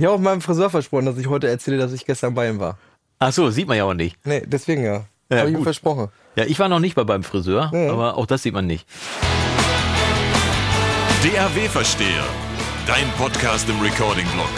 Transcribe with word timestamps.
Ich 0.00 0.06
habe 0.06 0.14
auch 0.14 0.18
meinem 0.18 0.40
Friseur 0.40 0.70
versprochen, 0.70 1.04
dass 1.04 1.18
ich 1.18 1.26
heute 1.28 1.46
erzähle, 1.46 1.76
dass 1.76 1.92
ich 1.92 2.06
gestern 2.06 2.32
bei 2.32 2.48
ihm 2.48 2.58
war. 2.58 2.78
Ach 3.18 3.34
so, 3.34 3.50
sieht 3.50 3.68
man 3.68 3.76
ja 3.76 3.84
auch 3.84 3.92
nicht. 3.92 4.16
Nee, 4.24 4.42
deswegen 4.46 4.82
ja. 4.82 5.04
Ja, 5.30 5.40
habe 5.40 5.50
ich 5.50 5.54
ihm 5.54 5.62
versprochen. 5.62 6.08
Ja, 6.36 6.44
ich 6.46 6.58
war 6.58 6.70
noch 6.70 6.80
nicht 6.80 6.94
bei 6.94 7.04
beim 7.04 7.22
Friseur, 7.22 7.70
Ja. 7.74 7.92
aber 7.92 8.16
auch 8.16 8.24
das 8.24 8.42
sieht 8.42 8.54
man 8.54 8.66
nicht. 8.66 8.86
DAW-Versteher. 11.22 12.24
Dein 12.86 13.06
Podcast 13.18 13.68
im 13.68 13.78
Recording-Blog. 13.78 14.48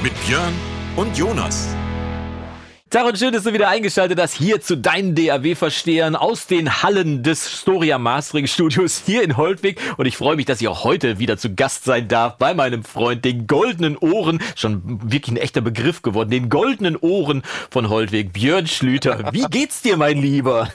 Mit 0.00 0.12
Björn 0.26 0.52
und 0.94 1.18
Jonas. 1.18 1.74
Tag 2.94 3.06
und 3.06 3.18
schön, 3.18 3.32
dass 3.32 3.42
du 3.42 3.52
wieder 3.52 3.68
eingeschaltet 3.68 4.20
hast 4.20 4.34
hier 4.34 4.60
zu 4.60 4.76
deinen 4.76 5.16
DAW-Verstehern 5.16 6.14
aus 6.14 6.46
den 6.46 6.80
Hallen 6.84 7.24
des 7.24 7.50
Storia 7.50 7.98
Mastering 7.98 8.46
Studios 8.46 9.02
hier 9.04 9.24
in 9.24 9.36
Holtwig. 9.36 9.80
Und 9.96 10.06
ich 10.06 10.16
freue 10.16 10.36
mich, 10.36 10.46
dass 10.46 10.60
ich 10.60 10.68
auch 10.68 10.84
heute 10.84 11.18
wieder 11.18 11.36
zu 11.36 11.56
Gast 11.56 11.82
sein 11.82 12.06
darf 12.06 12.38
bei 12.38 12.54
meinem 12.54 12.84
Freund, 12.84 13.24
den 13.24 13.48
goldenen 13.48 13.98
Ohren, 13.98 14.40
schon 14.54 15.00
wirklich 15.10 15.34
ein 15.34 15.38
echter 15.38 15.60
Begriff 15.60 16.02
geworden, 16.02 16.30
den 16.30 16.48
goldenen 16.48 16.94
Ohren 16.94 17.42
von 17.68 17.88
Holtwig, 17.88 18.32
Björn 18.32 18.68
Schlüter. 18.68 19.32
Wie 19.32 19.46
geht's 19.50 19.82
dir, 19.82 19.96
mein 19.96 20.22
Lieber? 20.22 20.68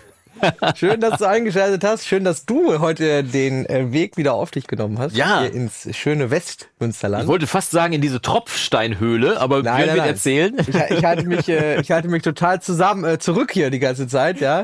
Schön, 0.76 1.00
dass 1.00 1.20
du 1.20 1.26
eingeschaltet 1.28 1.84
hast. 1.84 2.06
Schön, 2.08 2.24
dass 2.24 2.46
du 2.46 2.80
heute 2.80 3.24
den 3.24 3.66
äh, 3.66 3.92
Weg 3.92 4.18
wieder 4.18 4.34
auf 4.34 4.52
dich 4.52 4.68
genommen 4.68 5.00
hast. 5.00 5.16
Ja. 5.16 5.42
Hier 5.42 5.54
ins 5.54 5.88
schöne 5.96 6.32
Westmünsterland. 6.32 7.24
Ich 7.24 7.28
wollte 7.30 7.48
fast 7.48 7.72
sagen 7.72 7.94
in 7.94 8.02
diese 8.02 8.22
Tropfsteinhöhle, 8.22 9.40
aber 9.40 9.62
Nein, 9.64 9.88
nein, 9.88 9.98
nein. 9.98 10.08
erzählen. 10.08 10.56
Ich, 10.60 10.70
ich 10.70 11.06
halte 11.06 11.26
mich, 11.26 11.48
äh, 11.50 11.82
ich 11.82 11.92
halte 11.92 12.08
mich 12.08 12.24
total 12.24 12.62
zusammen 12.62 13.04
äh, 13.04 13.20
zurück 13.20 13.52
hier 13.52 13.70
die 13.70 13.80
ganze 13.80 14.08
Zeit, 14.08 14.40
ja. 14.42 14.64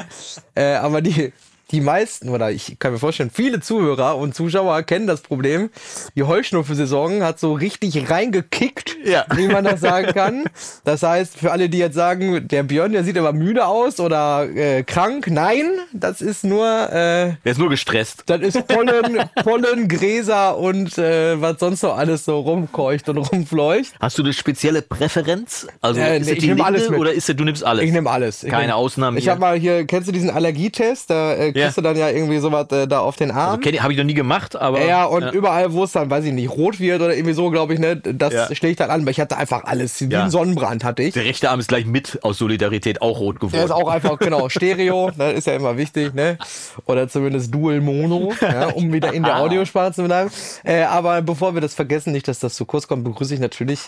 Aber 0.55 1.01
die 1.01 1.33
die 1.71 1.81
meisten 1.81 2.29
oder 2.29 2.51
ich 2.51 2.77
kann 2.79 2.93
mir 2.93 2.99
vorstellen, 2.99 3.31
viele 3.33 3.59
Zuhörer 3.59 4.17
und 4.17 4.35
Zuschauer 4.35 4.83
kennen 4.83 5.07
das 5.07 5.21
Problem. 5.21 5.69
Die 6.15 6.23
Heuschnupfensaison 6.23 7.23
hat 7.23 7.39
so 7.39 7.53
richtig 7.53 8.09
reingekickt, 8.09 8.97
Ja. 9.03 9.25
wie 9.35 9.47
man 9.47 9.63
das 9.63 9.81
sagen 9.81 10.13
kann. 10.13 10.43
Das 10.83 11.01
heißt, 11.03 11.37
für 11.37 11.51
alle, 11.51 11.69
die 11.69 11.77
jetzt 11.79 11.95
sagen, 11.95 12.47
der 12.47 12.63
Björn, 12.63 12.91
der 12.91 13.03
sieht 13.03 13.17
aber 13.17 13.33
müde 13.33 13.65
aus 13.65 13.99
oder 13.99 14.47
äh, 14.49 14.83
krank, 14.83 15.27
nein, 15.29 15.65
das 15.93 16.21
ist 16.21 16.43
nur 16.43 16.65
äh, 16.91 17.33
Der 17.43 17.51
ist 17.51 17.57
nur 17.57 17.69
gestresst. 17.69 18.23
das 18.27 18.41
ist 18.41 18.67
Pollen, 18.67 19.19
Pollen, 19.43 19.87
Gräser 19.87 20.57
und 20.57 20.97
äh, 20.97 21.41
was 21.41 21.59
sonst 21.59 21.81
noch 21.83 21.97
alles 21.97 22.25
so 22.25 22.39
rumkeucht 22.39 23.09
und 23.09 23.17
rumfleucht. 23.17 23.93
Hast 23.99 24.17
du 24.17 24.23
eine 24.23 24.33
spezielle 24.33 24.81
Präferenz? 24.81 25.67
Also 25.81 25.99
Äh, 25.99 26.19
ist 26.19 26.25
nee, 26.27 26.33
ich 26.33 26.39
die 26.39 26.47
nehm 26.47 26.57
Linde 26.57 26.65
alles 26.65 26.89
mit. 26.89 26.99
oder 26.99 27.11
ist 27.13 27.29
es, 27.29 27.35
du 27.35 27.43
nimmst 27.43 27.63
alles? 27.63 27.83
Ich 27.85 27.91
nehme 27.91 28.09
alles. 28.09 28.43
Ich 28.43 28.49
Keine 28.51 28.67
nehm, 28.67 28.75
Ausnahmen 28.75 29.17
Ich 29.17 29.29
habe 29.29 29.39
mal 29.39 29.57
hier, 29.57 29.85
kennst 29.85 30.07
du 30.07 30.11
diesen 30.11 30.29
Allergietest? 30.29 31.09
Da 31.09 31.33
äh, 31.35 31.51
kriegst 31.55 31.77
Ja. 31.77 31.81
du 31.81 31.87
dann 31.89 31.97
ja 31.97 32.09
irgendwie 32.09 32.37
sowas 32.39 32.67
äh, 32.71 32.87
da 32.87 32.99
auf 32.99 33.15
den 33.15 33.31
Arm. 33.31 33.59
Also, 33.65 33.79
habe 33.81 33.93
ich 33.93 33.97
noch 33.97 34.05
nie 34.05 34.13
gemacht, 34.13 34.55
aber 34.55 34.85
ja, 34.85 35.05
und 35.05 35.31
überall, 35.33 35.73
wo 35.73 35.83
es 35.83 35.91
dann, 35.93 36.09
weiß 36.09 36.25
ich 36.25 36.33
nicht, 36.33 36.49
rot 36.49 36.79
wird 36.79 37.01
oder 37.01 37.15
irgendwie 37.15 37.33
so, 37.33 37.49
glaube 37.49 37.73
ich, 37.73 37.79
ne, 37.79 37.95
das 37.97 38.33
Ja. 38.33 38.53
schlägt 38.55 38.79
dann 38.79 38.89
an. 38.89 39.01
Aber 39.01 39.11
ich 39.11 39.19
hatte 39.19 39.37
einfach 39.37 39.63
alles. 39.63 40.01
Wie 40.01 40.13
Ja. 40.13 40.23
ein 40.23 40.29
Sonnenbrand 40.29 40.83
hatte 40.83 41.03
ich. 41.03 41.13
der 41.13 41.25
rechte 41.25 41.49
Arm 41.49 41.59
ist 41.59 41.67
gleich 41.69 41.85
mit 41.85 42.19
aus 42.23 42.37
Solidarität 42.37 43.01
auch 43.01 43.19
rot 43.19 43.35
geworden. 43.39 43.53
Der 43.55 43.65
ist 43.65 43.71
auch 43.71 43.87
einfach, 43.89 44.17
genau, 44.19 44.49
Stereo, 44.49 45.11
das 45.17 45.33
ist 45.37 45.47
ja 45.47 45.53
immer 45.53 45.77
wichtig, 45.77 46.13
ne? 46.13 46.37
Oder 46.85 47.07
zumindest 47.07 47.53
Dual 47.53 47.81
Mono, 47.81 48.33
ja, 48.41 48.67
um 48.69 48.91
wieder 48.93 49.13
in 49.13 49.23
der 49.23 49.37
Audiosparte 49.41 49.95
zu 49.95 50.03
bleiben. 50.03 50.29
Äh, 50.63 50.83
aber 50.83 51.21
bevor 51.21 51.53
wir 51.53 51.61
das 51.61 51.73
vergessen, 51.73 52.11
nicht, 52.11 52.27
dass 52.27 52.39
das 52.39 52.55
zu 52.55 52.65
kurz 52.65 52.87
kommt, 52.87 53.03
begrüße 53.03 53.33
ich 53.33 53.39
natürlich 53.39 53.79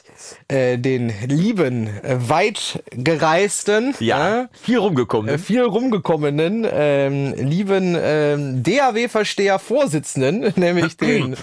äh, 0.48 0.78
den 0.78 1.12
lieben, 1.28 1.88
äh, 2.04 2.16
weit 2.30 2.82
gereisten, 2.92 3.96
ja, 4.00 4.48
hier 4.64 4.80
rumgekommen. 4.80 5.34
äh, 5.34 5.38
viel 5.38 5.64
rumgekommenen, 5.64 6.66
ähm, 6.72 7.34
lieben 7.38 7.57
ähm, 7.66 8.64
DAW-Versteher 8.64 9.60
Vorsitzenden, 9.60 10.54
nämlich 10.60 10.98
den 10.98 11.36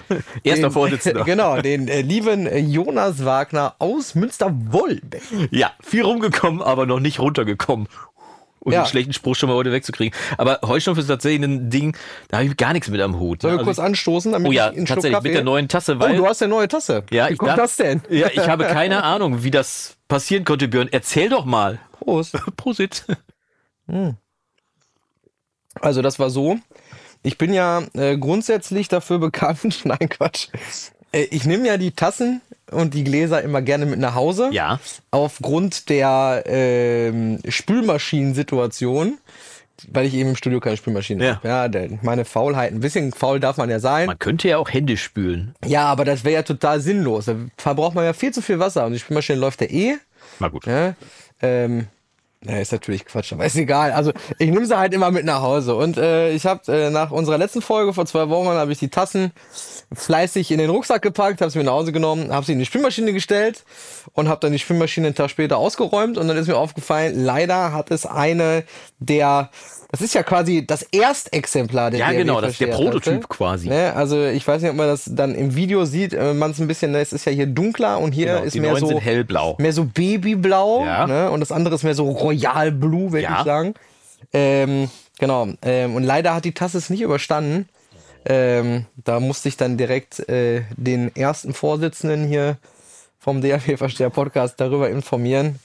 Erster 0.43 0.69
den, 0.69 0.71
Vorsitzender. 0.73 1.25
genau, 1.27 1.61
den 1.61 1.89
äh, 1.89 2.01
lieben 2.03 2.47
äh, 2.47 2.59
Jonas 2.59 3.25
Wagner 3.25 3.75
aus 3.79 4.15
Münster-Wolbeck. 4.15 5.23
ja, 5.51 5.73
viel 5.83 6.03
rumgekommen, 6.03 6.63
aber 6.63 6.87
noch 6.87 7.01
nicht 7.01 7.21
runtergekommen. 7.21 7.89
Um 8.61 8.73
Ja. 8.73 8.83
den 8.83 8.87
schlechten 8.89 9.13
Spruch 9.13 9.35
schon 9.37 9.51
mal 9.51 9.57
heute 9.57 9.73
wegzukriegen. 9.73 10.19
Aber 10.39 10.59
Heuschnupf 10.65 10.97
ist 10.99 11.09
tatsächlich 11.09 11.43
ein 11.47 11.69
Ding, 11.69 11.95
da 12.29 12.39
habe 12.39 12.47
ich 12.47 12.57
gar 12.57 12.73
nichts 12.73 12.89
mit 12.89 12.99
am 13.03 13.19
Hut. 13.21 13.43
Sollen 13.43 13.55
wir 13.55 13.59
Also 13.59 13.67
kurz 13.67 13.79
anstoßen, 13.79 14.33
damit 14.33 14.49
oh 14.49 14.53
ja, 14.53 14.73
ich 14.73 14.85
tatsächlich 14.89 15.21
mit 15.21 15.35
der 15.35 15.45
neuen 15.45 15.69
Tasse, 15.69 15.97
Oh, 15.97 16.01
weil 16.01 16.17
du 16.17 16.27
hast 16.27 16.43
eine 16.43 16.49
neue 16.49 16.67
Tasse. 16.67 17.05
ja, 17.11 17.29
Wie 17.29 17.33
ich 17.35 17.39
kommt 17.39 17.51
darf- 17.51 17.59
das 17.59 17.77
denn? 17.77 18.01
Ja, 18.09 18.29
ich 18.33 18.49
habe 18.49 18.65
keine 18.65 19.03
Ahnung, 19.05 19.45
wie 19.45 19.51
das 19.51 19.97
passieren 20.09 20.47
konnte, 20.47 20.69
Björn. 20.69 20.89
Erzähl 20.91 21.29
doch 21.29 21.45
mal. 21.45 21.79
Prost. 22.01 22.39
Prosit. 22.57 23.05
Also 25.81 26.03
das 26.03 26.19
war 26.19 26.31
so. 26.31 26.59
Ich 27.23 27.39
bin 27.39 27.53
ja 27.55 27.83
äh, 27.95 28.17
grundsätzlich 28.19 28.89
dafür 28.89 29.19
bekannt. 29.19 29.81
Nein, 29.85 30.09
Quatsch. 30.09 30.49
Äh, 31.13 31.23
ich 31.31 31.45
nehme 31.47 31.67
ja 31.67 31.77
die 31.77 31.93
Tassen 31.93 32.41
und 32.71 32.95
die 32.95 33.05
Gläser 33.05 33.43
immer 33.43 33.63
gerne 33.63 33.87
mit 33.87 33.99
nach 33.99 34.15
Hause. 34.15 34.49
Ja. 34.53 34.79
Aufgrund 35.11 35.89
der 35.89 36.43
ähm, 36.47 37.39
Spülmaschinensituation. 37.49 39.19
Weil 39.91 40.07
ich 40.07 40.15
eben 40.15 40.31
im 40.31 40.37
Studio 40.37 40.61
keine 40.61 40.77
Spülmaschine 40.77 41.25
Ja. 41.27 41.35
habe. 41.37 41.49
Ja, 41.49 41.69
der, 41.69 41.89
meine 42.03 42.25
Faulheit. 42.25 42.73
Ein 42.73 42.81
bisschen 42.81 43.13
faul 43.13 43.41
darf 43.41 43.57
man 43.57 43.69
ja 43.69 43.81
sein. 43.81 44.07
Man 44.07 44.19
könnte 44.19 44.49
ja 44.49 44.59
auch 44.59 44.71
Hände 44.73 44.97
spülen. 44.97 45.55
Ja, 45.67 45.87
aber 45.87 46.05
das 46.05 46.23
wäre 46.25 46.35
ja 46.37 46.43
total 46.43 46.81
sinnlos. 46.81 47.25
Da 47.25 47.35
verbraucht 47.59 47.95
man 47.97 48.05
ja 48.05 48.13
viel 48.13 48.33
zu 48.33 48.41
viel 48.41 48.61
Wasser. 48.61 48.87
Und 48.87 48.93
die 48.93 49.01
Spülmaschine 49.01 49.39
läuft 49.39 49.61
ja 49.63 49.67
eh. 49.67 49.97
Na 50.39 50.49
gut. 50.49 50.65
Ja, 50.67 50.95
ähm, 51.43 51.89
ja, 52.47 52.59
ist 52.59 52.73
natürlich 52.73 53.07
Quatsch, 53.07 53.33
aber 53.33 53.47
ist 53.47 53.57
egal. 53.57 53.93
Also 53.93 54.13
ich 54.39 54.51
nehme 54.51 54.67
sie 54.67 54.77
halt 54.77 54.93
immer 54.93 55.11
mit 55.11 55.25
nach 55.25 55.41
Hause. 55.41 55.75
Und 55.77 55.97
äh, 55.97 56.31
ich 56.33 56.45
habe 56.45 56.71
äh, 56.71 56.91
nach 56.91 57.11
unserer 57.11 57.39
letzten 57.39 57.63
Folge 57.63 57.95
vor 57.95 58.05
zwei 58.05 58.29
Wochen 58.29 58.49
habe 58.49 58.71
ich 58.71 58.79
die 58.79 58.91
Tassen 58.91 59.33
fleißig 59.95 60.51
in 60.51 60.59
den 60.59 60.69
Rucksack 60.69 61.01
gepackt, 61.01 61.41
habe 61.41 61.51
sie 61.51 61.59
mit 61.59 61.67
nach 61.67 61.73
Hause 61.73 61.93
genommen, 61.93 62.33
habe 62.33 62.45
sie 62.45 62.53
in 62.53 62.59
die 62.59 62.67
Spülmaschine 62.67 63.15
gestellt 63.15 63.65
und 64.13 64.29
habe 64.29 64.41
dann 64.41 64.53
die 64.53 64.59
Spülmaschine 64.59 65.07
einen 65.07 65.17
Tag 65.17 65.31
später 65.31 65.57
ausgeräumt. 65.57 66.19
Und 66.19 66.29
dann 66.29 66.37
ist 66.37 66.47
mir 66.47 66.59
aufgefallen, 66.59 67.25
leider 67.25 67.73
hat 67.73 67.91
es 67.91 68.05
eine 68.05 68.65
der 68.99 69.51
das 69.95 70.01
ist 70.01 70.15
ja 70.15 70.25
quasi 70.25 70.67
das 70.67 70.83
Erstexemplar 70.91 71.93
der 71.93 72.01
Ja, 72.01 72.07
DRW 72.09 72.17
genau, 72.19 72.41
das 72.41 72.53
ist 72.53 72.61
der 72.61 72.69
Verstehertasse. 72.69 73.01
Prototyp 73.01 73.29
quasi. 73.29 73.69
Ne? 73.69 73.93
Also 73.95 74.25
ich 74.27 74.45
weiß 74.47 74.61
nicht, 74.61 74.71
ob 74.73 74.77
man 74.77 74.89
das 74.89 75.09
dann 75.13 75.37
im 75.37 75.55
Video 75.55 75.85
sieht. 75.85 76.13
äh, 76.13 76.35
Man 76.35 76.51
es 76.51 76.59
ein 76.59 76.67
bisschen, 76.67 76.91
ne, 76.91 76.99
es 77.01 77.13
ist 77.13 77.25
ja 77.27 77.31
hier 77.33 77.47
dunkler 77.47 77.99
und 78.01 78.11
hier 78.13 78.27
Genau, 78.27 78.43
ist 78.43 78.57
mehr 78.57 78.77
so 78.77 78.99
hellblau. 79.01 79.55
mehr 79.59 79.73
so 79.73 79.85
Babyblau, 79.85 80.85
Ja. 80.85 81.07
ne? 81.07 81.31
Und 81.31 81.39
das 81.39 81.53
andere 81.53 81.77
ist 81.77 81.85
mehr 81.85 81.95
so 81.95 82.11
Royal 82.11 82.73
Blue, 82.73 83.13
würde 83.13 83.23
Ja. 83.23 83.39
ich 83.39 83.45
sagen. 83.45 83.75
Ähm, 84.33 84.91
genau. 85.21 85.47
Ähm, 85.63 85.95
und 85.95 86.03
leider 86.03 86.35
hat 86.35 86.45
die 86.45 86.53
Tasse 86.55 86.79
es 86.79 86.91
nicht 86.91 87.03
überstanden. 87.03 87.69
Ähm, 88.27 88.87
da 89.05 89.21
musste 89.21 89.49
ich 89.49 89.57
dann 89.57 89.77
direkt 89.77 90.27
äh, 90.29 90.63
den 90.77 91.15
ersten 91.15 91.55
Vorsitzenden 91.55 92.27
hier 92.27 92.57
vom 93.25 93.41
DAW 93.41 93.79
Versteher 93.79 94.11
Podcast 94.11 94.61
darüber 94.61 94.91
informieren, 94.91 95.59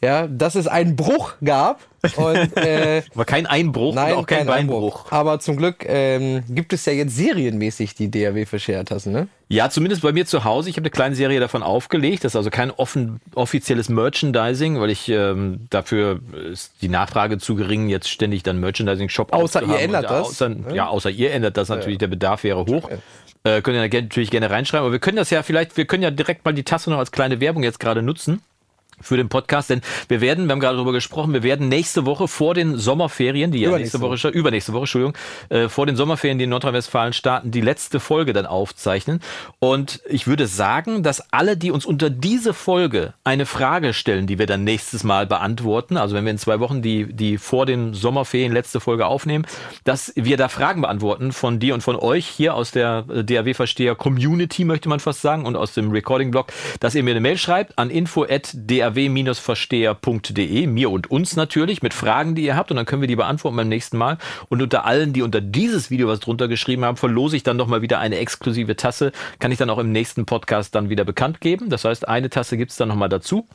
ja, 0.00 0.26
dass 0.26 0.54
es 0.54 0.66
einen 0.66 0.96
Bruch 0.96 1.34
gab. 1.44 1.80
Und 2.16 2.56
äh, 2.56 3.02
Aber 3.14 3.26
kein 3.26 3.44
Einbruch 3.44 3.94
Nein, 3.94 4.14
auch 4.14 4.26
kein, 4.26 4.46
Beinbruch. 4.46 5.04
Einbruch. 5.04 5.12
Aber 5.12 5.38
zum 5.38 5.58
Glück 5.58 5.84
ähm, 5.86 6.42
gibt 6.48 6.72
es 6.72 6.86
ja 6.86 6.94
jetzt 6.94 7.14
serienmäßig 7.14 7.94
die 7.94 8.10
DAW 8.10 8.46
Verschertassen, 8.46 9.12
ne? 9.12 9.28
Ja, 9.48 9.68
zumindest 9.68 10.00
bei 10.00 10.12
mir 10.12 10.24
zu 10.24 10.44
Hause. 10.44 10.70
Ich 10.70 10.76
habe 10.76 10.84
eine 10.84 10.90
kleine 10.90 11.14
Serie 11.14 11.38
davon 11.38 11.62
aufgelegt. 11.62 12.24
Das 12.24 12.32
ist 12.32 12.36
also 12.36 12.48
kein 12.48 12.70
offen, 12.70 13.20
offizielles 13.34 13.90
Merchandising, 13.90 14.80
weil 14.80 14.88
ich 14.88 15.10
ähm, 15.10 15.66
dafür 15.68 16.20
ist 16.50 16.72
die 16.80 16.88
Nachfrage 16.88 17.36
zu 17.36 17.54
gering, 17.54 17.90
jetzt 17.90 18.08
ständig 18.08 18.42
dann 18.42 18.58
Merchandising-Shop 18.58 19.34
Außer 19.34 19.62
ihr 19.62 19.78
ändert 19.78 20.04
das. 20.04 20.28
Außer, 20.28 20.50
ja, 20.72 20.88
außer 20.88 21.10
ihr 21.10 21.32
ändert 21.32 21.58
das 21.58 21.68
natürlich. 21.68 21.98
Der 21.98 22.06
Bedarf 22.06 22.44
wäre 22.44 22.64
hoch. 22.64 22.90
Ja. 22.90 22.96
Äh, 23.44 23.60
könnt 23.62 23.76
ihr 23.76 24.00
natürlich 24.02 24.30
gerne 24.30 24.50
reinschreiben. 24.50 24.84
Aber 24.84 24.92
wir 24.92 25.00
können 25.00 25.16
das 25.16 25.30
ja 25.30 25.42
vielleicht, 25.42 25.76
wir 25.76 25.84
können 25.84 26.02
ja 26.02 26.10
direkt 26.10 26.44
mal 26.44 26.52
die 26.52 26.64
Tasse 26.64 26.90
noch 26.90 26.98
als 26.98 27.12
kleine 27.12 27.40
Werbung 27.40 27.62
jetzt 27.62 27.80
gerade 27.80 28.02
nutzen 28.02 28.42
für 29.02 29.16
den 29.16 29.28
Podcast, 29.28 29.70
denn 29.70 29.80
wir 30.08 30.20
werden, 30.20 30.46
wir 30.46 30.52
haben 30.52 30.60
gerade 30.60 30.76
darüber 30.76 30.92
gesprochen, 30.92 31.32
wir 31.32 31.42
werden 31.42 31.68
nächste 31.68 32.06
Woche 32.06 32.28
vor 32.28 32.54
den 32.54 32.76
Sommerferien, 32.78 33.52
die 33.52 33.60
ja 33.60 33.76
nächste 33.76 34.00
Woche, 34.00 34.28
übernächste 34.28 34.72
Woche, 34.72 34.82
Entschuldigung, 34.82 35.16
äh, 35.48 35.68
vor 35.68 35.86
den 35.86 35.96
Sommerferien, 35.96 36.38
die 36.38 36.44
in 36.44 36.50
Nordrhein-Westfalen 36.50 37.12
starten, 37.12 37.50
die 37.50 37.60
letzte 37.60 38.00
Folge 38.00 38.32
dann 38.32 38.46
aufzeichnen. 38.46 39.20
Und 39.58 40.00
ich 40.08 40.26
würde 40.26 40.46
sagen, 40.46 41.02
dass 41.02 41.32
alle, 41.32 41.56
die 41.56 41.70
uns 41.70 41.86
unter 41.86 42.10
diese 42.10 42.54
Folge 42.54 43.14
eine 43.24 43.46
Frage 43.46 43.94
stellen, 43.94 44.26
die 44.26 44.38
wir 44.38 44.46
dann 44.46 44.64
nächstes 44.64 45.04
Mal 45.04 45.26
beantworten, 45.26 45.96
also 45.96 46.14
wenn 46.14 46.24
wir 46.24 46.30
in 46.30 46.38
zwei 46.38 46.60
Wochen 46.60 46.82
die, 46.82 47.12
die 47.12 47.38
vor 47.38 47.66
den 47.66 47.94
Sommerferien 47.94 48.52
letzte 48.52 48.80
Folge 48.80 49.06
aufnehmen, 49.06 49.46
dass 49.84 50.12
wir 50.16 50.36
da 50.36 50.48
Fragen 50.48 50.82
beantworten 50.82 51.32
von 51.32 51.58
dir 51.58 51.74
und 51.74 51.82
von 51.82 51.96
euch 51.96 52.26
hier 52.26 52.54
aus 52.54 52.70
der 52.70 53.04
äh, 53.08 53.24
DAW-Versteher 53.24 53.94
Community, 53.94 54.64
möchte 54.64 54.88
man 54.88 55.00
fast 55.00 55.22
sagen, 55.22 55.46
und 55.46 55.56
aus 55.56 55.74
dem 55.74 55.90
Recording-Blog, 55.90 56.52
dass 56.80 56.94
ihr 56.94 57.02
mir 57.02 57.12
eine 57.12 57.20
Mail 57.20 57.38
schreibt 57.38 57.78
an 57.78 57.90
info 57.90 58.24
at 58.92 59.42
daw-versteher.de, 59.52 60.66
mir 60.66 60.90
und 60.90 61.10
uns 61.10 61.36
natürlich, 61.36 61.82
mit 61.82 61.94
Fragen, 61.94 62.34
die 62.34 62.44
ihr 62.44 62.56
habt, 62.56 62.70
und 62.70 62.76
dann 62.76 62.86
können 62.86 63.02
wir 63.02 63.08
die 63.08 63.16
beantworten 63.16 63.56
beim 63.56 63.68
nächsten 63.68 63.98
Mal. 63.98 64.18
Und 64.48 64.62
unter 64.62 64.84
allen, 64.84 65.12
die 65.12 65.22
unter 65.22 65.40
dieses 65.40 65.90
Video 65.90 66.08
was 66.08 66.20
drunter 66.20 66.48
geschrieben 66.48 66.84
haben, 66.84 66.96
verlose 66.96 67.36
ich 67.36 67.42
dann 67.42 67.56
nochmal 67.56 67.82
wieder 67.82 67.98
eine 67.98 68.16
exklusive 68.16 68.76
Tasse, 68.76 69.12
kann 69.38 69.52
ich 69.52 69.58
dann 69.58 69.70
auch 69.70 69.78
im 69.78 69.92
nächsten 69.92 70.26
Podcast 70.26 70.74
dann 70.74 70.90
wieder 70.90 71.04
bekannt 71.04 71.40
geben. 71.40 71.70
Das 71.70 71.84
heißt, 71.84 72.08
eine 72.08 72.30
Tasse 72.30 72.56
gibt's 72.56 72.76
dann 72.76 72.88
nochmal 72.88 73.08
dazu. 73.08 73.46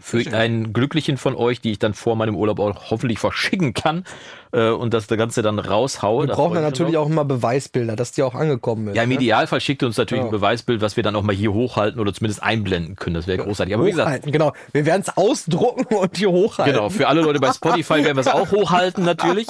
Für 0.00 0.32
einen 0.32 0.72
Glücklichen 0.72 1.16
von 1.16 1.34
euch, 1.34 1.60
die 1.60 1.72
ich 1.72 1.78
dann 1.78 1.94
vor 1.94 2.16
meinem 2.16 2.36
Urlaub 2.36 2.58
auch 2.60 2.90
hoffentlich 2.90 3.18
verschicken 3.18 3.74
kann 3.74 4.04
äh, 4.52 4.68
und 4.70 4.94
das 4.94 5.06
Ganze 5.08 5.42
dann 5.42 5.58
raushaue. 5.58 6.26
Wir 6.26 6.34
brauchen 6.34 6.54
dann 6.54 6.62
natürlich 6.62 6.96
auch 6.96 7.06
immer 7.06 7.24
Beweisbilder, 7.24 7.96
dass 7.96 8.12
die 8.12 8.22
auch 8.22 8.34
angekommen 8.34 8.86
sind. 8.86 8.96
Ja, 8.96 9.02
im 9.02 9.08
ne? 9.10 9.16
Idealfall 9.16 9.60
schickt 9.60 9.82
ihr 9.82 9.86
uns 9.86 9.96
natürlich 9.96 10.22
Ja. 10.22 10.28
ein 10.28 10.32
Beweisbild, 10.32 10.80
was 10.80 10.96
wir 10.96 11.02
dann 11.02 11.16
auch 11.16 11.22
mal 11.22 11.34
hier 11.34 11.52
hochhalten 11.52 12.00
oder 12.00 12.12
zumindest 12.12 12.42
einblenden 12.42 12.96
können. 12.96 13.14
Das 13.14 13.26
wäre 13.26 13.38
großartig. 13.38 13.74
Aber 13.74 13.84
wie 13.86 13.90
gesagt, 13.90 14.08
Hochhalten, 14.08 14.32
genau. 14.32 14.52
Wir 14.72 14.86
werden 14.86 15.02
es 15.06 15.16
ausdrucken 15.16 15.94
und 15.94 16.16
hier 16.16 16.30
hochhalten. 16.30 16.74
Genau, 16.74 16.88
für 16.88 17.08
alle 17.08 17.22
Leute 17.22 17.40
bei 17.40 17.52
Spotify 17.52 18.04
werden 18.04 18.16
wir 18.16 18.20
es 18.20 18.28
auch 18.28 18.50
hochhalten 18.50 19.04
natürlich. 19.04 19.48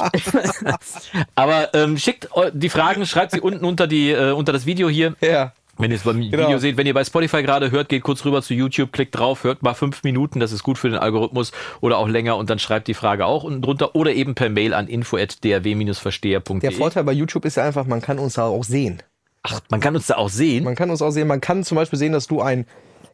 Aber 1.34 1.74
ähm, 1.74 1.98
schickt 1.98 2.28
die 2.52 2.68
Fragen, 2.68 3.06
schreibt 3.06 3.32
sie 3.32 3.40
unten 3.40 3.64
unter 3.64 3.86
die 3.86 4.10
äh, 4.10 4.32
unter 4.32 4.52
das 4.52 4.66
Video 4.66 4.88
hier. 4.88 5.14
Ja. 5.20 5.52
Wenn 5.80 5.90
ihr 5.90 5.96
es 5.96 6.02
beim 6.02 6.20
Genau. 6.20 6.44
Video 6.46 6.58
seht, 6.58 6.76
wenn 6.76 6.86
ihr 6.86 6.94
bei 6.94 7.04
Spotify 7.04 7.42
gerade 7.42 7.70
hört, 7.70 7.88
geht 7.88 8.02
kurz 8.02 8.24
rüber 8.24 8.42
zu 8.42 8.54
YouTube, 8.54 8.92
klickt 8.92 9.18
drauf, 9.18 9.44
hört 9.44 9.62
mal 9.62 9.74
fünf 9.74 10.02
Minuten, 10.02 10.40
das 10.40 10.52
ist 10.52 10.62
gut 10.62 10.78
für 10.78 10.88
den 10.90 10.98
Algorithmus 10.98 11.52
oder 11.80 11.98
auch 11.98 12.08
länger 12.08 12.36
und 12.36 12.50
dann 12.50 12.58
schreibt 12.58 12.88
die 12.88 12.94
Frage 12.94 13.26
auch 13.26 13.44
unten 13.44 13.62
drunter 13.62 13.94
oder 13.94 14.12
eben 14.12 14.34
per 14.34 14.50
Mail 14.50 14.74
an 14.74 14.88
info@drw-versteher.de. 14.88 16.60
Der 16.60 16.72
Vorteil 16.72 17.04
bei 17.04 17.12
YouTube 17.12 17.44
ist 17.44 17.56
ja 17.56 17.64
einfach, 17.64 17.86
man 17.86 18.00
kann 18.00 18.18
uns 18.18 18.34
da 18.34 18.44
auch 18.44 18.64
sehen. 18.64 19.02
Ach, 19.42 19.60
man 19.70 19.80
kann 19.80 19.96
uns 19.96 20.06
da 20.06 20.16
auch 20.16 20.28
sehen. 20.28 20.64
Man 20.64 20.74
kann 20.74 20.90
uns 20.90 21.00
auch 21.00 21.10
sehen, 21.12 21.26
man 21.26 21.40
kann 21.40 21.64
zum 21.64 21.76
Beispiel 21.76 21.98
sehen, 21.98 22.12
dass 22.12 22.26
du 22.26 22.42
ein 22.42 22.66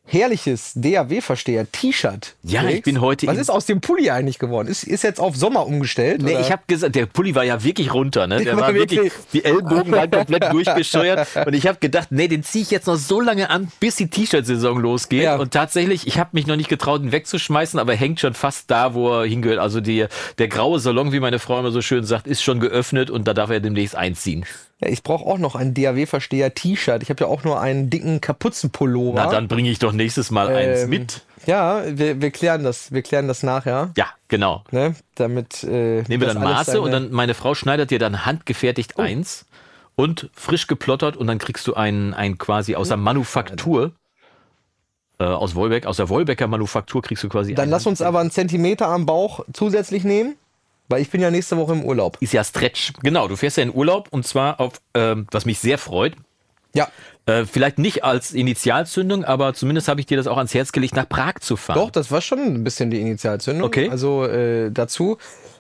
herrliches 0.06 0.73
DAW-Versteher-T-Shirt 0.75 2.37
Ja, 2.43 2.64
ich 2.69 2.82
bin 2.82 3.00
heute 3.00 3.26
Was 3.26 3.38
ist 3.38 3.50
aus 3.50 3.67
dem 3.67 3.81
Pulli 3.81 4.11
eigentlich 4.11 4.38
geworden? 4.38 4.69
Ist, 4.69 4.85
ist 4.85 5.03
jetzt 5.03 5.20
auf 5.20 5.37
Sommer 5.37 5.67
umgestellt? 5.67 6.23
Nee, 6.23 6.32
oder? 6.32 6.41
ich 6.41 6.53
habe 6.53 6.62
gesagt, 6.67 6.94
der 6.94 7.06
Pulli 7.06 7.35
war 7.35 7.44
ja 7.44 7.62
wirklich 7.62 7.93
runter, 7.93 8.26
ne? 8.26 8.43
Der 8.43 8.55
war 8.56 8.62
war 8.69 8.75
wirklich, 8.75 9.00
wirklich- 9.00 9.12
die 9.32 9.44
Ellbogen 9.44 9.93
waren 9.93 10.11
komplett 10.11 10.44
durchgescheuert. 10.53 11.29
Und 11.47 11.55
ich 11.55 11.67
habe 11.67 11.79
gedacht, 11.79 12.08
nee, 12.11 12.29
den 12.29 12.43
ziehe 12.43 12.62
ich 12.62 12.70
jetzt 12.70 12.87
noch 12.87 12.97
so 12.97 13.20
lange 13.20 13.50
an, 13.50 13.69
bis 13.81 13.97
die 13.97 14.08
T-Shirt-Saison 14.08 14.79
losgeht. 14.81 15.23
Ja. 15.23 15.37
Und 15.37 15.53
tatsächlich, 15.53 16.06
ich 16.06 16.19
habe 16.19 16.31
mich 16.32 16.47
noch 16.47 16.56
nicht 16.56 16.69
getraut, 16.69 17.03
ihn 17.03 17.12
wegzuschmeißen, 17.12 17.79
aber 17.79 17.93
er 17.93 17.99
hängt 17.99 18.20
schon 18.20 18.35
fast 18.35 18.70
da, 18.70 18.94
wo 18.94 19.20
er 19.20 19.26
hingehört. 19.26 19.58
Also 19.58 19.81
die, 19.81 20.06
der 20.38 20.49
graue 20.49 20.79
Salon, 20.79 21.12
wie 21.12 21.20
meine 21.20 21.38
Frau 21.38 21.58
immer 21.58 21.70
so 21.73 21.82
schön 21.82 22.05
sagt, 22.05 22.26
ist 22.26 22.43
schon 22.43 22.61
geöffnet 22.61 23.11
und 23.11 23.26
da 23.26 23.35
darf 23.35 23.50
er 23.50 23.61
demnächst 23.61 23.97
einziehen. 23.97 24.44
Ja, 24.81 24.88
ich 24.88 25.02
brauche 25.02 25.25
auch 25.25 25.38
noch 25.38 25.55
ein 25.55 25.73
DAW-Versteher-T-Shirt. 25.73 27.02
Ich 27.02 27.08
habe 27.08 27.25
ja 27.25 27.31
auch 27.31 27.44
nur 27.44 27.61
einen 27.61 27.88
dicken 27.88 28.20
Kapuzenpullover. 28.20 29.25
Na, 29.25 29.31
dann 29.31 29.49
bringe 29.49 29.70
ich 29.70 29.78
doch 29.78 29.93
nächstes 29.93 30.31
Mal 30.31 30.49
eins 30.49 30.82
Ähm, 30.82 30.90
mit. 30.90 31.23
Ja, 31.46 31.82
wir, 31.87 32.20
wir 32.20 32.31
klären 32.31 32.62
das. 32.62 32.93
Wir 32.93 33.02
klären 33.02 33.28
das 33.28 33.43
nachher. 33.43 33.93
Ja, 33.96 34.06
genau. 34.28 34.64
Ne? 34.73 34.94
Damit. 35.14 35.64
Äh, 35.64 36.02
Nehmen 36.02 36.20
wir 36.20 36.26
dann 36.28 36.43
Maße 36.43 36.81
und 36.81 36.90
dann 36.90 37.11
meine 37.11 37.34
Frau 37.34 37.55
schneidet 37.55 37.90
dir 37.90 37.99
dann 37.99 38.26
handgefertigt 38.26 38.99
eins 38.99 39.46
und 39.94 40.28
frisch 40.34 40.67
geplottert 40.67 41.17
und 41.17 41.26
dann 41.26 41.38
kriegst 41.38 41.67
du 41.67 41.75
ein, 41.75 42.12
ein 42.12 42.37
quasi 42.37 42.75
aus 42.75 42.88
der 42.88 42.99
Manufaktur 42.99 43.93
äh, 45.19 45.25
aus 45.25 45.55
Wolbeck, 45.55 45.87
aus 45.87 45.96
der 45.96 46.11
Wolbecker 46.11 46.46
Manufaktur 46.46 47.00
kriegst 47.00 47.25
du 47.25 47.31
quasi 47.31 47.55
Dann 47.55 47.70
lass 47.70 47.87
uns 47.87 48.02
aber 48.02 48.20
einen 48.20 48.31
Zentimeter 48.31 48.88
am 48.88 49.06
Bauch 49.06 49.40
zusätzlich 49.55 50.05
nehmen, 50.05 50.37
weil 50.88 51.03
ich 51.03 51.11
bin 51.11 51.21
ja 51.21 51.31
nächste 51.31 51.56
Woche 51.56 51.73
im 51.73 51.85
Urlaub. 51.85 52.19
ist 52.21 52.33
ja 52.33 52.44
Stretch. 52.44 52.93
Genau, 53.03 53.29
du 53.29 53.37
fährst 53.37 53.56
ja 53.56 53.62
in 53.62 53.75
Urlaub 53.75 54.09
und 54.11 54.27
zwar 54.27 54.61
auf, 54.61 54.81
ähm, 54.94 55.27
was 55.31 55.44
mich 55.44 55.59
sehr 55.59 55.79
freut, 55.79 56.15
Ja, 56.75 56.88
äh, 57.27 57.44
vielleicht 57.44 57.79
nicht 57.79 58.05
als 58.05 58.33
Initialzündung, 58.33 59.25
aber 59.25 59.55
zumindest 59.55 59.88
habe 59.88 60.00
ich 60.00 60.06
dir 60.06 60.17
das 60.17 60.27
auch 60.27 60.37
ans 60.37 60.55
Herz 60.55 60.71
gelegt, 60.73 60.94
nach 60.94 61.09
Prag 61.09 61.41
zu 61.41 61.56
fahren. 61.56 61.79
doch, 61.79 61.91
das 61.91 62.11
war 62.11 62.21
schon 62.21 62.38
ein 62.38 62.65
bisschen 62.65 62.91
die 62.91 63.00
Initialzündung. 63.00 63.67
Okay. 63.67 63.88
Also 63.91 64.25
äh, 64.25 64.71
dazu. 64.71 65.19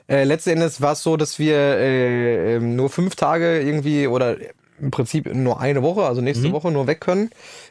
Äh, 0.08 0.22
letzten 0.22 0.50
Endes 0.50 0.80
war 0.80 0.92
es 0.92 1.02
so, 1.02 1.16
dass 1.16 1.40
wir 1.40 1.56
äh, 1.56 2.54
ähm, 2.54 2.76
nur 2.76 2.88
fünf 2.90 3.16
Tage 3.16 3.60
irgendwie 3.60 4.06
oder 4.06 4.36
im 4.80 4.90
Prinzip 4.92 5.34
nur 5.34 5.58
eine 5.58 5.82
Woche, 5.82 6.04
also 6.04 6.20
nächste 6.20 6.52
Woche 6.52 6.70
nur 6.70 6.86
weg 6.86 7.00
können, 7.00 7.30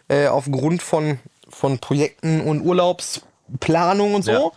äh, 0.10 0.28
aufgrund 0.28 0.82
von, 0.82 1.20
von 1.48 1.80
Projekten 1.80 2.42
und 2.42 2.62
Urlaubsplanung 3.48 4.16
und 4.16 4.24
so. 4.24 4.32
Ja. 4.32 4.52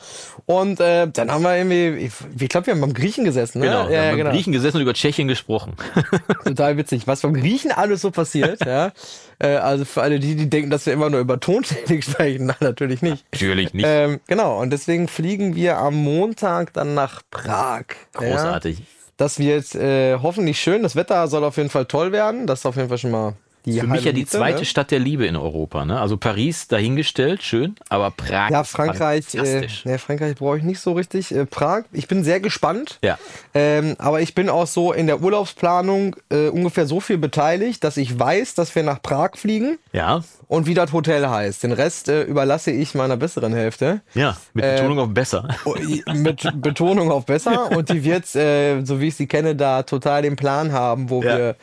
Und 0.47 0.81
äh, 0.81 1.09
dann 1.09 1.31
haben 1.31 1.43
wir 1.43 1.57
irgendwie, 1.57 2.07
ich, 2.07 2.13
ich 2.41 2.49
glaube, 2.49 2.67
wir 2.67 2.75
haben 2.75 2.81
beim 2.81 2.95
Griechen 2.95 3.25
gesessen, 3.25 3.61
ne? 3.61 3.67
Genau, 3.67 3.85
ja, 3.85 3.91
wir 3.91 4.01
haben 4.01 4.17
genau. 4.17 4.31
mit 4.31 4.37
Griechen 4.37 4.53
gesessen 4.53 4.77
und 4.79 4.83
über 4.83 4.95
Tschechien 4.95 5.29
gesprochen. 5.29 5.75
Total 6.45 6.77
witzig, 6.77 7.07
was 7.07 7.21
beim 7.21 7.35
Griechen 7.35 7.71
alles 7.71 8.01
so 8.01 8.11
passiert. 8.11 8.65
ja. 8.65 8.93
Äh, 9.41 9.55
also 9.55 9.85
für 9.85 10.03
alle 10.03 10.19
die, 10.19 10.35
die 10.35 10.51
denken, 10.51 10.69
dass 10.69 10.85
wir 10.87 10.93
immer 10.93 11.11
nur 11.11 11.21
über 11.21 11.39
Tontechnik 11.39 12.03
sprechen, 12.11 12.47
nein, 12.47 12.57
natürlich 12.59 13.03
nicht. 13.03 13.25
Natürlich 13.31 13.73
nicht. 13.73 13.87
Ähm, 13.87 14.19
genau, 14.27 14.61
und 14.61 14.71
deswegen 14.71 15.07
fliegen 15.07 15.55
wir 15.55 15.79
am 15.79 15.95
Montag 15.95 16.73
dann 16.73 16.95
nach 16.95 17.23
Prag. 17.31 17.85
Großartig. 18.15 18.81
Ja. 18.81 18.85
Das 19.17 19.39
wird 19.39 19.77
äh, 19.77 20.17
hoffentlich 20.21 20.59
schön. 20.59 20.83
Das 20.83 20.97
Wetter 20.97 21.29
soll 21.29 21.45
auf 21.45 21.57
jeden 21.57 21.71
Fall 21.71 21.87
toll 21.87 22.11
werden. 22.11 22.49
Das 22.49 22.61
ist 22.61 22.67
auf 22.67 22.75
jeden 22.75 22.89
Fall 22.89 22.99
schon 22.99 23.13
mal 23.13 23.35
die 23.73 23.81
Für 23.81 23.87
mich 23.87 24.05
ja 24.05 24.13
die 24.13 24.27
zweite 24.27 24.61
ne? 24.61 24.65
Stadt 24.65 24.91
der 24.91 24.99
Liebe 24.99 25.27
in 25.27 25.37
Europa. 25.37 25.85
Ne? 25.85 26.01
Also 26.01 26.17
Paris 26.17 26.69
dahingestellt, 26.69 27.43
schön, 27.43 27.77
aber 27.89 28.11
Prag. 28.11 28.51
Ja, 28.51 28.65
Frankreich, 28.65 29.35
äh, 29.35 29.67
nee, 29.85 29.99
Frankreich 29.99 30.37
brauche 30.37 30.59
ich 30.59 30.63
nicht 30.65 30.81
so 30.81 30.93
richtig. 30.93 31.35
Äh, 31.35 31.47
Prag, 31.47 31.85
ich 31.93 32.09
bin 32.09 32.25
sehr 32.25 32.41
gespannt. 32.41 32.99
Ja. 33.03 33.19
Ähm, 33.55 33.95
aber 33.99 34.21
ich 34.21 34.35
bin 34.35 34.49
auch 34.49 34.67
so 34.67 34.93
in 34.93 35.07
der 35.07 35.21
Urlaubsplanung 35.21 36.17
äh, 36.31 36.49
ungefähr 36.49 36.87
so 36.87 37.01
viel 37.01 37.19
beteiligt, 37.19 37.85
dass 37.85 37.97
ich 37.97 38.19
weiß, 38.19 38.55
dass 38.55 38.75
wir 38.75 38.83
nach 38.83 39.03
Prag 39.03 39.31
fliegen 39.37 39.79
ja, 39.93 40.23
und 40.49 40.67
wie 40.67 40.75
das 40.75 40.93
Hotel 40.93 41.29
heißt. 41.29 41.63
Den 41.63 41.73
Rest 41.73 42.09
äh, 42.09 42.23
überlasse 42.23 42.71
ich 42.71 42.95
meiner 42.95 43.17
besseren 43.17 43.53
Hälfte. 43.53 44.01
ja, 44.15 44.37
mit 44.55 44.65
Betonung 44.65 44.99
auf 44.99 45.09
besser. 45.11 45.49
Oh, 45.65 45.75
Mit 46.15 46.49
Betonung 46.63 47.11
auf 47.11 47.27
besser. 47.27 47.71
Und 47.77 47.89
die 47.91 48.05
wird, 48.05 48.35
äh, 48.35 48.83
so 48.85 49.01
wie 49.01 49.09
ich 49.09 49.17
sie 49.17 49.27
kenne, 49.27 49.55
da 49.57 49.83
total 49.83 50.23
den 50.23 50.37
Plan 50.37 50.73
haben, 50.73 51.11
wo 51.11 51.23
Ja. 51.23 51.37
wir 51.37 51.57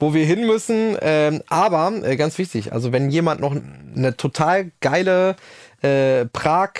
wo 0.00 0.14
wir 0.14 0.24
hin 0.24 0.46
müssen. 0.46 0.96
Ähm, 1.00 1.42
aber 1.48 1.92
äh, 2.02 2.16
ganz 2.16 2.38
wichtig, 2.38 2.72
also 2.72 2.92
wenn 2.92 3.10
jemand 3.10 3.40
noch 3.40 3.54
eine 3.94 4.16
total 4.16 4.72
geile 4.80 5.36
äh, 5.82 6.26
Prag 6.26 6.72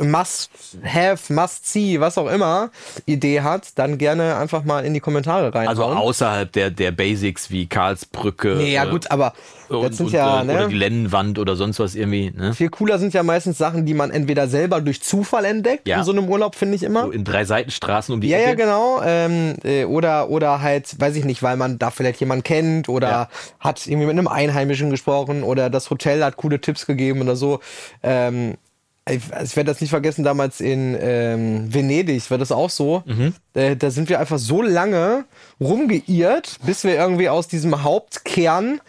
Must 0.00 0.50
have, 0.84 1.32
must 1.32 1.66
see, 1.66 1.98
was 1.98 2.16
auch 2.16 2.28
immer, 2.28 2.70
Idee 3.06 3.40
hat, 3.40 3.76
dann 3.76 3.98
gerne 3.98 4.36
einfach 4.36 4.62
mal 4.62 4.84
in 4.84 4.94
die 4.94 5.00
Kommentare 5.00 5.52
rein. 5.52 5.66
Also 5.66 5.82
außerhalb 5.84 6.52
der, 6.52 6.70
der 6.70 6.92
Basics 6.92 7.50
wie 7.50 7.66
Karlsbrücke. 7.66 8.54
Nee, 8.56 8.72
ja 8.72 8.84
äh, 8.86 8.90
gut, 8.90 9.10
aber 9.10 9.32
und, 9.68 9.82
das 9.82 9.96
sind 9.96 10.06
und, 10.06 10.12
ja, 10.12 10.42
äh, 10.42 10.44
ne? 10.44 10.54
Oder 10.54 10.68
die 10.68 10.76
Lennenwand 10.76 11.40
oder 11.40 11.56
sonst 11.56 11.80
was 11.80 11.96
irgendwie. 11.96 12.30
Ne? 12.30 12.54
Viel 12.54 12.68
cooler 12.68 13.00
sind 13.00 13.14
ja 13.14 13.24
meistens 13.24 13.58
Sachen, 13.58 13.84
die 13.84 13.94
man 13.94 14.12
entweder 14.12 14.46
selber 14.46 14.80
durch 14.80 15.02
Zufall 15.02 15.44
entdeckt, 15.44 15.88
Ja. 15.88 15.98
in 15.98 16.04
so 16.04 16.12
einem 16.12 16.28
Urlaub, 16.28 16.54
finde 16.54 16.76
ich 16.76 16.84
immer. 16.84 17.02
So 17.06 17.10
in 17.10 17.24
drei 17.24 17.44
Seitenstraßen 17.44 18.14
um 18.14 18.20
die 18.20 18.28
Ja, 18.28 18.38
ja, 18.38 18.48
Ecke. 18.50 18.62
genau. 18.62 19.00
Ähm, 19.04 19.56
äh, 19.64 19.84
oder, 19.86 20.28
oder 20.30 20.62
halt, 20.62 21.00
weiß 21.00 21.16
ich 21.16 21.24
nicht, 21.24 21.42
weil 21.42 21.56
man 21.56 21.80
da 21.80 21.90
vielleicht 21.90 22.20
jemanden 22.20 22.44
kennt 22.44 22.88
oder 22.88 23.08
Ja. 23.08 23.28
hat 23.58 23.84
irgendwie 23.88 24.06
mit 24.06 24.16
einem 24.16 24.28
Einheimischen 24.28 24.90
gesprochen 24.90 25.42
oder 25.42 25.68
das 25.68 25.90
Hotel 25.90 26.22
hat 26.22 26.36
coole 26.36 26.60
Tipps 26.60 26.86
gegeben 26.86 27.22
oder 27.22 27.34
so. 27.34 27.58
Ähm, 28.04 28.54
ich, 29.10 29.22
ich 29.44 29.56
werde 29.56 29.70
das 29.70 29.80
nicht 29.80 29.90
vergessen, 29.90 30.24
damals 30.24 30.60
in 30.60 30.96
ähm, 31.00 31.72
Venedig 31.72 32.30
war 32.30 32.38
das 32.38 32.52
auch 32.52 32.70
so. 32.70 33.02
Mhm. 33.06 33.34
Äh, 33.54 33.76
da 33.76 33.90
sind 33.90 34.08
wir 34.08 34.20
einfach 34.20 34.38
so 34.38 34.62
lange 34.62 35.24
rumgeirrt, 35.60 36.58
bis 36.64 36.84
wir 36.84 36.94
irgendwie 36.94 37.28
aus 37.28 37.48
diesem 37.48 37.82
Hauptkern 37.82 38.80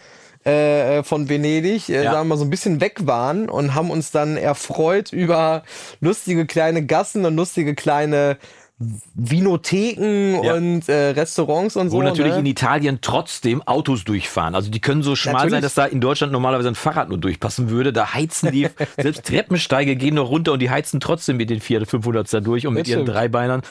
äh, 0.44 1.02
von 1.04 1.28
Venedig, 1.28 1.88
äh, 1.88 2.02
Ja. 2.04 2.12
sagen 2.12 2.28
wir 2.28 2.34
mal, 2.34 2.38
so 2.38 2.44
ein 2.44 2.50
bisschen 2.50 2.80
weg 2.80 3.06
waren 3.06 3.48
und 3.48 3.74
haben 3.74 3.90
uns 3.90 4.10
dann 4.10 4.36
erfreut 4.36 5.12
über 5.12 5.62
lustige 6.00 6.46
kleine 6.46 6.84
Gassen 6.84 7.24
und 7.24 7.36
lustige 7.36 7.74
kleine 7.74 8.38
Vinotheken 9.14 10.42
Ja. 10.42 10.54
und 10.54 10.88
äh, 10.88 11.10
Restaurants 11.10 11.76
und 11.76 11.90
so. 11.90 11.96
Wo 11.98 12.02
natürlich 12.02 12.32
ne? 12.32 12.40
in 12.40 12.46
Italien 12.46 12.98
trotzdem 13.00 13.62
Autos 13.62 14.04
durchfahren. 14.04 14.54
Also 14.54 14.70
die 14.70 14.80
können 14.80 15.02
so 15.02 15.16
schmal 15.16 15.34
Natürlich. 15.34 15.52
sein, 15.52 15.62
dass 15.62 15.74
da 15.74 15.84
in 15.86 16.00
Deutschland 16.00 16.32
normalerweise 16.32 16.68
ein 16.68 16.74
Fahrrad 16.74 17.08
nur 17.08 17.18
durchpassen 17.18 17.70
würde. 17.70 17.92
Da 17.92 18.14
heizen 18.14 18.50
die, 18.52 18.68
selbst 18.96 19.24
Treppensteige 19.26 19.96
gehen 19.96 20.14
noch 20.14 20.28
runter 20.30 20.52
und 20.52 20.60
die 20.60 20.70
heizen 20.70 21.00
trotzdem 21.00 21.36
mit 21.36 21.50
den 21.50 21.60
400, 21.60 21.88
500 21.90 22.32
da 22.32 22.40
durch 22.40 22.66
und 22.66 22.74
mit 22.74 22.86
Das 22.86 22.90
ihren 22.90 23.02
stimmt. 23.02 23.16
Dreibeinern. 23.16 23.62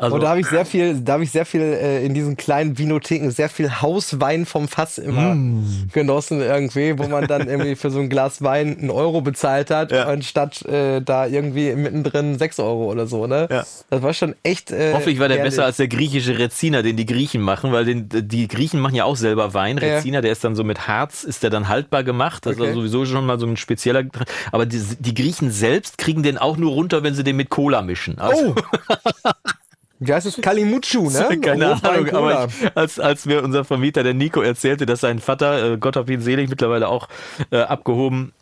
Also, 0.00 0.14
und 0.16 0.22
da 0.22 0.30
habe 0.30 0.40
ich 0.40 0.46
sehr 0.46 0.64
viel, 0.64 0.98
da 1.00 1.12
habe 1.14 1.24
ich 1.24 1.30
sehr 1.30 1.44
viel 1.44 1.60
äh, 1.60 2.04
in 2.04 2.14
diesen 2.14 2.36
kleinen 2.36 2.78
Vinotheken, 2.78 3.30
sehr 3.30 3.48
viel 3.50 3.70
Hauswein 3.82 4.46
vom 4.46 4.66
Fass 4.66 4.96
immer 4.98 5.34
Mm. 5.34 5.88
genossen 5.92 6.40
irgendwie, 6.40 6.98
wo 6.98 7.06
man 7.06 7.26
dann 7.26 7.48
irgendwie 7.48 7.76
für 7.76 7.90
so 7.90 8.00
ein 8.00 8.08
Glas 8.08 8.42
Wein 8.42 8.78
einen 8.78 8.90
Euro 8.90 9.20
bezahlt 9.20 9.70
hat, 9.70 9.92
Ja. 9.92 10.06
anstatt 10.06 10.62
äh, 10.64 11.00
da 11.02 11.26
irgendwie 11.26 11.74
mittendrin 11.74 12.38
sechs 12.38 12.58
Euro 12.58 12.90
oder 12.90 13.06
so, 13.06 13.26
ne? 13.26 13.46
Ja. 13.50 13.64
Das 13.90 14.02
war 14.02 14.14
schon 14.14 14.34
echt. 14.42 14.70
Äh, 14.70 14.92
Hoffentlich 14.94 15.18
war 15.20 15.28
der 15.28 15.36
herrlich. 15.36 15.52
besser 15.52 15.66
als 15.66 15.76
der 15.76 15.88
griechische 15.88 16.38
Reziner, 16.38 16.82
den 16.82 16.96
die 16.96 17.04
Griechen 17.06 17.42
machen, 17.42 17.70
weil 17.72 17.84
den, 17.84 18.08
die 18.10 18.48
Griechen 18.48 18.80
machen 18.80 18.94
ja 18.94 19.04
auch 19.04 19.16
selber 19.16 19.52
Wein. 19.54 19.76
Ja. 19.78 19.96
Reziner, 19.96 20.22
der 20.22 20.32
ist 20.32 20.42
dann 20.44 20.54
so 20.56 20.64
mit 20.64 20.88
Harz, 20.88 21.24
ist 21.24 21.42
der 21.42 21.50
dann 21.50 21.68
haltbar 21.68 22.04
gemacht. 22.04 22.46
Das 22.46 22.56
Okay. 22.56 22.68
ist 22.70 22.74
sowieso 22.74 23.04
schon 23.04 23.26
mal 23.26 23.38
so 23.38 23.46
ein 23.46 23.56
spezieller. 23.58 24.04
Aber 24.50 24.64
die, 24.66 24.80
die 24.98 25.14
Griechen 25.14 25.50
selbst 25.50 25.98
kriegen 25.98 26.22
den 26.22 26.38
auch 26.38 26.56
nur 26.56 26.72
runter, 26.72 27.02
wenn 27.02 27.14
sie 27.14 27.22
den 27.24 27.36
mit 27.36 27.50
Cola 27.50 27.82
mischen. 27.82 28.18
Also, 28.18 28.54
Oh! 28.56 28.90
Wie 30.00 30.12
heißt 30.12 30.26
es? 30.26 30.40
Kalimutschu, 30.40 31.10
ne? 31.10 31.38
Keine 31.40 31.74
Rotwein, 31.74 31.90
Ahnung, 31.90 32.10
aber 32.10 32.48
ich, 32.48 32.76
als, 32.76 32.98
als 32.98 33.26
mir 33.26 33.44
unser 33.44 33.64
Vermieter, 33.64 34.02
der 34.02 34.14
Nico, 34.14 34.40
erzählte, 34.40 34.86
dass 34.86 35.00
sein 35.00 35.18
Vater, 35.18 35.74
äh, 35.74 35.78
Gott 35.78 35.96
hab 35.96 36.08
ihn 36.10 36.22
selig, 36.22 36.48
mittlerweile 36.48 36.88
auch 36.88 37.08
äh, 37.50 37.58
abgehoben, 37.58 38.32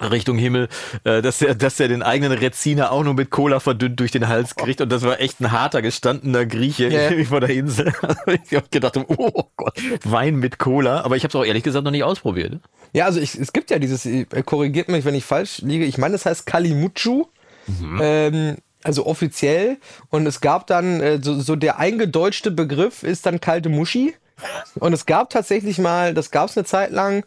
Richtung 0.00 0.36
Himmel, 0.36 0.68
äh, 1.04 1.22
dass 1.22 1.40
er, 1.40 1.54
dass 1.54 1.80
er 1.80 1.88
den 1.88 2.02
eigenen 2.02 2.32
Reziner 2.36 2.92
auch 2.92 3.02
nur 3.02 3.14
mit 3.14 3.30
Cola 3.30 3.60
verdünnt 3.60 3.98
durch 3.98 4.10
den 4.10 4.28
Hals 4.28 4.54
kriegt 4.54 4.80
und 4.82 4.90
das 4.90 5.02
war 5.02 5.20
echt 5.20 5.40
ein 5.40 5.52
harter 5.52 5.80
gestandener 5.80 6.44
Grieche 6.44 6.88
Ja. 6.88 7.24
vor 7.24 7.40
der 7.40 7.50
Insel. 7.50 7.92
Ich 8.26 8.54
habe 8.54 8.66
gedacht, 8.70 8.96
oh 8.96 9.44
Gott, 9.56 9.80
Wein 10.04 10.36
mit 10.36 10.58
Cola, 10.58 11.02
aber 11.02 11.16
ich 11.16 11.22
habe 11.22 11.30
es 11.30 11.36
auch 11.36 11.44
ehrlich 11.44 11.62
gesagt 11.62 11.84
noch 11.84 11.92
nicht 11.92 12.04
ausprobiert. 12.04 12.58
Ja, 12.92 13.06
also 13.06 13.20
ich, 13.20 13.34
es 13.34 13.52
gibt 13.52 13.70
ja 13.70 13.78
dieses, 13.78 14.04
äh, 14.04 14.26
korrigiert 14.44 14.88
mich, 14.88 15.04
wenn 15.04 15.14
ich 15.14 15.24
falsch 15.24 15.58
liege, 15.62 15.84
ich 15.84 15.98
meine, 15.98 16.12
das 16.12 16.26
heißt 16.26 16.46
Kalimutschu. 16.46 17.26
Ähm, 18.00 18.58
also 18.86 19.04
offiziell. 19.04 19.78
Und 20.10 20.26
es 20.26 20.40
gab 20.40 20.66
dann, 20.68 21.00
äh, 21.00 21.18
so, 21.20 21.40
so 21.40 21.56
der 21.56 21.78
eingedeutschte 21.78 22.50
Begriff 22.50 23.02
ist 23.02 23.26
dann 23.26 23.40
kalte 23.40 23.68
Muschi. 23.68 24.14
Und 24.78 24.92
es 24.92 25.06
gab 25.06 25.30
tatsächlich 25.30 25.78
mal, 25.78 26.14
das 26.14 26.30
gab 26.30 26.48
es 26.50 26.56
eine 26.56 26.64
Zeit 26.64 26.92
lang, 26.92 27.24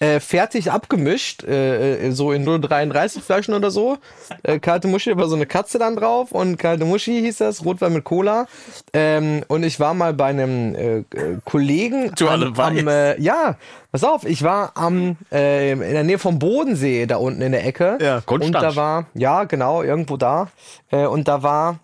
äh, 0.00 0.20
fertig 0.20 0.70
abgemischt, 0.70 1.44
äh, 1.44 2.06
äh, 2.06 2.10
so 2.12 2.32
in 2.32 2.46
0,33 2.46 3.20
Flaschen 3.20 3.54
oder 3.54 3.70
so. 3.70 3.98
Äh, 4.42 4.58
kalte 4.58 4.88
Muschi, 4.88 5.16
war 5.16 5.28
so 5.28 5.36
eine 5.36 5.46
Katze 5.46 5.78
dann 5.78 5.96
drauf 5.96 6.32
und 6.32 6.56
kalte 6.56 6.84
Muschi 6.84 7.20
hieß 7.20 7.38
das, 7.38 7.64
Rotwein 7.64 7.92
mit 7.92 8.04
Cola. 8.04 8.46
Ähm, 8.92 9.44
und 9.48 9.64
ich 9.64 9.80
war 9.80 9.94
mal 9.94 10.14
bei 10.14 10.26
einem 10.26 10.74
äh, 10.74 10.98
äh, 10.98 11.04
Kollegen 11.44 12.12
Du 12.16 12.28
alle 12.28 12.52
am, 12.56 12.88
äh, 12.88 13.20
ja, 13.20 13.56
pass 13.90 14.04
auf, 14.04 14.24
ich 14.24 14.42
war 14.42 14.72
am 14.76 15.16
äh, 15.32 15.72
in 15.72 15.80
der 15.80 16.04
Nähe 16.04 16.18
vom 16.18 16.38
Bodensee 16.38 17.06
da 17.06 17.16
unten 17.16 17.42
in 17.42 17.52
der 17.52 17.66
Ecke. 17.66 17.98
Ja, 18.00 18.16
und 18.16 18.26
Konstanz. 18.26 18.62
da 18.62 18.76
war, 18.76 19.06
ja, 19.14 19.44
genau, 19.44 19.82
irgendwo 19.82 20.16
da. 20.16 20.48
Äh, 20.90 21.06
und 21.06 21.28
da 21.28 21.42
war, 21.42 21.80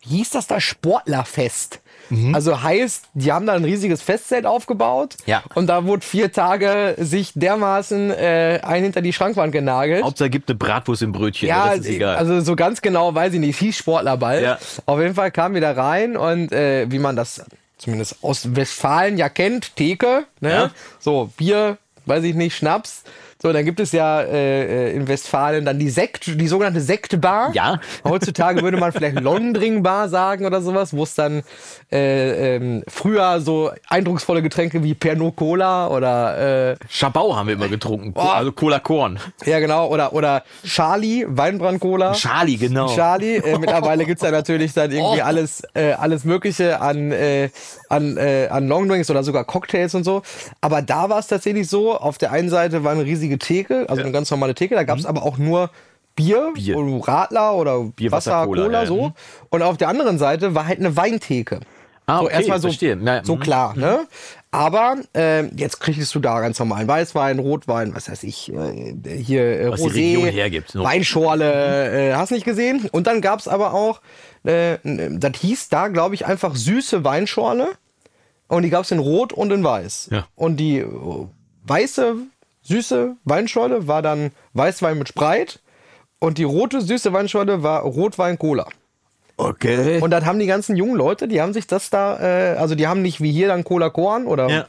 hieß 0.00 0.30
das 0.30 0.46
da, 0.46 0.60
Sportlerfest. 0.60 1.80
Also 2.32 2.62
heißt, 2.62 3.04
die 3.14 3.32
haben 3.32 3.46
da 3.46 3.54
ein 3.54 3.64
riesiges 3.64 4.02
Festzelt 4.02 4.46
aufgebaut. 4.46 5.16
Ja. 5.26 5.42
Und 5.54 5.66
da 5.68 5.86
wurde 5.86 6.04
vier 6.04 6.30
Tage 6.32 6.94
sich 6.98 7.32
dermaßen 7.34 8.10
äh, 8.10 8.60
ein 8.62 8.82
hinter 8.82 9.02
die 9.02 9.12
Schrankwand 9.12 9.52
genagelt. 9.52 10.04
Hauptsache 10.04 10.30
gibt 10.30 10.48
eine 10.50 10.58
Bratwurst 10.58 11.02
im 11.02 11.12
Brötchen, 11.12 11.48
Ja, 11.48 11.70
das 11.70 11.80
ist 11.80 11.88
egal. 11.88 12.16
also 12.16 12.40
so 12.40 12.56
ganz 12.56 12.82
genau 12.82 13.14
weiß 13.14 13.32
ich 13.34 13.40
nicht. 13.40 13.58
Hieß 13.58 13.76
Sportlerball. 13.76 14.42
Ja. 14.42 14.58
Auf 14.86 15.00
jeden 15.00 15.14
Fall 15.14 15.30
kamen 15.30 15.54
wir 15.54 15.60
da 15.60 15.72
rein 15.72 16.16
und 16.16 16.52
äh, 16.52 16.86
wie 16.90 16.98
man 16.98 17.16
das 17.16 17.44
zumindest 17.78 18.16
aus 18.22 18.54
Westfalen 18.54 19.18
ja 19.18 19.28
kennt, 19.28 19.74
Theke, 19.76 20.24
ne? 20.40 20.50
Ja. 20.50 20.70
So, 21.00 21.30
Bier, 21.36 21.78
weiß 22.06 22.24
ich 22.24 22.34
nicht, 22.34 22.56
Schnaps. 22.56 23.02
So, 23.44 23.52
dann 23.52 23.66
gibt 23.66 23.78
es 23.78 23.92
ja 23.92 24.22
äh, 24.22 24.88
äh, 24.88 24.96
in 24.96 25.06
Westfalen 25.06 25.66
dann 25.66 25.78
die 25.78 25.90
Sekt, 25.90 26.40
die 26.40 26.48
sogenannte 26.48 26.80
Sektbar. 26.80 27.50
Ja. 27.52 27.78
Heutzutage 28.04 28.62
würde 28.62 28.78
man 28.78 28.90
vielleicht 28.90 29.20
Londring-Bar 29.20 30.08
sagen 30.08 30.46
oder 30.46 30.62
sowas, 30.62 30.96
wo 30.96 31.02
es 31.02 31.14
dann 31.14 31.42
äh, 31.92 32.56
ähm, 32.56 32.82
früher 32.88 33.42
so 33.42 33.70
eindrucksvolle 33.86 34.40
Getränke 34.40 34.82
wie 34.82 34.94
Pernod 34.94 35.36
Cola 35.36 35.88
oder 35.88 36.70
äh, 36.70 36.76
Schabau 36.88 37.36
haben 37.36 37.48
wir 37.48 37.54
immer 37.56 37.68
getrunken. 37.68 38.18
Also 38.18 38.50
Cola 38.52 38.78
Korn. 38.78 39.18
ja 39.44 39.58
genau, 39.58 39.88
oder 39.88 40.14
oder 40.14 40.42
Charlie, 40.64 41.26
Weinbrand 41.28 41.80
Cola. 41.80 42.12
Charlie, 42.12 42.56
genau. 42.56 42.94
Charlie. 42.94 43.36
Äh, 43.36 43.58
mittlerweile 43.60 44.06
gibt's 44.06 44.22
ja 44.22 44.30
natürlich 44.30 44.72
dann 44.72 44.90
irgendwie 44.90 45.20
Oh. 45.20 45.26
alles, 45.26 45.62
äh, 45.74 45.92
alles 45.92 46.24
Mögliche 46.24 46.80
an, 46.80 47.12
äh, 47.12 47.50
an, 47.90 48.16
äh, 48.16 48.48
an 48.50 48.68
Longdrinks 48.68 49.10
oder 49.10 49.22
sogar 49.22 49.44
Cocktails 49.44 49.94
und 49.94 50.04
so. 50.04 50.22
Aber 50.62 50.80
da 50.80 51.10
war 51.10 51.18
es 51.18 51.26
tatsächlich 51.26 51.68
so, 51.68 51.94
auf 51.94 52.16
der 52.16 52.32
einen 52.32 52.48
Seite 52.48 52.84
war 52.84 52.92
eine 52.92 53.04
riesige 53.34 53.38
Theke, 53.38 53.86
also 53.88 54.02
eine 54.02 54.12
ganz 54.12 54.30
normale 54.30 54.54
Theke, 54.54 54.74
da 54.74 54.84
gab's 54.84 55.06
aber 55.06 55.22
auch 55.22 55.38
nur 55.38 55.70
Bier, 56.16 56.50
Mhm. 56.50 56.54
Bier. 56.54 56.76
oder 56.76 57.08
Radler 57.08 57.54
oder 57.54 57.84
Bier, 57.84 58.12
Wasser, 58.12 58.32
Wasser, 58.32 58.46
Cola, 58.46 58.62
Cola, 58.64 58.80
ja. 58.82 58.86
so. 58.86 59.08
Mhm. 59.08 59.12
Und 59.50 59.62
auf 59.62 59.76
der 59.76 59.88
anderen 59.88 60.18
Seite 60.18 60.54
war 60.54 60.66
halt 60.66 60.78
eine 60.78 60.96
Weintheke. 60.96 61.60
Ah, 62.06 62.18
so 62.18 62.24
okay, 62.26 62.34
erstmal 62.34 62.60
so. 62.60 62.68
Ja, 62.68 63.24
so 63.24 63.36
mhm. 63.36 63.40
klar, 63.40 63.76
ne? 63.76 64.06
Aber 64.50 64.96
äh, 65.16 65.46
jetzt 65.56 65.80
kriegst 65.80 66.14
du 66.14 66.20
da 66.20 66.38
ganz 66.40 66.58
normalen 66.58 66.86
Weißwein, 66.86 67.38
Rotwein, 67.40 67.94
was 67.94 68.08
weiß 68.08 68.22
ich, 68.24 68.52
äh, 68.52 68.94
hier 69.16 69.60
äh, 69.60 69.70
Was 69.72 69.80
Rosé, 69.80 70.30
hergibt, 70.30 70.74
ne? 70.74 70.82
Weinschorle, 70.84 72.10
äh, 72.10 72.14
hast 72.14 72.30
nicht 72.30 72.44
gesehen. 72.44 72.88
Und 72.92 73.06
dann 73.06 73.20
gab's 73.20 73.48
aber 73.48 73.72
auch, 73.72 74.00
äh, 74.44 74.76
das 74.84 75.32
hieß 75.40 75.70
da, 75.70 75.88
glaube 75.88 76.14
ich, 76.14 76.26
einfach 76.26 76.54
süße 76.54 77.02
Weinschorle. 77.04 77.68
Und 78.46 78.62
die 78.62 78.70
gab's 78.70 78.90
in 78.90 78.98
Rot 78.98 79.32
und 79.32 79.50
in 79.50 79.64
Weiß. 79.64 80.10
Ja. 80.12 80.26
Und 80.36 80.58
die 80.58 80.78
äh, 80.78 80.86
weiße, 81.66 82.16
süße 82.64 83.16
Weinschorle 83.24 83.86
war 83.86 84.02
dann 84.02 84.32
Weißwein 84.52 84.98
mit 84.98 85.08
Spreit. 85.08 85.60
Und 86.18 86.38
die 86.38 86.44
rote, 86.44 86.80
süße 86.80 87.12
Weinschorle 87.12 87.62
war 87.62 87.82
Rotwein 87.82 88.38
Cola. 88.38 88.66
Okay. 89.36 90.00
Und 90.00 90.10
dann 90.10 90.24
haben 90.26 90.38
die 90.38 90.46
ganzen 90.46 90.76
jungen 90.76 90.96
Leute, 90.96 91.28
die 91.28 91.40
haben 91.40 91.52
sich 91.52 91.66
das 91.66 91.90
da, 91.90 92.18
äh, 92.20 92.56
also 92.56 92.74
die 92.74 92.86
haben 92.86 93.02
nicht 93.02 93.20
wie 93.20 93.32
hier 93.32 93.48
dann 93.48 93.64
Cola 93.64 93.90
Korn 93.90 94.26
oder 94.26 94.48
Ja. 94.48 94.66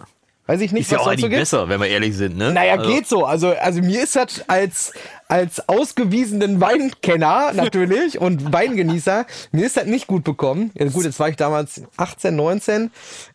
Weiß 0.48 0.62
ich 0.62 0.72
nicht, 0.72 0.84
Ist 0.84 0.92
ja 0.92 1.00
auch 1.00 1.08
eigentlich 1.08 1.32
besser, 1.32 1.68
wenn 1.70 1.80
wir 1.82 1.88
ehrlich 1.88 2.16
sind, 2.16 2.38
ne? 2.38 2.54
Naja, 2.54 2.75
Also, 2.75 2.90
geht 2.90 3.08
so. 3.08 3.25
Also, 3.25 3.54
also 3.60 3.82
mir 3.82 4.04
ist 4.04 4.16
das 4.16 4.44
als, 4.48 4.94
als 5.28 5.68
ausgewiesenen 5.68 6.62
Weinkenner 6.62 7.52
natürlich 7.54 8.20
und 8.22 8.54
Weingenießer, 8.54 9.25
mir 9.52 9.66
ist 9.66 9.75
das 9.78 9.86
nicht 9.86 10.06
gut 10.08 10.24
bekommen. 10.24 10.72
Ja, 10.75 10.86
gut, 10.88 11.04
jetzt 11.06 11.20
war 11.20 11.30
ich 11.30 11.36
damals 11.36 11.82
18, 11.98 12.36
19 12.36 12.92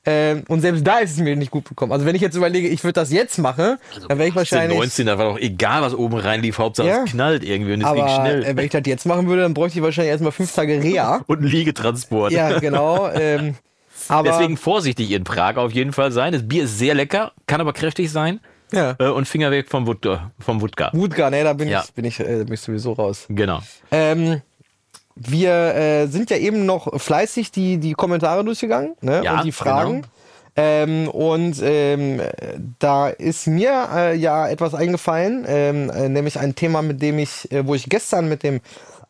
ähm, 0.07 0.45
und 0.49 0.61
selbst 0.61 0.87
da 0.87 0.99
ist 0.99 1.13
es 1.13 1.19
mir 1.19 1.35
nicht 1.37 1.51
gut 1.51 1.69
bekommen. 1.69 1.91
Also 1.93 2.07
wenn 2.07 2.15
ich 2.15 2.23
jetzt 2.23 2.37
überlege, 2.37 2.69
ich 2.69 2.85
würde 2.85 2.93
das 2.95 3.11
jetzt 3.11 3.39
machen, 3.39 3.79
dann 4.09 4.19
wäre 4.19 4.29
ich 4.29 4.37
18, 4.37 4.37
wahrscheinlich... 4.37 4.79
19, 4.79 5.07
da 5.07 5.19
war 5.19 5.31
doch 5.33 5.39
egal, 5.39 5.83
was 5.83 5.95
oben 5.95 6.17
reinlief, 6.17 6.59
Hauptsache 6.59 6.87
Ja. 6.89 7.03
es 7.05 7.11
knallt 7.11 7.43
irgendwie 7.43 7.73
und 7.75 7.83
es 7.83 7.93
ging 7.93 8.09
schnell. 8.09 8.45
äh, 8.45 8.57
wenn 8.57 8.65
ich 8.65 8.71
das 8.71 8.83
jetzt 8.87 9.05
machen 9.07 9.27
würde, 9.27 9.43
dann 9.43 9.55
bräuchte 9.55 9.79
ich 9.79 9.85
wahrscheinlich 9.85 10.11
erstmal 10.13 10.33
fünf 10.33 10.55
Tage 10.55 10.81
Reha. 10.83 11.23
und 11.27 11.41
ein 11.43 11.47
Liegetransport. 11.49 12.33
ja, 12.33 12.59
genau. 12.61 13.09
Ähm, 13.21 13.57
aber 14.11 14.29
Deswegen 14.31 14.57
vorsichtig 14.57 15.11
in 15.13 15.25
Prag 15.25 15.57
auf 15.57 15.73
jeden 15.73 15.93
Fall 15.93 16.13
sein. 16.13 16.33
Das 16.33 16.47
Bier 16.47 16.65
ist 16.65 16.79
sehr 16.79 16.95
lecker, 16.95 17.33
kann 17.47 17.61
aber 17.61 17.73
kräftig 17.73 18.11
sein. 18.11 18.41
ja. 18.73 18.95
Äh, 18.99 19.09
und 19.09 19.27
Finger 19.27 19.51
weg 19.51 19.69
vom 19.69 19.87
Wodka. 19.87 20.31
Vom 20.39 20.61
Wodka. 20.61 20.91
Wutgar, 20.93 21.31
ne, 21.31 21.43
da 21.45 21.53
bin 21.53 21.69
Ja. 21.69 21.83
ich, 21.85 21.93
bin 21.95 22.05
ich, 22.05 22.21
äh, 22.21 22.45
bin 22.45 22.55
ich 22.55 22.61
sowieso 22.61 22.93
raus. 22.93 23.27
Genau. 23.29 23.61
Ähm, 23.91 24.43
wir 25.17 25.53
äh, 25.75 26.07
sind 26.07 26.31
ja 26.31 26.37
eben 26.39 26.67
noch 26.67 26.99
fleißig 27.01 27.51
die, 27.53 27.79
die 27.79 27.93
Kommentare 27.95 28.45
durchgegangen 28.45 28.95
ne? 29.01 29.23
Ja, 29.25 29.37
und 29.39 29.45
die 29.45 29.53
Fragen. 29.53 29.93
genau. 30.03 30.07
Ähm, 30.57 31.09
und 31.09 31.57
ähm, 31.63 32.21
da 32.81 33.09
ist 33.09 33.47
mir 33.47 33.89
äh, 33.95 34.17
ja 34.17 34.49
etwas 34.49 34.75
eingefallen, 34.75 35.45
ähm, 35.49 35.91
äh, 35.91 36.09
nämlich 36.09 36.39
ein 36.41 36.55
Thema, 36.57 36.83
mit 36.83 37.01
dem 37.01 37.19
ich, 37.21 37.51
äh, 37.53 37.67
wo 37.67 37.75
ich 37.75 37.89
gestern 37.89 38.29
mit 38.29 38.43
dem 38.43 38.61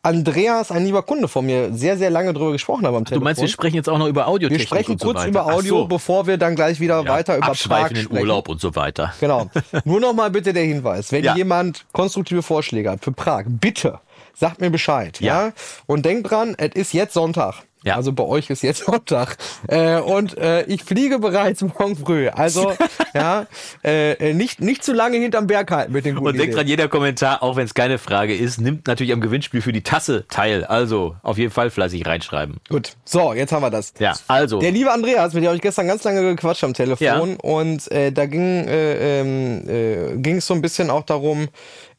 Andreas, 0.03 0.71
ein 0.71 0.83
lieber 0.83 1.03
Kunde 1.03 1.27
von 1.27 1.45
mir, 1.45 1.71
sehr, 1.73 1.95
sehr 1.95 2.09
lange 2.09 2.33
drüber 2.33 2.51
gesprochen 2.53 2.87
habe 2.87 2.97
am 2.97 3.03
Du 3.03 3.09
Telefon. 3.09 3.23
meinst, 3.25 3.41
wir 3.41 3.47
sprechen 3.47 3.75
jetzt 3.75 3.87
auch 3.87 3.99
noch 3.99 4.07
über 4.07 4.21
wir 4.21 4.27
Audiotechnik 4.29 4.67
sprechen 4.67 4.97
so 4.97 5.05
kurz 5.05 5.19
weiter. 5.19 5.29
über 5.29 5.45
Audio, 5.45 5.77
so. 5.81 5.87
bevor 5.87 6.25
wir 6.25 6.37
dann 6.37 6.55
gleich 6.55 6.79
wieder 6.79 7.03
Ja, 7.03 7.07
weiter 7.07 7.37
über 7.37 7.49
in 7.49 7.55
sprechen. 7.55 8.07
Urlaub 8.11 8.49
und 8.49 8.59
so 8.59 8.75
weiter. 8.75 9.13
Genau. 9.19 9.51
Nur 9.85 9.99
noch 9.99 10.13
mal 10.13 10.31
bitte 10.31 10.53
der 10.53 10.63
Hinweis, 10.63 11.11
wenn 11.11 11.23
Ja. 11.23 11.35
jemand 11.35 11.85
konstruktive 11.91 12.41
Vorschläge 12.41 12.89
hat 12.89 13.03
für 13.03 13.11
Prag, 13.11 13.43
bitte 13.47 13.99
sagt 14.33 14.61
mir 14.61 14.69
Bescheid, 14.69 15.19
ja? 15.19 15.47
Ja. 15.47 15.53
Und 15.85 16.05
denkt 16.05 16.29
dran, 16.31 16.55
es 16.57 16.75
ist 16.75 16.93
jetzt 16.93 17.13
Sonntag. 17.13 17.63
Ja. 17.83 17.95
Also 17.95 18.13
bei 18.13 18.23
euch 18.23 18.49
ist 18.49 18.61
jetzt 18.61 18.85
Sonntag. 18.85 19.37
Äh, 19.67 19.99
und 19.99 20.37
äh, 20.37 20.63
ich 20.65 20.83
fliege 20.83 21.19
bereits 21.19 21.61
morgen 21.61 21.95
früh. 21.95 22.29
Also 22.29 22.73
ja, 23.13 23.47
äh, 23.83 24.33
nicht, 24.33 24.61
nicht 24.61 24.83
zu 24.83 24.93
lange 24.93 25.17
hinterm 25.17 25.47
Berg 25.47 25.71
halten 25.71 25.91
mit 25.91 26.05
den 26.05 26.15
guten 26.15 26.27
Und 26.27 26.37
denkt 26.37 26.55
dran, 26.55 26.67
jeder 26.67 26.87
Kommentar, 26.87 27.41
auch 27.41 27.55
wenn 27.55 27.65
es 27.65 27.73
keine 27.73 27.97
Frage 27.97 28.35
ist, 28.35 28.61
nimmt 28.61 28.87
natürlich 28.87 29.13
am 29.13 29.21
Gewinnspiel 29.21 29.61
für 29.61 29.73
die 29.73 29.81
Tasse 29.81 30.25
teil. 30.29 30.63
Also 30.63 31.15
auf 31.23 31.37
jeden 31.37 31.51
Fall 31.51 31.71
fleißig 31.71 32.05
reinschreiben. 32.05 32.57
Gut, 32.69 32.93
so, 33.03 33.33
jetzt 33.33 33.51
haben 33.51 33.63
wir 33.63 33.71
das. 33.71 33.93
Ja, 33.99 34.13
also. 34.27 34.59
Der 34.59 34.71
liebe 34.71 34.91
Andreas, 34.91 35.33
mit 35.33 35.43
dem 35.43 35.47
habe 35.47 35.55
ich 35.55 35.63
gestern 35.63 35.87
ganz 35.87 36.03
lange 36.03 36.21
gequatscht 36.21 36.63
am 36.63 36.73
Telefon 36.73 37.05
Ja. 37.05 37.15
und 37.41 37.91
äh, 37.91 38.11
da 38.11 38.27
ging 38.27 38.67
äh, 38.67 39.21
ähm, 39.21 39.67
äh, 39.67 40.17
ging 40.17 40.37
es 40.37 40.45
so 40.45 40.53
ein 40.53 40.61
bisschen 40.61 40.91
auch 40.91 41.03
darum, 41.03 41.47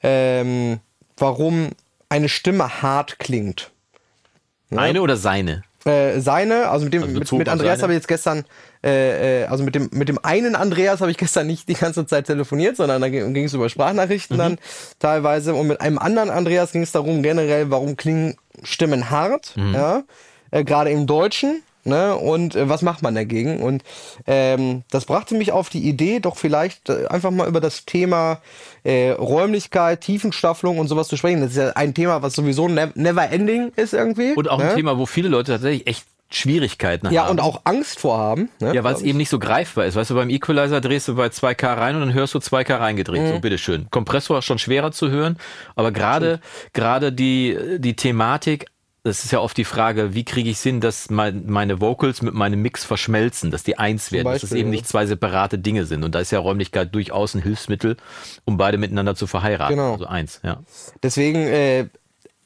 ähm, 0.02 0.78
warum 1.16 1.70
eine 2.12 2.28
Stimme 2.28 2.82
hart 2.82 3.18
klingt. 3.18 3.70
Eine 4.70 5.02
oder 5.02 5.16
seine? 5.16 5.62
Äh, 5.84 6.20
seine, 6.20 6.68
also 6.68 6.84
mit 6.84 6.94
dem 6.94 7.02
Also 7.02 7.36
mit, 7.36 7.48
Andreas 7.48 7.82
habe 7.82 7.92
ich 7.92 7.96
jetzt 7.96 8.06
gestern, 8.06 8.44
äh, 8.84 9.42
äh, 9.42 9.44
also 9.46 9.64
mit 9.64 9.74
dem 9.74 9.88
mit 9.92 10.08
dem 10.08 10.18
einen 10.24 10.54
Andreas 10.54 11.00
habe 11.00 11.10
ich 11.10 11.16
gestern 11.16 11.46
nicht 11.46 11.68
die 11.68 11.74
ganze 11.74 12.06
Zeit 12.06 12.26
telefoniert, 12.26 12.76
sondern 12.76 13.00
da 13.02 13.08
ging 13.08 13.44
es 13.44 13.52
über 13.54 13.68
Sprachnachrichten 13.68 14.36
Mhm. 14.36 14.40
dann 14.40 14.58
teilweise 15.00 15.54
und 15.54 15.66
mit 15.66 15.80
einem 15.80 15.98
anderen 15.98 16.30
Andreas 16.30 16.70
ging 16.72 16.82
es 16.82 16.92
darum 16.92 17.22
generell, 17.22 17.70
warum 17.70 17.96
klingen 17.96 18.36
Stimmen 18.62 19.10
hart, 19.10 19.56
Mhm. 19.56 19.74
ja, 19.74 20.02
äh, 20.52 20.62
gerade 20.64 20.90
im 20.90 21.06
Deutschen. 21.06 21.62
Ne? 21.84 22.16
Und 22.16 22.54
äh, 22.54 22.68
was 22.68 22.82
macht 22.82 23.02
man 23.02 23.14
dagegen? 23.14 23.60
Und 23.60 23.82
ähm, 24.26 24.82
das 24.90 25.06
brachte 25.06 25.34
mich 25.34 25.52
auf 25.52 25.68
die 25.68 25.88
Idee, 25.88 26.20
doch 26.20 26.36
vielleicht 26.36 26.88
äh, 26.88 27.06
einfach 27.06 27.30
mal 27.30 27.48
über 27.48 27.60
das 27.60 27.84
Thema 27.84 28.40
äh, 28.84 29.10
Räumlichkeit, 29.10 30.00
Tiefenstaffelung 30.00 30.78
und 30.78 30.88
sowas 30.88 31.08
zu 31.08 31.16
sprechen. 31.16 31.40
Das 31.40 31.50
ist 31.52 31.56
ja 31.56 31.70
ein 31.70 31.94
Thema, 31.94 32.22
was 32.22 32.34
sowieso 32.34 32.68
ne 32.68 32.92
never 32.94 33.30
ending 33.30 33.72
ist 33.76 33.94
irgendwie. 33.94 34.32
Und 34.32 34.48
auch 34.48 34.60
ein 34.60 34.68
ne? 34.68 34.74
Thema, 34.74 34.98
wo 34.98 35.06
viele 35.06 35.28
Leute 35.28 35.52
tatsächlich 35.52 35.86
echt 35.86 36.04
Schwierigkeiten 36.34 37.12
Ja, 37.12 37.24
haben. 37.24 37.32
und 37.32 37.40
auch 37.40 37.62
Angst 37.64 38.00
vorhaben. 38.00 38.48
Ne? 38.60 38.74
Ja, 38.74 38.84
weil 38.84 38.94
es 38.94 39.02
eben 39.02 39.18
nicht 39.18 39.28
so 39.28 39.38
greifbar 39.38 39.86
ist. 39.86 39.96
Weißt 39.96 40.10
du, 40.10 40.14
beim 40.14 40.30
Equalizer 40.30 40.80
drehst 40.80 41.08
du 41.08 41.14
bei 41.14 41.26
2K 41.26 41.76
rein 41.76 41.94
und 41.94 42.00
dann 42.00 42.14
hörst 42.14 42.34
du 42.34 42.38
2K 42.38 42.78
reingedreht. 42.78 43.22
Mhm. 43.22 43.28
So, 43.28 43.40
bitteschön. 43.40 43.86
Kompressor 43.90 44.38
ist 44.38 44.44
schon 44.46 44.58
schwerer 44.58 44.92
zu 44.92 45.10
hören, 45.10 45.36
aber 45.76 45.92
gerade, 45.92 46.40
gerade 46.72 47.12
die, 47.12 47.78
die 47.78 47.96
Thematik, 47.96 48.66
das 49.04 49.24
ist 49.24 49.32
ja 49.32 49.40
oft 49.40 49.56
die 49.56 49.64
Frage, 49.64 50.14
wie 50.14 50.24
kriege 50.24 50.48
ich 50.48 50.58
Sinn, 50.58 50.80
dass 50.80 51.10
mein, 51.10 51.46
meine 51.46 51.80
Vocals 51.80 52.22
mit 52.22 52.34
meinem 52.34 52.62
Mix 52.62 52.84
verschmelzen, 52.84 53.50
dass 53.50 53.64
die 53.64 53.76
eins 53.76 54.12
werden, 54.12 54.26
dass 54.26 54.36
es 54.36 54.42
Beispiel, 54.42 54.58
eben 54.58 54.70
nicht 54.70 54.86
zwei 54.86 55.06
separate 55.06 55.58
Dinge 55.58 55.86
sind. 55.86 56.04
Und 56.04 56.14
da 56.14 56.20
ist 56.20 56.30
ja 56.30 56.38
Räumlichkeit 56.38 56.94
durchaus 56.94 57.34
ein 57.34 57.42
Hilfsmittel, 57.42 57.96
um 58.44 58.56
beide 58.56 58.78
miteinander 58.78 59.16
zu 59.16 59.26
verheiraten. 59.26 59.76
Genau. 59.76 59.94
Also 59.94 60.06
eins, 60.06 60.40
ja. 60.44 60.60
Deswegen, 61.02 61.40
äh, 61.40 61.86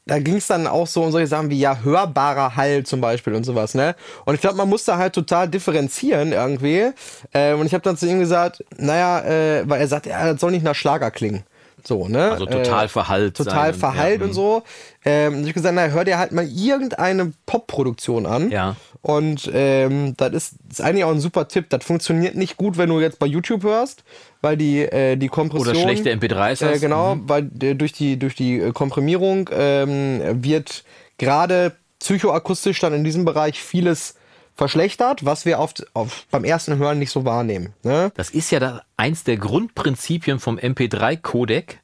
da 0.06 0.18
ging 0.18 0.36
es 0.36 0.46
dann 0.46 0.66
auch 0.66 0.86
so 0.86 1.02
um 1.02 1.12
solche 1.12 1.26
Sachen 1.26 1.50
wie 1.50 1.58
ja 1.58 1.80
hörbarer 1.82 2.56
Hall 2.56 2.84
zum 2.84 3.02
Beispiel 3.02 3.34
und 3.34 3.44
sowas, 3.44 3.74
ne? 3.74 3.94
Und 4.24 4.34
ich 4.34 4.40
glaube, 4.40 4.56
man 4.56 4.68
muss 4.68 4.84
da 4.84 4.96
halt 4.96 5.14
total 5.14 5.48
differenzieren 5.48 6.32
irgendwie. 6.32 6.90
Äh, 7.32 7.52
und 7.52 7.66
ich 7.66 7.74
habe 7.74 7.82
dann 7.82 7.98
zu 7.98 8.08
ihm 8.08 8.18
gesagt, 8.18 8.64
naja, 8.78 9.20
äh, 9.24 9.68
weil 9.68 9.80
er 9.80 9.88
sagt, 9.88 10.06
ja, 10.06 10.32
das 10.32 10.40
soll 10.40 10.52
nicht 10.52 10.64
nach 10.64 10.74
Schlager 10.74 11.10
klingen. 11.10 11.44
So, 11.86 12.08
ne? 12.08 12.32
Also 12.32 12.46
total 12.46 12.86
äh, 12.86 12.88
verhallt 12.88 13.36
Total 13.36 13.52
sein 13.54 13.72
und- 13.74 13.78
verhallt 13.80 14.20
ja, 14.20 14.26
und 14.26 14.32
so. 14.32 14.62
Ähm, 15.04 15.46
ich 15.46 15.54
gesagt, 15.54 15.74
na, 15.74 15.86
hör 15.86 16.04
dir 16.04 16.18
halt 16.18 16.32
mal 16.32 16.46
irgendeine 16.48 17.32
Pop-Produktion 17.46 18.26
an. 18.26 18.50
Ja. 18.50 18.74
Und 19.02 19.48
ähm, 19.54 20.14
das 20.16 20.32
ist, 20.32 20.52
ist 20.68 20.80
eigentlich 20.80 21.04
auch 21.04 21.12
ein 21.12 21.20
super 21.20 21.46
Tipp. 21.46 21.66
Das 21.70 21.84
funktioniert 21.84 22.34
nicht 22.34 22.56
gut, 22.56 22.76
wenn 22.76 22.88
du 22.88 22.98
jetzt 23.00 23.20
bei 23.20 23.26
YouTube 23.26 23.62
hörst, 23.62 24.02
weil 24.40 24.56
die, 24.56 24.80
äh, 24.82 25.14
die 25.16 25.28
Kompression. 25.28 25.68
Oder 25.76 25.80
schlechte 25.80 26.10
MP3s 26.12 26.64
Äh, 26.66 26.72
hast. 26.74 26.80
genau, 26.80 27.16
weil 27.26 27.48
äh, 27.62 27.74
durch 27.74 27.92
die, 27.92 28.18
durch 28.18 28.34
die 28.34 28.58
äh, 28.58 28.72
Komprimierung 28.72 29.48
ähm, 29.52 30.20
wird 30.42 30.82
gerade 31.18 31.72
psychoakustisch 32.00 32.80
dann 32.80 32.94
in 32.94 33.04
diesem 33.04 33.24
Bereich 33.24 33.60
vieles 33.62 34.16
verschlechtert, 34.56 35.24
was 35.24 35.44
wir 35.44 35.58
oft 35.58 35.86
auf, 35.94 36.26
beim 36.30 36.44
ersten 36.44 36.78
Hören 36.78 36.98
nicht 36.98 37.10
so 37.10 37.24
wahrnehmen. 37.24 37.74
Ne? 37.82 38.10
Das 38.14 38.30
ist 38.30 38.50
ja 38.50 38.58
da 38.58 38.82
eins 38.96 39.24
der 39.24 39.36
Grundprinzipien 39.36 40.40
vom 40.40 40.58
MP3-Codec, 40.58 41.78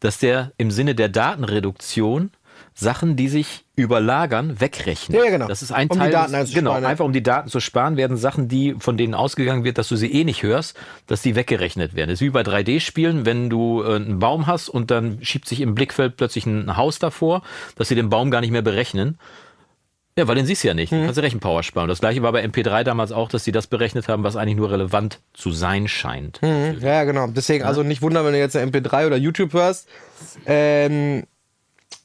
dass 0.00 0.18
der 0.18 0.52
im 0.56 0.70
Sinne 0.70 0.94
der 0.94 1.08
Datenreduktion 1.08 2.30
Sachen, 2.74 3.16
die 3.16 3.28
sich 3.28 3.64
überlagern, 3.76 4.60
wegrechnet. 4.60 5.18
Ja, 5.18 5.24
ja, 5.24 5.30
genau. 5.30 5.46
Das 5.46 5.62
ist 5.62 5.72
ein 5.72 5.88
Um 5.88 5.96
die 5.96 6.04
Teil. 6.04 6.12
Daten 6.12 6.32
des, 6.32 6.54
genau, 6.54 6.72
einfach 6.72 7.04
um 7.04 7.12
die 7.12 7.22
Daten 7.22 7.48
zu 7.48 7.60
sparen, 7.60 7.96
werden 7.96 8.16
Sachen, 8.16 8.48
die 8.48 8.74
von 8.78 8.96
denen 8.96 9.14
ausgegangen 9.14 9.64
wird, 9.64 9.78
dass 9.78 9.88
du 9.88 9.96
sie 9.96 10.10
eh 10.12 10.24
nicht 10.24 10.42
hörst, 10.42 10.76
dass 11.06 11.22
die 11.22 11.34
weggerechnet 11.34 11.94
werden. 11.94 12.08
Das 12.08 12.20
ist 12.20 12.26
wie 12.26 12.30
bei 12.30 12.42
3D-Spielen, 12.42 13.26
wenn 13.26 13.50
du 13.50 13.82
äh, 13.82 13.96
einen 13.96 14.18
Baum 14.18 14.46
hast 14.46 14.68
und 14.68 14.90
dann 14.90 15.18
schiebt 15.22 15.48
sich 15.48 15.60
im 15.60 15.74
Blickfeld 15.74 16.16
plötzlich 16.16 16.46
ein 16.46 16.76
Haus 16.76 16.98
davor, 16.98 17.42
dass 17.76 17.88
sie 17.88 17.94
den 17.94 18.08
Baum 18.08 18.30
gar 18.30 18.40
nicht 18.40 18.52
mehr 18.52 18.62
berechnen. 18.62 19.18
Ja, 20.18 20.28
weil 20.28 20.34
den 20.34 20.44
siehst 20.44 20.62
du 20.62 20.68
ja 20.68 20.74
nicht. 20.74 20.92
Mhm. 20.92 20.96
Du 20.98 21.04
kannst 21.04 21.18
du 21.18 21.22
Rechenpower 21.22 21.62
sparen. 21.62 21.88
Das 21.88 22.00
gleiche 22.00 22.22
war 22.22 22.32
bei 22.32 22.44
MP3 22.44 22.84
damals 22.84 23.12
auch, 23.12 23.28
dass 23.30 23.44
sie 23.44 23.52
das 23.52 23.66
berechnet 23.66 24.08
haben, 24.08 24.24
was 24.24 24.36
eigentlich 24.36 24.56
nur 24.56 24.70
relevant 24.70 25.20
zu 25.32 25.52
sein 25.52 25.88
scheint. 25.88 26.40
Mhm. 26.42 26.78
Ja, 26.80 26.88
ja, 26.88 27.04
genau. 27.04 27.26
Deswegen, 27.28 27.64
also 27.64 27.82
nicht 27.82 28.02
wundern, 28.02 28.26
wenn 28.26 28.32
du 28.32 28.38
jetzt 28.38 28.54
eine 28.56 28.70
MP3 28.70 29.06
oder 29.06 29.16
YouTube 29.16 29.54
hörst. 29.54 29.88
Ähm, 30.44 31.24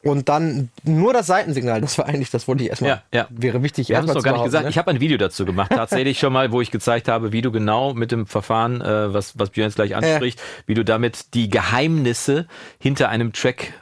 und 0.03 0.29
dann 0.29 0.69
nur 0.83 1.11
das 1.11 1.27
Seitensignal, 1.27 1.81
das 1.81 1.97
war 1.97 2.05
eigentlich, 2.05 2.29
das 2.29 2.47
wollte 2.47 2.63
ich 2.63 2.69
erstmal, 2.69 2.89
Ja, 2.91 3.03
ja. 3.13 3.27
wäre 3.29 3.61
wichtig. 3.61 3.89
Wir 3.89 3.97
haben 3.97 4.05
es 4.05 4.15
erstmal 4.15 4.15
noch 4.15 4.23
gar 4.23 4.31
nicht 4.33 4.43
gesagt. 4.45 4.61
behaupten, 4.63 4.69
Ich 4.69 4.77
habe 4.77 4.91
ein 4.91 4.99
Video 5.01 5.17
dazu 5.17 5.43
gemacht, 5.45 5.71
tatsächlich 5.71 6.19
schon 6.19 6.31
mal, 6.31 6.51
wo 6.51 6.61
ich 6.61 6.71
gezeigt 6.71 7.09
habe, 7.09 7.33
wie 7.33 7.41
du 7.41 7.51
genau 7.51 7.93
mit 7.93 8.11
dem 8.11 8.25
Verfahren, 8.25 8.79
äh, 8.79 9.13
was, 9.13 9.37
was 9.37 9.49
Björn 9.49 9.67
jetzt 9.67 9.75
gleich 9.75 9.95
anspricht, 9.95 10.41
wie 10.65 10.75
du 10.75 10.85
damit 10.85 11.33
die 11.33 11.49
Geheimnisse 11.49 12.47
hinter 12.79 13.09
einem 13.09 13.33
Track 13.33 13.73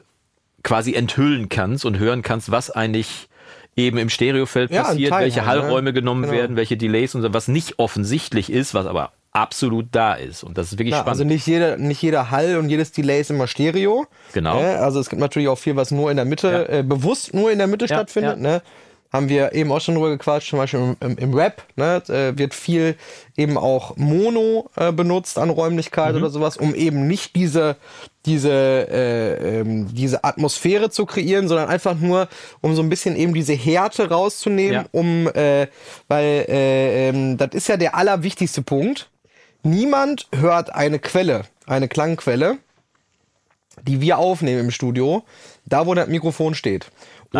quasi 0.63 0.96
enthüllen 0.96 1.50
kannst 1.50 1.86
und 1.86 2.00
hören 2.00 2.24
kannst, 2.24 2.50
was 2.50 2.72
eigentlich 2.72 3.27
eben 3.75 3.98
im 3.98 4.10
Stereofeld 4.10 4.72
Ja, 4.72 4.84
passiert, 4.84 5.12
Teil 5.12 5.24
welche 5.24 5.46
halt, 5.46 5.60
ne? 5.60 5.63
Hallräume 5.65 5.94
genommen 5.94 6.24
Genau. 6.24 6.34
werden, 6.34 6.55
welche 6.55 6.77
Delays 6.77 7.15
und 7.15 7.22
so, 7.22 7.34
was 7.34 7.48
nicht 7.48 7.77
offensichtlich 7.79 8.51
ist, 8.51 8.74
was 8.74 8.86
aber 8.86 9.12
absolut 9.34 9.88
da 9.91 10.13
ist. 10.13 10.44
Und 10.46 10.58
das 10.58 10.67
ist 10.67 10.74
wirklich 10.79 10.91
Ja, 10.94 11.00
spannend. 11.00 11.10
also 11.10 11.24
nicht 11.25 11.46
jeder, 11.46 11.75
nicht 11.75 12.01
jeder 12.01 12.32
Hall 12.32 12.55
und 12.58 12.70
jedes 12.70 12.94
Delay 12.94 13.20
ist 13.20 13.32
immer 13.32 13.48
Stereo. 13.48 14.05
Genau. 14.34 14.62
Ne? 14.62 14.77
Also 14.79 15.01
es 15.01 15.10
gibt 15.10 15.20
natürlich 15.20 15.50
auch 15.50 15.58
viel, 15.58 15.75
was 15.75 15.91
nur 15.91 16.10
in 16.10 16.15
der 16.15 16.25
Mitte, 16.25 16.70
äh, 16.70 16.84
bewusst 16.84 17.34
nur 17.34 17.51
in 17.51 17.58
der 17.58 17.67
Mitte 17.67 17.86
Ja, 17.86 17.96
stattfindet. 17.98 18.38
ja. 18.38 18.41
Ne? 18.41 18.62
Haben 19.15 19.29
wir 19.29 19.53
eben 19.53 19.72
auch 19.72 19.79
schon 19.79 19.95
drüber 19.95 20.10
gequatscht, 20.10 20.50
zum 20.50 20.60
Beispiel 20.60 20.95
im, 21.00 21.17
im, 21.17 21.34
Rap 21.34 21.63
ne? 21.77 22.03
äh, 22.10 22.38
wird 22.38 22.53
viel 22.53 22.95
eben 23.38 23.57
auch 23.57 23.95
Mono 23.95 24.69
äh, 24.75 24.91
benutzt 24.91 25.38
an 25.38 25.50
Räumlichkeit 25.50 26.13
Mhm. 26.13 26.22
oder 26.22 26.29
sowas, 26.29 26.57
um 26.57 26.75
eben 26.75 27.07
nicht 27.07 27.36
diese, 27.36 27.77
diese, 28.25 28.51
äh, 28.51 29.60
ähm, 29.62 29.88
diese 29.93 30.24
Atmosphäre 30.25 30.89
zu 30.89 31.05
kreieren, 31.05 31.48
sondern 31.48 31.69
einfach 31.69 31.95
nur, 31.95 32.27
um 32.62 32.75
so 32.75 32.81
ein 32.81 32.89
bisschen 32.89 33.15
eben 33.15 33.34
diese 33.34 33.53
Härte 33.53 34.10
rauszunehmen, 34.10 34.74
Ja. 34.74 34.86
um, 34.91 35.27
äh, 35.29 35.67
weil 36.10 36.45
äh, 36.50 37.10
ähm, 37.10 37.38
das 37.38 37.50
ist 37.53 37.67
ja 37.69 37.77
der 37.77 37.95
allerwichtigste 37.95 38.62
Punkt. 38.63 39.10
Niemand 39.63 40.27
hört 40.36 40.75
eine 40.75 41.00
Quelle, 41.00 41.45
eine 41.67 41.88
Klangquelle, 41.88 42.57
die 43.84 44.00
wir 44.01 44.17
aufnehmen 44.17 44.60
im 44.60 44.72
Studio, 44.72 45.24
da 45.65 45.86
wo 45.86 45.93
das 45.93 46.07
Mikrofon 46.07 46.53
steht. 46.55 46.88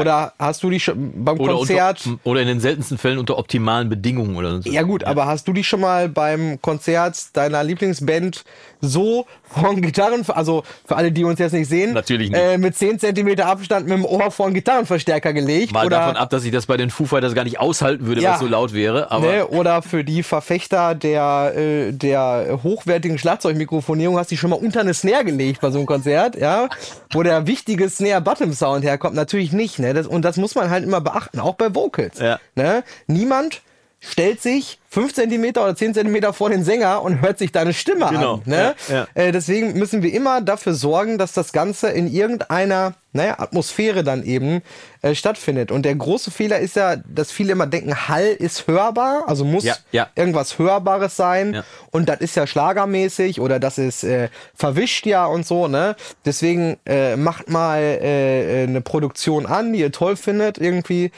Oder 0.02 0.34
hast 0.40 0.64
du 0.64 0.70
dich 0.70 0.84
schon 0.84 1.24
beim 1.24 1.40
oder, 1.40 1.54
Konzert. 1.54 2.06
unter, 2.06 2.20
oder 2.24 2.42
in 2.42 2.48
den 2.48 2.60
seltensten 2.60 2.98
Fällen 2.98 3.18
unter 3.18 3.38
optimalen 3.38 3.90
Bedingungen 3.90 4.36
oder 4.36 4.62
so. 4.62 4.70
ja 4.70 4.82
gut, 4.84 5.04
aber 5.04 5.25
hast 5.25 5.48
du 5.48 5.54
dich 5.54 5.68
schon 5.68 5.82
mal 5.82 6.10
beim 6.10 6.62
Konzert 6.62 7.36
deiner 7.36 7.64
Lieblingsband 7.64 8.44
so 8.82 9.25
von 9.60 9.82
Gitarren, 9.82 10.26
also 10.28 10.64
für 10.86 10.96
alle, 10.96 11.12
die 11.12 11.24
uns 11.24 11.40
jetzt 11.40 11.54
nicht 11.54 11.70
sehen, 11.70 11.94
Natürlich 11.94 12.30
nicht. 12.30 12.40
Äh, 12.40 12.58
mit 12.58 12.76
10 12.76 13.00
cm 13.00 13.40
Abstand 13.40 13.88
mit 13.88 13.98
dem 13.98 14.06
Ohr 14.06 14.32
vor 14.32 14.46
einen 14.46 14.56
Gitarrenverstärker 14.56 15.34
gelegt? 15.34 15.74
Mal 15.74 15.86
oder, 15.86 16.00
davon 16.00 16.18
ab, 16.18 16.30
dass 16.30 16.44
ich 16.44 16.52
das 16.52 16.66
bei 16.66 16.78
den 16.78 16.90
Foo 16.90 17.06
Fighters 17.06 17.34
gar 17.34 17.44
nicht 17.44 17.60
aushalten 17.60 18.06
würde, 18.06 18.22
Ja. 18.22 18.34
was 18.34 18.39
so 18.39 18.48
laut 18.48 18.74
wäre. 18.74 19.12
Aber 19.12 19.28
ne, 19.28 19.48
oder 19.48 19.82
für 19.82 20.04
die 20.04 20.24
Verfechter 20.24 20.96
der, 20.96 21.54
äh, 21.56 21.91
der 21.91 22.60
hochwertigen 22.63 23.18
Schlagzeugmikrofonierung 23.18 24.18
hast 24.18 24.32
du 24.32 24.38
schon 24.38 24.50
mal 24.50 24.58
unter 24.60 24.82
eine 24.82 24.94
Snare 24.94 25.26
gelegt 25.26 25.62
bei 25.62 25.72
so 25.72 25.78
einem 25.78 25.88
Konzert, 25.88 26.36
ja, 26.36 26.70
wo 27.12 27.24
der 27.24 27.48
wichtige 27.48 27.89
Snare-Bottom-Sound 27.89 28.84
herkommt. 28.84 29.15
Natürlich 29.15 29.52
nicht, 29.52 29.80
ne? 29.80 29.94
Das, 29.94 30.08
und 30.08 30.24
das 30.24 30.38
muss 30.38 30.56
man 30.56 30.70
halt 30.70 30.84
immer 30.84 31.02
beachten, 31.02 31.39
auch 31.39 31.56
bei 31.56 31.74
Vocals. 31.74 32.20
Ja. 32.20 32.39
Ne? 32.56 32.84
Niemand 33.08 33.62
stellt 34.10 34.41
sich 34.41 34.80
5 34.89 35.13
cm 35.13 35.46
oder 35.58 35.76
10 35.76 35.94
cm 35.94 36.34
vor 36.34 36.50
den 36.50 36.63
Sänger 36.63 37.02
und 37.02 37.22
hört 37.22 37.38
sich 37.38 37.52
deine 37.52 37.74
Stimme 37.74 38.08
Genau, 38.10 38.36
an. 38.36 38.41
Ne? 38.46 38.76
ja, 38.88 38.96
ja. 38.96 39.08
Äh, 39.13 39.32
deswegen 39.32 39.78
müssen 39.78 40.04
wir 40.04 40.13
immer 40.13 40.39
dafür 40.41 40.74
sorgen, 40.74 41.18
dass 41.18 41.34
das 41.34 41.52
Ganze 41.52 41.89
in 41.89 42.08
irgendeiner 42.08 42.94
naja, 43.12 43.39
Atmosphäre 43.39 44.04
dann 44.04 44.24
eben 44.24 44.62
äh, 45.02 45.15
stattfindet. 45.15 45.72
Und 45.72 45.84
der 45.84 45.96
große 45.96 46.32
Fehler 46.32 46.60
ist 46.60 46.76
ja, 46.76 46.98
dass 46.98 47.32
viele 47.32 47.54
immer 47.54 47.65
denken, 47.65 48.10
Hall 48.10 48.28
ist 48.28 48.68
hörbar, 48.68 49.24
also 49.28 49.46
muss 49.46 49.63
Ja, 49.91 50.10
irgendwas 50.15 50.60
Hörbares 50.60 51.15
sein. 51.15 51.63
Und 51.91 52.10
das 52.10 52.20
ist 52.20 52.36
ja 52.36 52.46
schlagermäßig 52.46 53.39
oder 53.39 53.60
das 53.60 53.78
ist 53.78 54.04
äh, 54.04 54.28
verwischt 54.54 55.06
ja 55.06 55.26
und 55.26 55.46
so. 55.46 55.68
Ne? 55.70 55.96
Deswegen 56.26 56.78
äh, 56.86 57.15
macht 57.15 57.50
mal 57.50 57.80
äh, 57.80 58.63
äh, 58.63 58.68
eine 58.68 58.82
Produktion 58.82 59.46
an, 59.46 59.72
die 59.74 59.80
ihr 59.80 59.94
toll 59.94 60.18
findet 60.18 60.58
irgendwie 60.58 61.12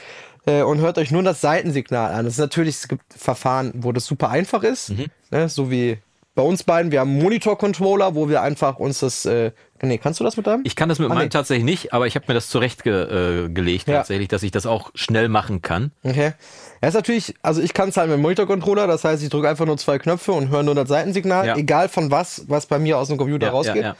äh, 0.48 0.62
und 0.62 0.78
hört 0.80 0.98
euch 0.98 1.10
nur 1.10 1.22
das 1.22 1.40
Seitensignal 1.40 2.12
an. 2.12 2.24
Das 2.24 2.34
ist 2.34 2.40
natürlich, 2.40 2.76
es 2.76 2.88
gibt 2.88 3.02
Verfahren, 3.16 3.72
wo 3.76 3.92
das 3.92 4.06
super 4.06 4.30
einfach 4.30 4.62
ist, 4.62 4.90
Mhm. 4.90 5.06
ne? 5.30 5.48
so 5.48 5.70
wie 5.70 5.98
bei 6.34 6.42
uns 6.44 6.62
beiden. 6.62 6.92
Wir 6.92 7.00
haben 7.00 7.10
einen 7.10 7.22
Monitor-Controller, 7.22 8.14
wo 8.14 8.28
wir 8.28 8.42
einfach 8.42 8.78
uns 8.78 9.00
das. 9.00 9.26
Äh, 9.26 9.50
nee, 9.82 9.98
kannst 9.98 10.20
du 10.20 10.24
das 10.24 10.36
mit 10.36 10.46
deinem? 10.46 10.60
ich 10.64 10.76
kann 10.76 10.88
das 10.88 11.00
mit 11.00 11.06
Ah, 11.10 11.14
meinem 11.14 11.24
nee. 11.24 11.28
tatsächlich 11.30 11.64
nicht, 11.64 11.92
aber 11.92 12.06
ich 12.06 12.14
habe 12.14 12.26
mir 12.28 12.34
das 12.34 12.48
zurechtgelegt, 12.48 13.88
äh, 13.88 13.90
Ja. 13.92 13.98
tatsächlich, 13.98 14.28
dass 14.28 14.42
ich 14.44 14.50
das 14.52 14.64
auch 14.66 14.90
schnell 14.94 15.28
machen 15.28 15.62
kann. 15.62 15.90
Okay. 16.04 16.34
Ja, 16.80 16.88
ist 16.88 16.94
natürlich, 16.94 17.34
also 17.42 17.60
ich 17.60 17.74
kann 17.74 17.88
es 17.88 17.96
halt 17.96 18.08
mit 18.08 18.18
dem 18.18 18.22
Monitor-Controller, 18.22 18.86
das 18.86 19.02
heißt, 19.02 19.20
ich 19.20 19.30
drücke 19.30 19.48
einfach 19.48 19.66
nur 19.66 19.78
zwei 19.78 19.98
Knöpfe 19.98 20.30
und 20.30 20.48
höre 20.50 20.62
nur 20.62 20.76
das 20.76 20.88
Seitensignal, 20.88 21.44
Ja. 21.44 21.56
egal 21.56 21.88
von 21.88 22.12
was, 22.12 22.44
was 22.46 22.66
bei 22.66 22.78
mir 22.78 22.98
aus 22.98 23.08
dem 23.08 23.16
Computer 23.16 23.48
Ja, 23.48 23.52
rausgeht. 23.52 23.94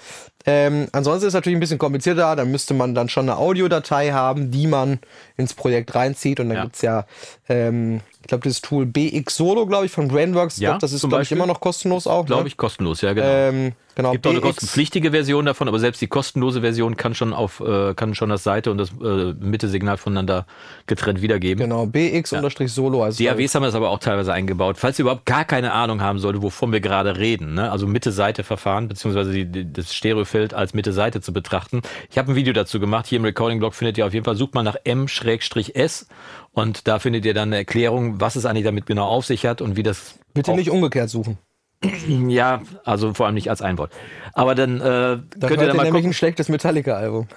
Ähm, 0.48 0.88
ansonsten 0.92 1.26
ist 1.26 1.28
es 1.28 1.34
natürlich 1.34 1.56
ein 1.56 1.60
bisschen 1.60 1.78
komplizierter, 1.78 2.34
da 2.34 2.44
müsste 2.44 2.72
man 2.74 2.94
dann 2.94 3.08
schon 3.08 3.28
eine 3.28 3.38
Audiodatei 3.38 4.12
haben, 4.12 4.50
die 4.50 4.66
man 4.66 4.98
ins 5.36 5.52
Projekt 5.52 5.94
reinzieht 5.94 6.40
und 6.40 6.48
dann 6.48 6.56
Ja. 6.56 6.62
gibt's 6.64 6.80
ja, 6.82 7.04
ähm, 7.48 8.00
ich 8.22 8.28
glaube, 8.28 8.48
das 8.48 8.60
Tool 8.60 8.86
BX 8.86 9.36
Solo, 9.36 9.66
glaube 9.66 9.86
ich, 9.86 9.92
von 9.92 10.08
Brainworks, 10.08 10.58
Ja, 10.58 10.70
glaub, 10.70 10.80
das 10.80 10.92
ist, 10.92 11.06
glaube 11.06 11.22
ich, 11.22 11.32
immer 11.32 11.46
noch 11.46 11.60
kostenlos 11.60 12.06
auch. 12.06 12.26
Glaube 12.26 12.42
ne? 12.42 12.48
ich, 12.48 12.56
kostenlos, 12.56 13.00
ja, 13.02 13.12
genau. 13.12 13.26
Ähm, 13.26 13.72
genau, 13.98 14.12
Gibt 14.12 14.26
auch 14.26 14.30
eine 14.30 14.40
kostenpflichtige 14.40 15.10
Version 15.10 15.44
davon, 15.44 15.68
aber 15.68 15.78
selbst 15.78 16.00
die 16.00 16.06
kostenlose 16.06 16.60
Version 16.60 16.96
kann 16.96 17.14
schon 17.14 17.32
auf 17.32 17.60
äh, 17.60 17.94
kann 17.94 18.14
schon 18.14 18.30
das 18.30 18.44
Seite 18.44 18.70
und 18.70 18.78
das 18.78 18.90
äh, 19.02 19.34
Mitte-Signal 19.38 19.96
voneinander 19.96 20.46
getrennt 20.86 21.20
wiedergeben. 21.20 21.64
Genau, 21.64 21.86
BX-Solo. 21.86 23.02
Also 23.02 23.24
DAWs 23.24 23.54
haben 23.54 23.64
das 23.64 23.74
aber 23.74 23.90
auch 23.90 23.98
teilweise 23.98 24.32
eingebaut. 24.32 24.76
Falls 24.78 24.98
ihr 24.98 25.02
überhaupt 25.02 25.26
gar 25.26 25.44
keine 25.44 25.72
Ahnung 25.72 26.00
haben 26.00 26.20
solltet, 26.20 26.42
wovon 26.42 26.72
wir 26.72 26.80
gerade 26.80 27.18
reden, 27.18 27.54
ne? 27.54 27.70
also 27.70 27.86
Mitte-Seite-Verfahren, 27.86 28.88
beziehungsweise 28.88 29.32
die, 29.32 29.44
die, 29.44 29.72
das 29.72 29.92
Stereofeld 29.92 30.54
als 30.54 30.74
Mitte-Seite 30.74 31.20
zu 31.20 31.32
betrachten. 31.32 31.82
Ich 32.08 32.18
habe 32.18 32.32
ein 32.32 32.36
Video 32.36 32.52
dazu 32.52 32.78
gemacht. 32.78 33.06
Hier 33.06 33.18
im 33.18 33.24
Recording-Blog 33.24 33.74
findet 33.74 33.98
ihr 33.98 34.06
auf 34.06 34.14
jeden 34.14 34.24
Fall, 34.24 34.36
sucht 34.36 34.54
mal 34.54 34.62
nach 34.62 34.76
M-S 34.84 36.06
und 36.52 36.86
da 36.86 36.98
findet 37.00 37.24
ihr 37.24 37.34
dann 37.34 37.48
eine 37.48 37.56
Erklärung, 37.56 38.20
was 38.20 38.36
es 38.36 38.46
eigentlich 38.46 38.64
damit 38.64 38.86
genau 38.86 39.06
auf 39.06 39.26
sich 39.26 39.44
hat 39.44 39.60
und 39.60 39.76
wie 39.76 39.82
das 39.82 40.18
Bitte 40.34 40.52
nicht 40.52 40.70
umgekehrt 40.70 41.10
suchen. 41.10 41.38
Ja, 42.28 42.62
also 42.84 43.14
vor 43.14 43.26
allem 43.26 43.34
nicht 43.34 43.50
als 43.50 43.62
Einwort. 43.62 43.92
Aber 44.34 44.54
dann 44.54 44.80
äh, 44.80 44.82
Dann 44.82 45.28
könnt 45.40 45.42
ihr 45.42 45.48
hört 45.48 45.60
da 45.60 45.64
ihr 45.66 45.74
mal 45.74 45.84
nämlich 45.84 45.92
gucken. 45.92 46.10
ein 46.10 46.14
schlechtes 46.14 46.48
Metallica-Album. 46.48 47.28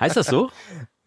Heißt 0.00 0.16
das 0.16 0.26
so? 0.26 0.50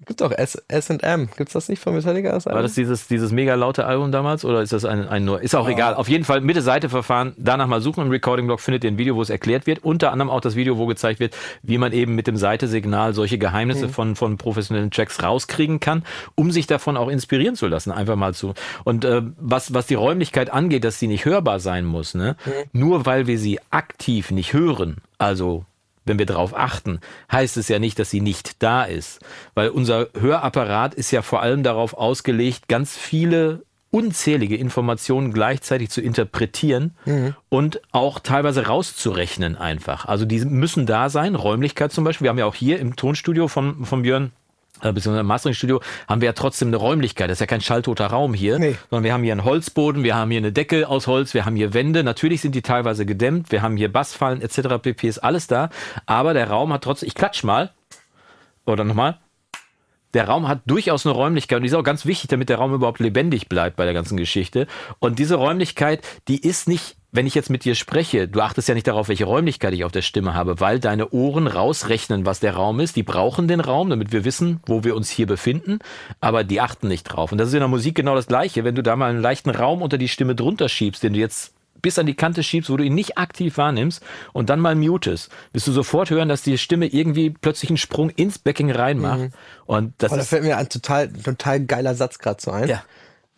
Gibt 0.06 0.22
doch 0.22 0.32
S&M. 0.32 1.30
Gibt's 1.36 1.54
das 1.54 1.68
nicht 1.70 1.82
von 1.82 1.96
Metallica? 1.96 2.32
Das 2.32 2.46
War 2.46 2.62
das 2.62 2.74
dieses, 2.74 3.08
dieses 3.08 3.32
mega 3.32 3.56
laute 3.56 3.86
Album 3.86 4.12
damals 4.12 4.46
oder 4.46 4.62
ist 4.62 4.72
das 4.72 4.86
ein, 4.86 5.08
ein 5.08 5.26
nur? 5.26 5.42
Ist 5.42 5.56
auch 5.56 5.68
egal. 5.68 5.96
Auf 5.96 6.08
jeden 6.08 6.26
Fall 6.26 6.42
Mitte-Seite-Verfahren. 6.42 7.34
Danach 7.38 7.68
mal 7.68 7.82
suchen 7.82 8.06
im 8.06 8.12
Recording-Blog 8.12 8.60
findet 8.60 8.84
ihr 8.84 8.92
ein 8.92 8.98
Video, 8.98 9.16
wo 9.16 9.22
es 9.22 9.30
erklärt 9.30 9.66
wird. 9.66 9.84
Unter 9.84 10.12
anderem 10.12 10.30
auch 10.30 10.42
das 10.42 10.56
Video, 10.56 10.78
wo 10.78 10.86
gezeigt 10.86 11.20
wird, 11.20 11.36
wie 11.64 11.78
man 11.78 11.92
eben 11.92 12.16
mit 12.16 12.28
dem 12.28 12.38
Seite-Signal 12.38 13.14
solche 13.14 13.38
Geheimnisse 13.38 13.90
von, 13.90 14.16
von 14.16 14.38
professionellen 14.38 14.92
Tracks 14.92 15.24
rauskriegen 15.24 15.80
kann, 15.80 16.04
um 16.36 16.52
sich 16.52 16.68
davon 16.68 16.98
auch 16.98 17.10
inspirieren 17.10 17.56
zu 17.56 17.68
lassen. 17.68 17.92
Einfach 17.92 18.16
mal 18.16 18.34
zu. 18.34 18.54
Und 18.84 19.06
äh, 19.06 19.22
was, 19.38 19.74
was 19.74 19.88
die 19.88 19.96
Räumlichkeit 19.96 20.52
angeht, 20.52 20.84
dass 20.84 21.00
sie 21.00 21.08
nicht 21.08 21.26
hörbar 21.26 21.60
sein 21.60 21.86
muss, 21.86 22.14
ne? 22.14 22.36
Nur 22.74 23.06
weil 23.06 23.28
wir 23.28 23.40
sie 23.40 23.60
aktiv 23.72 24.32
nicht 24.32 24.54
hören, 24.54 24.98
also 25.18 25.66
wenn 26.06 26.20
wir 26.20 26.26
darauf 26.26 26.56
achten, 26.56 27.00
heißt 27.32 27.58
es 27.58 27.68
ja 27.68 27.80
nicht, 27.80 28.00
dass 28.00 28.10
sie 28.10 28.22
nicht 28.22 28.62
da 28.64 28.84
ist. 28.84 29.20
Weil 29.54 29.70
unser 29.70 30.08
Hörapparat 30.20 30.94
ist 30.94 31.12
ja 31.12 31.22
vor 31.22 31.42
allem 31.42 31.64
darauf 31.64 31.94
ausgelegt, 31.96 32.68
ganz 32.68 32.96
viele 32.96 33.64
unzählige 33.92 34.58
Informationen 34.58 35.32
gleichzeitig 35.32 35.90
zu 35.90 36.02
interpretieren 36.02 36.96
und 37.48 37.82
auch 37.94 38.20
teilweise 38.20 38.68
rauszurechnen 38.68 39.56
einfach. 39.56 40.06
Also 40.06 40.26
die 40.26 40.44
müssen 40.44 40.86
da 40.86 41.10
sein, 41.10 41.34
Räumlichkeit 41.34 41.94
zum 41.94 42.04
Beispiel. 42.04 42.26
Wir 42.26 42.30
haben 42.30 42.38
ja 42.38 42.46
auch 42.46 42.56
hier 42.56 42.80
im 42.80 42.98
Tonstudio 42.98 43.48
von, 43.48 43.86
von 43.86 44.02
Björn 44.02 44.34
beziehungsweise 44.82 45.20
im 45.20 45.28
Mastering-Studio, 45.28 45.82
haben 46.08 46.22
wir 46.22 46.28
ja 46.28 46.34
trotzdem 46.34 46.70
eine 46.70 46.78
Räumlichkeit. 46.78 47.30
Das 47.30 47.36
ist 47.38 47.42
ja 47.42 47.46
kein 47.46 47.62
schalltoter 47.62 48.08
Raum 48.08 48.34
hier, 48.34 48.60
Nee. 48.60 48.76
sondern 48.90 49.04
wir 49.04 49.14
haben 49.14 49.24
hier 49.24 49.32
einen 49.32 49.44
Holzboden, 49.44 50.04
wir 50.04 50.16
haben 50.16 50.32
hier 50.32 50.40
eine 50.40 50.52
Decke 50.52 50.88
aus 50.88 51.08
Holz, 51.08 51.34
wir 51.34 51.46
haben 51.46 51.56
hier 51.56 51.74
Wände. 51.74 52.04
Natürlich 52.04 52.42
sind 52.42 52.56
die 52.56 52.62
teilweise 52.62 53.06
gedämmt, 53.06 53.52
wir 53.52 53.62
haben 53.62 53.78
hier 53.78 53.92
Bassfallen 53.92 54.42
etc. 54.42 54.82
pp. 54.82 55.08
ist 55.08 55.20
alles 55.20 55.48
da. 55.48 55.70
Aber 56.06 56.34
der 56.34 56.50
Raum 56.50 56.74
hat 56.74 56.84
trotzdem, 56.84 57.08
ich 57.08 57.16
klatsch 57.16 57.44
mal, 57.44 57.72
oder 58.66 58.84
nochmal, 58.84 59.20
der 60.14 60.28
Raum 60.28 60.48
hat 60.48 60.62
durchaus 60.66 61.06
eine 61.06 61.14
Räumlichkeit 61.14 61.58
und 61.58 61.64
die 61.64 61.68
ist 61.68 61.74
auch 61.74 61.84
ganz 61.84 62.06
wichtig, 62.06 62.30
damit 62.30 62.48
der 62.48 62.58
Raum 62.58 62.74
überhaupt 62.74 63.00
lebendig 63.00 63.50
bleibt 63.50 63.76
bei 63.76 63.84
der 63.84 63.94
ganzen 63.94 64.16
Geschichte. 64.16 64.66
Und 65.00 65.20
diese 65.20 65.36
Räumlichkeit, 65.36 66.06
die 66.30 66.40
ist 66.40 66.70
nicht, 66.70 66.96
wenn 67.16 67.28
ich 67.28 67.36
jetzt 67.36 67.50
mit 67.50 67.64
dir 67.66 67.76
spreche, 67.76 68.28
du 68.28 68.42
achtest 68.42 68.68
ja 68.68 68.74
nicht 68.74 68.88
darauf, 68.88 69.08
welche 69.08 69.26
Räumlichkeit 69.26 69.74
ich 69.74 69.84
auf 69.84 69.92
der 69.92 70.02
Stimme 70.02 70.34
habe, 70.34 70.60
weil 70.60 70.80
deine 70.80 71.10
Ohren 71.12 71.48
rausrechnen, 71.48 72.26
was 72.26 72.40
der 72.40 72.56
Raum 72.56 72.80
ist. 72.80 72.96
Die 72.96 73.04
brauchen 73.04 73.48
den 73.48 73.60
Raum, 73.60 73.90
damit 73.90 74.12
wir 74.12 74.26
wissen, 74.26 74.60
wo 74.66 74.84
wir 74.84 74.96
uns 74.96 75.10
hier 75.10 75.28
befinden, 75.28 75.80
aber 76.22 76.44
die 76.44 76.62
achten 76.62 76.88
nicht 76.88 77.04
drauf. 77.04 77.32
Und 77.32 77.38
das 77.38 77.50
ist 77.50 77.54
in 77.54 77.60
der 77.60 77.68
Musik 77.68 77.96
genau 77.96 78.16
das 78.16 78.28
Gleiche. 78.28 78.64
Wenn 78.64 78.76
du 78.76 78.84
da 78.84 78.96
mal 78.96 79.10
einen 79.10 79.22
leichten 79.22 79.50
Raum 79.50 79.82
unter 79.82 79.98
die 79.98 80.08
Stimme 80.08 80.36
drunter 80.36 80.70
schiebst, 80.70 81.04
den 81.04 81.14
du 81.14 81.20
jetzt 81.20 81.54
bis 81.82 82.00
an 82.00 82.08
die 82.08 82.16
Kante 82.16 82.42
schiebst, 82.42 82.70
wo 82.70 82.78
du 82.78 82.84
ihn 82.84 82.96
nicht 82.96 83.18
aktiv 83.18 83.58
wahrnimmst 83.58 84.02
und 84.34 84.50
dann 84.50 84.60
mal 84.60 84.76
mutest, 84.76 85.30
wirst 85.54 85.68
du 85.68 85.72
sofort 85.72 86.10
hören, 86.10 86.30
dass 86.30 86.42
die 86.42 86.58
Stimme 86.58 86.88
irgendwie 86.88 87.30
plötzlich 87.30 87.70
einen 87.70 87.78
Sprung 87.78 88.10
ins 88.10 88.40
Becken 88.40 88.72
reinmacht. 88.72 89.30
Und 89.66 89.94
das 90.00 90.12
Oh, 90.12 90.16
da 90.16 90.22
ist 90.22 90.30
fällt 90.30 90.44
mir 90.44 90.58
ein 90.58 90.68
total, 90.68 91.10
total 91.10 91.60
geiler 91.62 91.94
Satz 91.94 92.18
gerade 92.18 92.42
so 92.42 92.52
ein. 92.52 92.68
Ja. 92.70 92.84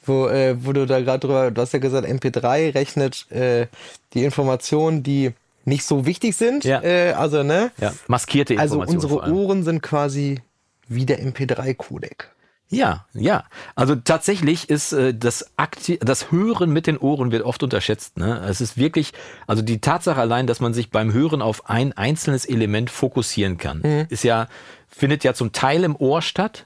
Wo, 0.08 0.28
äh, 0.28 0.56
wo 0.64 0.74
du 0.74 0.86
da 0.86 1.00
gerade 1.02 1.20
drüber, 1.20 1.52
du 1.52 1.62
hast 1.62 1.74
ja 1.74 1.80
gesagt, 1.80 2.08
MP3 2.08 2.74
rechnet 2.74 3.30
äh, 3.32 3.68
die 4.14 4.24
Informationen, 4.24 5.04
die 5.04 5.34
nicht 5.66 5.84
so 5.84 6.06
wichtig 6.06 6.36
sind. 6.36 6.64
Ja. 6.64 6.82
Äh, 6.82 7.12
also, 7.12 7.44
ne? 7.44 7.72
ja, 7.80 7.94
maskierte 8.08 8.58
Also 8.58 8.76
Information. 8.76 8.96
unsere 8.96 9.14
vor 9.14 9.24
allem. 9.24 9.36
Ohren 9.36 9.64
sind 9.64 9.84
quasi 9.84 10.42
wie 10.88 11.06
der 11.06 11.22
MP3-Codec. 11.22 12.30
Ja, 12.70 13.06
ja. 13.14 13.46
Also 13.76 13.96
tatsächlich 13.96 14.70
ist 14.70 14.92
äh, 14.92 15.14
das 15.14 15.52
Akti 15.58 16.00
das 16.02 16.32
Hören 16.32 16.72
mit 16.72 16.86
den 16.88 16.98
Ohren 16.98 17.32
wird 17.32 17.44
oft 17.44 17.64
unterschätzt. 17.64 18.18
Ne? 18.18 18.42
Es 18.48 18.60
ist 18.60 18.78
wirklich, 18.78 19.14
also 19.46 19.62
die 19.62 19.80
Tatsache 19.80 20.20
allein, 20.20 20.48
dass 20.48 20.60
man 20.60 20.74
sich 20.74 20.90
beim 20.92 21.14
Hören 21.14 21.42
auf 21.42 21.70
ein 21.70 21.94
einzelnes 21.94 22.46
Element 22.46 22.90
fokussieren 22.90 23.58
kann, 23.58 23.82
ist 24.10 24.24
ja, 24.24 24.48
findet 24.90 25.24
ja 25.24 25.34
zum 25.34 25.54
Teil 25.54 25.84
im 25.84 25.96
Ohr 25.96 26.22
statt. 26.22 26.66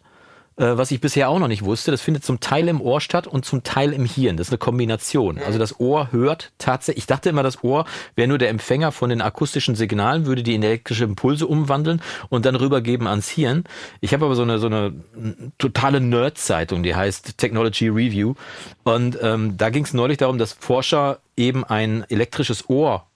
Äh, 0.58 0.78
Was 0.78 0.92
ich 0.92 1.00
bisher 1.00 1.30
auch 1.30 1.40
noch 1.40 1.48
nicht 1.48 1.64
wusste, 1.64 1.92
das 1.92 2.02
findet 2.02 2.26
zum 2.26 2.40
Teil 2.40 2.68
im 2.68 2.82
Ohr 2.82 3.00
statt 3.00 3.26
und 3.26 3.46
zum 3.46 3.64
Teil 3.64 3.94
im 3.94 4.06
Hirn. 4.06 4.38
Das 4.38 4.48
ist 4.48 4.52
eine 4.52 4.58
Kombination. 4.58 5.40
Also 5.40 5.58
das 5.58 5.80
Ohr 5.80 6.12
hört 6.12 6.52
tatsächlich, 6.58 7.04
ich 7.04 7.08
dachte 7.08 7.30
immer, 7.30 7.42
das 7.42 7.64
Ohr 7.64 7.86
wäre 8.16 8.28
nur 8.28 8.38
der 8.38 8.50
Empfänger 8.50 8.92
von 8.92 9.10
den 9.10 9.22
akustischen 9.22 9.76
Signalen, 9.76 10.26
würde 10.26 10.44
die 10.44 10.54
in 10.54 10.64
elektrische 10.64 11.06
Impulse 11.06 11.48
umwandeln 11.48 12.02
und 12.30 12.46
dann 12.46 12.56
rübergeben 12.56 13.08
ans 13.08 13.30
Hirn. 13.30 13.64
Ich 14.02 14.14
habe 14.14 14.26
aber 14.26 14.36
so 14.36 14.42
eine, 14.44 14.60
so 14.60 14.68
eine 14.68 14.94
totale 15.58 16.02
Nerd-Zeitung, 16.02 16.84
die 16.84 16.96
heißt 16.96 17.38
Technology 17.38 17.88
Review. 17.88 18.34
Und 18.84 19.18
ähm, 19.22 19.56
da 19.58 19.70
ging 19.70 19.86
es 19.86 19.94
neulich 19.94 20.18
darum, 20.18 20.38
dass 20.38 20.54
Forscher 20.54 21.20
eben 21.38 21.64
ein 21.64 22.04
elektrisches 22.10 22.70
Ohr 22.70 23.08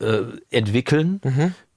äh, 0.00 0.20
entwickeln, 0.50 1.20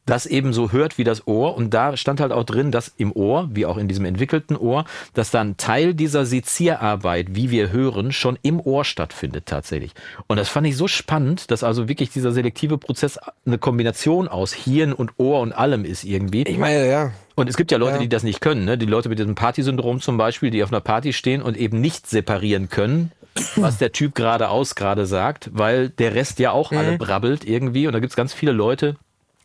das 0.06 0.26
eben 0.26 0.52
so 0.52 0.72
hört 0.72 0.98
wie 0.98 1.04
das 1.04 1.28
Ohr. 1.28 1.56
Und 1.56 1.74
da 1.74 1.96
stand 1.96 2.20
halt 2.20 2.32
auch 2.32 2.44
drin, 2.44 2.72
dass 2.72 2.92
im 2.98 3.12
Ohr, 3.12 3.50
wie 3.54 3.66
auch 3.66 3.78
in 3.78 3.88
diesem 3.88 4.06
entwickelten 4.06 4.56
Ohr, 4.58 4.86
dass 5.14 5.32
dann 5.32 5.58
Teil 5.58 5.94
dieser 5.94 6.26
Sezierarbeit, 6.26 7.28
wie 7.36 7.52
wir 7.52 7.72
hören, 7.72 8.12
schon 8.12 8.38
im 8.42 8.60
Ohr 8.60 8.84
stattfindet 8.86 9.46
tatsächlich. 9.46 9.92
Und 10.28 10.38
das 10.38 10.50
fand 10.50 10.68
ich 10.68 10.76
so 10.78 10.88
spannend, 10.88 11.52
dass 11.52 11.64
also 11.64 11.88
wirklich 11.88 12.10
dieser 12.10 12.32
selektive 12.32 12.78
Prozess 12.78 13.20
eine 13.46 13.58
Kombination 13.58 14.28
aus 14.28 14.54
Hirn 14.54 14.94
und 14.94 15.12
Ohr 15.18 15.40
und 15.42 15.54
allem 15.54 15.86
ist 15.86 16.04
irgendwie. 16.04 16.44
Ich 16.44 16.58
meine, 16.58 16.90
ja. 16.90 17.12
Und 17.36 17.50
es 17.50 17.56
gibt 17.58 17.72
ja 17.72 17.78
Leute, 17.78 17.96
Ja. 17.96 18.02
die 18.02 18.10
das 18.10 18.24
nicht 18.24 18.42
können. 18.42 18.66
Ne? 18.66 18.78
Die 18.78 18.86
Leute 18.86 19.08
mit 19.10 19.18
diesem 19.20 19.36
Party-Syndrom 19.36 20.02
zum 20.02 20.18
Beispiel, 20.18 20.50
die 20.52 20.64
auf 20.64 20.72
einer 20.72 20.82
Party 20.82 21.14
stehen 21.14 21.42
und 21.42 21.58
eben 21.58 21.80
nicht 21.80 22.08
separieren 22.08 22.70
können, 22.70 23.12
was 23.56 23.78
der 23.78 23.92
Typ 23.94 24.14
geradeaus 24.16 24.76
gerade 24.76 25.06
sagt, 25.06 25.50
weil 25.54 25.90
der 25.90 26.14
Rest 26.16 26.40
ja 26.40 26.52
auch 26.52 26.72
Mhm. 26.72 26.78
alle 26.78 26.98
brabbelt 26.98 27.46
irgendwie. 27.46 27.88
Und 27.88 27.94
da 27.94 28.00
gibt 28.00 28.12
es 28.12 28.18
ganz 28.18 28.34
viele 28.34 28.52
Leute, 28.52 28.96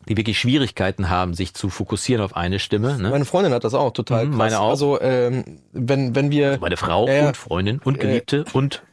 die 0.07 0.17
wirklich 0.17 0.39
Schwierigkeiten 0.39 1.09
haben, 1.09 1.33
sich 1.33 1.53
zu 1.53 1.69
fokussieren 1.69 2.23
auf 2.23 2.35
eine 2.35 2.59
Stimme. 2.59 2.97
Ne? 2.97 3.09
Meine 3.09 3.25
Freundin 3.25 3.53
hat 3.53 3.63
das 3.63 3.73
auch 3.73 3.91
total 3.91 4.27
Mhm, 4.27 4.37
meine 4.37 4.59
auch. 4.59 4.69
Also, 4.69 5.01
ähm, 5.01 5.59
wenn, 5.73 6.15
wenn 6.15 6.31
wir. 6.31 6.57
Meine 6.59 6.77
Frau 6.77 7.07
ja. 7.07 7.27
und 7.27 7.37
Freundin 7.37 7.79
und 7.83 7.99
Geliebte 7.99 8.45
und 8.53 8.83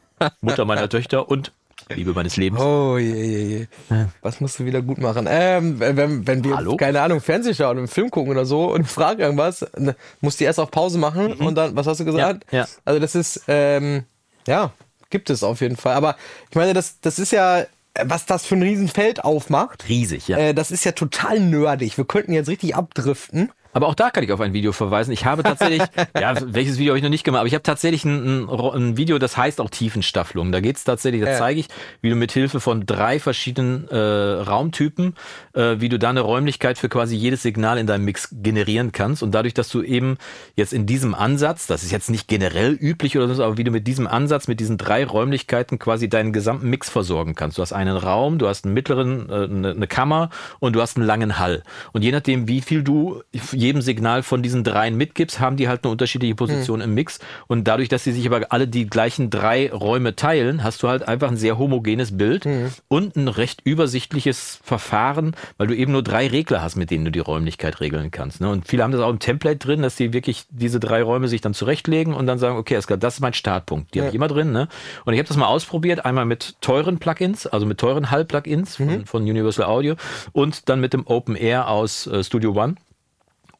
Mutter 0.41 0.65
meiner 0.65 0.89
Töchter 0.89 1.29
und 1.29 1.51
Liebe 1.89 2.13
meines 2.13 2.35
Lebens. 2.35 2.61
Oh 2.61 2.97
je, 2.97 3.13
je, 3.13 3.43
je. 3.89 4.05
Was 4.21 4.41
musst 4.41 4.59
du 4.59 4.65
wieder 4.65 4.81
gut 4.81 4.97
machen? 4.97 5.27
Ähm, 5.29 5.79
wenn, 5.79 6.25
wenn 6.25 6.43
wir, 6.43 6.55
Hallo? 6.55 6.77
keine 6.77 7.01
Ahnung, 7.01 7.21
Fernseh 7.21 7.53
schauen, 7.53 7.77
einen 7.77 7.87
Film 7.87 8.09
gucken 8.09 8.31
oder 8.31 8.45
so 8.45 8.71
und 8.73 8.85
fragen 8.85 9.19
irgendwas, 9.19 9.65
ne, 9.77 9.95
musst 10.19 10.39
du 10.39 10.45
erst 10.45 10.59
auf 10.59 10.71
Pause 10.71 10.97
machen 10.97 11.33
und 11.33 11.55
dann, 11.55 11.75
was 11.75 11.85
hast 11.85 11.99
du 11.99 12.05
gesagt? 12.05 12.45
Mhm. 12.51 12.57
Ja, 12.57 12.63
ja. 12.63 12.67
Also 12.85 12.99
das 12.99 13.13
ist, 13.13 13.43
ähm, 13.47 14.03
ja, 14.47 14.71
gibt 15.11 15.29
es 15.29 15.43
auf 15.43 15.61
jeden 15.61 15.75
Fall. 15.75 15.93
Aber 15.93 16.15
ich 16.49 16.55
meine, 16.55 16.73
das, 16.73 16.99
das 17.01 17.19
ist 17.19 17.31
ja, 17.31 17.65
was 18.03 18.25
das 18.25 18.45
für 18.45 18.55
ein 18.55 18.61
Riesenfeld 18.63 19.23
aufmacht. 19.23 19.87
Riesig, 19.87 20.27
ja. 20.27 20.37
Äh, 20.37 20.53
das 20.53 20.71
ist 20.71 20.85
ja 20.85 20.91
total 20.91 21.39
nerdig. 21.39 21.97
Wir 21.97 22.05
könnten 22.05 22.33
jetzt 22.33 22.49
richtig 22.49 22.75
abdriften. 22.75 23.51
Aber 23.75 23.87
auch 23.87 23.93
da 23.93 24.09
kann 24.09 24.23
ich 24.23 24.31
auf 24.31 24.39
ein 24.39 24.53
Video 24.53 24.71
verweisen. 24.71 25.11
Ich 25.11 25.25
habe 25.25 25.43
tatsächlich, 25.43 25.81
ja, 26.17 26.33
welches 26.45 26.77
Video 26.77 26.91
habe 26.91 26.97
ich 26.97 27.03
noch 27.03 27.09
nicht 27.09 27.25
gemacht, 27.25 27.41
aber 27.41 27.47
ich 27.47 27.53
habe 27.53 27.61
tatsächlich 27.61 28.05
ein, 28.05 28.47
ein, 28.49 28.95
Video, 28.95 29.19
das 29.19 29.35
heißt 29.35 29.59
auch 29.59 29.69
Tiefenstaffelung. 29.69 30.53
Da 30.53 30.61
geht 30.61 30.77
es 30.77 30.85
tatsächlich, 30.85 31.21
da 31.21 31.31
Ja. 31.31 31.37
zeige 31.37 31.59
ich, 31.59 31.67
wie 32.01 32.09
du 32.09 32.15
mit 32.15 32.31
Hilfe 32.31 32.61
von 32.61 32.85
drei 32.85 33.19
verschiedenen 33.19 33.89
äh, 33.89 33.97
Raumtypen, 33.97 35.15
äh, 35.51 35.75
wie 35.79 35.89
du 35.89 35.99
da 35.99 36.09
eine 36.11 36.21
Räumlichkeit 36.21 36.77
für 36.77 36.87
quasi 36.87 37.17
jedes 37.17 37.41
Signal 37.41 37.77
in 37.77 37.85
deinem 37.85 38.05
Mix 38.05 38.29
generieren 38.31 38.93
kannst. 38.93 39.21
Und 39.21 39.35
dadurch, 39.35 39.53
dass 39.53 39.67
du 39.67 39.81
eben 39.81 40.19
jetzt 40.55 40.71
in 40.71 40.85
diesem 40.85 41.13
Ansatz, 41.13 41.67
das 41.67 41.83
ist 41.83 41.91
jetzt 41.91 42.09
nicht 42.09 42.29
generell 42.29 42.71
üblich 42.79 43.17
oder 43.17 43.33
so, 43.35 43.43
aber 43.43 43.57
wie 43.57 43.65
du 43.65 43.71
mit 43.71 43.87
diesem 43.87 44.07
Ansatz, 44.07 44.47
mit 44.47 44.61
diesen 44.61 44.77
drei 44.77 45.05
Räumlichkeiten 45.05 45.79
quasi 45.79 46.07
deinen 46.07 46.31
gesamten 46.31 46.69
Mix 46.69 46.89
versorgen 46.89 47.35
kannst. 47.35 47.57
Du 47.57 47.61
hast 47.61 47.73
einen 47.73 47.97
Raum, 47.97 48.37
du 48.37 48.47
hast 48.47 48.63
einen 48.63 48.73
mittleren, 48.73 49.29
äh, 49.29 49.33
eine, 49.33 49.71
eine 49.71 49.87
Kammer 49.87 50.29
und 50.61 50.77
du 50.77 50.81
hast 50.81 50.95
einen 50.95 51.05
langen 51.05 51.39
Hall. 51.39 51.63
Und 51.91 52.03
je 52.03 52.13
nachdem, 52.13 52.47
wie 52.47 52.61
viel 52.61 52.81
du 52.81 53.21
jedem 53.65 53.81
Signal 53.81 54.23
von 54.23 54.41
diesen 54.43 54.63
dreien 54.63 54.95
mitgibst, 54.95 55.39
haben 55.39 55.57
die 55.57 55.67
halt 55.67 55.83
eine 55.83 55.91
unterschiedliche 55.91 56.35
Position 56.35 56.81
im 56.81 56.93
Mix. 56.93 57.19
Und 57.47 57.67
dadurch, 57.67 57.89
dass 57.89 58.03
sie 58.03 58.11
sich 58.11 58.25
aber 58.25 58.47
alle 58.49 58.67
die 58.67 58.87
gleichen 58.87 59.29
drei 59.29 59.71
Räume 59.71 60.15
teilen, 60.15 60.63
hast 60.63 60.83
du 60.83 60.87
halt 60.87 61.07
einfach 61.07 61.29
ein 61.29 61.37
sehr 61.37 61.57
homogenes 61.57 62.17
Bild 62.17 62.45
und 62.87 63.15
ein 63.15 63.27
recht 63.27 63.61
übersichtliches 63.63 64.59
Verfahren, 64.63 65.35
weil 65.57 65.67
du 65.67 65.75
eben 65.75 65.91
nur 65.91 66.03
drei 66.03 66.27
Regler 66.27 66.61
hast, 66.61 66.75
mit 66.75 66.91
denen 66.91 67.05
du 67.05 67.11
die 67.11 67.19
Räumlichkeit 67.19 67.81
regeln 67.81 68.11
kannst. 68.11 68.41
Ne? 68.41 68.49
Und 68.49 68.67
viele 68.67 68.83
haben 68.83 68.91
das 68.91 69.01
auch 69.01 69.09
im 69.09 69.19
Template 69.19 69.57
drin, 69.57 69.81
dass 69.81 69.95
die 69.95 70.13
wirklich 70.13 70.45
diese 70.49 70.79
drei 70.79 71.01
Räume 71.01 71.27
sich 71.27 71.41
dann 71.41 71.53
zurechtlegen 71.53 72.13
und 72.13 72.27
dann 72.27 72.39
sagen, 72.39 72.57
okay, 72.57 72.79
das 72.99 73.13
ist 73.15 73.19
mein 73.19 73.33
Startpunkt. 73.33 73.93
Die 73.93 73.99
habe 73.99 74.09
ich 74.09 74.15
immer 74.15 74.27
drin. 74.27 74.51
Ne? 74.51 74.67
Und 75.05 75.13
ich 75.13 75.19
habe 75.19 75.27
das 75.27 75.37
mal 75.37 75.47
ausprobiert, 75.47 76.05
einmal 76.05 76.25
mit 76.25 76.55
teuren 76.61 76.99
Plugins, 76.99 77.47
also 77.47 77.65
mit 77.65 77.79
teuren 77.79 78.11
Hall-Plugins 78.11 78.75
von, 78.77 79.05
von 79.05 79.23
Universal 79.23 79.65
Audio 79.65 79.95
und 80.31 80.69
dann 80.69 80.79
mit 80.79 80.93
dem 80.93 81.05
Open 81.07 81.35
Air 81.35 81.67
aus 81.67 82.07
äh, 82.07 82.23
Studio 82.23 82.51
One. 82.51 82.75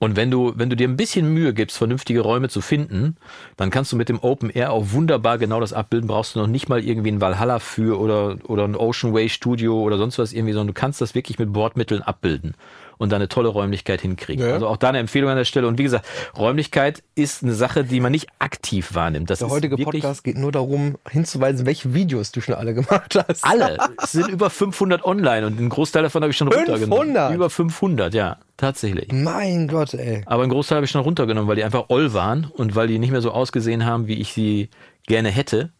Und 0.05 0.15
wenn 0.15 0.29
du, 0.29 0.53
wenn 0.55 0.69
du 0.69 0.75
dir 0.75 0.87
ein 0.87 0.97
bisschen 0.97 1.33
Mühe 1.33 1.51
gibst, 1.51 1.79
vernünftige 1.79 2.21
Räume 2.21 2.47
zu 2.47 2.61
finden, 2.61 3.17
dann 3.57 3.71
kannst 3.71 3.91
du 3.91 3.95
mit 3.95 4.07
dem 4.07 4.19
Open 4.19 4.51
Air 4.51 4.71
auch 4.71 4.91
wunderbar 4.91 5.39
genau 5.39 5.59
das 5.59 5.73
abbilden. 5.73 6.07
Brauchst 6.07 6.35
du 6.35 6.39
noch 6.39 6.45
nicht 6.45 6.69
mal 6.69 6.83
irgendwie 6.83 7.11
ein 7.11 7.21
Valhalla 7.21 7.57
für 7.57 7.99
oder, 7.99 8.37
oder 8.47 8.65
ein 8.65 8.75
Ocean 8.75 9.15
Way 9.15 9.29
Studio 9.29 9.81
oder 9.81 9.97
sonst 9.97 10.19
was 10.19 10.31
irgendwie, 10.31 10.53
sondern 10.53 10.67
du 10.67 10.73
kannst 10.79 11.01
das 11.01 11.15
wirklich 11.15 11.39
mit 11.39 11.51
Bordmitteln 11.51 12.03
abbilden 12.03 12.53
und 12.99 13.11
da 13.11 13.15
eine 13.15 13.29
tolle 13.29 13.49
Räumlichkeit 13.49 13.99
hinkriegen. 13.99 14.45
Ja. 14.45 14.53
Also 14.53 14.67
auch 14.67 14.77
da 14.77 14.89
eine 14.89 14.99
Empfehlung 14.99 15.31
an 15.31 15.37
der 15.37 15.45
Stelle. 15.45 15.67
Und 15.67 15.79
wie 15.79 15.83
gesagt, 15.83 16.05
Räumlichkeit 16.37 17.01
ist 17.15 17.41
eine 17.41 17.55
Sache, 17.55 17.83
die 17.83 17.99
man 17.99 18.11
nicht 18.11 18.27
aktiv 18.37 18.93
wahrnimmt. 18.93 19.31
Das 19.31 19.39
Der 19.39 19.49
heutige 19.49 19.75
Podcast 19.75 20.23
geht 20.23 20.37
nur 20.37 20.51
darum, 20.51 20.97
hinzuweisen, 21.09 21.65
welche 21.65 21.95
Videos 21.95 22.31
du 22.31 22.41
schon 22.41 22.53
alle 22.53 22.75
gemacht 22.75 23.17
hast. 23.27 23.43
alle. 23.43 23.79
Es 24.03 24.11
sind 24.11 24.27
über 24.27 24.51
500 24.51 25.03
online 25.03 25.47
und 25.47 25.57
einen 25.57 25.69
Großteil 25.69 26.03
davon 26.03 26.21
habe 26.21 26.29
ich 26.29 26.37
schon 26.37 26.51
500? 26.51 26.89
runtergenommen. 26.91 27.33
Über 27.33 27.49
500, 27.49 28.13
ja, 28.13 28.37
tatsächlich. 28.57 29.11
Mein 29.11 29.67
Gott, 29.67 29.93
ey. 29.93 30.23
Aber 30.25 30.43
einen 30.43 30.51
Großteil 30.51 30.77
habe 30.77 30.85
ich 30.85 30.91
schon 30.91 31.01
runtergenommen, 31.01 31.47
weil 31.47 31.55
die 31.55 31.63
einfach 31.63 31.85
oll 31.89 32.13
waren 32.13 32.45
und 32.45 32.75
weil 32.75 32.87
die 32.87 32.99
nicht 32.99 33.11
mehr 33.11 33.21
so 33.21 33.31
ausgesehen 33.31 33.85
haben, 33.85 34.07
wie 34.07 34.19
ich 34.19 34.33
sie 34.33 34.69
gerne 35.07 35.29
hätte. 35.29 35.71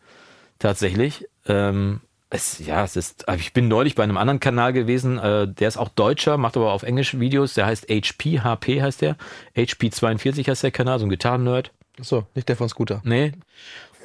Tatsächlich. 0.60 1.28
Ähm, 1.48 2.02
es, 2.30 2.60
ja, 2.66 2.84
es 2.84 2.96
ist. 2.96 3.26
Ich 3.38 3.54
bin 3.54 3.68
neulich 3.68 3.96
bei 3.96 4.04
einem 4.04 4.18
anderen 4.18 4.40
Kanal 4.40 4.74
gewesen, 4.74 5.18
äh, 5.18 5.48
der 5.48 5.68
ist 5.68 5.78
auch 5.78 5.90
Deutscher, 5.90 6.38
macht 6.38 6.58
aber 6.58 6.72
auf 6.72 6.84
Englisch 6.84 7.20
Videos. 7.20 7.54
Der 7.54 7.66
heißt 7.66 7.88
HP, 7.90 8.40
HP 8.40 8.82
heißt 8.82 9.02
der. 9.02 9.16
HP42 9.56 10.48
heißt 10.48 10.64
der 10.64 10.72
Kanal, 10.72 11.00
so 11.00 11.06
ein 11.06 11.10
Gitarren-Nerd. 11.10 11.72
Achso, 12.00 12.26
nicht 12.36 12.50
der 12.50 12.58
von 12.58 12.68
Scooter. 12.68 13.02
Nee. 13.06 13.34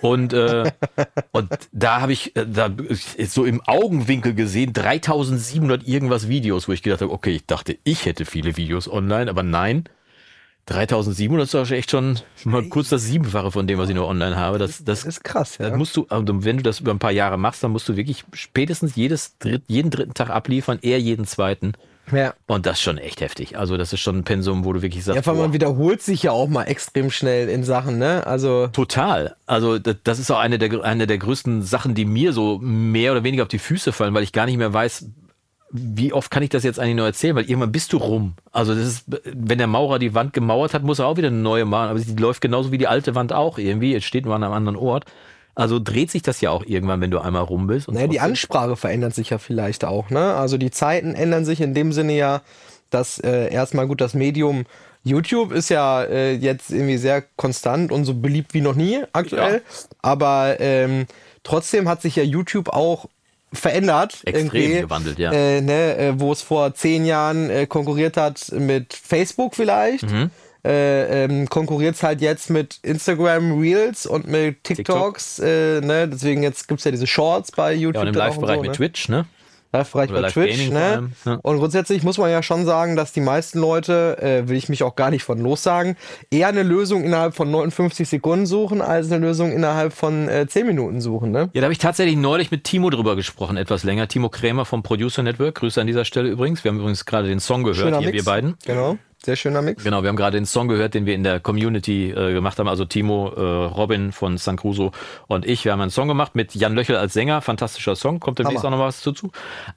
Und, 0.00 0.32
äh, 0.32 0.70
und 1.32 1.50
da 1.72 2.00
habe 2.00 2.12
ich 2.12 2.34
äh, 2.36 2.46
da 2.46 2.70
so 3.26 3.44
im 3.44 3.60
Augenwinkel 3.66 4.34
gesehen 4.34 4.72
3700 4.72 5.86
irgendwas 5.86 6.28
Videos, 6.28 6.68
wo 6.68 6.72
ich 6.72 6.82
gedacht 6.82 7.02
habe, 7.02 7.12
okay, 7.12 7.32
ich 7.32 7.46
dachte, 7.46 7.78
ich 7.84 8.06
hätte 8.06 8.24
viele 8.24 8.56
Videos 8.56 8.90
online, 8.90 9.30
aber 9.30 9.42
nein. 9.42 9.84
3700 10.66 11.44
ist 11.44 11.54
doch 11.54 11.68
echt 11.70 11.90
schon 11.90 12.20
mal 12.44 12.62
kurz 12.64 12.90
das 12.90 13.02
Siebenfache 13.02 13.50
von 13.50 13.66
dem, 13.66 13.78
was 13.78 13.88
ich 13.88 13.94
nur 13.94 14.06
online 14.06 14.36
habe. 14.36 14.58
Das, 14.58 14.84
das, 14.84 14.84
Das 14.84 15.04
ist 15.04 15.24
krass, 15.24 15.58
ja. 15.58 15.68
das 15.68 15.78
musst 15.78 15.96
du, 15.96 16.06
also 16.08 16.44
wenn 16.44 16.58
du 16.58 16.62
das 16.62 16.80
über 16.80 16.92
ein 16.92 17.00
paar 17.00 17.10
Jahre 17.10 17.38
machst, 17.38 17.64
dann 17.64 17.72
musst 17.72 17.88
du 17.88 17.96
wirklich 17.96 18.24
spätestens 18.32 18.94
jedes 18.94 19.36
jeden 19.66 19.90
dritten 19.90 20.14
Tag 20.14 20.30
abliefern, 20.30 20.78
eher 20.80 21.00
jeden 21.00 21.26
zweiten. 21.26 21.72
Ja. 22.12 22.34
Und 22.46 22.66
das 22.66 22.78
ist 22.78 22.82
schon 22.82 22.98
echt 22.98 23.20
heftig. 23.20 23.56
Also 23.58 23.76
das 23.76 23.92
ist 23.92 24.00
schon 24.00 24.18
ein 24.18 24.24
Pensum, 24.24 24.64
wo 24.64 24.72
du 24.72 24.82
wirklich 24.82 25.04
sagst, 25.04 25.16
Ja, 25.16 25.22
vor 25.22 25.32
allem 25.32 25.42
man 25.42 25.52
wiederholt 25.52 26.02
sich 26.02 26.22
ja 26.22 26.32
auch 26.32 26.48
mal 26.48 26.64
extrem 26.64 27.10
schnell 27.10 27.48
in 27.48 27.64
Sachen, 27.64 27.98
ne? 27.98 28.26
Also, 28.26 28.68
Total. 28.68 29.36
Also 29.46 29.78
das, 29.78 30.18
ist 30.18 30.30
auch 30.30 30.38
eine 30.38 30.58
der, 30.58 30.82
eine 30.84 31.06
der 31.06 31.18
größten 31.18 31.62
Sachen, 31.62 31.94
die 31.94 32.04
mir 32.04 32.32
so 32.32 32.58
mehr 32.58 33.12
oder 33.12 33.24
weniger 33.24 33.42
auf 33.42 33.48
die 33.48 33.58
Füße 33.58 33.92
fallen, 33.92 34.14
weil 34.14 34.22
ich 34.22 34.32
gar 34.32 34.46
nicht 34.46 34.58
mehr 34.58 34.72
weiß, 34.72 35.06
wie 35.72 36.12
oft 36.12 36.30
kann 36.30 36.42
ich 36.42 36.50
das 36.50 36.64
jetzt 36.64 36.80
eigentlich 36.80 36.96
noch 36.96 37.04
erzählen, 37.04 37.36
weil 37.36 37.44
irgendwann 37.44 37.72
bist 37.72 37.92
du 37.92 37.98
rum. 37.98 38.34
Also 38.50 38.74
das 38.74 38.86
ist, 38.86 39.04
wenn 39.24 39.58
der 39.58 39.68
Maurer 39.68 39.98
die 39.98 40.14
Wand 40.14 40.32
gemauert 40.32 40.74
hat, 40.74 40.82
muss 40.82 40.98
er 40.98 41.06
auch 41.06 41.16
wieder 41.16 41.28
eine 41.28 41.36
neue 41.36 41.64
machen, 41.64 41.90
aber 41.90 41.98
sie 41.98 42.14
läuft 42.16 42.40
genauso 42.40 42.72
wie 42.72 42.78
die 42.78 42.88
alte 42.88 43.14
Wand 43.14 43.32
auch 43.32 43.58
irgendwie. 43.58 43.92
Jetzt 43.92 44.06
steht 44.06 44.24
nur 44.24 44.34
an 44.34 44.42
einem 44.42 44.52
anderen 44.52 44.76
Ort. 44.76 45.04
Also 45.54 45.78
dreht 45.78 46.10
sich 46.10 46.22
das 46.22 46.40
ja 46.40 46.50
auch 46.50 46.64
irgendwann, 46.64 47.00
wenn 47.00 47.10
du 47.10 47.18
einmal 47.18 47.42
rum 47.42 47.66
bist. 47.66 47.88
Und 47.88 47.94
naja, 47.94 48.06
die 48.06 48.20
Ansprache 48.20 48.76
verändert 48.76 49.14
sich 49.14 49.30
ja 49.30 49.38
vielleicht 49.38 49.84
auch, 49.84 50.10
ne? 50.10 50.34
Also 50.34 50.56
die 50.56 50.70
Zeiten 50.70 51.14
ändern 51.14 51.44
sich 51.44 51.60
in 51.60 51.74
dem 51.74 51.92
Sinne 51.92 52.16
ja, 52.16 52.42
dass 52.90 53.18
äh, 53.18 53.52
erstmal 53.52 53.86
gut 53.86 54.00
das 54.00 54.14
Medium 54.14 54.64
YouTube 55.02 55.52
ist 55.52 55.70
ja 55.70 56.02
äh, 56.02 56.34
jetzt 56.34 56.70
irgendwie 56.70 56.98
sehr 56.98 57.22
konstant 57.36 57.90
und 57.90 58.04
so 58.04 58.14
beliebt 58.14 58.52
wie 58.52 58.60
noch 58.60 58.74
nie 58.74 59.02
aktuell. 59.12 59.62
Aber 60.02 60.56
ähm, 60.60 61.06
trotzdem 61.42 61.88
hat 61.88 62.02
sich 62.02 62.16
ja 62.16 62.22
YouTube 62.22 62.68
auch 62.68 63.06
verändert. 63.52 64.18
Extrem 64.24 64.82
gewandelt, 64.82 65.18
ja. 65.18 65.32
Äh, 65.32 65.60
ne, 65.60 65.96
äh, 65.96 66.20
wo 66.20 66.32
es 66.32 66.42
vor 66.42 66.74
zehn 66.74 67.04
Jahren 67.04 67.50
äh, 67.50 67.66
konkurriert 67.66 68.16
hat 68.16 68.52
mit 68.52 68.94
Facebook 68.94 69.54
vielleicht. 69.54 70.10
Mhm. 70.10 70.30
Äh, 70.64 71.24
ähm, 71.24 71.48
konkurriert 71.48 71.94
es 71.94 72.02
halt 72.02 72.20
jetzt 72.20 72.50
mit 72.50 72.78
Instagram 72.82 73.58
Reels 73.58 74.06
und 74.06 74.26
mit 74.26 74.62
TikToks. 74.64 75.38
Äh, 75.38 75.80
ne? 75.80 76.08
Deswegen 76.08 76.42
jetzt 76.42 76.68
gibt's 76.68 76.84
ja 76.84 76.90
diese 76.90 77.06
Shorts 77.06 77.52
bei 77.52 77.74
YouTube. 77.74 77.94
ja, 77.94 78.00
und 78.02 78.08
im 78.08 78.14
Live-Bereich 78.14 78.56
so, 78.56 78.62
mit 78.62 78.70
ne? 78.70 78.76
Twitch, 78.76 79.08
ne? 79.08 79.26
Live-Bereich 79.72 80.10
bei 80.10 80.22
Twitch, 80.22 80.68
Live-Gaming 80.68 80.72
vor 80.72 81.00
ne? 81.00 81.10
ja. 81.24 81.38
Und 81.42 81.58
grundsätzlich 81.58 82.02
muss 82.02 82.18
man 82.18 82.30
ja 82.30 82.42
schon 82.42 82.66
sagen, 82.66 82.96
dass 82.96 83.12
die 83.12 83.20
meisten 83.20 83.60
Leute, 83.60 84.18
äh, 84.20 84.48
will 84.48 84.56
ich 84.56 84.68
mich 84.68 84.82
auch 84.82 84.96
gar 84.96 85.10
nicht 85.10 85.22
von 85.22 85.38
lossagen, 85.38 85.96
eher 86.30 86.48
eine 86.48 86.64
Lösung 86.64 87.04
innerhalb 87.04 87.36
von 87.36 87.50
59 87.50 88.08
Sekunden 88.08 88.46
suchen, 88.46 88.82
als 88.82 89.10
eine 89.10 89.24
Lösung 89.24 89.52
innerhalb 89.52 89.92
von 89.92 90.28
äh, 90.28 90.46
10 90.48 90.66
Minuten 90.66 91.00
suchen, 91.00 91.30
ne? 91.30 91.50
Ja, 91.52 91.60
da 91.60 91.62
habe 91.62 91.72
ich 91.72 91.78
tatsächlich 91.78 92.16
neulich 92.16 92.50
mit 92.50 92.64
Timo 92.64 92.90
drüber 92.90 93.14
gesprochen, 93.14 93.56
etwas 93.56 93.84
länger. 93.84 94.08
Timo 94.08 94.28
Krämer 94.28 94.64
vom 94.64 94.82
Producer 94.82 95.22
Network. 95.22 95.54
Grüße 95.54 95.80
an 95.80 95.86
dieser 95.86 96.04
Stelle 96.04 96.28
übrigens. 96.28 96.64
Wir 96.64 96.70
haben 96.70 96.78
übrigens 96.78 97.04
gerade 97.04 97.28
den 97.28 97.40
Song 97.40 97.62
gehört, 97.62 97.96
hier, 98.00 98.12
wir 98.12 98.24
beiden. 98.24 98.56
Genau, 98.66 98.98
sehr 99.24 99.36
schöner 99.36 99.60
Mix. 99.60 99.84
Genau, 99.84 100.02
wir 100.02 100.08
haben 100.08 100.16
gerade 100.16 100.38
den 100.38 100.46
Song 100.46 100.68
gehört, 100.68 100.94
den 100.94 101.04
wir 101.04 101.14
in 101.14 101.22
der 101.22 101.40
Community 101.40 102.10
äh, 102.10 102.32
gemacht 102.32 102.58
haben. 102.58 102.68
Also 102.68 102.84
Timo, 102.84 103.32
äh, 103.36 103.40
Robin 103.40 104.12
von 104.12 104.38
San 104.38 104.56
Cruso 104.56 104.92
und 105.26 105.46
ich. 105.46 105.64
Wir 105.64 105.72
haben 105.72 105.80
einen 105.80 105.90
Song 105.90 106.08
gemacht 106.08 106.34
mit 106.34 106.54
Jan 106.54 106.74
Löchel 106.74 106.96
als 106.96 107.12
Sänger. 107.12 107.42
Fantastischer 107.42 107.96
Song. 107.96 108.18
Kommt 108.18 108.38
demnächst 108.38 108.64
Hammer. 108.64 108.76
auch 108.76 108.80
noch 108.80 108.86
was 108.86 109.02
dazu. 109.02 109.30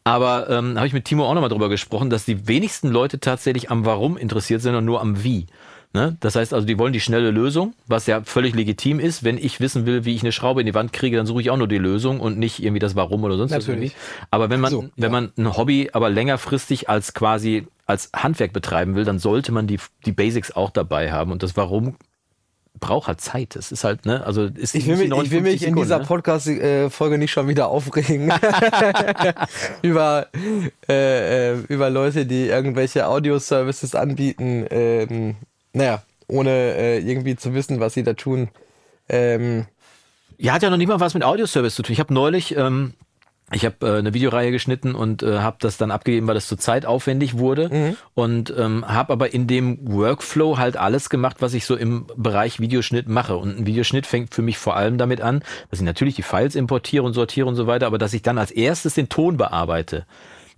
Aber 0.03 0.49
ähm, 0.49 0.77
habe 0.77 0.87
ich 0.87 0.93
mit 0.93 1.05
Timo 1.05 1.25
auch 1.25 1.33
nochmal 1.33 1.49
drüber 1.49 1.69
gesprochen, 1.69 2.09
dass 2.09 2.25
die 2.25 2.47
wenigsten 2.47 2.87
Leute 2.87 3.19
tatsächlich 3.19 3.69
am 3.69 3.85
Warum 3.85 4.17
interessiert 4.17 4.61
sind 4.61 4.75
und 4.75 4.85
nur 4.85 5.01
am 5.01 5.23
Wie. 5.23 5.47
Ne? 5.93 6.17
Das 6.21 6.35
heißt 6.35 6.55
also, 6.55 6.65
die 6.65 6.79
wollen 6.79 6.91
die 6.91 6.99
schnelle 6.99 7.29
Lösung, 7.29 7.75
was 7.85 8.07
ja 8.07 8.21
völlig 8.23 8.55
legitim 8.55 8.99
ist. 8.99 9.23
Wenn 9.23 9.37
ich 9.37 9.59
wissen 9.59 9.85
will, 9.85 10.05
wie 10.05 10.15
ich 10.15 10.23
eine 10.23 10.31
Schraube 10.31 10.61
in 10.61 10.65
die 10.65 10.73
Wand 10.73 10.91
kriege, 10.91 11.17
dann 11.17 11.27
suche 11.27 11.41
ich 11.41 11.51
auch 11.51 11.57
nur 11.57 11.67
die 11.67 11.77
Lösung 11.77 12.19
und 12.19 12.39
nicht 12.39 12.63
irgendwie 12.63 12.79
das 12.79 12.95
Warum 12.95 13.23
oder 13.23 13.37
sonst 13.37 13.51
was 13.51 13.67
Natürlich. 13.67 13.91
irgendwie. 13.93 14.27
Aber 14.31 14.49
wenn 14.49 14.59
man, 14.59 14.71
So, 14.71 14.89
wenn 14.97 15.11
man 15.11 15.31
ein 15.37 15.55
Hobby 15.55 15.91
aber 15.93 16.09
längerfristig 16.09 16.89
als 16.89 17.13
quasi 17.13 17.67
als 17.85 18.09
Handwerk 18.15 18.53
betreiben 18.53 18.95
will, 18.95 19.05
dann 19.05 19.19
sollte 19.19 19.51
man 19.51 19.67
die, 19.67 19.77
die 20.05 20.13
Basics 20.13 20.51
auch 20.51 20.71
dabei 20.71 21.11
haben. 21.11 21.31
Und 21.31 21.43
das 21.43 21.55
Warum 21.57 21.95
braucht 22.79 23.07
halt 23.07 23.21
Zeit. 23.21 23.55
Das 23.55 23.71
ist 23.71 23.83
halt, 23.83 24.05
ne, 24.05 24.25
also 24.25 24.45
ist 24.45 24.73
Ich 24.73 24.87
will 24.87 24.97
mich, 24.97 25.11
ich 25.11 25.31
will 25.31 25.41
mich 25.41 25.63
in 25.63 25.75
dieser 25.75 25.99
ne? 25.99 26.05
Podcast-Folge 26.05 27.17
nicht 27.19 27.31
schon 27.31 27.47
wieder 27.47 27.67
aufregen 27.67 28.33
über, 29.83 30.27
äh, 30.89 31.51
äh, 31.51 31.57
über 31.67 31.89
Leute, 31.89 32.25
die 32.25 32.47
irgendwelche 32.47 33.07
Audio-Services 33.07 33.93
anbieten, 33.93 34.65
ähm, 34.71 35.35
naja, 35.73 36.03
ohne 36.27 36.49
äh, 36.51 36.99
irgendwie 36.99 37.35
zu 37.35 37.53
wissen, 37.53 37.79
was 37.79 37.93
sie 37.93 38.03
da 38.03 38.13
tun. 38.13 38.49
Ähm, 39.09 39.65
Ja, 40.37 40.53
hat 40.53 40.63
ja 40.63 40.69
noch 40.69 40.77
nicht 40.77 40.87
mal 40.87 40.99
was 40.99 41.13
mit 41.13 41.23
Audioservice 41.23 41.75
zu 41.75 41.83
tun. 41.83 41.93
Ich 41.93 41.99
habe 41.99 42.13
neulich, 42.13 42.55
ähm, 42.55 42.93
ich 43.51 43.65
habe 43.65 43.75
äh, 43.85 43.97
eine 43.99 44.13
Videoreihe 44.13 44.51
geschnitten 44.51 44.95
und 44.95 45.21
äh, 45.21 45.39
habe 45.39 45.57
das 45.59 45.77
dann 45.77 45.91
abgegeben, 45.91 46.25
weil 46.27 46.33
das 46.33 46.47
zur 46.47 46.57
Zeit 46.57 46.85
aufwendig 46.85 47.37
wurde 47.37 47.69
und 48.15 48.53
ähm, 48.57 48.87
habe 48.87 49.13
aber 49.13 49.33
in 49.33 49.45
dem 49.47 49.77
Workflow 49.83 50.57
halt 50.57 50.75
alles 50.77 51.09
gemacht, 51.09 51.37
was 51.39 51.53
ich 51.53 51.65
so 51.65 51.75
im 51.75 52.07
Bereich 52.15 52.59
Videoschnitt 52.59 53.07
mache. 53.07 53.35
Und 53.35 53.59
ein 53.59 53.65
Videoschnitt 53.67 54.07
fängt 54.07 54.33
für 54.33 54.41
mich 54.41 54.57
vor 54.57 54.75
allem 54.75 54.97
damit 54.97 55.21
an, 55.21 55.43
dass 55.69 55.79
ich 55.79 55.85
natürlich 55.85 56.15
die 56.15 56.23
Files 56.23 56.55
importiere 56.55 57.03
und 57.03 57.13
sortiere 57.13 57.47
und 57.47 57.55
so 57.55 57.67
weiter, 57.67 57.85
aber 57.85 57.97
dass 57.97 58.13
ich 58.13 58.21
dann 58.21 58.37
als 58.37 58.49
erstes 58.49 58.95
den 58.95 59.09
Ton 59.09 59.37
bearbeite. 59.37 60.05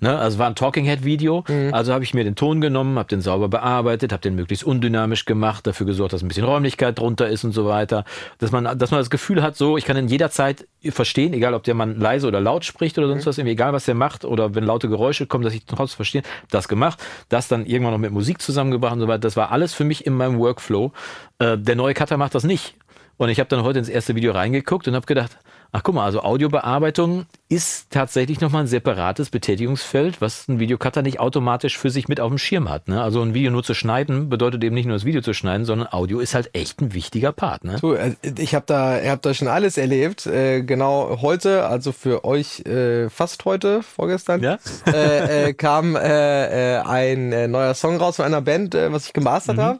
Ne, 0.02 0.18
also 0.18 0.38
war 0.40 0.48
ein 0.48 0.56
Talking 0.56 0.86
Head 0.86 1.06
Video, 1.06 1.46
also 1.72 1.94
habe 1.94 2.04
ich 2.04 2.14
mir 2.14 2.24
den 2.26 2.36
Ton 2.36 2.60
genommen, 2.60 3.00
habe 3.00 3.08
den 3.08 3.22
sauber 3.22 3.48
bearbeitet, 3.48 4.12
habe 4.12 4.22
den 4.22 4.36
möglichst 4.36 4.66
undynamisch 4.66 5.26
gemacht, 5.26 5.66
dafür 5.66 5.86
gesorgt, 5.86 6.12
dass 6.12 6.22
ein 6.22 6.28
bisschen 6.28 6.44
Räumlichkeit 6.44 7.00
drunter 7.00 7.30
ist 7.30 7.44
und 7.46 7.54
so 7.54 7.66
weiter, 7.66 8.04
dass 8.40 8.52
man, 8.52 8.78
dass 8.78 8.92
man 8.92 9.00
das 9.00 9.10
Gefühl 9.10 9.42
hat, 9.42 9.56
so 9.56 9.78
ich 9.78 9.86
kann 9.86 9.96
in 9.96 10.08
jeder 10.08 10.30
Zeit 10.30 10.68
verstehen, 10.84 11.34
egal 11.34 11.54
ob 11.54 11.64
der 11.64 11.76
Mann 11.76 12.00
leise 12.00 12.28
oder 12.28 12.42
laut 12.42 12.66
spricht 12.66 12.98
oder 12.98 13.08
sonst 13.08 13.26
was, 13.26 13.38
irgendwie 13.38 13.54
egal 13.54 13.74
was 13.74 13.88
er 13.88 13.96
macht 13.96 14.26
oder 14.26 14.54
wenn 14.54 14.66
laute 14.66 14.90
Geräusche 14.90 15.28
kommen, 15.28 15.44
dass 15.44 15.54
ich 15.54 15.66
trotzdem 15.66 15.96
verstehe, 15.96 16.24
das 16.52 16.68
gemacht, 16.68 17.02
das 17.30 17.48
dann 17.48 17.66
irgendwann 17.66 17.94
noch 17.94 18.00
mit 18.00 18.12
Musik 18.12 18.42
zusammengebracht 18.42 18.94
und 18.94 19.00
so 19.00 19.08
weiter. 19.08 19.20
Das 19.20 19.38
war 19.38 19.52
alles 19.52 19.74
für 19.74 19.86
mich 19.86 20.06
in 20.06 20.14
meinem 20.14 20.38
Workflow. 20.40 20.92
Äh, 21.40 21.58
der 21.58 21.76
neue 21.76 21.94
Cutter 21.94 22.18
macht 22.18 22.36
das 22.36 22.44
nicht. 22.44 22.76
Und 23.18 23.30
ich 23.30 23.40
habe 23.40 23.48
dann 23.48 23.64
heute 23.64 23.80
ins 23.80 23.90
erste 23.90 24.16
Video 24.16 24.34
reingeguckt 24.34 24.88
und 24.88 24.96
habe 24.96 25.06
gedacht, 25.06 25.38
ach 25.72 25.84
guck 25.84 25.96
mal, 25.96 26.06
also 26.06 26.22
Audiobearbeitung 26.22 27.26
ist 27.48 27.92
tatsächlich 27.92 28.42
nochmal 28.42 28.64
ein 28.64 28.68
separates 28.68 29.30
Betätigungsfeld, 29.30 30.20
was 30.20 30.48
ein 30.48 30.60
Videocutter 30.60 31.02
nicht 31.02 31.20
automatisch 31.20 31.78
für 31.78 31.90
sich 31.90 32.08
mit 32.08 32.20
auf 32.20 32.30
dem 32.30 32.38
Schirm 32.38 32.70
hat. 32.70 32.88
Ne? 32.88 33.02
Also 33.02 33.22
ein 33.22 33.34
Video 33.34 33.52
nur 33.52 33.64
zu 33.64 33.74
schneiden 33.74 34.30
bedeutet 34.30 34.64
eben 34.64 34.74
nicht 34.74 34.88
nur 34.88 34.96
das 34.96 35.06
Video 35.06 35.22
zu 35.22 35.34
schneiden, 35.34 35.66
sondern 35.66 35.88
Audio 35.92 36.20
ist 36.20 36.34
halt 36.34 36.50
echt 36.54 36.82
ein 36.82 36.94
wichtiger 36.94 37.32
Part. 37.32 37.64
Ne? 37.64 37.76
Äh, 37.84 38.16
ich 38.40 38.56
habe 38.56 38.66
da, 38.68 39.00
ihr 39.00 39.12
habt 39.12 39.26
da 39.26 39.34
schon 39.34 39.48
alles 39.48 39.78
erlebt. 39.78 40.26
Äh, 40.26 40.64
genau 40.64 41.20
heute, 41.22 41.66
also 41.68 41.92
für 41.92 42.26
euch 42.26 42.62
äh, 42.62 43.10
fast 43.10 43.46
heute, 43.46 43.84
vorgestern, 43.84 44.42
Ja? 44.42 44.58
äh, 44.92 45.50
äh, 45.50 45.54
kam 45.54 45.96
äh, 45.96 46.78
äh, 46.78 46.82
ein 46.82 47.32
äh, 47.32 47.48
neuer 47.48 47.74
Song 47.76 47.98
raus 47.98 48.16
von 48.16 48.26
einer 48.26 48.42
Band, 48.42 48.74
äh, 48.74 48.92
was 48.92 49.06
ich 49.08 49.14
gemastert 49.14 49.58
habe. 49.58 49.80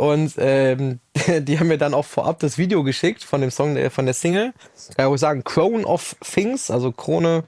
Und 0.00 0.32
ähm, 0.38 0.98
die 1.40 1.58
haben 1.58 1.68
mir 1.68 1.76
dann 1.76 1.92
auch 1.92 2.06
vorab 2.06 2.38
das 2.38 2.56
Video 2.56 2.82
geschickt 2.82 3.22
von 3.22 3.42
dem 3.42 3.50
Song, 3.50 3.76
äh, 3.76 3.90
von 3.90 4.06
der 4.06 4.14
Single. 4.14 4.52
Kann 4.96 5.06
ich 5.06 5.12
auch 5.12 5.16
sagen, 5.18 5.44
Crown 5.44 5.84
of 5.84 6.16
Things, 6.22 6.70
also 6.70 6.90
Krone 6.90 7.44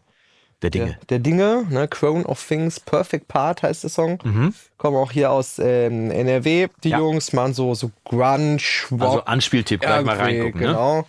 Der 0.61 0.69
Dinge. 0.71 0.87
der, 0.87 0.97
der 1.09 1.19
Dinge, 1.21 1.65
ne? 1.71 1.89
Crown 1.89 2.27
of 2.27 2.47
Things, 2.47 2.79
Perfect 2.79 3.27
Part 3.29 3.63
heißt 3.63 3.85
der 3.85 3.91
Song. 3.91 4.19
Kommen 4.77 4.97
auch 4.99 5.11
hier 5.13 5.31
aus 5.31 5.59
ähm, 5.59 6.11
NRW. 6.11 6.69
Die 6.85 6.91
Ja. 6.91 6.99
Jungs 6.99 7.33
machen 7.33 7.55
so, 7.55 7.75
so 7.75 7.91
Grunge, 8.05 8.59
Rock, 8.91 9.01
Also 9.01 9.25
Anspieltipp, 9.25 9.81
gleich 9.81 10.05
mal 10.05 10.17
reingucken. 10.17 10.61
Ne? 10.61 11.05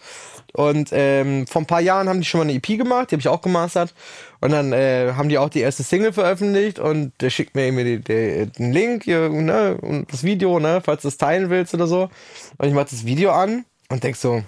Und 0.54 0.90
ähm, 0.92 1.48
vor 1.48 1.64
ein 1.64 1.66
paar 1.66 1.82
Jahren 1.82 2.08
haben 2.08 2.20
die 2.20 2.26
schon 2.26 2.40
mal 2.40 2.44
eine 2.44 2.54
EP 2.54 2.78
gemacht, 2.78 3.10
die 3.10 3.16
habe 3.16 3.22
ich 3.22 3.28
auch 3.28 3.42
gemastert. 3.42 3.94
Und 4.40 4.52
dann 4.52 4.72
äh, 4.72 5.14
haben 5.16 5.30
die 5.30 5.38
auch 5.38 5.50
die 5.50 5.62
erste 5.62 5.84
Single 5.84 6.14
veröffentlicht 6.14 6.80
und 6.80 7.12
der 7.22 7.30
schickt 7.30 7.56
mir 7.56 7.66
irgendwie 7.66 8.00
den 8.46 8.72
Link 8.72 9.04
hier, 9.04 9.30
ne, 9.30 9.78
und 9.82 10.12
das 10.14 10.24
Video, 10.24 10.60
ne, 10.60 10.82
falls 10.84 11.02
du 11.02 11.08
es 11.08 11.18
teilen 11.18 11.50
willst 11.50 11.74
oder 11.74 11.88
so. 11.88 12.10
Und 12.58 12.68
ich 12.68 12.74
mach 12.74 12.86
das 12.86 13.06
Video 13.06 13.32
an 13.32 13.66
und 13.90 14.04
denk 14.04 14.16
so, 14.16 14.44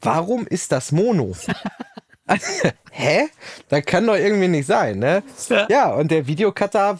warum 0.00 0.46
ist 0.46 0.72
das 0.72 0.92
Mono? 0.92 1.32
Hä? 2.90 3.28
Das 3.68 3.84
kann 3.84 4.06
doch 4.06 4.16
irgendwie 4.16 4.48
nicht 4.48 4.66
sein, 4.66 4.98
ne? 4.98 5.22
Ja, 5.68 5.92
und 5.92 6.10
der 6.10 6.26
Videocutter, 6.26 6.98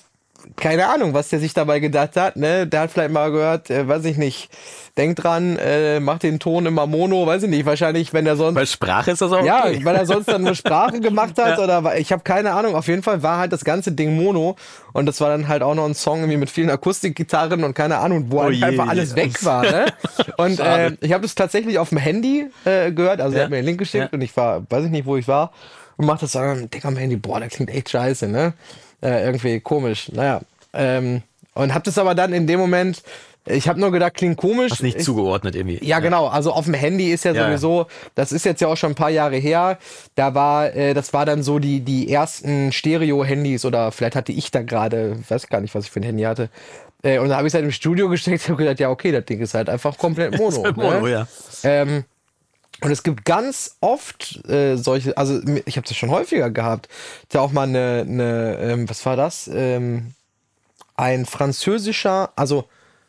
keine 0.56 0.88
Ahnung, 0.88 1.12
was 1.14 1.28
der 1.28 1.40
sich 1.40 1.54
dabei 1.54 1.80
gedacht 1.80 2.16
hat, 2.16 2.36
ne? 2.36 2.66
Der 2.66 2.80
hat 2.80 2.90
vielleicht 2.90 3.10
mal 3.12 3.30
gehört, 3.30 3.68
äh, 3.70 3.86
weiß 3.88 4.04
ich 4.04 4.16
nicht, 4.16 4.48
denk 4.96 5.16
dran, 5.16 5.56
äh, 5.58 6.00
mach 6.00 6.18
den 6.18 6.38
Ton 6.38 6.66
immer 6.66 6.86
Mono, 6.86 7.26
weiß 7.26 7.42
ich 7.42 7.50
nicht, 7.50 7.66
wahrscheinlich, 7.66 8.12
wenn 8.12 8.26
er 8.26 8.36
sonst. 8.36 8.54
Bei 8.54 8.64
Sprache 8.64 9.10
ist 9.10 9.20
das 9.20 9.32
auch 9.32 9.44
Ja, 9.44 9.64
okay. 9.66 9.80
weil 9.84 9.96
er 9.96 10.06
sonst 10.06 10.28
dann 10.28 10.46
eine 10.46 10.54
Sprache 10.56 11.00
gemacht 11.00 11.36
hat 11.38 11.58
oder 11.58 11.84
wa- 11.84 11.94
ich 11.96 12.12
habe 12.12 12.22
keine 12.22 12.52
Ahnung. 12.52 12.74
Auf 12.76 12.86
jeden 12.88 13.02
Fall 13.02 13.22
war 13.22 13.38
halt 13.38 13.52
das 13.52 13.64
ganze 13.64 13.92
Ding 13.92 14.16
Mono 14.16 14.56
und 14.92 15.06
das 15.06 15.20
war 15.20 15.28
dann 15.30 15.48
halt 15.48 15.62
auch 15.62 15.74
noch 15.74 15.84
ein 15.84 15.94
Song 15.94 16.20
irgendwie 16.20 16.38
mit 16.38 16.50
vielen 16.50 16.70
Akustikgitarren 16.70 17.64
und 17.64 17.74
keine 17.74 17.98
Ahnung, 17.98 18.26
wo 18.28 18.38
Oh 18.38 18.42
halt 18.44 18.54
je, 18.54 18.64
einfach 18.64 18.84
je. 18.84 18.90
alles 18.90 19.16
weg 19.16 19.44
war. 19.44 19.62
Ne? 19.62 19.86
Und 20.38 20.60
äh, 20.60 20.92
ich 21.00 21.12
habe 21.12 21.22
das 21.22 21.34
tatsächlich 21.34 21.78
auf 21.78 21.88
dem 21.90 21.98
Handy 21.98 22.46
äh, 22.64 22.92
gehört. 22.92 23.20
Also 23.20 23.34
er 23.34 23.38
Ja. 23.40 23.44
hat 23.44 23.50
mir 23.50 23.56
den 23.56 23.64
Link 23.66 23.78
geschickt 23.78 24.04
Ja. 24.04 24.08
und 24.12 24.20
ich 24.22 24.36
war, 24.36 24.62
weiß 24.70 24.84
ich 24.84 24.90
nicht, 24.90 25.06
wo 25.06 25.16
ich 25.16 25.26
war 25.28 25.50
und 25.96 26.06
mach 26.06 26.18
das 26.18 26.32
dann 26.32 26.68
dick 26.70 26.84
am 26.84 26.96
Handy. 26.96 27.16
Boah, 27.16 27.40
der 27.40 27.48
klingt 27.48 27.70
echt 27.70 27.90
scheiße, 27.90 28.28
ne? 28.28 28.52
Äh, 29.06 29.24
irgendwie 29.24 29.60
komisch. 29.60 30.10
Naja. 30.12 30.40
Ähm, 30.72 31.22
und 31.54 31.72
hab 31.72 31.84
das 31.84 31.96
aber 31.96 32.14
dann 32.16 32.32
in 32.32 32.46
dem 32.48 32.58
Moment, 32.58 33.02
ich 33.46 33.68
habe 33.68 33.78
nur 33.78 33.92
gedacht, 33.92 34.14
klingt 34.14 34.36
komisch. 34.36 34.72
Hast 34.72 34.82
nicht 34.82 34.98
ich, 34.98 35.04
zugeordnet 35.04 35.54
irgendwie. 35.54 35.78
ja, 35.82 36.00
genau. 36.00 36.26
Also 36.26 36.52
auf 36.52 36.64
dem 36.64 36.74
Handy 36.74 37.12
ist 37.12 37.24
ja, 37.24 37.32
Ja, 37.32 37.46
sowieso, 37.46 37.86
das 38.16 38.32
ist 38.32 38.44
jetzt 38.44 38.60
ja 38.60 38.66
auch 38.66 38.76
schon 38.76 38.92
ein 38.92 38.96
paar 38.96 39.10
Jahre 39.10 39.36
her. 39.36 39.78
Da 40.16 40.34
war, 40.34 40.74
äh, 40.74 40.92
das 40.92 41.12
war 41.12 41.24
dann 41.24 41.44
so 41.44 41.60
die, 41.60 41.80
die 41.80 42.10
ersten 42.12 42.72
Stereo-Handys 42.72 43.64
oder 43.64 43.92
vielleicht 43.92 44.16
hatte 44.16 44.32
ich 44.32 44.50
da 44.50 44.62
gerade, 44.62 45.16
weiß 45.28 45.46
gar 45.48 45.60
nicht, 45.60 45.74
was 45.76 45.84
ich 45.84 45.90
für 45.92 46.00
ein 46.00 46.02
Handy 46.02 46.24
hatte. 46.24 46.50
Äh, 47.04 47.20
und 47.20 47.28
da 47.28 47.36
habe 47.36 47.46
ich 47.46 47.52
es 47.52 47.54
halt 47.54 47.64
im 47.64 47.70
Studio 47.72 48.08
gesteckt 48.10 48.42
und 48.42 48.48
habe 48.54 48.64
gedacht, 48.64 48.80
ja, 48.80 48.90
okay, 48.90 49.12
das 49.12 49.24
Ding 49.24 49.38
ist 49.38 49.54
halt 49.54 49.68
einfach 49.68 49.96
komplett 49.96 50.36
Mono. 50.38 50.64
halt 50.64 50.76
Mono, 50.76 51.00
ne? 51.02 51.10
ja. 51.10 51.28
Ähm, 51.62 52.04
und 52.82 52.90
es 52.90 53.02
gibt 53.02 53.24
ganz 53.24 53.76
oft 53.80 54.44
äh, 54.48 54.76
solche, 54.76 55.16
also 55.16 55.40
ich 55.64 55.76
habe 55.76 55.86
das 55.86 55.96
schon 55.96 56.10
häufiger 56.10 56.50
gehabt. 56.50 56.88
Ja 57.32 57.40
auch 57.40 57.52
mal 57.52 57.62
eine, 57.68 58.04
eine 58.06 58.58
ähm, 58.58 58.88
was 58.90 59.04
war 59.06 59.16
das? 59.16 59.48
Ähm, 59.52 60.14
ein 60.94 61.26
französischer, 61.26 62.32
also 62.36 62.68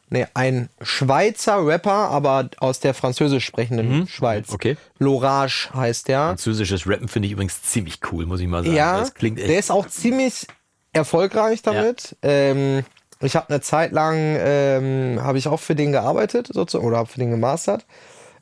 nee, 0.09 0.25
ein 0.33 0.69
Schweizer 0.81 1.65
Rapper, 1.65 2.09
aber 2.09 2.49
aus 2.59 2.79
der 2.79 2.93
französisch 2.93 3.45
sprechenden 3.45 4.07
Schweiz. 4.07 4.49
Mhm. 4.49 4.55
Okay. 4.55 4.77
Lorage 4.99 5.69
heißt 5.73 6.07
der. 6.07 6.27
Französisches 6.27 6.87
Rappen 6.87 7.07
finde 7.07 7.27
ich 7.27 7.33
übrigens 7.33 7.61
ziemlich 7.61 7.99
cool, 8.11 8.25
muss 8.25 8.39
ich 8.39 8.47
mal 8.47 8.63
sagen. 8.63 8.75
Ja, 8.75 8.99
das 8.99 9.13
klingt 9.13 9.39
echt. 9.39 9.49
der 9.49 9.59
ist 9.59 9.71
auch 9.71 9.87
ziemlich 9.87 10.47
erfolgreich 10.93 11.61
damit. 11.61 12.15
Ähm, 12.21 12.83
ich 13.19 13.35
habe 13.35 13.49
eine 13.49 13.61
Zeit 13.61 13.91
lang, 13.91 14.15
ähm, 14.17 15.19
habe 15.21 15.37
ich 15.37 15.47
auch 15.47 15.59
für 15.59 15.75
den 15.75 15.91
gearbeitet, 15.91 16.49
sozusagen, 16.53 16.87
oder 16.87 16.97
habe 16.97 17.09
für 17.09 17.19
den 17.19 17.31
gemastert. 17.31 17.85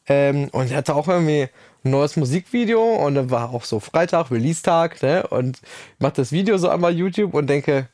Ähm, 0.07 0.49
und 0.51 0.71
er 0.71 0.77
hatte 0.77 0.95
auch 0.95 1.07
irgendwie 1.07 1.47
ein 1.83 1.91
neues 1.91 2.15
Musikvideo 2.15 2.81
und 3.05 3.15
dann 3.15 3.29
war 3.31 3.51
auch 3.51 3.63
so 3.63 3.79
Freitag, 3.79 4.31
Release-Tag, 4.31 5.01
ne? 5.03 5.25
Und 5.27 5.59
mach 5.99 6.11
das 6.11 6.31
Video 6.31 6.57
so 6.57 6.69
einmal 6.69 6.93
YouTube 6.95 7.33
und 7.33 7.47
denke, 7.47 7.87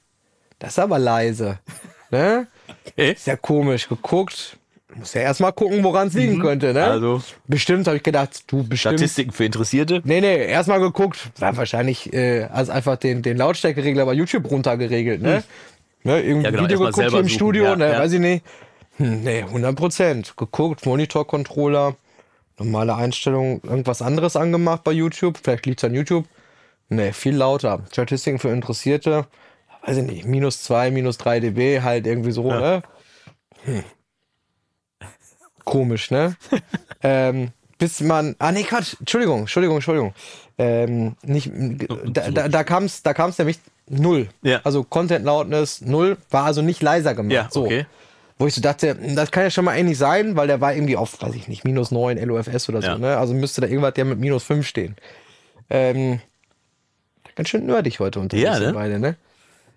das 0.60 0.71
ist 0.71 0.80
aber 0.80 1.00
leise. 1.00 1.60
Ne? 2.12 2.47
Okay. 2.88 3.13
Ist 3.13 3.28
ja 3.28 3.36
komisch 3.38 3.88
geguckt. 3.88 4.58
Muss 4.95 5.13
ja 5.13 5.21
erstmal 5.21 5.54
gucken, 5.54 5.82
woran 5.86 6.10
es 6.10 6.13
liegen 6.13 6.41
könnte, 6.41 6.74
ne? 6.74 6.84
Also- 6.86 7.21
bestimmt 7.47 7.88
habe 7.88 7.95
ich 7.97 8.04
gedacht, 8.04 8.43
du 8.47 8.63
bestimmt. 8.67 8.95
Statistiken 9.00 9.32
für 9.32 9.45
Interessierte. 9.45 10.02
Nee, 10.04 10.19
nee, 10.19 10.45
erstmal 10.45 10.82
geguckt. 10.82 11.30
War 11.39 11.56
wahrscheinlich 11.56 12.12
äh, 12.13 12.43
also 12.52 12.74
einfach 12.74 12.97
den, 12.97 13.21
den 13.21 13.38
Lautstärkeregler 13.38 14.06
bei 14.06 14.13
YouTube 14.13 14.52
runtergeregelt, 14.52 15.21
ne? 15.21 15.43
Ne, 16.04 16.21
irgendwie 16.21 16.45
Ja, 16.45 16.52
genau, 16.52 16.63
Video 16.63 16.80
geguckt 16.80 16.95
hier 16.97 17.06
im 17.06 17.12
suchen, 17.12 17.30
Studio, 17.30 17.63
ja, 17.63 17.76
ne, 17.78 17.91
ja. 17.93 18.00
weiß 18.00 18.12
ich 18.12 18.19
nicht. 18.19 18.43
Hm, 18.97 19.21
nee, 19.24 19.43
100 19.43 19.76
Prozent. 19.76 20.34
Geguckt, 20.36 20.86
Monitor-Controller, 20.86 21.95
normale 22.63 22.95
Einstellung, 22.95 23.62
irgendwas 23.63 24.02
anderes 24.02 24.36
angemacht 24.36 24.84
bei 24.84 24.91
YouTube. 24.91 25.39
Vielleicht 25.41 25.65
liegt 25.65 25.80
es 25.80 25.84
an 25.84 25.93
YouTube. 25.93 26.26
Nee, 26.89 27.13
viel 27.13 27.36
lauter. 27.36 27.84
Statistiken 27.91 28.39
für 28.39 28.50
Interessierte, 28.50 29.26
weiß 29.86 29.97
ich 29.97 30.04
nicht, 30.04 30.26
minus 30.26 30.63
2, 30.63 30.91
minus 30.91 31.17
3 31.17 31.39
dB, 31.39 31.82
halt 31.82 32.06
irgendwie 32.06 32.32
so, 32.32 32.52
ne? 32.52 32.84
Hm. 33.63 33.84
Komisch, 35.63 36.12
ne? 36.12 36.36
ähm, 37.04 37.52
bis 37.78 38.02
man. 38.02 38.36
Ah, 38.39 38.52
nee, 38.52 38.63
Quatsch. 38.63 38.95
Entschuldigung, 39.00 39.41
Entschuldigung, 39.41 39.78
Entschuldigung. 39.78 40.13
Ähm, 40.58 41.15
nicht, 41.24 41.50
da 42.08 42.30
da, 42.30 42.47
da 42.47 42.63
kam 42.63 42.84
es 42.86 43.02
da 43.04 43.13
kam's 43.13 43.38
nämlich 43.38 43.60
null. 43.88 44.30
Ja. 44.41 44.62
Also 44.63 44.84
Content 44.84 45.26
Loudness 45.26 45.82
null, 45.82 46.17
war 46.30 46.43
also 46.43 46.62
nicht 46.62 46.82
leiser 46.82 47.15
gemacht. 47.15 47.32
Ja, 47.32 47.47
so. 47.50 47.69
Wo 48.41 48.47
ich 48.47 48.56
so 48.56 48.62
dachte, 48.62 48.95
das 49.15 49.30
kann 49.30 49.43
ja 49.43 49.51
schon 49.51 49.65
mal 49.65 49.75
ähnlich 49.77 49.99
sein, 49.99 50.36
weil 50.36 50.47
der 50.47 50.60
war 50.62 50.73
irgendwie 50.73 50.97
auf, 50.97 51.21
weiß 51.21 51.36
ich 51.36 51.47
nicht, 51.47 51.63
minus 51.63 51.91
9 51.91 52.17
LOFS 52.17 52.69
oder 52.69 52.82
so, 52.82 52.88
Ja. 52.88 52.97
ne? 52.97 53.17
Also 53.17 53.36
müsste 53.36 53.62
da 53.62 53.67
irgendwas 53.67 53.93
der 53.93 54.06
mit 54.06 54.17
minus 54.19 54.43
5 54.43 54.65
stehen. 54.67 54.95
Ähm, 55.69 56.19
ganz 57.36 57.49
schön 57.49 57.67
nerdig 57.67 57.99
heute 57.99 58.19
unterwegs 58.19 58.43
Ja, 58.45 58.60
ne? 58.60 58.73
beide, 58.73 58.97
ne? 58.99 59.15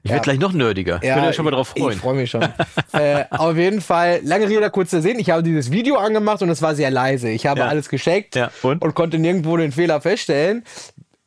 Ich 0.03 0.11
werde 0.11 0.22
gleich 0.22 0.38
noch 0.38 0.53
nerdiger. 0.53 1.00
Ja, 1.03 1.14
Könnt 1.14 1.27
ihr 1.27 1.29
euch 1.31 1.37
schon 1.37 1.44
mal 1.46 1.50
drauf 1.50 1.72
Ich 1.74 1.83
freuen. 1.83 1.98
freue 1.98 2.14
mich 2.14 2.31
schon. 2.31 2.42
äh, 2.92 3.24
auf 3.31 3.57
jeden 3.57 3.81
Fall, 3.83 4.20
lange 4.22 4.48
Rede, 4.48 4.68
kurzer 4.70 5.00
Sinn. 5.03 5.18
Ich 5.18 5.29
habe 5.31 5.42
dieses 5.42 5.70
Video 5.70 5.96
angemacht 5.96 6.40
und 6.42 6.48
es 6.48 6.61
war 6.62 6.74
sehr 6.74 6.90
leise. 6.90 7.29
Ich 7.31 7.46
habe 7.46 7.61
Ja. 7.61 7.68
alles 7.68 7.88
gecheckt 7.90 8.35
Ja, 8.37 8.50
und? 8.62 8.81
konnte 8.94 9.18
nirgendwo 9.18 9.57
den 9.59 9.72
Fehler 9.72 10.00
feststellen. 10.00 10.64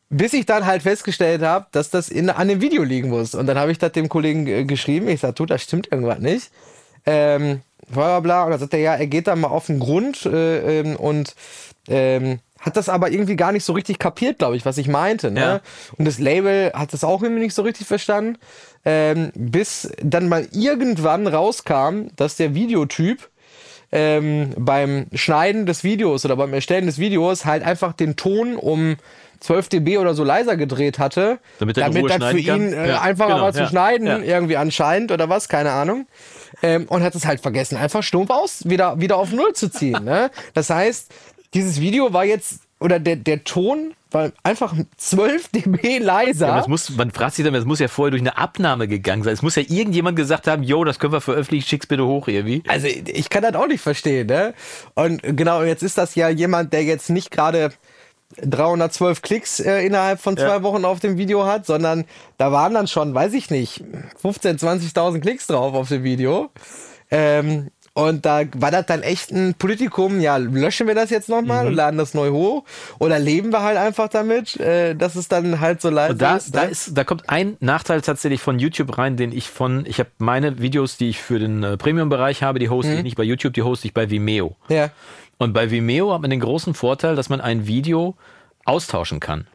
Bis 0.09 0.33
ich 0.33 0.45
dann 0.45 0.65
halt 0.65 0.83
festgestellt 0.83 1.41
habe, 1.41 1.67
dass 1.71 1.89
das 1.89 2.09
in, 2.09 2.29
an 2.29 2.47
dem 2.47 2.61
Video 2.61 2.81
liegen 2.83 3.09
muss. 3.09 3.35
Und 3.35 3.45
dann 3.47 3.57
habe 3.59 3.71
ich 3.71 3.77
das 3.77 3.91
dem 3.91 4.09
Kollegen 4.09 4.47
äh, 4.47 4.63
geschrieben. 4.63 5.07
Ich 5.09 5.19
sage, 5.21 5.33
du, 5.33 5.45
das 5.45 5.63
stimmt 5.63 5.91
irgendwas 5.91 6.19
nicht. 6.19 6.49
Ähm, 7.05 7.61
bla 7.89 8.19
bla 8.19 8.19
bla. 8.19 8.43
Und 8.43 8.51
dann 8.51 8.59
sagt 8.59 8.73
er, 8.73 8.79
ja, 8.79 8.95
er 8.95 9.07
geht 9.07 9.27
da 9.27 9.35
mal 9.35 9.47
auf 9.47 9.67
den 9.67 9.79
Grund 9.79 10.25
äh, 10.25 10.79
ähm, 10.79 10.95
und 10.95 11.35
ähm, 11.87 12.39
hat 12.59 12.75
das 12.75 12.89
aber 12.89 13.11
irgendwie 13.11 13.35
gar 13.35 13.51
nicht 13.51 13.63
so 13.63 13.73
richtig 13.73 13.99
kapiert, 13.99 14.39
glaube 14.39 14.55
ich, 14.55 14.65
was 14.65 14.77
ich 14.77 14.87
meinte. 14.87 15.31
Ne? 15.31 15.39
Ja. 15.39 15.61
Und 15.97 16.05
das 16.05 16.19
Label 16.19 16.71
hat 16.73 16.93
das 16.93 17.03
auch 17.03 17.21
irgendwie 17.21 17.43
nicht 17.43 17.53
so 17.53 17.61
richtig 17.61 17.87
verstanden. 17.87 18.37
Ähm, 18.83 19.31
bis 19.35 19.91
dann 20.01 20.27
mal 20.27 20.47
irgendwann 20.51 21.27
rauskam, 21.27 22.07
dass 22.15 22.35
der 22.35 22.55
Videotyp 22.55 23.29
ähm, 23.91 24.53
beim 24.57 25.07
Schneiden 25.13 25.65
des 25.65 25.83
Videos 25.83 26.25
oder 26.25 26.35
beim 26.35 26.53
Erstellen 26.53 26.87
des 26.87 26.99
Videos 26.99 27.45
halt 27.45 27.63
einfach 27.63 27.93
den 27.93 28.15
Ton 28.15 28.55
um 28.55 28.97
12 29.39 29.69
dB 29.69 29.97
oder 29.97 30.13
so 30.13 30.23
leiser 30.23 30.57
gedreht 30.57 30.99
hatte, 30.99 31.39
Damit 31.59 31.77
er 31.77 31.89
Ruhe 31.89 32.09
das 32.09 32.31
für 32.31 32.39
ihn 32.39 32.73
äh, 32.73 32.89
Ja, 32.89 33.01
einfacher 33.01 33.33
genau, 33.33 33.43
war 33.43 33.53
zu 33.53 33.61
ja, 33.61 33.67
schneiden, 33.67 34.23
irgendwie 34.23 34.57
anscheinend 34.57 35.11
oder 35.11 35.29
was, 35.29 35.47
keine 35.47 35.71
Ahnung. 35.71 36.07
Ähm, 36.63 36.85
und 36.87 37.03
hat 37.03 37.13
es 37.15 37.25
halt 37.25 37.39
vergessen, 37.39 37.77
einfach 37.77 38.01
stumpf 38.01 38.29
aus, 38.29 38.67
wieder, 38.67 38.99
wieder 38.99 39.17
auf 39.17 39.31
Null 39.31 39.53
zu 39.53 39.69
ziehen. 39.69 40.03
Ne? 40.03 40.31
Das 40.53 40.69
heißt, 40.69 41.11
dieses 41.53 41.79
Video 41.79 42.13
war 42.13 42.25
jetzt, 42.25 42.61
oder 42.79 42.99
der, 42.99 43.15
der 43.15 43.43
Ton 43.43 43.93
war 44.11 44.31
einfach 44.43 44.73
12 44.97 45.49
dB 45.49 45.99
leiser. 45.99 46.47
Ja, 46.47 46.65
muss, 46.67 46.89
man 46.89 47.11
fragt 47.11 47.35
sich 47.35 47.45
dann, 47.45 47.53
es 47.55 47.65
muss 47.65 47.79
ja 47.79 47.87
vorher 47.87 48.11
durch 48.11 48.21
eine 48.21 48.37
Abnahme 48.37 48.87
gegangen 48.87 49.23
sein. 49.23 49.33
Es 49.33 49.41
muss 49.41 49.55
ja 49.55 49.63
irgendjemand 49.67 50.15
gesagt 50.15 50.47
haben, 50.47 50.63
yo, 50.63 50.83
das 50.83 50.99
können 50.99 51.13
wir 51.13 51.21
veröffentlichen, 51.21 51.67
schick's 51.67 51.87
bitte 51.87 52.05
hoch 52.05 52.27
irgendwie. 52.27 52.63
Also 52.67 52.87
ich 52.87 53.29
kann 53.29 53.43
das 53.43 53.55
auch 53.55 53.67
nicht 53.67 53.81
verstehen, 53.81 54.27
ne? 54.27 54.53
Und 54.95 55.21
genau, 55.21 55.63
jetzt 55.63 55.83
ist 55.83 55.97
das 55.97 56.15
ja 56.15 56.29
jemand, 56.29 56.73
der 56.73 56.83
jetzt 56.83 57.09
nicht 57.09 57.31
gerade 57.31 57.71
312 58.43 59.21
Klicks 59.21 59.59
äh, 59.59 59.85
innerhalb 59.85 60.19
von 60.19 60.35
zwei 60.37 60.43
Ja. 60.47 60.63
Wochen 60.63 60.85
auf 60.85 60.99
dem 60.99 61.17
Video 61.17 61.45
hat, 61.45 61.65
sondern 61.65 62.05
da 62.37 62.51
waren 62.51 62.73
dann 62.73 62.87
schon, 62.87 63.13
weiß 63.13 63.33
ich 63.33 63.49
nicht, 63.49 63.83
15.000, 64.21 64.59
20.000 64.93 65.19
Klicks 65.21 65.47
drauf 65.47 65.73
auf 65.73 65.89
dem 65.89 66.03
Video. 66.03 66.49
Ähm, 67.09 67.69
und 67.93 68.27
da 68.27 68.41
war 68.57 68.69
das 68.69 68.85
dann 68.85 69.01
echt 69.01 69.31
ein 69.31 69.55
Politikum, 69.55 70.19
ja, 70.19 70.37
löschen 70.37 70.85
wir 70.85 70.93
das 70.93 71.09
jetzt 71.09 71.29
nochmal 71.29 71.63
Mhm. 71.63 71.67
und 71.69 71.73
laden 71.73 71.97
das 71.97 72.13
neu 72.13 72.29
hoch? 72.29 72.63
Oder 72.99 73.17
leben 73.17 73.51
wir 73.51 73.63
halt 73.63 73.77
einfach 73.77 74.07
damit, 74.07 74.59
äh, 74.59 74.93
dass 74.93 75.15
es 75.15 75.29
dann 75.29 75.59
halt 75.61 75.81
so 75.81 75.89
leise 75.89 76.11
Und 76.13 76.21
da, 76.21 76.35
ist? 76.37 76.53
da 76.53 76.65
ne? 76.65 76.69
ist, 76.69 76.95
da 76.95 77.03
kommt 77.03 77.27
ein 77.27 77.57
Nachteil 77.59 78.01
tatsächlich 78.01 78.39
von 78.41 78.59
YouTube 78.59 78.99
rein, 78.99 79.17
den 79.17 79.31
ich 79.31 79.49
von, 79.49 79.83
ich 79.87 79.97
habe 79.99 80.09
meine 80.19 80.59
Videos, 80.59 80.97
die 80.97 81.09
ich 81.09 81.19
für 81.23 81.39
den 81.39 81.63
äh, 81.63 81.75
Premium-Bereich 81.77 82.43
habe, 82.43 82.59
die 82.59 82.67
Mhm. 82.67 82.71
hoste 82.71 82.93
ich 82.93 83.01
nicht 83.03 83.17
bei 83.17 83.23
YouTube, 83.23 83.53
die 83.55 83.63
hoste 83.63 83.87
ich 83.87 83.95
bei 83.95 84.11
Vimeo. 84.11 84.55
ja. 84.69 84.89
Und 85.37 85.53
bei 85.53 85.69
Vimeo 85.69 86.13
hat 86.13 86.21
man 86.21 86.29
den 86.29 86.39
großen 86.39 86.73
Vorteil, 86.73 87.15
dass 87.15 87.29
man 87.29 87.41
ein 87.41 87.67
Video 87.67 88.15
austauschen 88.65 89.19
kann. 89.19 89.47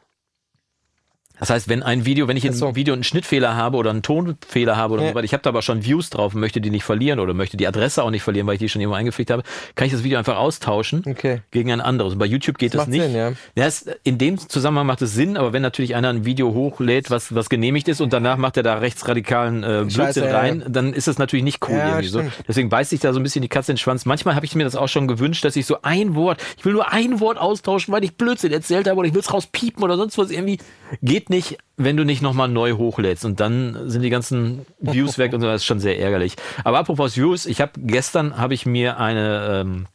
Das 1.43 1.51
heißt, 1.51 1.69
wenn 1.69 1.83
ein 1.83 2.07
Video, 2.07 2.29
wenn 2.29 2.37
ich 2.37 2.49
Ach 2.49 2.53
so. 2.53 2.67
einem 2.67 2.77
Video 2.77 2.95
einen 2.95 3.03
Schnittfehler 3.03 3.57
habe 3.57 3.77
oder 3.77 3.91
einen 3.91 4.03
Tonfehler 4.03 4.77
habe 4.77 4.95
oder 4.95 5.03
Ja. 5.03 5.09
so 5.09 5.15
weiter, 5.17 5.25
ich 5.25 5.33
habe 5.33 5.43
da 5.43 5.51
aber 5.51 5.61
schon 5.63 5.85
Views 5.85 6.09
drauf 6.09 6.35
und 6.37 6.41
möchte 6.41 6.61
die 6.61 6.71
nicht 6.71 6.85
verlieren 6.85 7.19
oder 7.19 7.35
möchte 7.35 7.57
die 7.57 7.67
Adresse 7.67 8.05
auch 8.05 8.11
nicht 8.11 8.23
verlieren, 8.23 8.47
weil 8.47 8.55
ich 8.55 8.61
die 8.61 8.69
schon 8.69 8.81
irgendwo 8.81 8.95
eingepflegt 8.95 9.33
habe, 9.33 9.43
kann 9.75 9.87
ich 9.89 9.93
das 9.93 10.05
Video 10.05 10.19
einfach 10.19 10.37
austauschen 10.37 11.03
Okay. 11.05 11.41
gegen 11.51 11.73
ein 11.73 11.81
anderes. 11.81 12.13
Und 12.13 12.21
bei 12.21 12.27
YouTube 12.27 12.59
geht 12.59 12.75
Das 12.75 12.83
das, 12.83 12.89
nicht. 12.89 13.03
Sinn, 13.03 13.17
ja. 13.17 13.33
Ja, 13.57 13.67
es, 13.67 13.87
in 14.05 14.19
dem 14.19 14.39
Zusammenhang 14.39 14.87
macht 14.87 15.03
es 15.03 15.15
Sinn, 15.15 15.37
aber 15.37 15.53
wenn 15.53 15.63
natürlich 15.63 15.97
einer 15.97 16.11
ein 16.11 16.25
Video 16.25 16.55
hochlädt, 16.55 17.11
was, 17.11 17.35
was 17.35 17.49
genehmigt 17.49 17.89
ist 17.89 18.01
und 18.01 18.13
danach 18.13 18.37
macht 18.37 18.57
er 18.57 18.63
da 18.63 18.75
rechtsradikalen 18.75 19.65
äh, 19.65 19.67
Blödsinn 19.67 19.91
Scheiße, 19.91 20.21
ja. 20.25 20.39
rein, 20.39 20.63
dann 20.69 20.93
ist 20.93 21.09
das 21.09 21.19
natürlich 21.19 21.43
nicht 21.45 21.59
cool 21.69 21.75
Ja, 21.77 21.89
irgendwie 21.89 22.07
so. 22.07 22.23
Deswegen 22.47 22.69
beißt 22.69 22.91
sich 22.91 23.01
da 23.01 23.13
so 23.13 23.19
ein 23.19 23.25
bisschen 23.25 23.43
die 23.43 23.49
Katze 23.49 23.73
in 23.73 23.75
den 23.75 23.81
Schwanz. 23.81 24.07
Manchmal 24.07 24.37
habe 24.37 24.47
ich 24.47 24.55
mir 24.55 24.63
das 24.63 24.77
auch 24.77 24.89
schon 24.89 25.09
gewünscht, 25.09 25.45
dass 25.45 25.57
ich 25.57 25.67
so 25.67 25.79
ein 25.83 26.15
Wort, 26.15 26.41
ich 26.57 26.65
will 26.65 26.73
nur 26.75 26.93
ein 26.93 27.19
Wort 27.19 27.37
austauschen, 27.37 27.93
weil 27.93 28.05
ich 28.05 28.15
Blödsinn 28.17 28.53
erzählt 28.53 28.87
habe 28.87 29.01
oder 29.01 29.09
ich 29.09 29.15
will 29.15 29.23
es 29.23 29.33
rauspiepen 29.33 29.83
oder 29.83 29.97
sonst 29.97 30.17
was 30.19 30.31
irgendwie. 30.31 30.59
Geht 31.03 31.31
nicht, 31.33 31.59
wenn 31.77 31.97
du 31.97 32.05
nicht 32.05 32.23
nochmal 32.23 32.49
neu 32.49 32.75
hochlädst. 32.75 33.25
Und 33.25 33.41
dann 33.41 33.91
sind 33.91 34.03
die 34.03 34.11
ganzen 34.11 34.65
Views 34.79 35.19
weg 35.19 35.33
und 35.35 35.41
so, 35.41 35.49
das 35.49 35.63
ist 35.63 35.67
schon 35.67 35.81
sehr 35.81 35.99
ärgerlich. 35.99 36.37
Aber 36.63 36.79
apropos 36.79 37.17
Views, 37.17 37.47
ich 37.47 37.61
habe 37.61 37.73
gestern 37.77 38.39
habe 38.39 38.55
ich 38.55 38.67
mir 38.67 38.99
eine 38.99 39.63
ähm, 39.63 39.87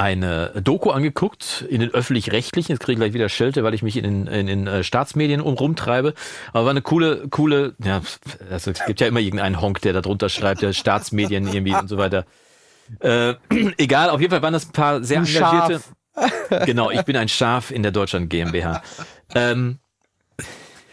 eine 0.00 0.52
Doku 0.64 0.90
angeguckt 0.90 1.66
in 1.68 1.80
den 1.80 1.92
öffentlich-rechtlichen. 1.92 2.72
Jetzt 2.72 2.80
kriege 2.80 2.94
ich 2.94 2.98
gleich 2.98 3.12
wieder 3.12 3.28
Schelte, 3.28 3.64
weil 3.64 3.74
ich 3.74 3.82
mich 3.82 3.98
in 3.98 4.04
den, 4.04 4.26
in 4.26 4.46
den 4.46 4.66
äh, 4.66 4.82
Staatsmedien 4.82 5.42
um, 5.42 5.54
rumtreibe. 5.54 6.14
Aber 6.54 6.64
war 6.64 6.70
eine 6.70 6.80
coole, 6.80 7.28
coole, 7.28 7.74
ja, 7.84 8.00
also 8.50 8.70
es 8.70 8.84
gibt 8.86 9.00
ja 9.00 9.06
immer 9.06 9.20
irgendeinen 9.20 9.60
Honk, 9.60 9.82
der 9.82 9.92
da 9.92 10.00
drunter 10.00 10.30
schreibt, 10.30 10.62
der 10.62 10.72
Staatsmedien 10.72 11.46
irgendwie 11.46 11.74
und 11.74 11.88
so 11.88 11.98
weiter. 11.98 12.24
Äh, 13.00 13.34
egal, 13.76 14.08
auf 14.08 14.22
jeden 14.22 14.30
Fall 14.30 14.40
waren 14.40 14.54
das 14.54 14.68
ein 14.68 14.72
paar 14.72 15.04
sehr 15.04 15.18
engagierte. 15.18 15.82
Genau, 16.64 16.90
ich 16.90 17.02
bin 17.02 17.16
ein 17.16 17.28
Schaf 17.28 17.70
in 17.70 17.82
der 17.82 17.92
Deutschland 17.92 18.30
GmbH. 18.30 18.82
Ähm, 19.34 19.78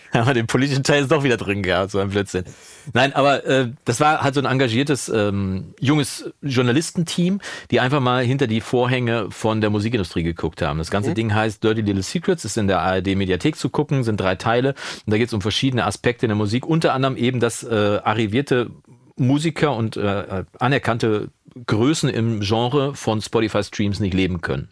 haben 0.13 0.28
wir 0.28 0.34
den 0.34 0.48
politischen 0.48 0.84
Teil 0.84 1.04
ist 1.04 1.12
doch 1.12 1.24
wieder 1.24 1.38
drin 1.38 1.63
gehabt, 1.63 1.91
so 1.91 2.00
ein 2.00 2.10
Blödsinn. 2.10 2.46
Nein, 2.93 3.13
aber 3.13 3.46
äh, 3.46 3.72
das 3.86 4.00
war 4.00 4.22
halt 4.22 4.36
so 4.36 4.41
ein 4.41 4.46
engagiertes 4.46 5.10
ähm, 5.10 5.74
junges 5.80 6.32
Journalistenteam, 6.41 7.41
die 7.72 7.80
einfach 7.80 8.00
mal 8.00 8.24
hinter 8.24 8.48
die 8.48 8.62
Vorhänge 8.62 9.30
von 9.32 9.62
der 9.62 9.70
Musikindustrie 9.70 10.24
geguckt 10.24 10.62
haben. 10.62 10.78
Das 10.80 10.91
ganze 10.91 11.13
Ding 11.13 11.34
heißt 11.34 11.63
Dirty 11.63 11.82
Little 11.82 12.04
Secrets, 12.04 12.46
ist 12.46 12.58
in 12.58 12.67
der 12.67 12.80
ARD-Mediathek 12.80 13.56
zu 13.56 13.70
gucken, 13.70 14.04
sind 14.04 14.20
drei 14.20 14.36
Teile. 14.36 14.70
Und 15.06 15.12
da 15.12 15.17
geht 15.17 15.28
es 15.28 15.34
um 15.34 15.41
verschiedene 15.41 15.86
Aspekte 15.86 16.26
in 16.26 16.30
der 16.30 16.38
Musik, 16.38 16.65
unter 16.65 16.93
anderem 16.93 17.18
eben, 17.18 17.39
dass 17.39 17.64
äh, 17.64 17.99
arrivierte 18.03 18.72
Musiker 19.18 19.76
und 19.76 19.97
äh, 19.97 20.45
anerkannte 20.60 21.30
Größen 21.66 22.10
im 22.10 22.41
Genre 22.41 22.93
von 22.93 23.22
Spotify-Streams 23.22 23.99
nicht 23.99 24.14
leben 24.14 24.41
können. 24.41 24.70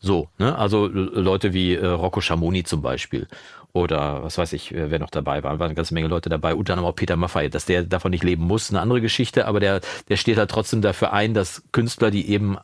So, 0.00 0.28
ne? 0.38 0.56
Also 0.56 0.86
äh, 0.86 0.90
Leute 0.90 1.52
wie 1.52 1.74
äh, 1.74 1.86
Rocco 1.86 2.20
Schamoni 2.20 2.64
zum 2.64 2.82
Beispiel. 2.82 3.26
Oder 3.72 4.22
was 4.22 4.38
weiß 4.38 4.52
ich, 4.54 4.72
wer 4.72 4.98
noch 4.98 5.10
dabei 5.10 5.42
war, 5.42 5.58
waren 5.58 5.66
eine 5.66 5.74
ganze 5.74 5.94
Menge 5.94 6.08
Leute 6.08 6.28
dabei, 6.28 6.54
unter 6.54 6.72
anderem 6.72 6.90
auch 6.90 6.96
Peter 6.96 7.16
Maffay, 7.16 7.48
dass 7.48 7.66
der 7.66 7.84
davon 7.84 8.10
nicht 8.10 8.24
leben 8.24 8.44
muss, 8.44 8.70
eine 8.70 8.80
andere 8.80 9.00
Geschichte, 9.00 9.46
aber 9.46 9.60
der, 9.60 9.80
der 10.08 10.16
steht 10.16 10.38
halt 10.38 10.50
trotzdem 10.50 10.82
dafür 10.82 11.12
ein, 11.12 11.34
dass 11.34 11.62
Künstler, 11.72 12.10
die 12.10 12.28
eben 12.30 12.58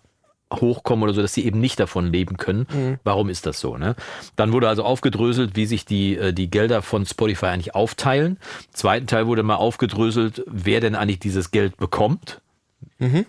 hochkommen 0.52 1.02
oder 1.02 1.14
so, 1.14 1.22
dass 1.22 1.34
sie 1.34 1.44
eben 1.44 1.60
nicht 1.60 1.80
davon 1.80 2.12
leben 2.12 2.36
können. 2.36 2.66
Mhm. 2.72 2.98
Warum 3.04 3.28
ist 3.28 3.46
das 3.46 3.60
so? 3.60 3.76
Ne? 3.76 3.96
Dann 4.36 4.52
wurde 4.52 4.68
also 4.68 4.84
aufgedröselt, 4.84 5.56
wie 5.56 5.66
sich 5.66 5.84
die, 5.84 6.16
äh, 6.16 6.32
die 6.32 6.50
Gelder 6.50 6.82
von 6.82 7.06
Spotify 7.06 7.46
eigentlich 7.46 7.74
aufteilen. 7.74 8.38
Im 8.66 8.74
zweiten 8.74 9.06
Teil 9.06 9.26
wurde 9.26 9.42
mal 9.42 9.56
aufgedröselt, 9.56 10.44
wer 10.46 10.80
denn 10.80 10.94
eigentlich 10.94 11.18
dieses 11.18 11.50
Geld 11.50 11.76
bekommt. 11.76 12.40
Mhm. 12.98 13.26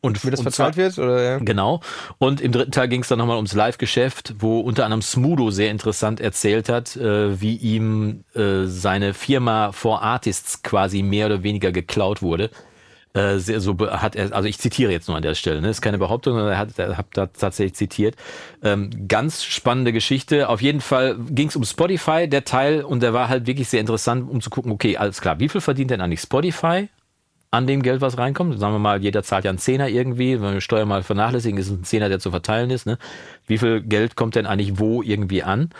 Und 0.00 0.24
wie 0.24 0.30
das 0.30 0.42
verzahlt 0.42 0.76
wird? 0.76 0.96
Oder, 0.98 1.22
ja. 1.22 1.38
Genau. 1.38 1.80
Und 2.18 2.40
im 2.40 2.52
dritten 2.52 2.70
Teil 2.70 2.88
ging 2.88 3.02
es 3.02 3.08
dann 3.08 3.18
nochmal 3.18 3.36
ums 3.36 3.52
Live-Geschäft, 3.52 4.34
wo 4.38 4.60
unter 4.60 4.84
anderem 4.84 5.02
Smudo 5.02 5.50
sehr 5.50 5.70
interessant 5.70 6.20
erzählt 6.20 6.68
hat, 6.68 6.96
äh, 6.96 7.40
wie 7.40 7.56
ihm 7.56 8.24
äh, 8.34 8.64
seine 8.64 9.12
Firma 9.12 9.72
For 9.72 10.02
Artists 10.02 10.62
quasi 10.62 11.02
mehr 11.02 11.26
oder 11.26 11.42
weniger 11.42 11.72
geklaut 11.72 12.22
wurde. 12.22 12.50
Äh, 13.14 13.38
sehr, 13.38 13.60
so 13.60 13.76
hat 13.78 14.14
er, 14.14 14.32
also 14.32 14.48
ich 14.48 14.58
zitiere 14.58 14.92
jetzt 14.92 15.08
nur 15.08 15.16
an 15.16 15.22
der 15.22 15.34
Stelle, 15.34 15.60
ne? 15.60 15.70
ist 15.70 15.80
keine 15.80 15.98
Behauptung, 15.98 16.34
sondern 16.34 16.52
er 16.52 16.58
hat, 16.58 16.78
er 16.78 16.96
hat 16.96 17.06
da 17.14 17.26
tatsächlich 17.26 17.74
zitiert. 17.74 18.14
Ähm, 18.62 19.08
ganz 19.08 19.42
spannende 19.44 19.92
Geschichte. 19.92 20.48
Auf 20.48 20.60
jeden 20.60 20.80
Fall 20.80 21.16
ging 21.30 21.48
es 21.48 21.56
um 21.56 21.64
Spotify, 21.64 22.28
der 22.28 22.44
Teil, 22.44 22.84
und 22.84 23.02
der 23.02 23.14
war 23.14 23.28
halt 23.28 23.46
wirklich 23.46 23.68
sehr 23.68 23.80
interessant, 23.80 24.30
um 24.30 24.40
zu 24.40 24.50
gucken, 24.50 24.70
okay, 24.70 24.96
alles 24.96 25.20
klar, 25.20 25.40
wie 25.40 25.48
viel 25.48 25.60
verdient 25.60 25.90
denn 25.90 26.00
eigentlich 26.00 26.20
Spotify? 26.20 26.88
An 27.50 27.66
dem 27.66 27.82
Geld, 27.82 28.00
was 28.00 28.18
reinkommt. 28.18 28.58
Sagen 28.58 28.74
wir 28.74 28.78
mal, 28.78 29.02
jeder 29.02 29.22
zahlt 29.22 29.44
ja 29.44 29.50
einen 29.50 29.58
Zehner 29.58 29.88
irgendwie. 29.88 30.40
Wenn 30.40 30.54
wir 30.54 30.60
Steuer 30.60 30.84
mal 30.84 31.02
vernachlässigen, 31.02 31.58
ist 31.58 31.70
ein 31.70 31.84
Zehner, 31.84 32.08
der 32.08 32.20
zu 32.20 32.30
verteilen 32.30 32.70
ist. 32.70 32.86
Ne? 32.86 32.98
Wie 33.46 33.58
viel 33.58 33.80
Geld 33.80 34.16
kommt 34.16 34.34
denn 34.34 34.46
eigentlich 34.46 34.78
wo 34.78 35.02
irgendwie 35.02 35.42
an? 35.42 35.70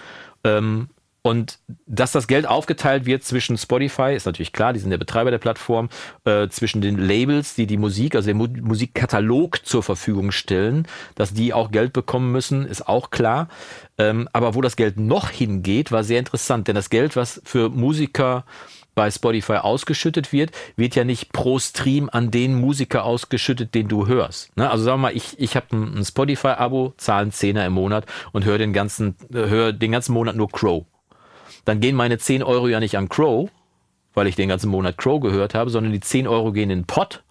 Ähm, 0.45 0.89
und 1.23 1.59
dass 1.87 2.13
das 2.13 2.27
Geld 2.27 2.47
aufgeteilt 2.47 3.05
wird 3.05 3.23
zwischen 3.23 3.59
Spotify, 3.59 4.15
ist 4.15 4.25
natürlich 4.25 4.53
klar, 4.53 4.73
die 4.73 4.79
sind 4.79 4.91
der 4.91 4.99
Betreiber 4.99 5.31
der 5.31 5.39
Plattform, 5.39 5.91
äh, 6.25 6.49
zwischen 6.49 6.81
den 6.81 6.97
Labels, 6.97 7.55
die 7.55 7.67
die 7.67 7.77
Musik, 7.77 8.15
also 8.15 8.29
den 8.29 8.39
Mu 8.39 8.47
Musikkatalog 8.47 9.67
zur 9.67 9.83
Verfügung 9.83 10.31
stellen, 10.31 10.87
dass 11.17 11.35
die 11.35 11.53
auch 11.53 11.71
Geld 11.71 11.93
bekommen 11.93 12.33
müssen, 12.33 12.65
ist 12.65 12.89
auch 12.89 13.11
klar. 13.11 13.49
Ähm, 13.99 14.29
aber 14.33 14.55
wo 14.55 14.63
das 14.63 14.77
Geld 14.77 14.99
noch 14.99 15.29
hingeht, 15.29 15.93
war 15.93 16.05
sehr 16.05 16.21
interessant, 16.21 16.69
denn 16.69 16.77
das 16.77 16.89
Geld, 16.89 17.15
was 17.17 17.43
für 17.45 17.69
Musiker 17.69 18.45
bei 18.99 19.11
Spotify 19.11 19.55
ausgeschüttet 19.55 20.33
wird, 20.33 20.51
wird 20.77 20.95
ja 20.95 21.05
nicht 21.05 21.33
pro 21.33 21.59
Stream 21.59 22.11
an 22.13 22.31
den 22.31 22.55
Musiker 22.55 23.05
ausgeschüttet, 23.05 23.75
den 23.75 23.89
du 23.89 24.07
hörst. 24.07 24.55
Ne? 24.57 24.71
Also 24.71 24.85
sagen 24.85 25.01
wir 25.01 25.09
mal, 25.09 25.17
ich, 25.17 25.39
ich 25.39 25.57
habe 25.57 25.75
ein, 25.75 26.05
Spotify-Abo, 26.05 26.93
zahle 26.99 27.23
einen 27.23 27.33
Zehner 27.33 27.65
im 27.65 27.73
Monat 27.73 28.05
und 28.33 28.45
höre 28.45 28.59
den 28.59 28.73
ganzen, 28.73 29.15
höre 29.33 29.73
den 29.73 29.93
ganzen 29.93 30.13
Monat 30.13 30.37
nur 30.37 30.51
Crow 30.51 30.85
dann 31.69 31.81
gehen 31.81 31.97
meine 31.97 32.17
10 32.17 32.43
Euro 32.43 32.67
ja 32.67 32.81
nicht 32.81 32.97
an 32.97 33.11
Crow, 33.11 33.51
weil 34.15 34.27
ich 34.27 34.37
den 34.37 34.49
ganzen 34.49 34.71
Monat 34.71 34.97
Crow 34.97 35.21
gehört 35.21 35.55
habe, 35.55 35.69
sondern 35.69 35.93
die 35.93 36.01
10 36.01 36.27
Euro 36.27 36.51
gehen 36.51 36.71
in 36.71 36.81
den 36.81 36.87
Pot. 36.87 37.23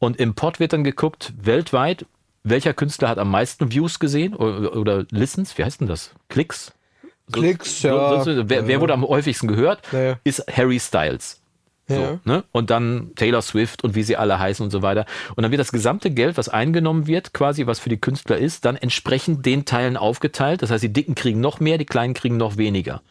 Und 0.00 0.18
im 0.18 0.34
Pot 0.34 0.58
wird 0.58 0.72
dann 0.72 0.82
geguckt, 0.82 1.32
weltweit, 1.40 2.04
welcher 2.42 2.74
Künstler 2.74 3.08
hat 3.08 3.18
am 3.18 3.30
meisten 3.30 3.70
Views 3.70 4.00
gesehen 4.00 4.34
oder, 4.34 4.76
oder 4.76 5.06
Listens, 5.10 5.56
wie 5.56 5.64
heißt 5.64 5.80
denn 5.80 5.86
das? 5.86 6.12
Klicks? 6.28 6.72
Klicks, 7.32 7.82
so, 7.82 7.88
ja. 7.88 8.22
So, 8.22 8.48
wer, 8.48 8.66
wer, 8.68 8.80
wurde 8.80 8.92
am 8.92 9.02
häufigsten 9.02 9.48
gehört? 9.48 9.80
Ja. 9.92 10.18
Ist 10.24 10.44
Harry 10.50 10.78
Styles. 10.78 11.40
So, 11.88 11.94
ja. 11.94 12.20
ne? 12.24 12.44
Und 12.52 12.70
dann 12.70 13.12
Taylor 13.14 13.42
Swift 13.42 13.84
und 13.84 13.94
wie 13.94 14.02
sie 14.02 14.16
alle 14.16 14.38
heißen 14.38 14.64
und 14.64 14.70
so 14.70 14.82
weiter. 14.82 15.06
Und 15.34 15.42
dann 15.42 15.50
wird 15.50 15.60
das 15.60 15.72
gesamte 15.72 16.10
Geld, 16.10 16.36
was 16.36 16.48
eingenommen 16.48 17.06
wird, 17.06 17.32
quasi 17.32 17.66
was 17.66 17.78
für 17.78 17.88
die 17.88 17.96
Künstler 17.96 18.38
ist, 18.38 18.64
dann 18.64 18.76
entsprechend 18.76 19.46
den 19.46 19.64
Teilen 19.64 19.96
aufgeteilt. 19.96 20.62
Das 20.62 20.70
heißt, 20.70 20.82
die 20.82 20.92
Dicken 20.92 21.14
kriegen 21.14 21.40
noch 21.40 21.60
mehr, 21.60 21.78
die 21.78 21.84
Kleinen 21.84 22.14
kriegen 22.14 22.36
noch 22.36 22.56
weniger. 22.56 23.02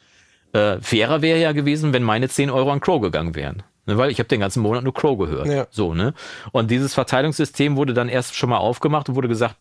Äh, 0.51 0.79
fairer 0.81 1.21
wäre 1.21 1.39
ja 1.39 1.51
gewesen, 1.51 1.93
wenn 1.93 2.03
meine 2.03 2.27
10 2.27 2.49
Euro 2.49 2.71
an 2.71 2.81
Crow 2.81 3.01
gegangen 3.01 3.35
wären. 3.35 3.63
Ne, 3.85 3.97
weil 3.97 4.09
ich 4.09 4.19
habe 4.19 4.27
den 4.27 4.39
ganzen 4.39 4.61
Monat 4.61 4.83
nur 4.83 4.93
Crow 4.93 5.17
gehört. 5.17 5.47
Ja. 5.47 5.67
So, 5.69 5.93
ne? 5.93 6.13
Und 6.51 6.71
dieses 6.71 6.93
Verteilungssystem 6.93 7.75
wurde 7.75 7.93
dann 7.93 8.09
erst 8.09 8.35
schon 8.35 8.49
mal 8.49 8.57
aufgemacht 8.57 9.09
und 9.09 9.15
wurde 9.15 9.27
gesagt, 9.27 9.55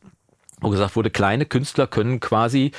wo 0.64 0.70
gesagt 0.70 0.96
wurde, 0.96 1.10
kleine 1.10 1.46
Künstler 1.46 1.86
können 1.86 2.20
quasi 2.20 2.72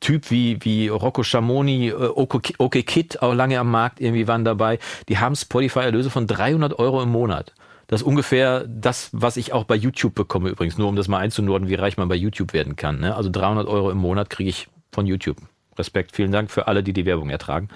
Typ 0.00 0.30
wie, 0.30 0.58
wie 0.62 0.88
Rocco 0.88 1.22
Schamoni, 1.22 1.88
äh, 1.88 1.94
OK, 1.94 2.52
OK 2.58 2.84
Kid, 2.86 3.22
auch 3.22 3.34
lange 3.34 3.58
am 3.58 3.70
Markt 3.70 4.00
irgendwie 4.00 4.28
waren 4.28 4.44
dabei, 4.44 4.78
die 5.08 5.18
haben 5.18 5.36
Spotify-Erlöse 5.36 6.10
von 6.10 6.26
300 6.26 6.78
Euro 6.78 7.02
im 7.02 7.10
Monat. 7.10 7.54
Das 7.86 8.02
ist 8.02 8.06
ungefähr 8.06 8.66
das, 8.68 9.10
was 9.12 9.36
ich 9.36 9.52
auch 9.52 9.64
bei 9.64 9.74
YouTube 9.74 10.14
bekomme 10.14 10.48
übrigens, 10.48 10.78
nur 10.78 10.88
um 10.88 10.94
das 10.94 11.08
mal 11.08 11.18
einzunorden, 11.18 11.68
wie 11.68 11.74
reich 11.74 11.96
man 11.96 12.08
bei 12.08 12.14
YouTube 12.14 12.52
werden 12.52 12.76
kann. 12.76 13.00
Ne? 13.00 13.16
Also 13.16 13.30
300 13.30 13.66
Euro 13.66 13.90
im 13.90 13.98
Monat 13.98 14.30
kriege 14.30 14.48
ich 14.48 14.68
von 14.92 15.06
YouTube. 15.06 15.38
Respekt, 15.76 16.14
vielen 16.14 16.30
Dank 16.30 16.50
für 16.50 16.68
alle, 16.68 16.84
die 16.84 16.92
die 16.92 17.04
Werbung 17.04 17.30
ertragen. 17.30 17.68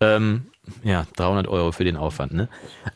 Ähm, 0.00 0.46
ja, 0.82 1.06
300 1.16 1.48
Euro 1.48 1.72
für 1.72 1.84
den 1.84 1.96
Aufwand, 1.96 2.32
ne? 2.32 2.48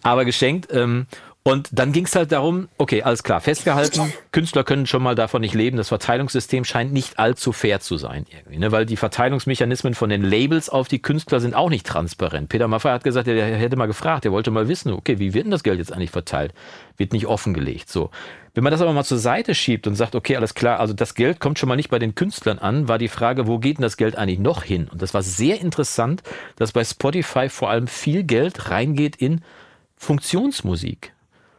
Aber 0.03 0.24
geschenkt. 0.24 0.68
Ähm, 0.72 1.07
und 1.47 1.68
dann 1.70 1.92
ging 1.92 2.07
es 2.07 2.16
halt 2.16 2.32
darum, 2.32 2.66
okay, 2.76 3.05
alles 3.05 3.22
klar, 3.22 3.40
festgehalten, 3.40 4.12
Künstler 4.32 4.64
können 4.64 4.84
schon 4.84 5.01
mal 5.01 5.14
davon 5.14 5.42
nicht 5.42 5.55
leben. 5.55 5.76
Das 5.76 5.86
Verteilungssystem 5.86 6.64
scheint 6.64 6.92
nicht 6.92 7.20
allzu 7.20 7.53
fair 7.53 7.78
zu 7.78 7.99
sein, 7.99 8.26
irgendwie, 8.28 8.59
ne? 8.59 8.72
weil 8.72 8.84
die 8.84 8.97
Verteilungsmechanismen 8.97 9.94
von 9.94 10.11
den 10.11 10.24
Labels 10.24 10.68
auf 10.68 10.88
die 10.88 10.99
Künstler 10.99 11.38
sind 11.38 11.55
auch 11.55 11.70
nicht 11.70 11.86
transparent. 11.86 12.49
Peter 12.49 12.66
Maffay 12.66 12.88
hat 12.88 13.05
gesagt, 13.05 13.28
er 13.28 13.59
hätte 13.59 13.76
mal 13.76 13.86
gefragt, 13.86 14.24
er 14.24 14.32
wollte 14.32 14.51
mal 14.51 14.66
wissen, 14.66 14.92
okay, 14.92 15.20
wie 15.20 15.34
wird 15.34 15.44
denn 15.44 15.53
das 15.53 15.62
Geld 15.62 15.78
jetzt 15.78 15.92
eigentlich 15.92 16.11
verteilt? 16.11 16.53
Wird 16.97 17.12
nicht 17.12 17.26
offengelegt. 17.26 17.90
So. 17.90 18.11
Wenn 18.55 18.64
man 18.64 18.72
das 18.72 18.80
aber 18.80 18.92
mal 18.92 19.05
zur 19.05 19.18
Seite 19.18 19.55
schiebt 19.55 19.86
und 19.86 19.94
sagt, 19.94 20.16
okay, 20.16 20.34
alles 20.34 20.55
klar, 20.55 20.80
also 20.80 20.94
das 20.94 21.14
Geld 21.14 21.38
kommt 21.38 21.61
schon 21.61 21.68
mal 21.68 21.76
nicht 21.76 21.90
bei 21.90 22.01
den 22.01 22.16
Künstlern 22.16 22.59
an, 22.59 22.88
war 22.88 22.99
die 22.99 23.07
Frage, 23.07 23.47
wo 23.47 23.61
geht 23.61 23.78
denn 23.78 23.82
das 23.82 23.97
Geld 23.97 24.16
eigentlich 24.16 24.40
noch 24.40 24.64
hin? 24.64 24.88
Und 24.90 25.01
das 25.01 25.14
war 25.14 25.22
sehr 25.22 25.61
interessant, 25.61 26.24
dass 26.57 26.72
bei 26.72 26.82
Spotify 26.82 27.49
vor 27.49 27.70
allem 27.70 27.86
viel 27.86 28.24
Geld 28.24 28.68
reingeht 28.68 29.14
in 29.14 29.42
Funktionsmusik. 29.97 31.12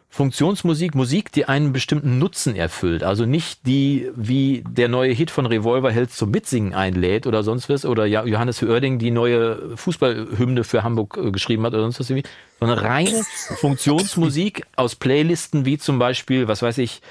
Funktionsmusik, 0.10 0.95
Musik, 0.95 1.32
die 1.32 1.45
einen 1.45 1.74
bestimmten 1.74 2.18
Nutzen 2.18 2.55
erfüllt. 2.55 3.03
Also 3.03 3.26
nicht 3.26 3.68
die, 3.68 4.10
wie 4.16 4.64
der 4.68 4.88
neue 4.88 5.12
Hit 5.12 5.30
von 5.30 5.45
Revolver 5.45 5.91
Held 5.91 6.12
zum 6.12 6.32
Mitsingen 6.32 6.74
einlädt 6.74 7.28
oder 7.28 7.43
sonst 7.43 7.70
was, 7.70 7.86
oder 7.86 8.05
Johannes 8.05 8.64
Oerding 8.64 8.99
die 8.99 9.12
neue 9.12 9.78
Fußballhymne 9.78 10.64
für 10.64 10.84
Hamburg 10.84 11.18
äh, 11.18 11.32
geschrieben 11.32 11.64
hat 11.64 11.74
oder 11.74 11.84
sonst 11.84 11.99
was 11.99 12.10
irgendwie, 12.10 12.28
sondern 12.60 12.80
reine 12.80 13.22
Funktionsmusik 13.60 14.66
aus 14.76 14.95
Playlisten 14.95 15.66
wie 15.66 15.78
zum 15.78 15.99
Beispiel, 15.99 16.47
was 16.47 16.62
weiß 16.62 16.78
ich, 16.80 17.01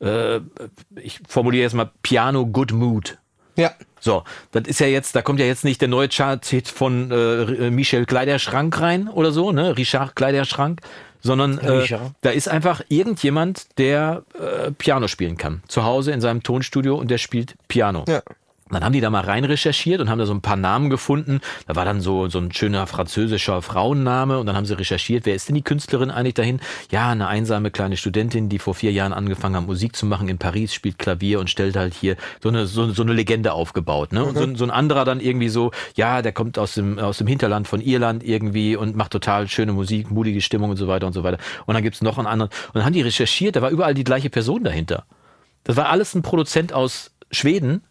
äh, 0.00 0.40
ich 0.96 1.20
formuliere 1.26 1.62
jetzt 1.62 1.74
mal 1.74 1.90
Piano 2.02 2.46
Good 2.46 2.72
Mood. 2.72 3.18
Ja. 3.56 3.72
So, 3.98 4.24
das 4.50 4.64
ist 4.66 4.80
ja 4.80 4.88
jetzt, 4.88 5.14
da 5.14 5.22
kommt 5.22 5.38
ja 5.38 5.46
jetzt 5.46 5.64
nicht 5.64 5.80
der 5.80 5.88
neue 5.88 6.08
Chart-Hit 6.08 6.68
von 6.68 7.10
äh, 7.10 7.70
Michel 7.70 8.04
Kleiderschrank 8.04 8.80
rein 8.80 9.08
oder 9.08 9.30
so, 9.30 9.52
ne? 9.52 9.76
Richard 9.76 10.16
Kleiderschrank, 10.16 10.80
sondern 11.22 11.58
äh, 11.58 11.86
da 12.20 12.30
ist 12.30 12.48
einfach 12.48 12.82
irgendjemand, 12.88 13.78
der 13.78 14.24
äh, 14.38 14.72
Piano 14.72 15.08
spielen 15.08 15.36
kann. 15.36 15.62
Zu 15.68 15.84
Hause 15.84 16.12
in 16.12 16.20
seinem 16.20 16.42
Tonstudio 16.42 16.96
und 16.96 17.10
der 17.10 17.18
spielt 17.18 17.54
Piano. 17.68 18.04
Ja. 18.08 18.22
Dann 18.72 18.84
haben 18.84 18.92
die 18.92 19.00
da 19.00 19.10
mal 19.10 19.22
rein 19.22 19.44
recherchiert 19.44 20.00
und 20.00 20.10
haben 20.10 20.18
da 20.18 20.26
so 20.26 20.34
ein 20.34 20.40
paar 20.40 20.56
Namen 20.56 20.90
gefunden. 20.90 21.40
Da 21.66 21.76
war 21.76 21.84
dann 21.84 22.00
so, 22.00 22.28
so 22.28 22.38
ein 22.38 22.52
schöner 22.52 22.86
französischer 22.86 23.62
Frauenname 23.62 24.38
und 24.38 24.46
dann 24.46 24.56
haben 24.56 24.66
sie 24.66 24.78
recherchiert, 24.78 25.26
wer 25.26 25.34
ist 25.34 25.48
denn 25.48 25.54
die 25.54 25.62
Künstlerin 25.62 26.10
eigentlich 26.10 26.34
dahin? 26.34 26.60
Ja, 26.90 27.10
eine 27.10 27.28
einsame 27.28 27.70
kleine 27.70 27.96
Studentin, 27.96 28.48
die 28.48 28.58
vor 28.58 28.74
vier 28.74 28.92
Jahren 28.92 29.12
angefangen 29.12 29.56
hat, 29.56 29.66
Musik 29.66 29.96
zu 29.96 30.06
machen 30.06 30.28
in 30.28 30.38
Paris, 30.38 30.74
spielt 30.74 30.98
Klavier 30.98 31.40
und 31.40 31.50
stellt 31.50 31.76
halt 31.76 31.94
hier 31.94 32.16
so 32.42 32.48
eine, 32.48 32.66
so, 32.66 32.90
so 32.92 33.02
eine 33.02 33.12
Legende 33.12 33.52
aufgebaut. 33.52 34.12
Ne? 34.12 34.24
Und 34.24 34.36
so, 34.36 34.54
so 34.56 34.64
ein 34.64 34.70
anderer 34.70 35.04
dann 35.04 35.20
irgendwie 35.20 35.48
so, 35.48 35.70
ja, 35.94 36.22
der 36.22 36.32
kommt 36.32 36.58
aus 36.58 36.74
dem, 36.74 36.98
aus 36.98 37.18
dem 37.18 37.26
Hinterland 37.26 37.68
von 37.68 37.80
Irland 37.80 38.24
irgendwie 38.24 38.76
und 38.76 38.96
macht 38.96 39.12
total 39.12 39.48
schöne 39.48 39.72
Musik, 39.72 40.10
mutige 40.10 40.40
Stimmung 40.40 40.70
und 40.70 40.76
so 40.76 40.88
weiter 40.88 41.06
und 41.06 41.12
so 41.12 41.22
weiter. 41.22 41.38
Und 41.66 41.74
dann 41.74 41.82
gibt's 41.82 42.02
noch 42.02 42.18
einen 42.18 42.26
anderen. 42.26 42.50
Und 42.68 42.76
dann 42.76 42.84
haben 42.84 42.92
die 42.92 43.02
recherchiert, 43.02 43.56
da 43.56 43.62
war 43.62 43.70
überall 43.70 43.94
die 43.94 44.04
gleiche 44.04 44.30
Person 44.30 44.64
dahinter. 44.64 45.04
Das 45.64 45.76
war 45.76 45.88
alles 45.88 46.14
ein 46.14 46.22
Produzent 46.22 46.72
aus 46.72 47.12
Schweden, 47.30 47.82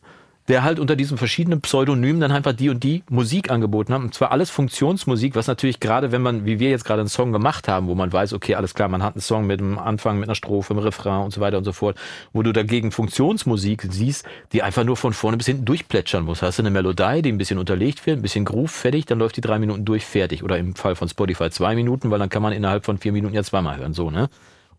der 0.47 0.63
halt 0.63 0.79
unter 0.79 0.95
diesem 0.95 1.17
verschiedenen 1.17 1.61
Pseudonymen 1.61 2.19
dann 2.19 2.31
einfach 2.31 2.53
die 2.53 2.69
und 2.69 2.83
die 2.83 3.03
Musik 3.09 3.51
angeboten 3.51 3.93
hat. 3.93 4.01
Und 4.01 4.13
zwar 4.13 4.31
alles 4.31 4.49
Funktionsmusik, 4.49 5.35
was 5.35 5.47
natürlich 5.47 5.79
gerade, 5.79 6.11
wenn 6.11 6.21
man, 6.21 6.45
wie 6.45 6.59
wir 6.59 6.69
jetzt 6.69 6.83
gerade 6.83 7.01
einen 7.01 7.09
Song 7.09 7.31
gemacht 7.31 7.67
haben, 7.67 7.87
wo 7.87 7.95
man 7.95 8.11
weiß, 8.11 8.33
okay, 8.33 8.55
alles 8.55 8.73
klar, 8.73 8.89
man 8.89 9.03
hat 9.03 9.15
einen 9.15 9.21
Song 9.21 9.45
mit 9.45 9.59
einem 9.59 9.77
Anfang, 9.77 10.19
mit 10.19 10.27
einer 10.27 10.35
Strophe, 10.35 10.73
einem 10.73 10.83
Refrain 10.83 11.23
und 11.23 11.31
so 11.31 11.41
weiter 11.41 11.57
und 11.57 11.63
so 11.63 11.71
fort, 11.71 11.97
wo 12.33 12.41
du 12.41 12.51
dagegen 12.51 12.91
Funktionsmusik 12.91 13.87
siehst, 13.89 14.25
die 14.51 14.63
einfach 14.63 14.83
nur 14.83 14.97
von 14.97 15.13
vorne 15.13 15.37
bis 15.37 15.45
hinten 15.45 15.65
durchplätschern 15.65 16.23
muss. 16.23 16.41
Hast 16.41 16.59
du 16.59 16.63
eine 16.63 16.71
Melodie, 16.71 17.21
die 17.21 17.31
ein 17.31 17.37
bisschen 17.37 17.59
unterlegt 17.59 18.05
wird, 18.05 18.19
ein 18.19 18.21
bisschen 18.21 18.45
Groove, 18.45 18.71
fertig, 18.71 19.05
dann 19.05 19.19
läuft 19.19 19.37
die 19.37 19.41
drei 19.41 19.59
Minuten 19.59 19.85
durch, 19.85 20.05
fertig. 20.05 20.43
Oder 20.43 20.57
im 20.57 20.75
Fall 20.75 20.95
von 20.95 21.07
Spotify 21.07 21.49
zwei 21.49 21.75
Minuten, 21.75 22.11
weil 22.11 22.19
dann 22.19 22.29
kann 22.29 22.41
man 22.41 22.53
innerhalb 22.53 22.85
von 22.85 22.97
vier 22.97 23.11
Minuten 23.11 23.35
ja 23.35 23.43
zweimal 23.43 23.77
hören, 23.77 23.93
so, 23.93 24.09
ne? 24.09 24.29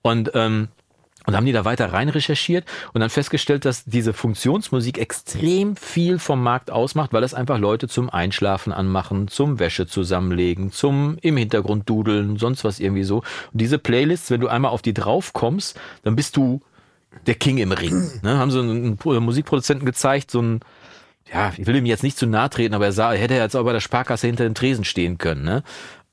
Und 0.02 0.32
ähm, 0.34 0.68
und 1.26 1.36
haben 1.36 1.46
die 1.46 1.52
da 1.52 1.64
weiter 1.64 1.92
rein 1.92 2.08
recherchiert 2.08 2.64
und 2.92 3.00
dann 3.00 3.10
festgestellt, 3.10 3.64
dass 3.64 3.84
diese 3.84 4.12
Funktionsmusik 4.12 4.98
extrem 4.98 5.76
viel 5.76 6.18
vom 6.18 6.42
Markt 6.42 6.70
ausmacht, 6.70 7.12
weil 7.12 7.22
es 7.22 7.34
einfach 7.34 7.58
Leute 7.58 7.88
zum 7.88 8.10
Einschlafen 8.10 8.72
anmachen, 8.72 9.28
zum 9.28 9.58
Wäsche 9.58 9.86
zusammenlegen, 9.86 10.72
zum 10.72 11.18
im 11.22 11.36
Hintergrund 11.36 11.88
dudeln, 11.88 12.36
sonst 12.38 12.64
was 12.64 12.80
irgendwie 12.80 13.04
so. 13.04 13.18
Und 13.18 13.60
diese 13.60 13.78
Playlists, 13.78 14.30
wenn 14.30 14.40
du 14.40 14.48
einmal 14.48 14.72
auf 14.72 14.82
die 14.82 14.94
drauf 14.94 15.32
kommst, 15.32 15.78
dann 16.02 16.16
bist 16.16 16.36
du 16.36 16.60
der 17.26 17.34
King 17.34 17.58
im 17.58 17.72
Ring. 17.72 18.10
Ne? 18.22 18.38
Haben 18.38 18.50
sie 18.50 18.58
einen 18.58 19.24
Musikproduzenten 19.24 19.86
gezeigt, 19.86 20.30
so 20.30 20.40
ein 20.40 20.60
ja, 21.32 21.52
ich 21.56 21.66
will 21.66 21.76
ihm 21.76 21.86
jetzt 21.86 22.02
nicht 22.02 22.18
zu 22.18 22.26
nahe 22.26 22.50
treten, 22.50 22.74
aber 22.74 22.86
er 22.86 22.92
sah, 22.92 23.14
er 23.14 23.20
hätte 23.20 23.34
jetzt 23.34 23.56
auch 23.56 23.64
bei 23.64 23.72
der 23.72 23.80
Sparkasse 23.80 24.26
hinter 24.26 24.44
dem 24.44 24.54
Tresen 24.54 24.84
stehen 24.84 25.18
können, 25.18 25.44
ne? 25.44 25.62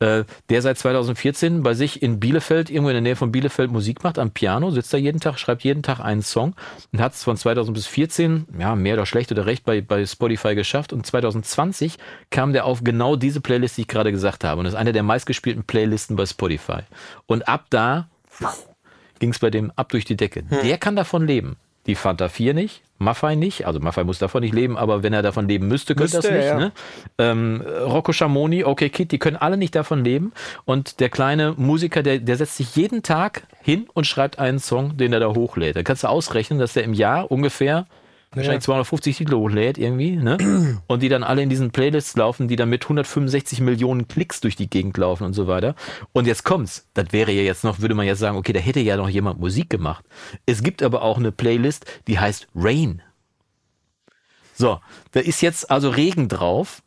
Äh, 0.02 0.24
der 0.50 0.62
seit 0.62 0.78
2014 0.78 1.62
bei 1.62 1.74
sich 1.74 2.02
in 2.02 2.22
Bielefeld, 2.22 2.70
irgendwo 2.70 2.90
in 2.90 2.94
der 2.94 3.02
Nähe 3.02 3.18
von 3.18 3.34
Bielefeld 3.34 3.70
Musik 3.70 4.02
macht 4.02 4.18
am 4.18 4.32
Piano, 4.32 4.72
sitzt 4.72 4.94
da 4.94 4.98
jeden 4.98 5.20
Tag, 5.20 5.38
schreibt 5.38 5.64
jeden 5.64 5.84
Tag 5.84 6.00
einen 6.00 6.22
Song 6.22 6.56
und 6.94 7.02
hat 7.02 7.16
es 7.16 7.24
von 7.26 7.36
2000 7.36 7.76
bis 7.76 7.86
14, 7.86 8.48
ja, 8.58 8.76
mehr 8.76 8.94
oder 8.94 9.06
schlecht 9.06 9.30
oder 9.30 9.46
recht 9.46 9.66
bei, 9.66 9.82
bei 9.82 10.06
Spotify 10.06 10.56
geschafft 10.56 10.94
und 10.94 11.06
2020 11.06 11.98
kam 12.30 12.54
der 12.54 12.64
auf 12.64 12.82
genau 12.82 13.18
diese 13.18 13.42
Playlist, 13.42 13.76
die 13.76 13.82
ich 13.82 13.88
gerade 13.90 14.14
gesagt 14.14 14.46
habe 14.46 14.60
und 14.60 14.64
das 14.64 14.74
ist 14.74 14.80
eine 14.80 14.94
der 14.94 15.04
meistgespielten 15.04 15.64
Playlisten 15.64 16.16
bei 16.16 16.26
Spotify. 16.26 16.84
Und 17.26 17.50
ab 17.50 17.66
da 17.70 18.08
ging 19.20 19.32
es 19.32 19.40
bei 19.40 19.50
dem 19.50 19.72
ab 19.76 19.90
durch 19.90 20.06
die 20.06 20.16
Decke. 20.16 20.46
Hm. 20.48 20.60
Der 20.64 20.78
kann 20.78 20.96
davon 20.96 21.28
leben. 21.28 21.58
Die 21.90 21.96
Fanta 21.96 22.30
4 22.30 22.54
nicht, 22.54 22.84
Maffei 23.00 23.34
nicht, 23.34 23.66
also 23.66 23.80
Maffei 23.80 24.04
muss 24.04 24.20
davon 24.20 24.44
nicht 24.44 24.54
leben, 24.54 24.78
aber 24.78 25.02
wenn 25.02 25.12
er 25.12 25.24
davon 25.24 25.48
leben 25.48 25.68
müsste, 25.68 25.96
könnte 25.96 26.18
Müsste, 26.18 26.32
das 26.32 26.38
nicht. 26.38 26.46
ja. 26.46 26.60
Ne? 26.60 26.72
Ähm, 27.18 27.64
Rocco 27.66 28.14
Schamoni, 28.14 28.64
okay 28.64 28.90
Kid, 28.90 29.12
die 29.12 29.18
können 29.18 29.38
alle 29.38 29.58
nicht 29.58 29.74
davon 29.74 30.04
leben. 30.04 30.32
Und 30.66 31.00
der 31.00 31.10
kleine 31.10 31.56
Musiker, 31.58 32.04
der, 32.04 32.20
der 32.20 32.38
setzt 32.38 32.58
sich 32.58 32.76
jeden 32.76 33.02
Tag 33.02 33.48
hin 33.64 33.88
und 33.96 34.06
schreibt 34.06 34.38
einen 34.38 34.60
Song, 34.60 34.98
den 34.98 35.14
er 35.14 35.20
da 35.20 35.30
hochlädt. 35.30 35.78
Da 35.78 35.82
kannst 35.82 36.04
du 36.04 36.10
ausrechnen, 36.10 36.60
dass 36.60 36.74
der 36.74 36.84
im 36.84 36.94
Jahr 36.94 37.32
ungefähr 37.32 37.88
wahrscheinlich 38.32 38.64
250 38.64 39.18
Titel 39.18 39.36
hochlädt 39.36 39.78
irgendwie, 39.78 40.16
ne? 40.16 40.38
Und 40.88 41.02
die 41.02 41.10
dann 41.10 41.24
alle 41.24 41.42
in 41.42 41.50
diesen 41.50 41.72
Playlists 41.72 42.16
laufen, 42.16 42.48
die 42.48 42.56
dann 42.56 42.70
mit 42.70 42.84
165 42.84 43.62
Millionen 43.62 44.08
Klicks 44.08 44.42
durch 44.42 44.56
die 44.56 44.70
Gegend 44.70 44.98
laufen 44.98 45.24
und 45.24 45.34
so 45.34 45.48
weiter. 45.48 45.76
Und 46.14 46.28
jetzt 46.28 46.44
kommt's. 46.44 46.88
Das 46.94 47.12
wäre 47.12 47.32
ja 47.32 47.42
jetzt 47.42 47.64
noch, 47.64 47.80
würde 47.80 47.96
man 47.96 48.06
ja 48.06 48.16
sagen, 48.16 48.38
okay, 48.38 48.54
da 48.54 48.60
hätte 48.60 48.80
ja 48.80 48.98
noch 48.98 49.10
jemand 49.10 49.40
Musik 49.40 49.70
gemacht. 49.70 50.06
Es 50.46 50.64
gibt 50.64 50.84
aber 50.84 51.02
auch 51.02 51.18
eine 51.18 51.32
Playlist, 51.32 51.86
die 52.08 52.20
heißt 52.20 52.48
Rain. 52.56 53.02
So, 54.54 54.80
da 55.12 55.22
ist 55.22 55.42
jetzt 55.42 55.72
also 55.72 55.90
Regen 55.90 56.28
drauf. 56.28 56.82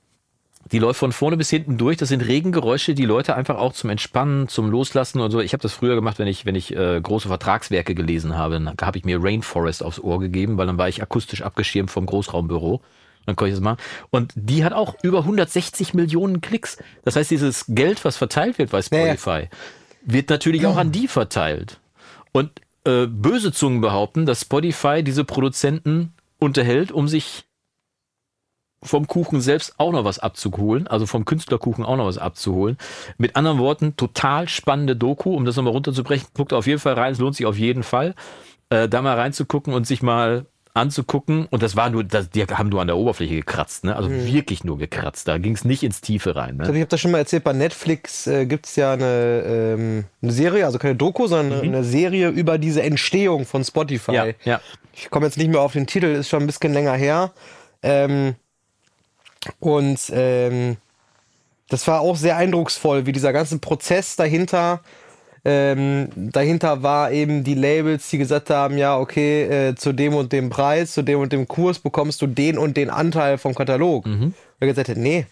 Die 0.72 0.78
läuft 0.78 0.98
von 0.98 1.12
vorne 1.12 1.36
bis 1.36 1.50
hinten 1.50 1.76
durch. 1.76 1.98
Das 1.98 2.08
sind 2.08 2.26
Regengeräusche, 2.26 2.94
die 2.94 3.04
Leute 3.04 3.36
einfach 3.36 3.56
auch 3.56 3.74
zum 3.74 3.90
Entspannen, 3.90 4.48
zum 4.48 4.70
Loslassen 4.70 5.20
und 5.20 5.30
so. 5.30 5.40
Ich 5.40 5.52
habe 5.52 5.62
das 5.62 5.74
früher 5.74 5.94
gemacht, 5.94 6.18
wenn 6.18 6.26
ich, 6.26 6.46
wenn 6.46 6.54
ich 6.54 6.74
äh, 6.74 6.98
große 6.98 7.28
Vertragswerke 7.28 7.94
gelesen 7.94 8.36
habe. 8.36 8.54
Dann 8.54 8.74
habe 8.80 8.96
ich 8.96 9.04
mir 9.04 9.22
Rainforest 9.22 9.82
aufs 9.82 10.00
Ohr 10.00 10.18
gegeben, 10.18 10.56
weil 10.56 10.66
dann 10.66 10.78
war 10.78 10.88
ich 10.88 11.02
akustisch 11.02 11.42
abgeschirmt 11.42 11.90
vom 11.90 12.06
Großraumbüro. 12.06 12.80
Dann 13.26 13.36
konnte 13.36 13.50
ich 13.50 13.54
das 13.54 13.62
machen. 13.62 13.78
Und 14.10 14.32
die 14.34 14.64
hat 14.64 14.72
auch 14.72 14.96
über 15.02 15.18
160 15.18 15.92
Millionen 15.92 16.40
Klicks. 16.40 16.78
Das 17.04 17.16
heißt, 17.16 17.30
dieses 17.30 17.66
Geld, 17.68 18.04
was 18.04 18.16
verteilt 18.16 18.58
wird 18.58 18.70
bei 18.70 18.80
Spotify, 18.80 19.48
wird 20.04 20.30
natürlich 20.30 20.66
auch 20.66 20.76
an 20.76 20.90
die 20.90 21.06
verteilt. 21.06 21.78
Und 22.32 22.50
äh, 22.84 23.06
böse 23.06 23.52
Zungen 23.52 23.80
behaupten, 23.82 24.26
dass 24.26 24.40
Spotify 24.40 25.02
diese 25.04 25.24
Produzenten 25.24 26.14
unterhält, 26.38 26.90
um 26.90 27.06
sich 27.06 27.44
vom 28.82 29.06
Kuchen 29.06 29.40
selbst 29.40 29.74
auch 29.78 29.92
noch 29.92 30.04
was 30.04 30.18
abzuholen, 30.18 30.86
also 30.86 31.06
vom 31.06 31.24
Künstlerkuchen 31.24 31.84
auch 31.84 31.96
noch 31.96 32.06
was 32.06 32.18
abzuholen. 32.18 32.76
Mit 33.18 33.36
anderen 33.36 33.58
Worten, 33.58 33.96
total 33.96 34.48
spannende 34.48 34.96
Doku, 34.96 35.34
um 35.34 35.44
das 35.44 35.56
nochmal 35.56 35.72
runterzubrechen. 35.72 36.28
Guckt 36.34 36.52
auf 36.52 36.66
jeden 36.66 36.80
Fall 36.80 36.94
rein, 36.94 37.12
es 37.12 37.18
lohnt 37.18 37.36
sich 37.36 37.46
auf 37.46 37.56
jeden 37.56 37.82
Fall, 37.82 38.14
äh, 38.70 38.88
da 38.88 39.02
mal 39.02 39.16
reinzugucken 39.16 39.72
und 39.72 39.86
sich 39.86 40.02
mal 40.02 40.46
anzugucken. 40.74 41.46
Und 41.50 41.62
das 41.62 41.76
war 41.76 41.90
nur, 41.90 42.04
das, 42.04 42.30
die 42.30 42.44
haben 42.44 42.70
nur 42.70 42.80
an 42.80 42.86
der 42.86 42.96
Oberfläche 42.96 43.36
gekratzt, 43.36 43.84
ne? 43.84 43.94
Also 43.94 44.10
wirklich 44.10 44.64
nur 44.64 44.78
gekratzt. 44.78 45.28
Da 45.28 45.38
ging 45.38 45.54
es 45.54 45.64
nicht 45.64 45.82
ins 45.82 46.00
Tiefe 46.00 46.34
rein. 46.34 46.58
Ich 46.62 46.68
Ne? 46.68 46.74
ich 46.74 46.80
habe 46.80 46.86
das 46.86 47.00
schon 47.00 47.10
mal 47.10 47.18
erzählt, 47.18 47.44
bei 47.44 47.52
Netflix 47.52 48.26
äh, 48.26 48.46
gibt 48.46 48.66
es 48.66 48.76
ja 48.76 48.94
eine, 48.94 49.42
ähm, 49.46 50.04
eine 50.22 50.32
Serie, 50.32 50.64
also 50.64 50.78
keine 50.78 50.96
Doku, 50.96 51.26
sondern 51.26 51.60
eine 51.60 51.84
Serie 51.84 52.28
über 52.30 52.58
diese 52.58 52.82
Entstehung 52.82 53.44
von 53.44 53.64
Spotify. 53.64 54.12
Mhm. 54.12 54.16
Ja, 54.16 54.26
ja. 54.44 54.60
Ich 54.94 55.10
komme 55.10 55.26
jetzt 55.26 55.38
nicht 55.38 55.50
mehr 55.50 55.60
auf 55.60 55.72
den 55.72 55.86
Titel, 55.86 56.06
ist 56.06 56.28
schon 56.28 56.42
ein 56.42 56.46
bisschen 56.46 56.72
länger 56.72 56.94
her. 56.94 57.32
Ähm, 57.82 58.34
und 59.60 59.98
ähm, 60.12 60.76
das 61.68 61.86
war 61.88 62.00
auch 62.00 62.16
sehr 62.16 62.36
eindrucksvoll, 62.36 63.06
wie 63.06 63.12
dieser 63.12 63.32
ganze 63.32 63.58
Prozess 63.58 64.16
dahinter. 64.16 64.80
Ähm, 65.44 66.08
dahinter 66.14 66.82
war 66.82 67.10
eben 67.10 67.42
die 67.42 67.54
Labels, 67.54 68.08
die 68.10 68.18
gesagt 68.18 68.50
haben, 68.50 68.78
ja, 68.78 68.96
okay, 68.96 69.42
äh, 69.70 69.74
zu 69.74 69.92
dem 69.92 70.14
und 70.14 70.32
dem 70.32 70.50
Preis, 70.50 70.92
zu 70.92 71.02
dem 71.02 71.18
und 71.18 71.32
dem 71.32 71.48
Kurs 71.48 71.80
bekommst 71.80 72.22
du 72.22 72.28
den 72.28 72.58
und 72.58 72.76
den 72.76 72.90
Anteil 72.90 73.38
vom 73.38 73.54
Katalog. 73.54 74.06
Mhm. 74.06 74.22
Und 74.22 74.34
er 74.60 74.66
gesagt 74.68 74.88
hat, 74.88 74.96
nee, 74.96 75.26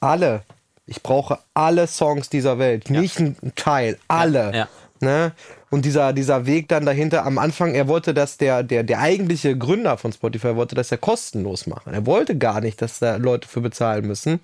alle. 0.00 0.42
Ich 0.86 1.02
brauche 1.02 1.38
alle 1.52 1.86
Songs 1.86 2.30
dieser 2.30 2.58
Welt, 2.58 2.88
nicht 2.88 3.18
ein 3.18 3.36
Teil, 3.54 3.98
alle. 4.08 4.54
ja. 4.54 4.68
Ne? 5.00 5.32
Und 5.70 5.84
dieser, 5.84 6.12
dieser 6.14 6.46
Weg 6.46 6.68
dann 6.68 6.86
dahinter, 6.86 7.26
am 7.26 7.36
Anfang, 7.38 7.74
er 7.74 7.88
wollte, 7.88 8.14
dass 8.14 8.38
der, 8.38 8.62
der, 8.62 8.82
der 8.84 9.00
eigentliche 9.00 9.56
Gründer 9.56 9.98
von 9.98 10.12
Spotify 10.12 10.56
wollte, 10.56 10.74
dass 10.74 10.90
er 10.90 10.98
kostenlos 10.98 11.66
machen. 11.66 11.92
Er 11.92 12.06
wollte 12.06 12.38
gar 12.38 12.60
nicht, 12.60 12.80
dass 12.80 12.98
da 12.98 13.16
Leute 13.16 13.46
für 13.46 13.60
bezahlen 13.60 14.06
müssen. 14.06 14.40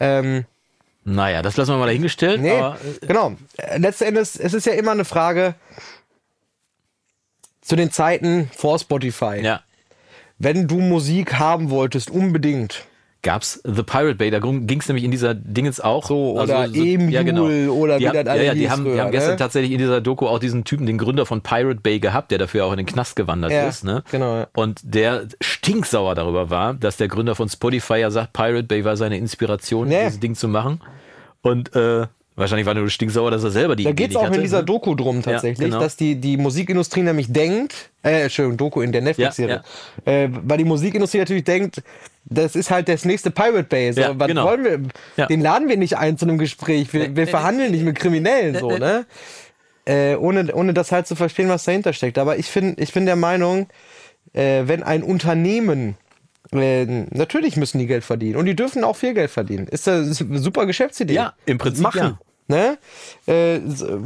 Ähm, 0.00 0.46
Naja, 1.04 1.42
das 1.42 1.56
lassen 1.58 1.72
wir 1.72 1.78
mal 1.78 1.86
dahingestellt. 1.86 2.40
nee, 2.40 2.50
Aber, 2.52 2.78
genau. 3.02 3.34
Äh, 3.58 3.76
Letzten 3.78 4.04
Endes, 4.04 4.36
es 4.36 4.54
ist 4.54 4.64
ja 4.64 4.72
immer 4.72 4.92
eine 4.92 5.04
Frage 5.04 5.54
zu 7.60 7.76
den 7.76 7.90
Zeiten 7.90 8.50
vor 8.54 8.78
Spotify. 8.78 9.40
ja. 9.42 9.60
Wenn 10.38 10.66
du 10.66 10.80
Musik 10.80 11.34
haben 11.34 11.70
wolltest, 11.70 12.10
unbedingt. 12.10 12.84
Gab's 13.24 13.60
The 13.64 13.82
Pirate 13.82 14.14
Bay, 14.14 14.30
da 14.30 14.38
ging 14.38 14.78
es 14.80 14.86
nämlich 14.86 15.02
in 15.04 15.10
dieser 15.10 15.34
Dingens 15.34 15.80
auch. 15.80 16.06
So, 16.06 16.38
oder 16.40 16.66
Emule 16.66 17.72
oder 17.72 17.98
die 17.98 18.04
wie 18.04 18.08
haben, 18.08 18.14
das 18.14 18.24
ja, 18.26 18.30
alle 18.30 18.44
ja, 18.44 18.54
die 18.54 18.60
hieß 18.60 18.70
haben, 18.70 18.84
die 18.84 18.90
früher, 18.92 19.02
haben 19.02 19.10
gestern 19.10 19.32
ne? 19.32 19.36
tatsächlich 19.38 19.72
in 19.72 19.78
dieser 19.78 20.00
Doku 20.00 20.28
auch 20.28 20.38
diesen 20.38 20.62
Typen, 20.62 20.86
den 20.86 20.98
Gründer 20.98 21.26
von 21.26 21.40
Pirate 21.40 21.80
Bay 21.80 21.98
gehabt, 21.98 22.30
der 22.30 22.38
dafür 22.38 22.66
auch 22.66 22.70
in 22.70 22.76
den 22.76 22.86
Knast 22.86 23.16
gewandert 23.16 23.50
Ja, 23.50 23.66
ist. 23.66 23.82
Ne? 23.82 24.04
genau, 24.12 24.36
ja. 24.36 24.46
Und 24.54 24.80
der 24.84 25.24
stinksauer 25.40 26.14
darüber 26.14 26.50
war, 26.50 26.74
dass 26.74 26.96
der 26.98 27.08
Gründer 27.08 27.34
von 27.34 27.48
Spotify 27.48 27.96
ja 27.96 28.10
sagt, 28.12 28.32
Pirate 28.32 28.64
Bay 28.64 28.84
war 28.84 28.96
seine 28.96 29.18
Inspiration, 29.18 29.88
Nee. 29.88 30.04
dieses 30.04 30.20
Ding 30.20 30.34
zu 30.36 30.46
machen. 30.46 30.80
Und 31.42 31.74
äh, 31.74 32.06
wahrscheinlich 32.36 32.66
war 32.66 32.74
nur 32.74 32.88
stinksauer, 32.90 33.30
dass 33.30 33.44
er 33.44 33.50
selber 33.50 33.76
die 33.76 33.84
Da 33.84 33.92
geht 33.92 34.10
es 34.10 34.16
auch 34.16 34.24
hatte, 34.24 34.36
in 34.36 34.42
dieser 34.42 34.58
ne? 34.58 34.64
Doku 34.64 34.94
drum 34.94 35.22
tatsächlich, 35.22 35.70
genau. 35.70 35.80
dass 35.80 35.96
die, 35.96 36.16
die 36.16 36.36
Musikindustrie 36.36 37.02
nämlich 37.02 37.32
denkt, 37.32 37.90
äh, 38.02 38.22
Entschuldigung, 38.22 38.58
Doku 38.58 38.80
in 38.82 38.92
der 38.92 39.02
Netflix-Serie, 39.02 39.62
äh, 40.04 40.28
weil 40.30 40.58
die 40.58 40.64
Musikindustrie 40.64 41.18
natürlich 41.18 41.44
denkt, 41.44 41.82
das 42.24 42.56
ist 42.56 42.70
halt 42.70 42.88
das 42.88 43.04
nächste 43.04 43.30
Pirate 43.30 43.64
Bay. 43.64 43.92
So, 43.92 44.00
Ja, 44.00 44.18
was 44.18 44.28
genau. 44.28 44.46
wollen 44.46 44.64
wir? 44.64 44.80
Ja. 45.16 45.26
Den 45.26 45.40
laden 45.40 45.68
wir 45.68 45.76
nicht 45.76 45.96
ein 45.96 46.16
zu 46.16 46.24
einem 46.24 46.38
Gespräch. 46.38 46.92
Wir, 46.92 47.14
wir 47.14 47.24
nee, 47.24 47.30
verhandeln 47.30 47.70
nee, 47.70 47.78
nicht 47.78 47.86
mit 47.86 47.98
Kriminellen, 47.98 48.58
so, 48.58 48.70
nee. 48.70 48.78
ne? 48.78 49.06
Äh, 49.86 50.16
ohne, 50.16 50.54
ohne 50.54 50.72
das 50.72 50.92
halt 50.92 51.06
zu 51.06 51.14
verstehen, 51.14 51.50
was 51.50 51.64
dahinter 51.64 51.92
steckt. 51.92 52.16
Aber 52.16 52.38
ich 52.38 52.50
bin, 52.50 52.74
ich 52.78 52.94
bin 52.94 53.04
der 53.04 53.16
Meinung, 53.16 53.68
äh, 54.32 54.62
wenn 54.64 54.82
ein 54.82 55.02
Unternehmen 55.02 55.96
äh, 56.52 56.84
natürlich 57.10 57.56
müssen 57.56 57.78
die 57.78 57.86
Geld 57.86 58.04
verdienen 58.04 58.36
und 58.36 58.46
die 58.46 58.56
dürfen 58.56 58.84
auch 58.84 58.96
viel 58.96 59.14
Geld 59.14 59.30
verdienen. 59.30 59.66
Ist 59.66 59.86
das 59.86 60.20
eine 60.22 60.38
super 60.38 60.66
Geschäftsidee. 60.66 61.14
Ja, 61.14 61.34
im 61.44 61.58
Prinzip 61.58 61.82
machen. 61.82 62.18
Ne? 62.46 62.76
Äh, 63.26 63.58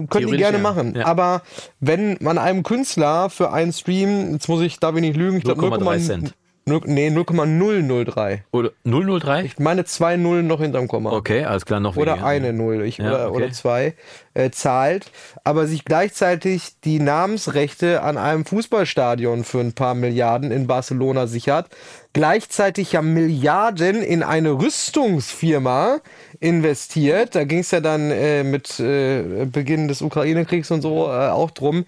können 0.08 0.30
die 0.30 0.36
gerne 0.36 0.58
ja. 0.58 0.62
machen. 0.62 0.94
Ja. 0.94 1.06
Aber 1.06 1.42
wenn 1.80 2.16
man 2.20 2.38
einem 2.38 2.62
Künstler 2.62 3.30
für 3.30 3.52
einen 3.52 3.72
Stream, 3.72 4.32
jetzt 4.32 4.48
muss 4.48 4.62
ich, 4.62 4.78
darf 4.78 4.94
ich 4.94 5.00
nicht 5.00 5.16
lügen, 5.16 5.38
ich 5.38 5.44
glaube 5.44 5.60
0,3 5.60 6.06
Cent. 6.06 6.34
Nee, 6.68 7.10
0,003. 7.10 8.44
Oder 8.52 8.70
003? 8.84 9.44
Ich 9.44 9.58
meine 9.58 9.84
zwei 9.84 10.16
Nullen 10.16 10.46
noch 10.46 10.60
hinterm 10.60 10.88
Komma. 10.88 11.12
Okay, 11.12 11.44
alles 11.44 11.66
klar, 11.66 11.80
noch 11.80 11.96
Oder 11.96 12.12
weniger. 12.12 12.26
eine 12.26 12.52
Null 12.52 12.82
ich, 12.82 12.98
Ja, 12.98 13.06
oder, 13.06 13.28
okay. 13.28 13.36
oder 13.36 13.52
zwei 13.52 13.94
äh, 14.34 14.50
zahlt, 14.50 15.10
aber 15.44 15.66
sich 15.66 15.84
gleichzeitig 15.84 16.80
die 16.84 17.00
Namensrechte 17.00 18.02
an 18.02 18.18
einem 18.18 18.44
Fußballstadion 18.44 19.44
für 19.44 19.60
ein 19.60 19.72
paar 19.72 19.94
Milliarden 19.94 20.50
in 20.50 20.66
Barcelona 20.66 21.26
sichert, 21.26 21.66
gleichzeitig 22.12 22.92
ja 22.92 23.02
Milliarden 23.02 24.02
in 24.02 24.22
eine 24.22 24.52
Rüstungsfirma 24.52 25.98
investiert. 26.40 27.34
Da 27.34 27.44
ging 27.44 27.60
es 27.60 27.70
ja 27.70 27.80
dann 27.80 28.10
äh, 28.10 28.44
mit 28.44 28.78
äh, 28.80 29.46
Beginn 29.46 29.88
des 29.88 30.02
Ukraine-Kriegs 30.02 30.70
und 30.70 30.82
so 30.82 31.06
äh, 31.06 31.28
auch 31.28 31.50
drum. 31.50 31.84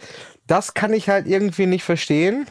Das 0.47 0.75
kann 0.75 0.93
ich 0.93 1.09
halt 1.09 1.27
irgendwie 1.27 1.67
nicht 1.67 1.85
verstehen. 1.85 2.47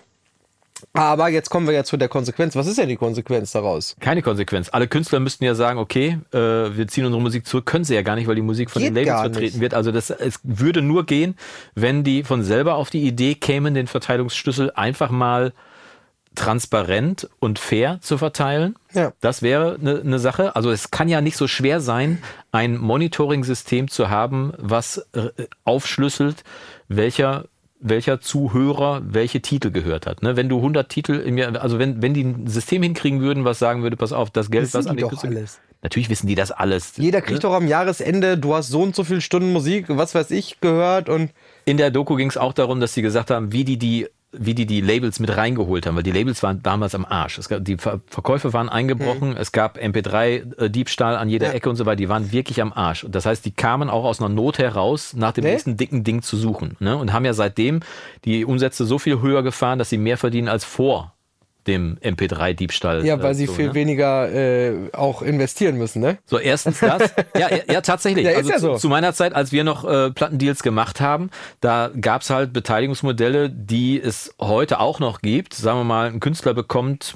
Aber 0.93 1.29
jetzt 1.29 1.49
kommen 1.49 1.67
wir 1.67 1.73
ja 1.73 1.83
zu 1.83 1.97
der 1.97 2.07
Konsequenz. 2.07 2.55
Was 2.55 2.67
ist 2.67 2.77
denn 2.77 2.89
die 2.89 2.95
Konsequenz 2.95 3.51
daraus? 3.51 3.95
Keine 3.99 4.21
Konsequenz. 4.21 4.69
Alle 4.69 4.87
Künstler 4.87 5.19
müssten 5.19 5.43
ja 5.43 5.55
sagen, 5.55 5.79
okay, 5.79 6.19
äh, 6.31 6.37
wir 6.37 6.87
ziehen 6.87 7.05
unsere 7.05 7.21
Musik 7.21 7.45
zurück. 7.47 7.65
Können 7.65 7.83
sie 7.83 7.95
ja 7.95 8.01
gar 8.01 8.15
nicht, 8.15 8.27
weil 8.27 8.35
die 8.35 8.41
Musik 8.41 8.69
von 8.69 8.81
Geht 8.81 8.95
den 8.95 9.05
Labels 9.05 9.21
vertreten 9.21 9.59
wird. 9.59 9.73
Also 9.73 9.91
das, 9.91 10.09
es 10.09 10.39
würde 10.43 10.81
nur 10.81 11.05
gehen, 11.05 11.35
wenn 11.75 12.03
die 12.03 12.23
von 12.23 12.43
selber 12.43 12.75
auf 12.75 12.89
die 12.89 13.01
Idee 13.01 13.35
kämen, 13.35 13.73
den 13.73 13.87
Verteilungsschlüssel 13.87 14.71
einfach 14.71 15.09
mal 15.09 15.53
transparent 16.35 17.29
und 17.39 17.59
fair 17.59 17.99
zu 18.01 18.17
verteilen. 18.17 18.75
Ja. 18.93 19.13
Das 19.19 19.41
wäre 19.41 19.77
eine 19.79 20.03
ne 20.03 20.19
Sache. 20.19 20.55
Also 20.55 20.71
es 20.71 20.91
kann 20.91 21.09
ja 21.09 21.21
nicht 21.21 21.37
so 21.37 21.47
schwer 21.47 21.81
sein, 21.81 22.21
ein 22.51 22.77
Monitoring-System 22.77 23.89
zu 23.89 24.09
haben, 24.09 24.53
was 24.57 25.05
äh, 25.13 25.29
aufschlüsselt, 25.63 26.43
welcher 26.87 27.45
welcher 27.79 28.19
Zuhörer 28.19 29.01
welche 29.05 29.41
Titel 29.41 29.71
gehört 29.71 30.05
hat. 30.05 30.21
Ne? 30.21 30.35
Wenn 30.35 30.49
du 30.49 30.57
100 30.57 30.89
Titel 30.89 31.13
im 31.13 31.37
Jahr, 31.37 31.61
also 31.61 31.79
wenn, 31.79 32.01
wenn 32.01 32.13
die 32.13 32.23
ein 32.23 32.47
System 32.47 32.83
hinkriegen 32.83 33.21
würden, 33.21 33.45
was 33.45 33.59
sagen 33.59 33.83
würde, 33.83 33.95
pass 33.95 34.11
auf, 34.11 34.29
das 34.29 34.51
Geld, 34.51 34.65
Wissen 34.65 34.77
was 34.77 34.85
die 34.85 34.89
an 34.91 34.97
den 34.97 35.09
doch 35.09 35.23
alles. 35.23 35.59
Natürlich 35.81 36.09
wissen 36.09 36.27
die 36.27 36.35
das 36.35 36.51
alles. 36.51 36.97
Jeder 36.97 37.21
kriegt 37.21 37.41
ne? 37.43 37.49
doch 37.49 37.53
am 37.53 37.67
Jahresende, 37.67 38.37
du 38.37 38.53
hast 38.53 38.67
so 38.67 38.81
und 38.81 38.95
so 38.95 39.05
viele 39.05 39.21
Stunden 39.21 39.53
Musik, 39.53 39.85
was 39.87 40.13
weiß 40.13 40.31
ich, 40.31 40.59
gehört 40.59 41.07
und 41.07 41.31
In 41.63 41.77
der 41.77 41.89
Doku 41.89 42.15
ging 42.15 42.29
es 42.29 42.35
auch 42.35 42.51
darum, 42.51 42.81
dass 42.81 42.93
sie 42.93 43.01
gesagt 43.01 43.31
haben, 43.31 43.53
wie 43.53 43.63
die 43.63 43.77
die 43.77 44.07
wie 44.31 44.53
die 44.53 44.65
die 44.67 44.81
Labels 44.81 45.19
mit 45.19 45.35
reingeholt 45.35 45.87
haben, 45.87 45.95
weil 45.95 46.03
die 46.03 46.11
Labels 46.11 46.43
waren 46.43 46.61
damals 46.61 46.93
am 46.93 47.03
Arsch. 47.05 47.39
Es 47.39 47.49
gab, 47.49 47.65
die 47.65 47.77
Ver 47.77 47.99
Verkäufe 48.07 48.53
waren 48.53 48.69
eingebrochen, 48.69 49.35
es 49.35 49.51
gab 49.51 49.77
MP3-Diebstahl 49.79 51.15
an 51.15 51.29
jeder 51.29 51.47
Ja. 51.47 51.53
Ecke 51.53 51.69
und 51.69 51.75
so 51.75 51.85
weiter. 51.85 51.95
Die 51.97 52.09
waren 52.09 52.31
wirklich 52.31 52.61
am 52.61 52.71
Arsch. 52.73 53.03
Und 53.03 53.15
das 53.15 53.25
heißt, 53.25 53.43
die 53.45 53.51
kamen 53.51 53.89
auch 53.89 54.03
aus 54.05 54.19
einer 54.19 54.29
Not 54.29 54.59
heraus, 54.59 55.13
nach 55.15 55.31
dem 55.31 55.43
Nee. 55.43 55.51
nächsten 55.51 55.77
dicken 55.77 56.03
Ding 56.03 56.21
zu 56.21 56.37
suchen. 56.37 56.75
Ne? 56.79 56.95
Und 56.95 57.11
haben 57.13 57.25
ja 57.25 57.33
seitdem 57.33 57.79
die 58.25 58.45
Umsätze 58.45 58.85
so 58.85 58.99
viel 58.99 59.21
höher 59.21 59.43
gefahren, 59.43 59.79
dass 59.79 59.89
sie 59.89 59.97
mehr 59.97 60.17
verdienen 60.17 60.47
als 60.47 60.63
vor 60.63 61.13
dem 61.69 61.97
MP3-Diebstahl. 62.03 63.05
Ja, 63.05 63.21
weil 63.21 63.31
äh, 63.31 63.35
sie 63.35 63.45
so, 63.45 63.53
viel 63.53 63.67
ne? 63.67 63.73
weniger 63.75 64.29
äh, 64.33 64.89
auch 64.91 65.21
investieren 65.21 65.77
müssen, 65.77 66.01
ne? 66.01 66.17
So, 66.25 66.39
erstens 66.39 66.79
das. 66.79 67.13
ja, 67.37 67.49
ja, 67.49 67.59
ja, 67.71 67.81
tatsächlich. 67.81 68.09
Ja, 68.29 68.31
ist 68.31 68.37
also 68.37 68.49
ja 68.49 68.55
zu, 68.57 68.61
so. 68.61 68.75
zu 68.75 68.89
meiner 68.89 69.13
Zeit, 69.13 69.33
als 69.33 69.51
wir 69.51 69.63
noch 69.63 69.85
äh, 69.85 70.11
Plattendeals 70.11 70.63
gemacht 70.63 70.99
haben, 70.99 71.29
da 71.61 71.89
gab's 71.99 72.29
halt 72.29 72.51
Beteiligungsmodelle, 72.51 73.49
die 73.49 74.01
es 74.01 74.33
heute 74.41 74.79
auch 74.79 74.99
noch 74.99 75.21
gibt. 75.21 75.53
Sagen 75.53 75.79
wir 75.79 75.83
mal, 75.83 76.07
ein 76.07 76.19
Künstler 76.19 76.53
bekommt, 76.53 77.15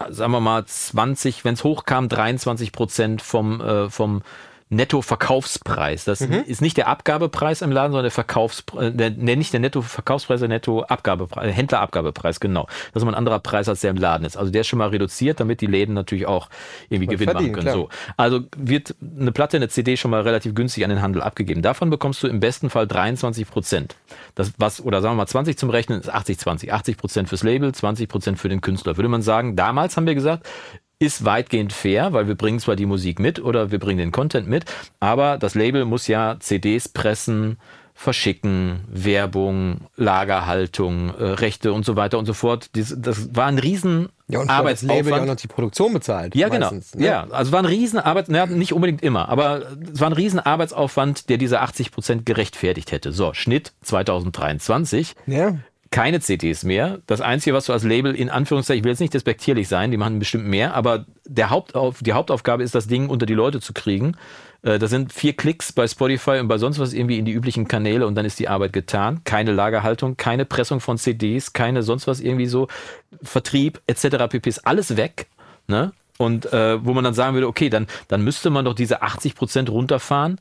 äh, 0.00 0.10
sagen 0.10 0.32
wir 0.32 0.40
mal, 0.40 0.64
20, 0.64 1.44
wenn 1.44 1.54
es 1.54 1.62
hochkam, 1.62 2.08
23 2.08 2.72
Prozent 2.72 3.22
vom, 3.22 3.60
äh, 3.60 3.90
vom 3.90 4.22
Netto-Verkaufspreis. 4.70 6.04
Das 6.04 6.20
Mhm. 6.20 6.44
ist 6.46 6.62
nicht 6.62 6.76
der 6.76 6.88
Abgabepreis 6.88 7.60
im 7.62 7.72
Laden, 7.72 7.92
sondern 7.92 8.04
der 8.04 8.10
Verkaufspreis, 8.12 8.92
der, 8.94 9.10
der, 9.10 9.36
nicht 9.36 9.52
der 9.52 9.60
Netto-Verkaufspreis, 9.60 10.40
der 10.40 10.48
Netto-Abgabepreis, 10.48 11.48
äh, 11.48 11.52
Händlerabgabepreis, 11.52 12.40
genau. 12.40 12.66
Das 12.66 12.96
ist 12.96 13.02
immer 13.02 13.12
ein 13.12 13.16
anderer 13.16 13.40
Preis, 13.40 13.68
als 13.68 13.80
der 13.80 13.90
im 13.90 13.96
Laden 13.96 14.24
ist. 14.24 14.36
Also 14.36 14.50
der 14.50 14.62
ist 14.62 14.68
schon 14.68 14.78
mal 14.78 14.88
reduziert, 14.88 15.40
damit 15.40 15.60
die 15.60 15.66
Läden 15.66 15.94
natürlich 15.94 16.26
auch 16.26 16.48
irgendwie 16.88 17.06
Gewinn 17.08 17.32
machen 17.32 17.52
können. 17.52 17.62
klar. 17.66 17.74
So. 17.74 17.88
Also 18.16 18.40
wird 18.56 18.94
eine 19.18 19.32
Platte, 19.32 19.56
eine 19.56 19.68
CD 19.68 19.96
schon 19.96 20.10
mal 20.10 20.22
relativ 20.22 20.54
günstig 20.54 20.84
an 20.84 20.90
den 20.90 21.02
Handel 21.02 21.22
abgegeben. 21.22 21.62
Davon 21.62 21.90
bekommst 21.90 22.22
du 22.22 22.28
im 22.28 22.40
besten 22.40 22.70
Fall 22.70 22.86
23 22.86 23.48
Prozent. 23.48 23.96
Das 24.34 24.52
was, 24.58 24.80
oder 24.80 25.00
sagen 25.02 25.14
wir 25.14 25.18
mal 25.18 25.26
20 25.26 25.58
zum 25.58 25.70
Rechnen, 25.70 26.00
ist 26.00 26.12
80-20. 26.12 26.70
80 26.70 26.96
Prozent 26.96 27.28
fürs 27.28 27.42
Label, 27.42 27.72
20 27.74 28.08
Prozent 28.08 28.38
für 28.38 28.48
den 28.48 28.60
Künstler. 28.60 28.96
Würde 28.96 29.08
man 29.08 29.22
sagen, 29.22 29.56
damals 29.56 29.96
haben 29.96 30.06
wir 30.06 30.14
gesagt, 30.14 30.46
ist 31.00 31.24
weitgehend 31.24 31.72
fair, 31.72 32.12
weil 32.12 32.28
wir 32.28 32.34
bringen 32.36 32.60
zwar 32.60 32.76
die 32.76 32.86
Musik 32.86 33.18
mit 33.18 33.42
oder 33.42 33.70
wir 33.72 33.78
bringen 33.78 33.98
den 33.98 34.12
Content 34.12 34.46
mit, 34.46 34.66
aber 35.00 35.38
das 35.38 35.54
Label 35.54 35.86
muss 35.86 36.06
ja 36.06 36.36
CDs 36.40 36.88
pressen, 36.88 37.56
verschicken, 37.94 38.80
Werbung, 38.88 39.82
Lagerhaltung, 39.96 41.10
äh, 41.18 41.24
Rechte 41.24 41.72
und 41.72 41.84
so 41.84 41.96
weiter 41.96 42.18
und 42.18 42.26
so 42.26 42.34
fort. 42.34 42.70
Dies, 42.74 42.94
das 42.98 43.34
war 43.34 43.46
ein 43.46 43.58
riesen 43.58 44.08
Ja, 44.28 44.40
und 44.40 44.48
das 44.48 44.56
Label 44.56 44.60
ja 44.60 44.66
auch 44.66 44.96
Arbeitsaufwand. 44.98 45.26
noch 45.26 45.36
die 45.36 45.48
Produktion 45.48 45.92
bezahlt. 45.94 46.34
Ja, 46.34 46.48
meistens, 46.48 46.92
genau. 46.92 47.02
ne? 47.04 47.10
Ja, 47.10 47.26
also 47.30 47.52
war 47.52 47.58
ein 47.60 47.66
riesen 47.66 47.98
Arbeits, 47.98 48.28
naja, 48.28 48.46
nicht 48.46 48.72
unbedingt 48.74 49.02
immer, 49.02 49.28
aber 49.28 49.62
es 49.92 50.00
war 50.00 50.08
ein 50.08 50.14
riesen 50.14 50.40
Arbeitsaufwand, 50.40 51.28
der 51.30 51.38
diese 51.38 51.60
80 51.60 51.92
Prozent 51.92 52.26
gerechtfertigt 52.26 52.92
hätte. 52.92 53.12
So, 53.12 53.32
Schnitt 53.34 53.72
2023. 53.82 55.14
Ja. 55.26 55.56
Keine 55.92 56.20
CDs 56.20 56.62
mehr. 56.62 57.00
Das 57.08 57.20
Einzige, 57.20 57.54
was 57.54 57.66
du 57.66 57.72
als 57.72 57.82
Label 57.82 58.14
in 58.14 58.30
Anführungszeichen, 58.30 58.78
ich 58.78 58.84
will 58.84 58.92
jetzt 58.92 59.00
nicht 59.00 59.12
despektierlich 59.14 59.66
sein, 59.66 59.90
die 59.90 59.96
machen 59.96 60.20
bestimmt 60.20 60.46
mehr, 60.46 60.74
aber 60.74 61.04
der 61.26 61.50
Hauptauf, 61.50 61.98
die 62.00 62.12
Hauptaufgabe 62.12 62.62
ist, 62.62 62.76
das 62.76 62.86
Ding 62.86 63.08
unter 63.08 63.26
die 63.26 63.34
Leute 63.34 63.60
zu 63.60 63.72
kriegen. 63.72 64.16
Äh, 64.62 64.78
Das 64.78 64.90
sind 64.90 65.12
vier 65.12 65.32
Klicks 65.32 65.72
bei 65.72 65.88
Spotify 65.88 66.38
und 66.38 66.46
bei 66.46 66.58
sonst 66.58 66.78
was 66.78 66.92
irgendwie 66.92 67.18
in 67.18 67.24
die 67.24 67.32
üblichen 67.32 67.66
Kanäle 67.66 68.06
und 68.06 68.14
dann 68.14 68.24
ist 68.24 68.38
die 68.38 68.48
Arbeit 68.48 68.72
getan. 68.72 69.22
Keine 69.24 69.50
Lagerhaltung, 69.52 70.16
keine 70.16 70.44
Pressung 70.44 70.78
von 70.78 70.96
CDs, 70.96 71.52
keine 71.52 71.82
sonst 71.82 72.06
was 72.06 72.20
irgendwie 72.20 72.46
so, 72.46 72.68
Vertrieb 73.22 73.80
etc. 73.88 74.28
pp. 74.28 74.48
ist 74.48 74.66
alles 74.66 74.96
weg. 74.96 75.26
Ne? 75.66 75.92
Und 76.18 76.52
äh, 76.52 76.84
wo 76.84 76.92
man 76.92 77.02
dann 77.02 77.14
sagen 77.14 77.34
würde, 77.34 77.48
okay, 77.48 77.68
dann, 77.68 77.88
dann 78.06 78.22
müsste 78.22 78.50
man 78.50 78.64
doch 78.64 78.74
diese 78.74 79.02
80 79.02 79.34
Prozent 79.34 79.70
runterfahren 79.70 80.40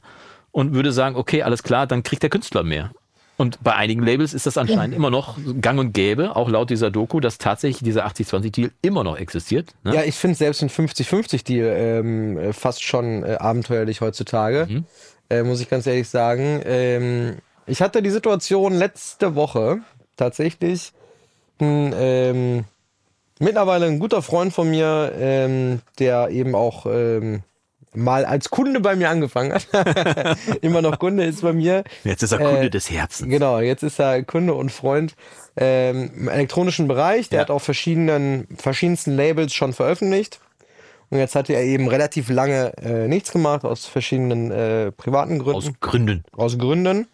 und 0.51 0.73
würde 0.75 0.91
sagen, 0.91 1.15
okay, 1.15 1.41
alles 1.41 1.63
klar, 1.63 1.87
dann 1.87 2.03
kriegt 2.03 2.21
der 2.21 2.29
Künstler 2.29 2.61
mehr. 2.63 2.91
Und 3.39 3.63
bei 3.63 3.73
einigen 3.73 4.03
Labels 4.03 4.33
ist 4.33 4.45
das 4.45 4.57
anscheinend 4.57 4.93
immer 4.93 5.09
noch 5.09 5.37
gang 5.61 5.79
und 5.79 5.93
gäbe, 5.93 6.35
auch 6.35 6.49
laut 6.49 6.69
dieser 6.69 6.91
Doku, 6.91 7.21
dass 7.21 7.37
tatsächlich 7.37 7.81
dieser 7.81 8.05
80-20-Deal 8.05 8.71
immer 8.81 9.05
noch 9.05 9.17
existiert. 9.17 9.73
Ne? 9.85 9.95
Ja, 9.95 10.03
ich 10.03 10.15
finde 10.15 10.35
selbst 10.35 10.61
ein 10.61 10.69
50-50-Deal 10.69 11.65
ähm, 11.65 12.37
äh, 12.37 12.51
fast 12.51 12.83
schon 12.83 13.23
äh, 13.23 13.37
abenteuerlich 13.39 14.01
heutzutage, 14.01 14.67
Mhm. 14.69 14.85
äh, 15.29 15.43
muss 15.43 15.61
ich 15.61 15.69
ganz 15.69 15.87
ehrlich 15.87 16.09
sagen. 16.09 16.61
Ähm, 16.65 17.37
ich 17.65 17.81
hatte 17.81 18.01
die 18.01 18.09
Situation 18.09 18.73
letzte 18.73 19.35
Woche 19.35 19.79
tatsächlich. 20.17 20.91
Ein, 21.61 21.93
ähm, 21.97 22.65
mittlerweile 23.39 23.85
ein 23.85 23.99
guter 23.99 24.21
Freund 24.21 24.51
von 24.51 24.69
mir, 24.69 25.13
ähm, 25.17 25.79
der 25.97 26.29
eben 26.29 26.55
auch 26.55 26.85
ähm, 26.87 27.41
mal 27.95 28.25
als 28.25 28.49
Kunde 28.49 28.79
bei 28.79 28.95
mir 28.95 29.09
angefangen 29.09 29.53
hat. 29.53 29.67
Immer 30.61 30.81
noch 30.81 30.99
Kunde 30.99 31.23
ist 31.25 31.41
bei 31.41 31.53
mir. 31.53 31.83
Jetzt 32.03 32.23
ist 32.23 32.31
er 32.31 32.37
Kunde 32.37 32.65
Äh, 32.67 32.69
des 32.69 32.89
Herzens. 32.91 33.29
Genau, 33.29 33.59
jetzt 33.59 33.83
ist 33.83 33.99
er 33.99 34.21
Kunde 34.23 34.53
und 34.53 34.71
Freund 34.71 35.15
ähm, 35.57 36.11
im 36.15 36.27
elektronischen 36.29 36.87
Bereich. 36.87 37.29
Der 37.29 37.37
Ja. 37.37 37.41
hat 37.43 37.51
auf 37.51 37.63
verschiedenen, 37.63 38.47
verschiedensten 38.57 39.15
Labels 39.15 39.53
schon 39.53 39.73
veröffentlicht. 39.73 40.39
Und 41.09 41.17
jetzt 41.17 41.33
hat 41.33 41.49
er 41.49 41.63
eben 41.63 41.87
relativ 41.87 42.29
lange 42.29 42.71
äh, 42.77 43.07
nichts 43.07 43.31
gemacht, 43.31 43.65
aus 43.65 43.87
verschiedenen 43.87 44.51
äh, 44.51 44.91
privaten 44.91 45.39
Gründen, 45.39 45.57
Aus 45.57 45.71
Gründen. 45.81 46.23
aus 46.37 46.57
Gründen. 46.59 47.07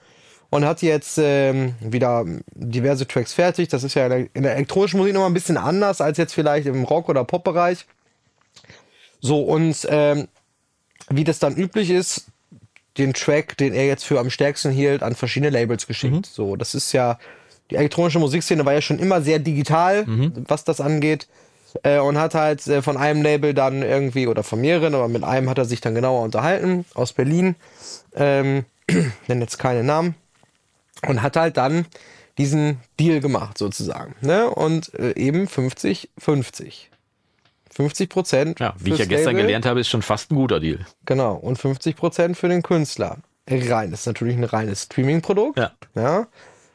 Und 0.50 0.66
hat 0.66 0.82
jetzt 0.82 1.18
ähm, 1.22 1.76
wieder 1.80 2.26
diverse 2.54 3.08
Tracks 3.08 3.34
fertig. 3.34 3.70
Das 3.70 3.84
ist 3.84 3.94
ja 3.94 4.06
in 4.06 4.10
der, 4.12 4.28
in 4.34 4.44
der 4.44 4.56
elektronischen 4.56 4.98
Musik 5.00 5.14
nochmal 5.14 5.30
ein 5.30 5.34
bisschen 5.34 5.58
anders 5.58 6.02
als 6.02 6.18
jetzt 6.18 6.34
vielleicht 6.34 6.68
im 6.68 6.84
Rock- 6.84 7.08
oder 7.10 7.24
Pop-Bereich. 7.24 7.86
So, 9.22 9.42
und 9.42 9.88
ähm, 9.90 10.28
wie 11.10 11.24
das 11.24 11.40
dann 11.40 11.56
üblich 11.56 11.90
ist, 11.90 12.28
den 12.98 13.14
Track, 13.14 13.58
den 13.58 13.74
er 13.74 13.88
jetzt 13.88 14.06
für 14.06 14.20
am 14.20 14.30
stärksten 14.30 14.72
hielt, 14.72 15.04
an 15.04 15.16
verschiedene 15.16 15.50
Labels 15.50 15.88
geschickt. 15.88 16.26
So, 16.26 16.56
das 16.56 16.74
ist 16.76 16.94
ja, 16.94 17.20
die 17.70 17.76
elektronische 17.76 18.20
Musikszene 18.20 18.66
war 18.66 18.74
ja 18.74 18.82
schon 18.82 19.00
immer 19.00 19.22
sehr 19.22 19.40
digital, 19.40 20.06
was 20.48 20.64
das 20.64 20.80
angeht. 20.80 21.28
Äh, 21.84 22.00
und 22.00 22.18
hat 22.18 22.36
halt 22.36 22.66
äh, 22.68 22.82
von 22.82 22.96
einem 22.96 23.22
Label 23.22 23.54
dann 23.54 23.82
irgendwie, 23.82 24.28
oder 24.28 24.44
von 24.44 24.62
mehreren, 24.62 24.96
aber 24.96 25.10
mit 25.10 25.26
einem 25.26 25.50
hat 25.50 25.58
er 25.58 25.66
sich 25.66 25.82
dann 25.82 25.94
genauer 25.94 26.24
unterhalten, 26.24 26.86
aus 26.94 27.12
Berlin. 27.12 27.56
Ähm, 28.16 28.64
nenne 29.28 29.42
jetzt 29.42 29.58
keine 29.58 29.84
Namen. 29.84 30.16
Und 31.06 31.22
hat 31.22 31.36
halt 31.36 31.58
dann 31.58 31.86
diesen 32.38 32.80
Deal 33.00 33.20
gemacht, 33.20 33.58
sozusagen. 33.58 34.16
Ne? 34.22 34.50
Und 34.50 34.94
äh, 34.94 35.14
eben 35.16 35.48
50, 35.48 36.10
50. 37.76 38.08
50 38.08 38.10
Prozent. 38.10 38.60
Ja, 38.60 38.74
wie 38.80 38.94
ich 38.94 39.00
ja 39.00 39.06
gestern 39.06 39.36
gelernt 39.36 39.66
habe, 39.66 39.82
ist 39.82 39.90
schon 39.90 40.02
fast 40.02 40.32
ein 40.32 40.36
guter 40.36 40.60
Deal. 40.60 40.80
Genau, 41.06 41.36
und 41.36 41.60
50% 41.60 42.36
für 42.36 42.48
den 42.48 42.64
Künstler. 42.64 43.18
Rein, 43.48 43.92
das 43.92 44.02
ist 44.02 44.06
natürlich 44.08 44.38
ein 44.38 44.44
reines 44.44 44.84
Streaming-Produkt. 44.84 45.60
Ja. 45.60 45.72
ja. 45.96 46.28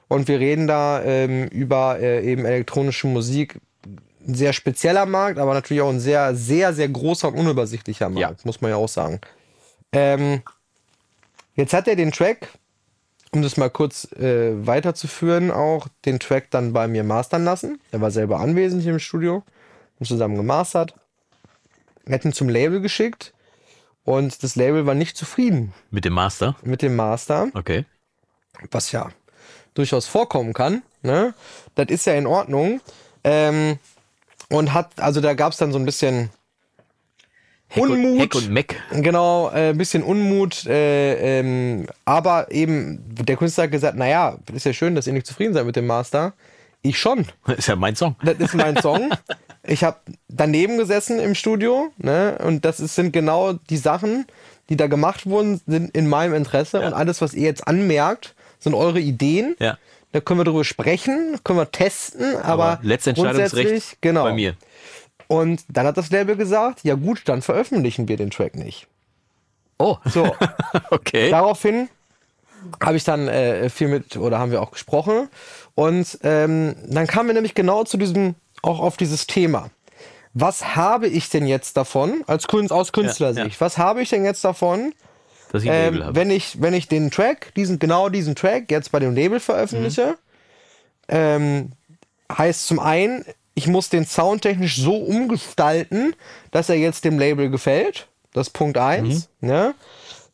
Und 0.09 0.29
wir 0.29 0.39
reden 0.39 0.67
da 0.67 1.03
ähm, 1.03 1.47
über 1.49 1.99
äh, 2.01 2.25
eben 2.25 2.45
elektronische 2.45 3.07
Musik. 3.07 3.61
Ein 4.27 4.35
sehr 4.35 4.53
spezieller 4.53 5.07
Markt, 5.07 5.39
aber 5.39 5.55
natürlich 5.55 5.83
auch 5.83 5.89
ein 5.89 6.01
sehr, 6.01 6.35
sehr, 6.35 6.75
sehr 6.75 6.89
großer 6.89 7.29
und 7.29 7.39
unübersichtlicher 7.39 8.09
Markt, 8.11 8.41
Ja. 8.41 8.45
muss 8.45 8.61
man 8.61 8.71
ja 8.71 8.77
auch 8.77 8.89
sagen. 8.89 9.21
Ähm, 9.93 10.43
jetzt 11.55 11.73
hat 11.73 11.89
er 11.89 11.97
den 11.97 12.13
Track, 12.13 12.49
um 13.33 13.41
das 13.43 13.57
mal 13.57 13.71
kurz 13.71 14.13
äh, 14.13 14.67
weiterzuführen, 14.67 15.51
auch 15.51 15.89
den 16.05 16.21
Track 16.21 16.51
dann 16.51 16.73
bei 16.73 16.87
mir 16.87 17.03
mastern 17.05 17.45
lassen. 17.45 17.81
Er 17.91 18.01
war 18.01 18.11
selber 18.11 18.39
anwesend 18.41 18.83
hier 18.83 18.93
im 18.93 18.99
Studio 18.99 19.43
und 20.01 20.07
zusammen 20.07 20.37
gemastert. 20.37 20.95
Hätten 22.07 22.33
zum 22.33 22.49
Label 22.49 22.81
geschickt 22.81 23.33
und 24.05 24.43
das 24.43 24.57
Label 24.57 24.87
war 24.87 24.95
nicht 24.95 25.17
zufrieden 25.17 25.73
Mit 25.91 26.05
dem 26.05 26.15
Master. 26.15 26.57
mit 26.63 26.83
dem 26.83 26.97
Master, 26.97 27.49
Okay. 27.55 27.85
was 28.71 28.91
ja 28.91 29.11
durchaus 29.75 30.07
vorkommen 30.07 30.53
kann. 30.53 30.83
Ne? 31.03 31.35
Das 31.77 31.87
ist 31.89 32.07
ja 32.07 32.15
in 32.15 32.27
Ordnung. 32.27 32.81
Ähm, 33.23 33.79
und 34.49 34.73
hat, 34.75 34.99
also 34.99 35.21
da 35.21 35.35
gab 35.35 35.53
es 35.53 35.59
dann 35.59 35.71
so 35.73 35.79
ein 35.79 35.85
bisschen 35.85 36.31
Heck 37.69 37.83
und, 37.85 37.91
Unmut. 37.93 38.21
Heck 38.21 38.35
und 38.35 38.51
Meck. 38.51 38.83
Genau, 38.91 39.51
äh, 39.51 39.71
ein 39.71 39.79
bisschen 39.79 40.03
Unmut, 40.03 40.67
äh, 40.67 41.39
ähm, 41.39 41.87
aber 42.05 42.51
eben 42.51 42.99
der 43.15 43.37
Künstler 43.37 43.65
hat 43.65 43.71
gesagt, 43.71 43.97
naja, 43.97 44.39
ist 44.53 44.67
ja 44.67 44.73
schön, 44.73 44.97
dass 44.97 45.07
ihr 45.07 45.13
nicht 45.13 45.27
zufrieden 45.27 45.55
seid 45.55 45.67
mit 45.67 45.77
dem 45.77 45.87
Master. 45.87 46.33
Ich 46.83 46.99
schon. 46.99 47.27
Ist 47.57 47.69
ja 47.69 47.77
mein 47.77 47.97
Song. 47.97 48.17
Das 48.23 48.39
ist 48.39 48.55
mein 48.55 48.77
Song. 48.83 49.11
Ich 49.63 49.85
habe 49.85 49.99
daneben 50.29 50.79
gesessen 50.79 51.19
im 51.19 51.35
Studio, 51.35 51.93
ne? 51.99 52.39
Und 52.43 52.65
das 52.65 52.81
ist, 52.81 52.95
sind 52.95 53.13
genau 53.13 53.53
die 53.53 53.77
Sachen, 53.77 54.27
die 54.69 54.77
da 54.77 54.87
gemacht 54.87 55.27
wurden, 55.27 55.61
sind 55.67 55.95
in 55.95 56.09
meinem 56.09 56.35
Interesse. 56.35 56.81
Und 56.81 56.95
alles, 56.95 57.21
was 57.21 57.35
ihr 57.35 57.45
jetzt 57.45 57.69
anmerkt, 57.69 58.35
sind 58.59 58.75
eure 58.75 59.01
Ideen. 59.01 59.57
Ja. 59.59 59.77
Da 60.13 60.21
können 60.21 60.41
wir 60.41 60.45
drüber 60.45 60.65
sprechen, 60.65 61.39
können 61.45 61.59
wir 61.59 61.71
testen, 61.71 62.37
aber, 62.37 62.81
Entscheidungsrecht 62.83 63.17
grundsätzlich, 63.17 63.97
genau. 64.01 64.25
bei 64.25 64.33
mir. 64.33 64.57
Und 65.29 65.63
dann 65.69 65.87
hat 65.87 65.97
das 65.97 66.11
Label 66.11 66.35
gesagt, 66.35 66.81
ja 66.83 66.95
gut, 66.97 67.23
dann 67.27 67.43
veröffentlichen 67.43 68.09
wir 68.09 68.17
den 68.17 68.31
Track 68.31 68.57
nicht. 68.57 68.89
Oh, 69.79 69.99
So, 70.05 70.35
okay. 70.91 71.31
daraufhin 71.31 71.89
habe 72.83 72.97
ich 72.97 73.05
dann 73.05 73.29
äh, 73.29 73.71
viel 73.71 73.89
mit, 73.89 74.17
oder 74.17 74.39
haben 74.39 74.51
wir 74.51 74.61
auch 74.61 74.73
gesprochen. 74.73 75.29
Und 75.75 76.19
ähm, 76.23 76.75
dann 76.89 77.07
kamen 77.07 77.29
wir 77.29 77.35
nämlich 77.35 77.55
genau 77.55 77.85
zu 77.85 77.97
diesem, 77.97 78.35
auch 78.63 78.81
auf 78.81 78.97
dieses 78.97 79.27
Thema. 79.27 79.71
Was 80.35 80.77
habe 80.77 81.09
ich 81.09 81.29
denn 81.29 81.47
jetzt 81.47 81.77
davon, 81.77 82.23
als 82.27 82.47
Künstler, 82.47 82.77
aus 82.77 82.93
Künstlersicht, 82.93 83.55
ja. 83.55 83.61
was 83.61 83.79
habe 83.79 84.03
ich 84.03 84.11
denn 84.11 84.25
jetzt 84.25 84.45
davon, 84.45 84.95
Dass 85.53 85.63
ich 85.65 85.69
ähm, 85.69 85.95
Label 85.95 86.05
habe. 86.07 86.17
wenn 86.17 86.31
ich, 86.31 86.61
wenn 86.61 86.75
ich 86.75 86.87
den 86.89 87.11
Track, 87.11 87.53
diesen, 87.57 87.79
genau 87.79 88.09
diesen 88.09 88.35
Track 88.37 88.71
jetzt 88.71 88.93
bei 88.93 89.01
dem 89.01 89.15
Label 89.15 89.41
veröffentliche, 89.41 90.07
Mhm. 90.11 90.15
ähm, 91.09 91.73
heißt 92.31 92.67
zum 92.69 92.79
einen, 92.79 93.25
ich 93.55 93.67
muss 93.67 93.89
den 93.89 94.07
soundtechnisch 94.07 94.77
so 94.81 94.95
umgestalten, 94.97 96.15
dass 96.53 96.69
er 96.69 96.77
jetzt 96.77 97.05
dem 97.05 97.19
Label 97.19 97.51
gefällt. 97.51 98.07
Das 98.33 98.47
ist 98.47 98.53
Punkt 98.53 98.79
eins. 98.79 99.29
Ne? 99.41 99.75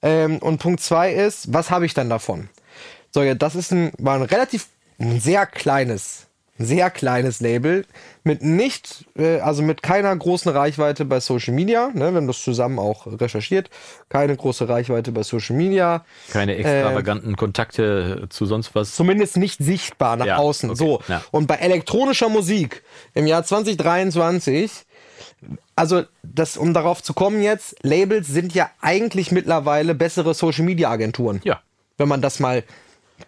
Ähm, 0.03 0.39
und 0.39 0.59
Punkt 0.59 0.83
zwei 0.83 1.13
ist, 1.15 1.53
was 1.55 1.71
habe 1.71 1.87
ich 1.87 1.95
dann 1.95 2.11
davon? 2.11 2.51
So, 3.11 3.23
ja, 3.23 3.35
das 3.35 3.55
ist 3.55 3.73
ein, 3.73 3.93
war 3.97 4.17
ein 4.17 4.23
relativ, 4.23 4.67
ein 4.99 5.21
sehr 5.21 5.47
kleines, 5.47 6.27
sehr 6.59 6.89
kleines 6.91 7.41
Label 7.41 7.85
mit 8.25 8.43
nicht, 8.43 9.05
äh, 9.19 9.41
also 9.41 9.63
mit 9.63 9.83
keiner 9.83 10.15
großen 10.17 10.51
Reichweite 10.51 11.05
bei 11.05 11.21
Social 11.21 11.53
Media. 11.53 11.91
Ne? 11.93 12.11
Wir 12.13 12.17
haben 12.17 12.27
das 12.27 12.41
zusammen 12.43 12.79
auch 12.79 13.07
recherchiert. 13.21 13.69
Keine 14.09 14.35
große 14.37 14.69
Reichweite 14.69 15.13
bei 15.13 15.23
Social 15.23 15.55
Media. 15.55 16.05
Keine 16.31 16.57
extravaganten 16.57 17.37
Kontakte 17.37 18.27
zu 18.31 18.47
sonst 18.47 18.75
was. 18.75 18.95
Zumindest 18.95 19.37
nicht 19.37 19.59
sichtbar 19.63 20.17
nach 20.17 20.27
Ja, 20.27 20.37
außen. 20.39 20.71
okay, 20.71 20.79
So. 20.79 21.01
ja. 21.09 21.23
Und 21.31 21.47
bei 21.47 21.57
elektronischer 21.57 22.31
Musik 22.31 22.83
im 23.13 23.27
Jahr 23.27 23.45
2023, 23.45 24.71
also 25.77 26.05
das, 26.23 26.57
um 26.57 26.73
darauf 26.73 27.03
zu 27.03 27.13
kommen 27.13 27.43
jetzt, 27.43 27.77
Labels 27.83 28.29
sind 28.29 28.55
ja 28.55 28.71
eigentlich 28.81 29.31
mittlerweile 29.31 29.95
bessere 29.95 30.33
Social 30.33 30.65
Media 30.65 30.91
Agenturen. 30.91 31.41
Ja. 31.45 31.61
Wenn 31.99 32.09
man 32.09 32.23
das 32.23 32.41
mal. 32.41 32.65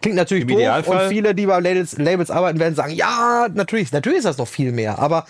Klingt 0.00 0.16
natürlich 0.16 0.42
Im 0.42 0.48
doof 0.48 0.58
Idealfall. 0.58 1.04
und 1.04 1.08
viele, 1.08 1.34
die 1.34 1.46
bei 1.46 1.58
Labels, 1.60 1.98
Labels 1.98 2.30
arbeiten, 2.30 2.58
werden 2.60 2.74
sagen, 2.74 2.92
ja, 2.92 3.48
natürlich, 3.52 3.90
natürlich 3.92 4.18
ist 4.18 4.26
das 4.26 4.38
noch 4.38 4.48
viel 4.48 4.72
mehr, 4.72 4.98
aber 4.98 5.26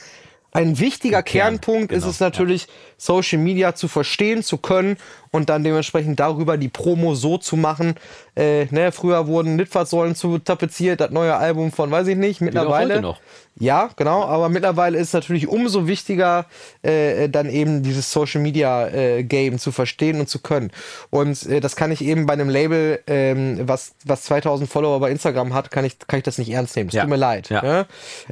ein 0.59 0.81
wichtiger 0.81 1.23
Kern, 1.23 1.61
Kernpunkt 1.61 1.93
ist 1.93 2.01
genau, 2.03 2.11
es 2.11 2.19
natürlich, 2.19 2.67
Social 2.97 3.39
Media 3.39 3.77
zu 3.77 3.87
verstehen, 3.87 4.43
zu 4.43 4.59
können 4.59 4.97
und 5.31 5.49
dann 5.51 5.63
dementsprechend 5.63 6.19
darüber 6.19 6.57
die 6.57 6.69
Promo 6.69 7.15
so 7.15 7.39
zu 7.39 7.57
machen. 7.57 7.95
Äh, 8.35 8.65
ne, 8.73 8.91
früher 8.91 9.29
wurden 9.29 9.57
Litfaßsäulen 9.57 10.17
zu 10.17 10.39
tapeziert, 10.41 11.01
das 11.01 11.11
neue 11.13 11.37
Album 11.37 11.71
von, 11.71 11.93
weiß 11.93 12.09
ich 12.09 12.17
nicht, 12.17 12.41
mittlerweile. 12.41 13.01
noch. 13.01 13.21
Ja, 13.61 13.91
genau, 13.95 14.25
aber 14.25 14.49
mittlerweile 14.49 14.99
ist 14.99 15.09
es 15.09 15.13
natürlich 15.13 15.47
umso 15.47 15.87
wichtiger, 15.87 16.47
äh, 16.83 17.29
dann 17.29 17.49
eben 17.49 17.85
dieses 17.85 18.11
Social 18.11 18.41
Media 18.41 18.89
äh, 18.89 19.23
Game 19.23 19.59
zu 19.61 19.71
verstehen 19.71 20.19
und 20.19 20.29
zu 20.29 20.41
können. 20.41 20.73
Und 21.11 21.47
äh, 21.47 21.61
das 21.61 21.77
kann 21.77 21.93
ich 21.93 22.03
eben 22.03 22.27
bei 22.27 22.33
einem 22.33 22.49
Label, 22.49 23.01
ähm, 23.07 23.61
was, 23.63 23.95
was 24.05 24.23
2000 24.25 24.69
Follower 24.69 24.99
bei 24.99 25.11
Instagram 25.13 25.55
hat, 25.55 25.71
kann 25.71 25.85
ich, 25.85 26.01
kann 26.01 26.19
ich 26.19 26.25
das 26.25 26.39
nicht 26.39 26.51
ernst 26.51 26.75
nehmen. 26.75 26.89
Es 26.89 26.95
Ja. 26.97 27.03
tut 27.03 27.11
mir 27.11 27.17
leid. 27.17 27.49
Ja. 27.49 27.63
Ne? 27.63 27.87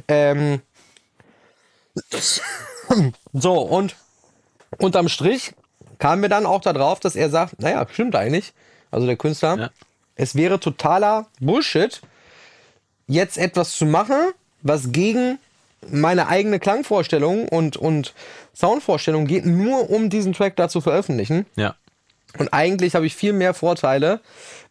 Ähm, 0.09 0.61
so, 3.33 3.53
und 3.59 3.95
unterm 4.77 5.09
Strich 5.09 5.53
kamen 5.99 6.21
wir 6.21 6.29
dann 6.29 6.45
auch 6.45 6.61
darauf, 6.61 6.99
dass 6.99 7.15
er 7.15 7.29
sagt, 7.29 7.61
naja, 7.61 7.85
stimmt 7.91 8.15
eigentlich, 8.15 8.53
also 8.91 9.05
der 9.07 9.17
Künstler, 9.17 9.57
Ja. 9.57 9.69
es 10.15 10.35
wäre 10.35 10.59
totaler 10.59 11.27
Bullshit, 11.39 12.01
jetzt 13.07 13.37
etwas 13.37 13.75
zu 13.75 13.85
machen, 13.85 14.31
was 14.61 14.91
gegen 14.91 15.39
meine 15.89 16.27
eigene 16.27 16.59
Klangvorstellung 16.59 17.47
und, 17.47 17.77
und 17.77 18.13
Soundvorstellung 18.55 19.27
geht, 19.27 19.45
nur 19.45 19.89
um 19.89 20.09
diesen 20.09 20.33
Track 20.33 20.55
da 20.55 20.69
zu 20.69 20.81
veröffentlichen. 20.81 21.45
Ja. 21.55 21.75
Und 22.37 22.53
eigentlich 22.53 22.95
habe 22.95 23.05
ich 23.05 23.15
viel 23.15 23.33
mehr 23.33 23.53
Vorteile, 23.53 24.19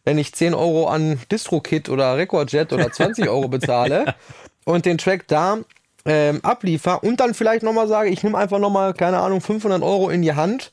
wenn 0.03 0.17
ich 0.17 0.33
10 0.33 0.53
Euro 0.53 0.87
an 0.87 1.19
DistroKit 1.31 1.89
oder 1.89 2.15
Recordjet 2.17 2.71
oder 2.71 2.91
20 2.91 3.27
Euro 3.29 3.47
bezahle 3.47 4.15
und 4.65 4.85
den 4.85 4.97
Track 4.97 5.27
da 5.27 5.59
ähm, 6.07 6.39
abliefer 6.43 7.03
und 7.03 7.19
dann 7.19 7.33
vielleicht 7.33 7.63
nochmal 7.63 7.87
sage, 7.87 8.09
ich 8.09 8.23
nehme 8.23 8.37
einfach 8.37 8.59
nochmal, 8.59 8.93
keine 8.93 9.19
Ahnung, 9.19 9.41
500 9.41 9.83
Euro 9.83 10.09
in 10.09 10.21
die 10.21 10.33
Hand 10.33 10.71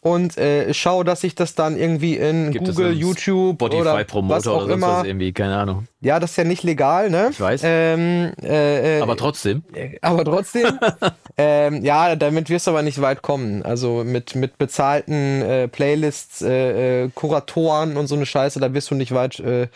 und 0.00 0.36
äh, 0.36 0.74
schaue, 0.74 1.04
dass 1.04 1.22
ich 1.22 1.34
das 1.34 1.54
dann 1.54 1.76
irgendwie 1.78 2.16
in 2.16 2.50
Gibt 2.50 2.66
Google, 2.66 2.92
YouTube 2.92 3.62
oder 3.62 3.76
Spotify-Promoter 3.78 4.36
was 4.36 4.46
auch 4.48 4.64
oder 4.64 4.74
immer. 4.74 4.98
was 4.98 5.04
irgendwie, 5.04 5.32
keine 5.32 5.56
Ahnung. 5.56 5.86
Ja, 6.00 6.18
das 6.18 6.32
ist 6.32 6.36
ja 6.36 6.44
nicht 6.44 6.64
legal, 6.64 7.10
ne? 7.10 7.28
Ich 7.30 7.40
weiß. 7.40 7.60
Ähm, 7.64 8.32
äh, 8.42 8.98
äh, 8.98 9.00
Aber 9.02 9.16
trotzdem. 9.16 9.62
aber 10.00 10.24
trotzdem, 10.24 10.66
ähm, 11.36 11.84
ja, 11.84 12.16
damit 12.16 12.50
wirst 12.50 12.66
du 12.66 12.72
aber 12.72 12.82
nicht 12.82 13.00
weit 13.00 13.22
kommen. 13.22 13.62
Also 13.62 14.02
mit, 14.04 14.34
mit 14.34 14.58
bezahlten 14.58 15.42
äh, 15.42 15.68
Playlists, 15.68 16.42
äh, 16.42 17.04
äh, 17.04 17.10
Kuratoren 17.14 17.96
und 17.96 18.08
so 18.08 18.16
eine 18.16 18.26
Scheiße, 18.26 18.58
da 18.58 18.74
wirst 18.74 18.90
du 18.90 18.96
nicht 18.96 19.14
weit, 19.14 19.38
äh, 19.38 19.62
äh, 19.62 19.68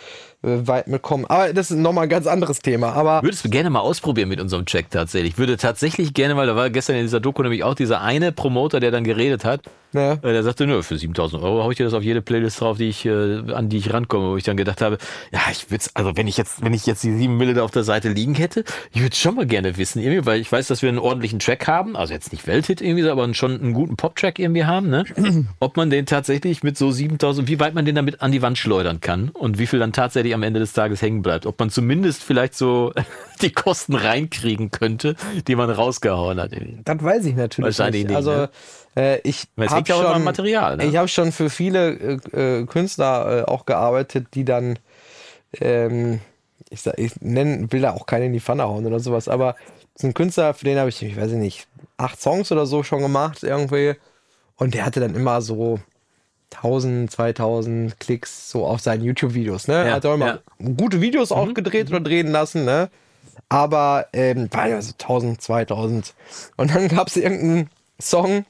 weit 0.46 0.86
mitkommen. 0.88 1.26
Aber 1.26 1.52
das 1.52 1.70
ist 1.70 1.76
nochmal 1.78 2.04
ein 2.04 2.08
ganz 2.08 2.26
anderes 2.26 2.60
Thema. 2.60 2.92
Aber 2.92 3.22
Würdest 3.22 3.44
du 3.44 3.50
gerne 3.50 3.70
mal 3.70 3.80
ausprobieren 3.80 4.28
mit 4.28 4.40
unserem 4.40 4.64
Check 4.64 4.90
tatsächlich? 4.90 5.32
Ich 5.32 5.38
würde 5.38 5.56
tatsächlich 5.56 6.14
gerne, 6.14 6.36
weil 6.36 6.46
da 6.46 6.56
war 6.56 6.70
gestern 6.70 6.96
in 6.96 7.02
dieser 7.02 7.20
Doku 7.20 7.42
nämlich 7.42 7.64
auch 7.64 7.74
dieser 7.74 8.00
eine 8.00 8.32
Promoter, 8.32 8.80
der 8.80 8.90
dann 8.90 9.04
geredet 9.04 9.44
hat. 9.44 9.62
ne, 9.92 10.18
Äh, 10.22 10.32
Der 10.32 10.42
sagte, 10.42 10.66
nö, 10.66 10.82
für 10.82 10.96
7000 10.98 11.42
Euro 11.42 11.62
hau 11.64 11.70
ich 11.70 11.76
dir 11.76 11.84
das 11.84 11.94
auf 11.94 12.02
jede 12.02 12.22
Playlist 12.22 12.60
drauf, 12.60 12.76
die 12.78 12.88
ich, 12.88 13.04
äh, 13.06 13.42
an 13.52 13.68
die 13.68 13.78
ich 13.78 13.92
rankomme, 13.92 14.30
wo 14.30 14.36
ich 14.36 14.44
dann 14.44 14.56
gedacht 14.56 14.80
habe, 14.82 14.98
ja, 15.32 15.40
ich 15.50 15.70
würde 15.70 15.84
also 15.94 16.16
wenn 16.16 16.26
ich 16.28 16.36
jetzt, 16.36 16.62
wenn 16.62 16.74
ich 16.74 16.86
jetzt 16.86 17.02
die 17.02 17.12
7 17.16 17.36
Mille 17.36 17.54
da 17.54 17.62
auf 17.64 17.70
der 17.70 17.84
Seite 17.84 18.08
liegen 18.08 18.34
hätte, 18.34 18.64
ich 18.92 19.00
würde 19.02 19.16
schon 19.16 19.34
mal 19.34 19.46
gerne 19.46 19.76
wissen, 19.76 20.00
irgendwie, 20.00 20.26
weil 20.26 20.40
ich 20.40 20.50
weiß, 20.52 20.66
dass 20.68 20.82
wir 20.82 20.88
einen 20.88 20.98
ordentlichen 20.98 21.38
Track 21.38 21.66
haben, 21.66 21.96
also 21.96 22.12
jetzt 22.14 22.32
nicht 22.32 22.46
Welthit 22.46 22.80
irgendwie, 22.80 23.08
aber 23.08 23.32
schon 23.34 23.60
einen 23.60 23.72
guten 23.72 23.96
Pop-Track 23.96 24.38
irgendwie 24.38 24.64
haben, 24.64 24.88
ne? 24.90 25.04
Ob 25.60 25.76
man 25.76 25.90
den 25.90 26.06
tatsächlich 26.06 26.62
mit 26.62 26.76
so 26.78 26.90
7000, 26.90 27.48
wie 27.48 27.58
weit 27.60 27.74
man 27.74 27.84
den 27.84 27.94
damit 27.94 28.20
an 28.22 28.32
die 28.32 28.42
Wand 28.42 28.58
schleudern 28.58 29.00
kann 29.00 29.30
und 29.30 29.58
wie 29.58 29.66
viel 29.66 29.78
dann 29.78 29.92
tatsächlich 29.92 30.34
am 30.36 30.42
Ende 30.44 30.60
des 30.60 30.72
Tages 30.72 31.02
hängen 31.02 31.22
bleibt. 31.22 31.46
Ob 31.46 31.58
man 31.58 31.70
zumindest 31.70 32.22
vielleicht 32.22 32.54
so 32.54 32.92
die 33.42 33.50
Kosten 33.50 33.94
reinkriegen 33.94 34.70
könnte, 34.70 35.16
die 35.46 35.56
man 35.56 35.70
rausgehauen 35.70 36.40
hat. 36.40 36.52
das 36.84 37.02
weiß 37.02 37.24
ich 37.26 37.34
natürlich 37.34 37.78
Wahrscheinlich 37.78 38.04
nicht. 38.04 38.10
nicht, 38.10 38.16
Also 38.16 38.32
ne? 38.32 38.50
äh, 38.96 39.20
ich 39.24 39.48
habe 39.58 39.86
schon, 39.86 40.24
Material, 40.24 40.76
ne? 40.76 40.86
ich 40.86 40.96
habe 40.96 41.08
schon 41.08 41.32
für 41.32 41.50
viele 41.50 42.20
äh, 42.32 42.60
äh, 42.60 42.66
Künstler 42.66 43.40
äh, 43.40 43.50
auch 43.50 43.66
gearbeitet, 43.66 44.28
die 44.34 44.44
dann 44.44 44.78
ähm, 45.60 46.20
ich, 46.70 46.82
sag, 46.82 46.98
ich 46.98 47.12
nenn, 47.20 47.70
will 47.72 47.82
da 47.82 47.92
auch 47.92 48.06
keine 48.06 48.26
in 48.26 48.32
die 48.32 48.40
Pfanne 48.40 48.64
hauen 48.64 48.86
oder 48.86 49.00
sowas, 49.00 49.28
aber 49.28 49.56
es 49.94 50.02
ist 50.02 50.10
ein 50.10 50.14
Künstler, 50.14 50.52
für 50.54 50.64
den 50.64 50.78
habe 50.78 50.88
ich, 50.90 51.02
ich 51.02 51.16
weiß 51.16 51.32
nicht, 51.32 51.68
acht 51.96 52.20
Songs 52.20 52.52
oder 52.52 52.66
so 52.66 52.82
schon 52.82 53.00
gemacht 53.00 53.42
irgendwie. 53.42 53.94
Und 54.56 54.74
der 54.74 54.84
hatte 54.84 55.00
dann 55.00 55.14
immer 55.14 55.40
so 55.40 55.80
1000, 56.54 57.10
2000 57.10 58.00
Klicks 58.00 58.50
so 58.50 58.66
auf 58.66 58.80
seinen 58.80 59.04
YouTube-Videos, 59.04 59.68
ne? 59.68 59.86
Ja, 59.86 59.94
hat 59.94 60.06
auch 60.06 60.14
immer 60.14 60.40
gute 60.58 61.00
Videos 61.00 61.32
auch 61.32 61.52
gedreht 61.54 61.88
oder 61.88 62.00
drehen 62.00 62.28
lassen, 62.28 62.64
ne? 62.64 62.88
Aber 63.48 64.06
ähm, 64.12 64.48
war 64.52 64.68
ja 64.68 64.80
so 64.80 64.92
1000, 64.92 65.40
2000. 65.40 66.14
Und 66.56 66.74
dann 66.74 66.88
gab 66.88 67.08
es 67.08 67.16
irgendeinen 67.16 67.70
Song, 68.00 68.44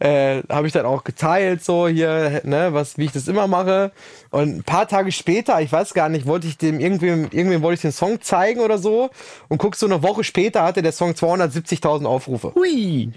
äh, 0.00 0.42
habe 0.48 0.66
ich 0.66 0.72
dann 0.72 0.86
auch 0.86 1.04
geteilt, 1.04 1.64
so 1.64 1.88
hier, 1.88 2.40
ne, 2.44 2.72
was, 2.72 2.98
wie 2.98 3.04
ich 3.04 3.12
das 3.12 3.28
immer 3.28 3.46
mache. 3.46 3.92
Und 4.30 4.56
ein 4.56 4.62
paar 4.64 4.88
Tage 4.88 5.12
später, 5.12 5.60
ich 5.60 5.70
weiß 5.70 5.94
gar 5.94 6.08
nicht, 6.08 6.26
wollte 6.26 6.46
ich 6.46 6.58
dem 6.58 6.80
irgendwem, 6.80 7.24
irgendwem 7.30 7.62
wollte 7.62 7.74
ich 7.74 7.82
den 7.82 7.92
Song 7.92 8.20
zeigen 8.20 8.60
oder 8.60 8.78
so. 8.78 9.10
Und 9.48 9.58
guckst 9.58 9.80
so 9.80 9.86
eine 9.86 10.02
Woche 10.02 10.24
später 10.24 10.62
hatte 10.62 10.82
der 10.82 10.92
Song 10.92 11.12
270.000 11.12 12.04
Aufrufe. 12.06 12.52
Hui, 12.54 13.12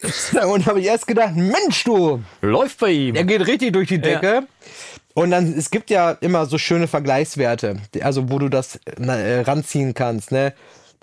Und 0.52 0.66
habe 0.66 0.80
ich 0.80 0.86
erst 0.86 1.06
gedacht, 1.06 1.34
Mensch 1.34 1.84
du, 1.84 2.22
läuft 2.40 2.78
bei 2.78 2.90
ihm. 2.90 3.14
der 3.14 3.24
geht 3.24 3.46
richtig 3.46 3.72
durch 3.72 3.88
die 3.88 4.00
Decke. 4.00 4.44
Und 5.14 5.32
dann, 5.32 5.52
es 5.58 5.70
gibt 5.70 5.90
ja 5.90 6.12
immer 6.12 6.46
so 6.46 6.58
schöne 6.58 6.86
Vergleichswerte, 6.86 7.76
also 8.02 8.30
wo 8.30 8.38
du 8.38 8.48
das 8.48 8.78
na, 8.98 9.16
äh, 9.16 9.40
ranziehen 9.40 9.94
kannst, 9.94 10.30
ne? 10.30 10.54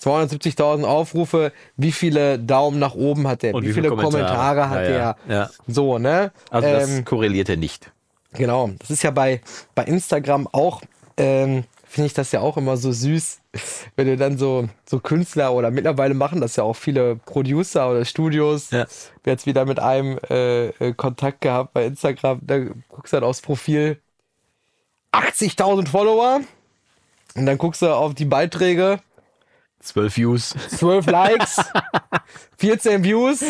270.000 0.02 0.84
Aufrufe, 0.84 1.52
wie 1.78 1.91
viele 1.91 2.38
Daumen 2.38 2.80
nach 2.80 2.96
oben 2.96 3.28
hat 3.28 3.43
der, 3.43 3.54
Und 3.56 3.64
wie, 3.64 3.70
wie 3.70 3.74
viele 3.74 3.88
viele 3.89 3.96
Kommentare, 3.96 4.26
Kommentare 4.26 4.70
hat 4.70 4.84
Ja, 4.84 4.89
ja, 4.91 5.16
der, 5.28 5.36
ja. 5.36 5.50
so, 5.68 5.98
ne? 5.98 6.32
Also 6.50 6.68
das 6.68 6.89
Ähm, 6.89 7.06
korreliert 7.06 7.50
er 7.50 7.58
nicht. 7.58 7.91
Genau, 8.34 8.70
das 8.80 8.89
ist 8.89 9.04
ja 9.04 9.12
bei, 9.12 9.41
bei 9.74 9.84
Instagram 9.84 10.48
auch, 10.52 10.82
ähm, 11.18 11.64
finde 11.96 12.08
ich 12.08 12.14
das 12.14 12.34
ja 12.34 12.41
auch 12.41 12.58
immer 12.58 12.76
so 12.76 12.91
süß, 12.91 13.39
wenn 13.96 14.08
du 14.08 14.18
dann 14.18 14.38
so, 14.38 14.68
so 14.86 15.00
Künstler 15.00 15.54
oder 15.54 15.72
mittlerweile 15.72 16.14
machen 16.14 16.41
das 16.41 16.58
ja 16.58 16.64
auch 16.66 16.76
viele 16.76 17.16
Producer 17.16 17.89
oder 17.89 18.04
Studios. 18.04 18.72
Ja. 18.72 18.82
Hab 18.82 18.89
jetzt 19.26 19.46
wieder 19.46 19.66
mit 19.66 19.80
einem 19.80 20.20
äh, 20.30 20.68
äh, 20.68 20.93
Kontakt 20.93 21.39
gehabt 21.39 21.72
bei 21.72 21.86
Instagram, 21.86 22.41
da 22.41 22.60
guckst 22.89 23.14
du 23.14 23.18
dann 23.18 23.24
aufs 23.24 23.39
Profil 23.39 24.02
80.000 25.14 25.88
Follower 25.88 26.41
und 27.36 27.46
dann 27.46 27.58
guckst 27.58 27.82
du 27.82 27.88
auf 27.96 28.14
die 28.14 28.26
Beiträge, 28.26 29.00
Zwölf 29.80 30.18
Views. 30.18 30.54
12 30.72 31.06
Likes, 31.06 31.62
14 32.58 33.06
Views. 33.06 33.41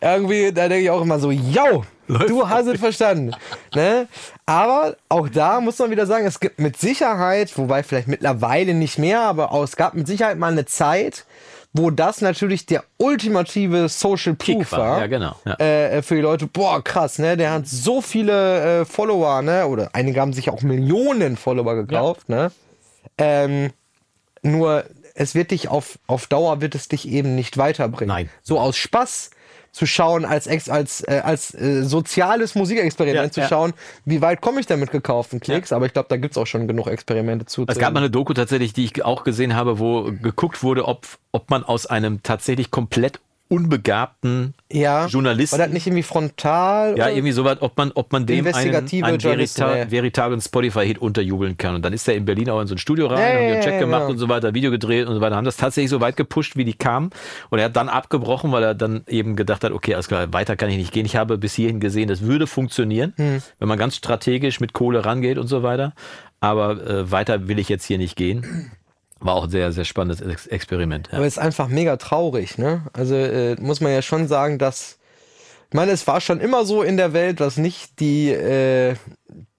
Irgendwie, 0.00 0.52
da 0.52 0.68
denke 0.68 0.84
ich 0.84 0.90
auch 0.90 1.02
immer 1.02 1.18
so, 1.18 1.30
yo, 1.30 1.84
du 2.08 2.48
hast 2.48 2.66
es 2.66 2.80
verstanden. 2.80 3.32
Ne? 3.74 4.08
Aber 4.46 4.96
auch 5.08 5.28
da 5.28 5.60
muss 5.60 5.78
man 5.78 5.90
wieder 5.90 6.06
sagen, 6.06 6.26
es 6.26 6.40
gibt 6.40 6.58
mit 6.58 6.76
Sicherheit, 6.78 7.56
wobei 7.58 7.82
vielleicht 7.82 8.08
mittlerweile 8.08 8.74
nicht 8.74 8.98
mehr, 8.98 9.20
aber 9.20 9.52
auch, 9.52 9.62
es 9.62 9.76
gab 9.76 9.94
mit 9.94 10.06
Sicherheit 10.06 10.38
mal 10.38 10.52
eine 10.52 10.64
Zeit, 10.64 11.26
wo 11.72 11.90
das 11.90 12.20
natürlich 12.20 12.66
der 12.66 12.82
ultimative 12.96 13.88
Social 13.88 14.34
Proof 14.34 14.72
war, 14.72 14.78
war. 14.78 15.00
ja, 15.00 15.06
genau, 15.06 15.36
ja. 15.44 15.54
Äh, 15.58 16.02
für 16.02 16.16
die 16.16 16.20
Leute, 16.20 16.46
boah, 16.46 16.82
krass, 16.82 17.18
ne? 17.18 17.36
Der 17.36 17.52
hat 17.52 17.68
so 17.68 18.00
viele 18.00 18.80
äh, 18.80 18.84
Follower, 18.84 19.40
ne? 19.42 19.66
Oder 19.68 19.90
einige 19.92 20.20
haben 20.20 20.32
sich 20.32 20.50
auch 20.50 20.62
Millionen 20.62 21.36
Follower 21.36 21.76
gekauft, 21.76 22.28
ne? 22.28 22.50
Ähm, 23.18 23.70
nur 24.42 24.84
es 25.14 25.34
wird 25.34 25.52
dich 25.52 25.68
auf, 25.68 25.98
auf 26.06 26.26
Dauer 26.26 26.60
wird 26.60 26.74
es 26.74 26.88
dich 26.88 27.06
eben 27.06 27.34
nicht 27.34 27.56
weiterbringen. 27.56 28.08
Nein. 28.08 28.30
So 28.42 28.58
aus 28.58 28.76
Spaß 28.76 29.30
zu 29.72 29.86
schauen, 29.86 30.24
als 30.24 30.46
ex, 30.46 30.68
als, 30.68 31.02
äh, 31.06 31.20
als 31.24 31.54
äh, 31.54 31.82
soziales 31.84 32.54
Musikexperiment 32.54 33.26
Ja, 33.26 33.30
zu 33.30 33.40
ja. 33.40 33.48
schauen, 33.48 33.72
wie 34.04 34.20
weit 34.20 34.40
komme 34.40 34.60
ich 34.60 34.66
denn 34.66 34.80
mit 34.80 34.90
gekauften 34.90 35.40
Klicks, 35.40 35.72
aber 35.72 35.86
ich 35.86 35.92
glaube, 35.92 36.08
da 36.08 36.16
gibt's 36.16 36.36
auch 36.36 36.46
schon 36.46 36.66
genug 36.66 36.88
Experimente 36.88 37.46
zu. 37.46 37.64
Es 37.68 37.78
gab 37.78 37.92
mal 37.92 38.00
eine 38.00 38.10
Doku 38.10 38.34
tatsächlich, 38.34 38.72
die 38.72 38.84
ich 38.84 39.04
auch 39.04 39.24
gesehen 39.24 39.54
habe, 39.54 39.78
wo 39.78 40.10
geguckt 40.10 40.62
wurde, 40.62 40.86
ob, 40.86 41.06
ob 41.32 41.50
man 41.50 41.64
aus 41.64 41.86
einem 41.86 42.22
tatsächlich 42.22 42.70
komplett 42.70 43.20
unbegabten 43.50 44.54
ja, 44.72 45.06
Journalisten- 45.06 45.58
War 45.58 45.66
das 45.66 45.74
nicht 45.74 45.86
irgendwie 45.86 46.04
frontal? 46.04 46.96
Ja, 46.96 47.08
irgendwie 47.08 47.32
so 47.32 47.44
weit, 47.44 47.60
ob 47.60 47.76
man, 47.76 47.90
ob 47.94 48.12
man 48.12 48.24
dem 48.24 48.38
einen, 48.38 48.46
Investigative 48.46 49.04
einen 49.04 49.20
verita 49.20 49.90
veritablen 49.90 50.40
Spotify-Hit 50.40 50.98
unterjubeln 50.98 51.56
kann. 51.58 51.74
Und 51.74 51.84
dann 51.84 51.92
ist 51.92 52.06
er 52.08 52.14
in 52.14 52.24
Berlin 52.24 52.48
auch 52.50 52.60
in 52.60 52.68
so 52.68 52.74
ein 52.74 52.78
Studio 52.78 53.08
rein, 53.08 53.18
Ja, 53.18 53.24
haben 53.34 53.46
ja, 53.48 53.52
einen 53.54 53.62
Check 53.62 53.72
ja, 53.74 53.78
gemacht 53.80 54.00
genau. 54.02 54.10
und 54.12 54.18
so 54.18 54.28
weiter, 54.28 54.54
Video 54.54 54.70
gedreht 54.70 55.06
und 55.08 55.14
so 55.14 55.20
weiter, 55.20 55.34
haben 55.36 55.44
das 55.44 55.56
tatsächlich 55.56 55.90
so 55.90 56.00
weit 56.00 56.16
gepusht, 56.16 56.56
wie 56.56 56.64
die 56.64 56.74
kamen. 56.74 57.10
Und 57.50 57.58
er 57.58 57.64
hat 57.66 57.76
dann 57.76 57.88
abgebrochen, 57.88 58.52
weil 58.52 58.62
er 58.62 58.74
dann 58.74 59.02
eben 59.08 59.34
gedacht 59.34 59.64
hat, 59.64 59.72
okay, 59.72 59.94
alles 59.94 60.06
klar, 60.06 60.32
weiter 60.32 60.56
kann 60.56 60.70
ich 60.70 60.76
nicht 60.76 60.92
gehen. 60.92 61.04
Ich 61.04 61.16
habe 61.16 61.36
bis 61.36 61.54
hierhin 61.54 61.80
gesehen, 61.80 62.08
das 62.08 62.22
würde 62.22 62.46
funktionieren, 62.46 63.12
Hm. 63.16 63.42
wenn 63.58 63.68
man 63.68 63.78
ganz 63.78 63.96
strategisch 63.96 64.60
mit 64.60 64.72
Kohle 64.72 65.04
rangeht 65.04 65.36
und 65.38 65.48
so 65.48 65.62
weiter. 65.64 65.92
Aber 66.40 66.80
äh, 66.86 67.10
weiter 67.10 67.48
will 67.48 67.58
ich 67.58 67.68
jetzt 67.68 67.84
hier 67.84 67.98
nicht 67.98 68.16
gehen. 68.16 68.70
War 69.20 69.34
auch 69.34 69.44
ein 69.44 69.50
sehr, 69.50 69.70
sehr 69.72 69.84
spannendes 69.84 70.20
Ex 70.20 70.46
Experiment. 70.46 71.08
Ja. 71.12 71.18
Aber 71.18 71.26
es 71.26 71.34
ist 71.34 71.42
einfach 71.42 71.68
mega 71.68 71.96
traurig, 71.96 72.58
ne? 72.58 72.86
Also 72.92 73.14
äh, 73.14 73.56
muss 73.60 73.80
man 73.80 73.92
ja 73.92 74.02
schon 74.02 74.28
sagen, 74.28 74.58
dass 74.58 74.98
ich 75.70 75.76
meine, 75.76 75.92
es 75.92 76.06
war 76.08 76.20
schon 76.20 76.40
immer 76.40 76.64
so 76.64 76.82
in 76.82 76.96
der 76.96 77.12
Welt, 77.12 77.38
dass 77.38 77.56
nicht 77.56 78.00
die 78.00 78.30
äh, 78.30 78.96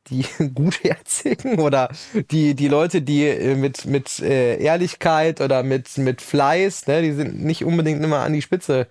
die 0.10 0.26
Gutherzigen 0.54 1.60
oder 1.60 1.90
die 2.32 2.56
die 2.56 2.68
Leute, 2.68 3.02
die 3.02 3.26
äh, 3.26 3.56
mit 3.56 3.86
mit 3.86 4.20
äh, 4.20 4.58
Ehrlichkeit 4.58 5.42
oder 5.42 5.64
mit 5.64 5.98
mit 5.98 6.22
Fleiß, 6.22 6.88
ne, 6.88 7.02
die 7.02 7.14
sind 7.14 7.44
nicht 7.44 7.64
unbedingt 7.64 8.04
immer 8.04 8.20
an 8.20 8.34
die 8.34 8.42
Spitze 8.42 8.88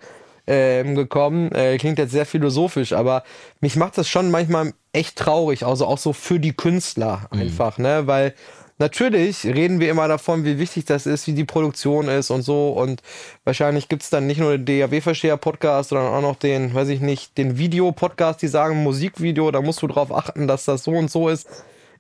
ähm, 0.46 0.94
gekommen. 0.94 1.52
Äh, 1.52 1.78
klingt 1.78 1.98
jetzt 1.98 2.12
sehr 2.12 2.26
philosophisch, 2.26 2.92
aber 2.92 3.24
mich 3.60 3.76
macht 3.76 3.98
das 3.98 4.08
schon 4.08 4.30
manchmal 4.30 4.72
echt 4.92 5.16
traurig, 5.16 5.64
also 5.64 5.86
auch 5.86 5.98
so 5.98 6.12
für 6.12 6.40
die 6.40 6.54
Künstler 6.54 7.28
einfach, 7.30 7.78
ne, 7.78 8.06
weil 8.06 8.34
Natürlich 8.80 9.44
reden 9.44 9.78
wir 9.78 9.90
immer 9.90 10.08
davon, 10.08 10.44
wie 10.46 10.58
wichtig 10.58 10.86
das 10.86 11.04
ist, 11.04 11.26
wie 11.26 11.34
die 11.34 11.44
Produktion 11.44 12.08
ist 12.08 12.30
und 12.30 12.40
so. 12.40 12.70
Und 12.70 13.02
wahrscheinlich 13.44 13.88
gibt's 13.90 14.08
dann 14.08 14.26
nicht 14.26 14.40
nur 14.40 14.56
den 14.56 14.64
DAW-Versteher-Podcast, 14.64 15.90
sondern 15.90 16.12
auch 16.14 16.22
noch 16.22 16.36
den, 16.36 16.72
weiß 16.74 16.88
ich 16.88 17.00
nicht, 17.00 17.36
den 17.36 17.58
Video-Podcast, 17.58 18.40
die 18.40 18.48
sagen 18.48 18.82
Musikvideo, 18.82 19.50
da 19.50 19.60
musst 19.60 19.82
du 19.82 19.86
drauf 19.86 20.10
achten, 20.10 20.48
dass 20.48 20.64
das 20.64 20.82
so 20.82 20.92
und 20.92 21.10
so 21.10 21.28
ist. 21.28 21.46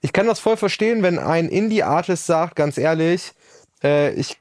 Ich 0.00 0.14
kann 0.14 0.26
das 0.26 0.40
voll 0.40 0.56
verstehen, 0.56 1.02
wenn 1.02 1.18
ein 1.18 1.50
Indie-Artist 1.50 2.24
sagt, 2.24 2.56
ganz 2.56 2.78
ehrlich, 2.78 3.32
äh, 3.84 4.12
ich 4.14 4.38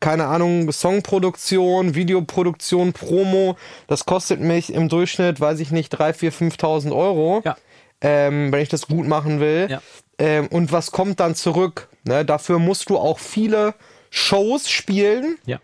keine 0.00 0.26
Ahnung, 0.26 0.70
Songproduktion, 0.70 1.94
Videoproduktion, 1.94 2.92
Promo, 2.92 3.56
das 3.88 4.04
kostet 4.04 4.40
mich 4.40 4.72
im 4.72 4.88
Durchschnitt, 4.88 5.40
weiß 5.40 5.60
ich 5.60 5.70
nicht, 5.70 5.94
3.000, 5.98 6.30
4.000, 6.30 6.32
5.000 6.58 6.92
Euro, 6.94 7.42
Ja. 7.44 7.56
ähm, 8.02 8.52
wenn 8.52 8.60
ich 8.60 8.68
das 8.68 8.86
gut 8.86 9.06
machen 9.06 9.40
will. 9.40 9.68
Ja. 9.70 9.80
Ähm, 10.18 10.46
und 10.48 10.72
was 10.72 10.90
kommt 10.92 11.20
dann 11.20 11.34
zurück? 11.34 11.88
Ne? 12.04 12.24
Dafür 12.24 12.58
musst 12.58 12.88
du 12.90 12.96
auch 12.98 13.18
viele 13.18 13.74
Shows 14.10 14.70
spielen, 14.70 15.36
ja. 15.44 15.58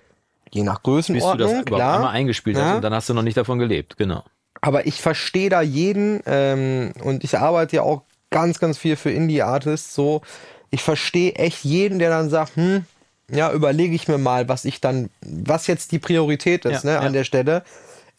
je 0.50 0.62
nach 0.62 0.80
Bis 0.82 1.07
du 1.07 1.14
das 1.14 1.22
Größenordnung, 1.22 1.48
überhaupt 1.50 1.66
klar. 1.66 1.94
einmal 1.96 2.14
eingespielt 2.14 2.57
Ja. 2.57 2.64
hast 2.66 2.76
und 2.76 2.82
dann 2.82 2.94
hast 2.94 3.09
du 3.09 3.14
noch 3.14 3.22
nicht 3.22 3.36
davon 3.36 3.59
gelebt. 3.59 3.96
Genau. 3.96 4.22
Aber 4.61 4.86
ich 4.86 5.00
verstehe 5.00 5.48
da 5.50 5.62
jeden 5.62 6.22
ähm, 6.26 6.92
und 7.03 7.24
ich 7.24 7.36
arbeite 7.38 7.76
ja 7.76 7.82
auch 7.82 8.03
ganz, 8.30 8.59
ganz 8.59 8.78
viel 8.78 8.96
für 8.96 9.11
Indie-Artists. 9.11 9.94
So, 9.94 10.22
ich 10.70 10.82
verstehe 10.82 11.32
echt 11.34 11.64
jeden, 11.64 11.98
der 11.98 12.11
dann 12.11 12.30
sagt, 12.30 12.57
hm, 12.57 12.84
ja, 13.30 13.50
überlege 13.53 13.94
ich 13.94 14.09
mir 14.09 14.18
mal, 14.18 14.48
was 14.48 14.64
ich 14.64 14.80
dann, 14.80 15.09
was 15.22 15.66
jetzt 15.66 15.92
die 15.92 15.98
Priorität 15.98 16.64
ist, 16.64 16.84
Ja, 16.84 16.90
ne, 16.90 16.96
ja. 16.96 17.00
an 17.00 17.12
der 17.12 17.24
Stelle. 17.24 17.62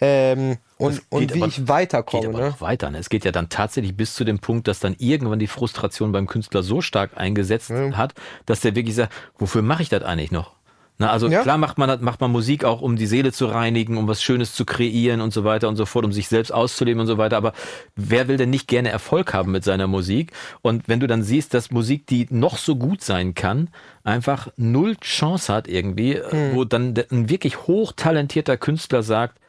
Ähm, 0.02 0.58
und, 0.84 1.02
und 1.10 1.20
geht 1.22 1.34
wie 1.36 1.40
aber- 1.42 1.48
ich 1.48 1.56
Geht 1.56 1.68
weiterkomme. 1.70 2.28
aber 2.30 2.40
Ne? 2.40 2.56
weiter. 2.60 2.90
Ne? 2.92 2.98
Es 3.00 3.10
geht 3.10 3.26
ja 3.26 3.32
dann 3.32 3.50
tatsächlich 3.50 3.96
bis 3.96 4.16
zu 4.16 4.24
dem 4.24 4.40
Punkt, 4.40 4.68
dass 4.68 4.80
dann 4.80 4.96
irgendwann 5.00 5.40
die 5.40 5.48
Frustration 5.48 6.12
beim 6.12 6.28
Künstler 6.28 6.64
so 6.64 6.82
stark 6.82 7.12
eingesetzt 7.18 7.72
hat, 7.72 8.14
dass 8.46 8.62
der 8.62 8.76
wirklich 8.76 8.96
sagt, 8.96 9.14
wofür 9.38 9.62
mache 9.62 9.84
ich 9.84 9.90
das 9.90 10.04
eigentlich 10.04 10.32
noch? 10.32 10.54
Na, 11.00 11.10
also 11.10 11.28
Ja. 11.28 11.42
klar 11.42 11.58
macht 11.58 11.80
man 11.80 12.04
macht 12.04 12.22
man 12.22 12.32
Musik 12.32 12.64
auch, 12.64 12.80
um 12.82 12.98
die 12.98 13.08
Seele 13.08 13.32
zu 13.32 13.48
reinigen, 13.48 13.98
um 13.98 14.08
was 14.08 14.22
Schönes 14.22 14.54
zu 14.54 14.64
kreieren 14.64 15.22
und 15.22 15.34
so 15.34 15.44
weiter 15.44 15.68
und 15.68 15.76
so 15.76 15.88
fort, 15.88 16.06
um 16.06 16.14
sich 16.14 16.28
selbst 16.28 16.52
auszuleben 16.52 17.02
und 17.02 17.08
so 17.08 17.18
weiter. 17.18 17.36
Aber 17.36 17.54
wer 17.96 18.28
will 18.28 18.38
denn 18.38 18.52
nicht 18.52 18.68
gerne 18.68 18.90
Erfolg 18.90 19.34
haben 19.34 19.52
mit 19.52 19.64
seiner 19.64 19.88
Musik? 19.88 20.34
Und 20.62 20.88
wenn 20.88 21.00
du 21.00 21.08
dann 21.08 21.24
siehst, 21.24 21.56
dass 21.56 21.72
Musik, 21.72 22.06
die 22.06 22.28
noch 22.30 22.60
so 22.60 22.76
gut 22.76 23.02
sein 23.02 23.34
kann, 23.34 23.70
einfach 24.04 24.50
null 24.56 24.96
Chance 24.98 25.52
hat 25.52 25.68
irgendwie, 25.68 26.14
äh, 26.14 26.54
wo 26.54 26.64
dann 26.64 26.94
ein 27.12 27.28
wirklich 27.28 27.66
hochtalentierter 27.66 28.58
Künstler 28.58 29.02
sagt, 29.02 29.40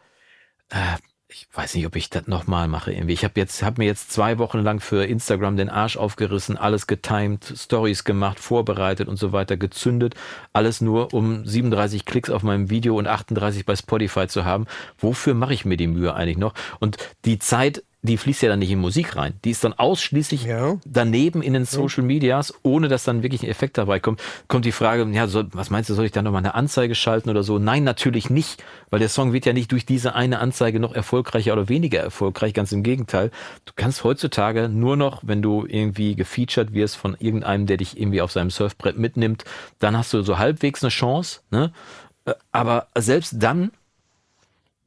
äh, 0.70 0.76
ich 1.36 1.48
weiß 1.52 1.74
nicht, 1.74 1.84
ob 1.84 1.96
ich 1.96 2.10
das 2.10 2.28
nochmal 2.28 2.68
mache 2.68 2.92
irgendwie. 2.92 3.12
Ich 3.12 3.24
habe 3.24 3.40
jetzt, 3.40 3.64
habe 3.64 3.82
mir 3.82 3.86
jetzt 3.86 4.12
zwei 4.12 4.38
Wochen 4.38 4.60
lang 4.60 4.78
für 4.78 5.04
Instagram 5.04 5.56
den 5.56 5.68
Arsch 5.68 5.96
aufgerissen, 5.96 6.56
alles 6.56 6.86
getimed, 6.86 7.54
Stories 7.56 8.04
gemacht, 8.04 8.38
vorbereitet 8.38 9.08
und 9.08 9.16
so 9.16 9.32
weiter, 9.32 9.56
gezündet. 9.56 10.14
Alles 10.52 10.80
nur, 10.80 11.12
um 11.12 11.44
37 11.44 12.04
Klicks 12.04 12.30
auf 12.30 12.44
meinem 12.44 12.70
Video 12.70 12.96
und 12.96 13.08
38 13.08 13.66
bei 13.66 13.74
Spotify 13.74 14.28
zu 14.28 14.44
haben. 14.44 14.66
Wofür 14.98 15.34
mache 15.34 15.54
ich 15.54 15.64
mir 15.64 15.76
die 15.76 15.88
Mühe 15.88 16.14
eigentlich 16.14 16.38
noch? 16.38 16.54
Und 16.78 16.98
die 17.24 17.40
Zeit, 17.40 17.82
die 18.06 18.18
fließt 18.18 18.42
ja 18.42 18.50
dann 18.50 18.58
nicht 18.58 18.70
in 18.70 18.78
Musik 18.78 19.16
rein. 19.16 19.32
Die 19.44 19.50
ist 19.50 19.64
dann 19.64 19.72
ausschließlich 19.72 20.44
Ja. 20.44 20.76
daneben 20.84 21.40
in 21.42 21.54
den 21.54 21.64
Social 21.64 22.04
Medias, 22.04 22.52
ohne 22.62 22.88
dass 22.88 23.04
dann 23.04 23.22
wirklich 23.22 23.42
ein 23.42 23.48
Effekt 23.48 23.78
dabei 23.78 23.98
kommt, 23.98 24.20
kommt 24.46 24.66
die 24.66 24.72
Frage, 24.72 25.08
ja, 25.10 25.26
soll, 25.26 25.48
was 25.52 25.70
meinst 25.70 25.88
du, 25.88 25.94
soll 25.94 26.04
ich 26.04 26.12
da 26.12 26.20
nochmal 26.20 26.40
eine 26.40 26.54
Anzeige 26.54 26.94
schalten 26.94 27.30
oder 27.30 27.42
so? 27.42 27.58
Nein, 27.58 27.82
natürlich 27.82 28.28
nicht, 28.28 28.62
weil 28.90 29.00
der 29.00 29.08
Song 29.08 29.32
wird 29.32 29.46
ja 29.46 29.54
nicht 29.54 29.72
durch 29.72 29.86
diese 29.86 30.14
eine 30.14 30.38
Anzeige 30.38 30.80
noch 30.80 30.92
erfolgreicher 30.94 31.54
oder 31.54 31.68
weniger 31.70 31.98
erfolgreich, 32.00 32.52
ganz 32.52 32.72
im 32.72 32.82
Gegenteil. 32.82 33.30
Du 33.64 33.72
kannst 33.74 34.04
heutzutage 34.04 34.68
nur 34.68 34.96
noch, 34.96 35.22
wenn 35.24 35.40
du 35.40 35.64
irgendwie 35.66 36.14
gefeatured 36.14 36.74
wirst 36.74 36.96
von 36.96 37.16
irgendeinem, 37.18 37.66
der 37.66 37.78
dich 37.78 37.98
irgendwie 37.98 38.20
auf 38.20 38.32
seinem 38.32 38.50
Surfbrett 38.50 38.98
mitnimmt, 38.98 39.44
dann 39.78 39.96
hast 39.96 40.12
du 40.12 40.20
so 40.22 40.38
halbwegs 40.38 40.82
eine 40.84 40.90
Chance, 40.90 41.40
ne? 41.50 41.72
Äh, 42.26 42.34
Aber 42.52 42.88
selbst 42.96 43.34
dann 43.38 43.70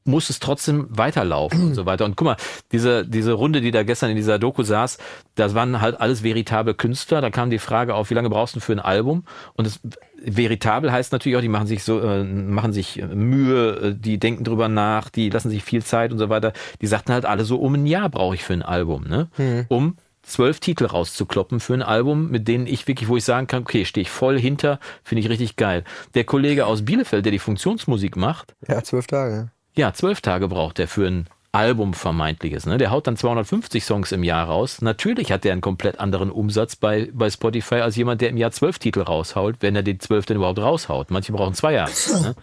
muss 0.08 0.30
es 0.30 0.40
trotzdem 0.40 0.88
weiterlaufen 0.90 1.62
und 1.64 1.76
so 1.76 1.86
weiter. 1.86 2.06
Und 2.06 2.16
guck 2.16 2.26
mal, 2.26 2.38
diese, 2.72 3.06
diese 3.06 3.34
Runde, 3.34 3.62
die 3.62 3.72
da 3.72 3.84
gestern 3.84 4.10
in 4.10 4.16
dieser 4.16 4.40
Doku 4.40 4.64
saß, 4.64 4.98
das 5.36 5.54
waren 5.54 5.82
halt 5.82 6.00
alles 6.00 6.24
veritable 6.24 6.74
Künstler. 6.74 7.22
Da 7.22 7.30
kam 7.30 7.50
die 7.50 7.60
Frage 7.60 7.94
auf, 7.94 8.10
wie 8.10 8.14
lange 8.14 8.30
brauchst 8.30 8.56
du 8.56 8.60
für 8.60 8.74
ein 8.74 8.80
Album? 8.80 9.26
Und 9.54 9.68
das 9.68 9.80
veritabel 10.24 10.92
heißt 10.92 11.12
natürlich 11.12 11.38
auch, 11.38 11.42
die 11.42 11.50
machen 11.50 11.68
sich 11.68 11.84
so, 11.84 12.00
äh, 12.02 12.24
machen 12.24 12.74
sich 12.74 13.04
Mühe, 13.14 13.76
äh, 13.76 13.96
die 13.96 14.18
denken 14.18 14.44
drüber 14.44 14.68
nach, 14.68 15.10
die 15.10 15.30
lassen 15.30 15.50
sich 15.50 15.64
viel 15.64 15.84
Zeit 15.84 16.12
und 16.12 16.18
so 16.18 16.30
weiter. 16.30 16.54
Die 16.82 16.88
sagten 16.88 17.14
halt 17.14 17.26
alle 17.26 17.44
so, 17.44 17.58
um 17.58 17.76
ein 17.76 17.86
Jahr 17.86 18.10
brauche 18.10 18.36
ich 18.36 18.44
für 18.44 18.54
ein 18.54 18.64
Album, 18.64 19.04
ne? 19.08 19.28
Um 19.70 19.98
zwölf 20.24 20.60
Titel 20.60 20.86
rauszukloppen 20.86 21.60
für 21.60 21.74
ein 21.74 21.82
Album, 21.82 22.30
mit 22.30 22.48
denen 22.48 22.68
ich 22.68 22.88
wirklich, 22.88 23.08
wo 23.08 23.16
ich 23.16 23.24
sagen 23.24 23.48
kann, 23.48 23.62
okay, 23.62 23.86
stehe 23.86 24.02
ich 24.02 24.10
voll 24.10 24.38
hinter, 24.38 24.80
finde 25.04 25.22
ich 25.22 25.30
richtig 25.30 25.56
geil. 25.56 25.84
Der 26.16 26.26
Kollege 26.26 26.66
aus 26.66 26.84
Bielefeld, 26.84 27.26
der 27.26 27.32
die 27.32 27.40
Funktionsmusik 27.40 28.18
macht, 28.18 28.54
Ja, 28.68 28.84
zwölf 28.84 29.08
Tage. 29.08 29.52
Ja, 29.78 29.94
zwölf 29.94 30.22
Tage 30.22 30.48
braucht 30.48 30.80
er 30.80 30.88
für 30.88 31.08
ein 31.08 31.28
Album 31.54 31.94
vermeintliches. 31.94 32.66
Ne? 32.66 32.78
Der 32.78 32.92
haut 32.92 33.08
dann 33.08 33.18
250 33.18 33.84
Songs 33.86 34.12
im 34.12 34.24
Jahr 34.24 34.48
raus. 34.48 34.82
Natürlich 34.82 35.32
hat 35.32 35.44
der 35.44 35.54
einen 35.54 35.62
komplett 35.62 36.00
anderen 36.00 36.30
Umsatz 36.30 36.76
bei, 36.76 37.10
bei 37.14 37.30
Spotify 37.30 37.76
als 37.76 37.96
jemand, 37.96 38.22
der 38.22 38.30
im 38.30 38.38
Jahr 38.38 38.52
zwölf 38.52 38.78
Titel 38.80 39.02
raushaut, 39.02 39.56
wenn 39.62 39.76
er 39.76 39.82
die 39.84 39.98
zwölf 39.98 40.26
denn 40.26 40.38
überhaupt 40.38 40.60
raushaut. 40.60 41.10
Manche 41.10 41.32
brauchen 41.32 41.54
zwei 41.56 41.74
Jahre. 41.74 41.92
ne? 42.22 42.36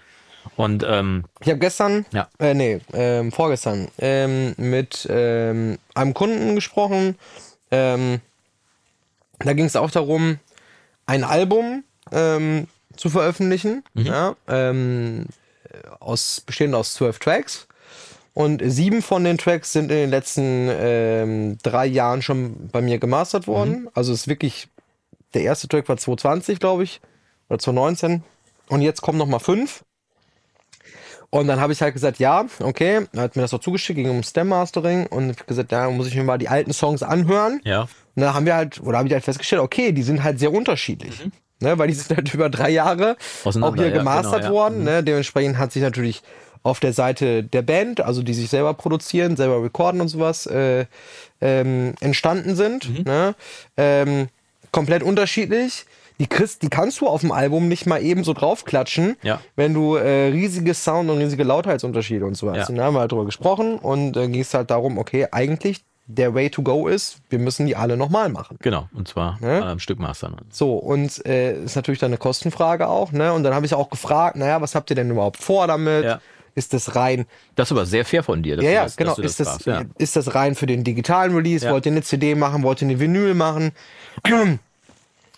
Und 0.56 0.84
ähm, 0.86 1.24
Ich 1.40 1.48
habe 1.48 1.58
gestern, 1.58 2.06
Ja. 2.12 2.28
äh, 2.38 2.54
nee, 2.54 2.80
ähm, 2.92 3.30
vorgestern, 3.32 3.88
ähm, 3.98 4.54
mit 4.56 5.06
ähm, 5.10 5.78
einem 5.94 6.14
Kunden 6.14 6.54
gesprochen. 6.54 7.16
Ähm, 7.70 8.20
da 9.38 9.52
ging 9.52 9.64
es 9.66 9.76
auch 9.76 9.90
darum, 9.90 10.38
ein 11.06 11.24
Album 11.24 11.84
ähm, 12.12 12.68
zu 12.96 13.10
veröffentlichen, 13.10 13.82
ja, 13.94 14.36
ähm, 14.48 15.26
aus, 16.00 16.42
bestehend 16.44 16.74
aus 16.74 16.94
zwölf 16.94 17.18
Tracks. 17.18 17.66
Und 18.32 18.62
sieben 18.64 19.00
von 19.00 19.22
den 19.22 19.38
Tracks 19.38 19.72
sind 19.72 19.90
in 19.90 19.96
den 19.96 20.10
letzten 20.10 20.68
ähm, 20.68 21.58
drei 21.62 21.86
Jahren 21.86 22.20
schon 22.20 22.68
bei 22.68 22.80
mir 22.80 22.98
gemastert 22.98 23.46
worden. 23.46 23.88
Also 23.94 24.12
es 24.12 24.22
ist 24.22 24.28
wirklich, 24.28 24.68
der 25.34 25.42
erste 25.42 25.68
Track 25.68 25.88
war 25.88 25.96
2020, 25.96 26.58
glaube 26.58 26.82
ich, 26.82 27.00
oder 27.48 27.60
2019. 27.60 28.24
Und 28.68 28.82
jetzt 28.82 29.02
kommen 29.02 29.18
noch 29.18 29.26
mal 29.26 29.38
fünf. 29.38 29.84
Und 31.30 31.48
dann 31.48 31.60
habe 31.60 31.72
ich 31.72 31.82
halt 31.82 31.94
gesagt, 31.94 32.18
ja, 32.18 32.46
okay, 32.60 33.06
er 33.12 33.22
hat 33.22 33.34
mir 33.36 33.42
das 33.42 33.52
auch 33.54 33.60
zugeschickt, 33.60 33.96
ging 33.96 34.08
um 34.08 34.22
Stem 34.22 34.48
Mastering 34.48 35.06
und 35.06 35.30
ich 35.30 35.46
gesagt, 35.46 35.72
ja, 35.72 35.90
muss 35.90 36.06
ich 36.06 36.14
mir 36.14 36.22
mal 36.22 36.38
die 36.38 36.48
alten 36.48 36.72
Songs 36.72 37.02
anhören. 37.02 37.60
ja, 37.64 37.82
Und 37.82 38.22
dann 38.22 38.34
haben 38.34 38.46
wir 38.46 38.54
halt, 38.54 38.80
oder 38.80 38.98
habe 38.98 39.08
ich 39.08 39.14
halt 39.14 39.24
festgestellt, 39.24 39.60
okay, 39.60 39.90
die 39.90 40.04
sind 40.04 40.22
halt 40.22 40.38
sehr 40.38 40.52
unterschiedlich. 40.52 41.28
Ne, 41.64 41.78
weil 41.78 41.88
die 41.88 41.94
sind 41.94 42.16
halt 42.16 42.32
über 42.34 42.48
drei 42.50 42.70
Jahre 42.70 43.16
auch 43.44 43.74
hier 43.74 43.88
ja, 43.88 43.98
gemastert 43.98 44.42
genau, 44.42 44.44
ja. 44.44 44.50
worden. 44.52 44.84
Ne? 44.84 45.02
Dementsprechend 45.02 45.58
hat 45.58 45.72
sich 45.72 45.82
natürlich 45.82 46.22
auf 46.62 46.80
der 46.80 46.92
Seite 46.92 47.42
der 47.42 47.62
Band, 47.62 48.00
also 48.00 48.22
die 48.22 48.32
sich 48.34 48.48
selber 48.48 48.72
produzieren, 48.74 49.36
selber 49.36 49.62
recorden 49.62 50.00
und 50.00 50.08
sowas, 50.08 50.46
äh, 50.46 50.86
ähm, 51.40 51.94
entstanden 52.00 52.56
sind. 52.56 53.04
Ne? 53.04 53.34
Ähm, 53.76 54.28
komplett 54.72 55.02
unterschiedlich. 55.02 55.84
die 56.20 56.26
kriegst, 56.28 56.62
die 56.62 56.68
kannst 56.68 57.00
du 57.00 57.08
auf 57.08 57.22
dem 57.22 57.32
Album 57.32 57.66
nicht 57.68 57.86
mal 57.86 58.00
eben 58.00 58.22
so 58.22 58.34
draufklatschen, 58.34 59.16
Ja. 59.22 59.40
wenn 59.56 59.74
du 59.74 59.96
äh, 59.96 60.28
riesige 60.28 60.72
Sound- 60.72 61.10
und 61.10 61.18
riesige 61.18 61.42
Lautheitsunterschiede 61.42 62.24
und 62.24 62.36
so 62.36 62.50
hast. 62.50 62.56
Ja. 62.56 62.66
Und 62.68 62.76
da 62.76 62.84
haben 62.84 62.94
wir 62.94 63.00
halt 63.00 63.10
drüber 63.10 63.24
gesprochen 63.24 63.78
und 63.78 64.12
dann 64.12 64.32
ging 64.32 64.42
es 64.42 64.54
halt 64.54 64.70
darum, 64.70 64.96
okay, 64.98 65.26
eigentlich 65.32 65.82
der 66.06 66.34
Way 66.34 66.50
to 66.50 66.62
go 66.62 66.86
ist, 66.86 67.18
wir 67.30 67.38
müssen 67.38 67.66
die 67.66 67.76
alle 67.76 67.96
nochmal 67.96 68.28
machen. 68.28 68.58
Genau, 68.60 68.88
und 68.92 69.08
zwar 69.08 69.38
Ja? 69.40 69.60
alle 69.62 69.66
am 69.70 69.78
Stück 69.78 69.98
mastern. 69.98 70.36
So, 70.50 70.74
und 70.74 71.24
äh, 71.26 71.62
ist 71.64 71.76
natürlich 71.76 71.98
dann 72.00 72.10
eine 72.10 72.18
Kostenfrage 72.18 72.88
auch, 72.88 73.12
ne? 73.12 73.32
Und 73.32 73.42
dann 73.42 73.54
habe 73.54 73.64
ich 73.64 73.74
auch 73.74 73.88
gefragt, 73.90 74.36
naja, 74.36 74.60
was 74.60 74.74
habt 74.74 74.90
ihr 74.90 74.96
denn 74.96 75.10
überhaupt 75.10 75.38
vor 75.38 75.66
damit? 75.66 76.04
Ja. 76.04 76.20
Ist 76.56 76.72
das 76.72 76.94
rein 76.94 77.26
Das 77.56 77.68
ist 77.68 77.72
aber 77.72 77.84
sehr 77.84 78.04
fair 78.04 78.22
von 78.22 78.42
dir. 78.42 78.54
dass 78.56 78.64
ja, 78.64 78.70
ja, 78.70 78.84
das, 78.84 78.96
genau. 78.96 79.10
dass 79.10 79.16
du 79.16 79.22
ist, 79.22 79.40
das, 79.40 79.48
fragst, 79.48 79.66
ja. 79.66 79.82
ist 79.98 80.14
das 80.14 80.36
rein 80.36 80.54
für 80.54 80.66
den 80.66 80.84
digitalen 80.84 81.34
Release? 81.34 81.64
Ja. 81.66 81.72
Wollt 81.72 81.84
ihr 81.86 81.92
eine 81.92 82.02
CD 82.02 82.36
machen? 82.36 82.62
Wollt 82.62 82.80
ihr 82.80 82.86
eine 82.88 83.00
Vinyl 83.00 83.34
machen? 83.34 83.72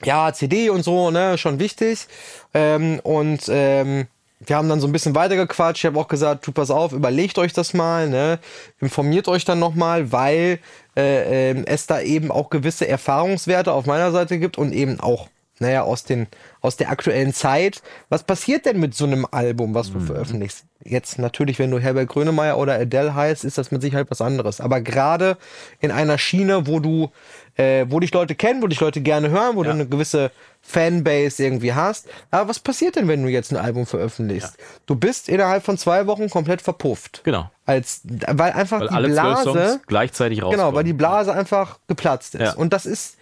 ja, 0.05 0.33
CD 0.35 0.69
und 0.69 0.83
so, 0.83 1.11
ne, 1.11 1.39
schon 1.39 1.59
wichtig. 1.59 2.07
Ähm, 2.53 3.01
und 3.03 3.45
ähm, 3.49 4.09
wir 4.41 4.57
haben 4.57 4.69
dann 4.69 4.81
so 4.81 4.87
ein 4.87 4.93
bisschen 4.93 5.15
weitergequatscht. 5.15 5.83
Ich 5.83 5.87
habe 5.87 5.99
auch 5.99 6.09
gesagt, 6.09 6.47
du 6.47 6.53
pass 6.53 6.71
auf, 6.71 6.93
überlegt 6.93 7.39
euch 7.39 7.53
das 7.53 7.73
mal, 7.75 8.09
ne? 8.09 8.39
informiert 8.81 9.29
euch 9.29 9.45
dann 9.45 9.59
nochmal, 9.59 10.13
weil 10.13 10.59
äh, 10.97 11.51
ähm, 11.51 11.65
es 11.67 11.87
da 11.87 12.01
eben 12.01 12.31
auch 12.31 12.51
gewisse 12.51 12.87
Erfahrungswerte 12.87 13.73
auf 13.73 13.87
meiner 13.87 14.13
Seite 14.13 14.39
gibt 14.39 14.59
und 14.59 14.73
eben 14.73 15.01
auch, 15.01 15.29
naja, 15.59 15.83
aus, 15.85 16.05
den, 16.05 16.27
aus 16.61 16.77
der 16.77 16.91
aktuellen 16.91 17.33
Zeit. 17.33 17.83
Was 18.11 18.25
passiert 18.25 18.67
denn 18.67 18.79
mit 18.79 18.95
so 18.95 19.07
einem 19.07 19.27
Album, 19.31 19.75
was 19.75 19.91
du 19.91 20.01
veröffentlichst? 20.01 20.65
Jetzt 20.85 21.19
natürlich, 21.19 21.59
wenn 21.59 21.71
du 21.71 21.79
Herbert 21.79 22.09
Grönemeyer 22.09 22.59
oder 22.59 22.75
Adele 22.75 23.15
heißt, 23.15 23.43
ist 23.43 23.57
das 23.57 23.71
mit 23.71 23.81
Sicherheit 23.81 24.09
was 24.11 24.21
anderes. 24.21 24.61
Aber 24.61 24.83
gerade 24.83 25.39
in 25.81 25.91
einer 25.91 26.19
Schiene, 26.19 26.67
wo 26.67 26.79
du, 26.79 27.11
äh, 27.57 27.87
wo 27.89 28.01
dich 28.01 28.13
Leute 28.13 28.35
kennen, 28.35 28.63
wo 28.63 28.67
dich 28.67 28.81
Leute 28.81 29.01
gerne 29.01 29.31
hören, 29.31 29.57
wo 29.57 29.63
du 29.63 29.71
Ja. 29.71 29.75
eine 29.75 29.87
gewisse 29.87 30.31
Fanbase 30.67 31.43
irgendwie 31.43 31.73
hast. 31.73 32.07
Aber 32.31 32.49
was 32.49 32.59
passiert 32.59 32.97
denn, 32.97 33.09
wenn 33.09 33.23
du 33.23 33.29
jetzt 33.29 33.53
ein 33.53 33.57
Album 33.57 33.87
veröffentlichst? 33.87 34.55
Du 34.87 34.97
bist 34.97 35.29
innerhalb 35.29 35.65
von 35.65 35.79
zwei 35.79 36.07
Wochen 36.07 36.29
komplett 36.29 36.61
verpufft. 36.61 37.21
Genau. 37.25 37.51
Als, 37.65 38.01
weil 38.05 38.53
einfach 38.53 38.81
Weil 38.93 39.05
die 39.05 39.11
Blase, 39.11 39.81
gleichzeitig 39.87 40.43
rauskommen. 40.43 40.59
genau, 40.67 40.75
weil 40.75 40.85
die 40.85 40.93
Blase 40.93 41.33
einfach 41.33 41.79
geplatzt 41.89 42.35
ist. 42.35 42.41
Ja. 42.41 42.55
Und 42.55 42.73
das 42.73 42.85
ist, 42.87 43.17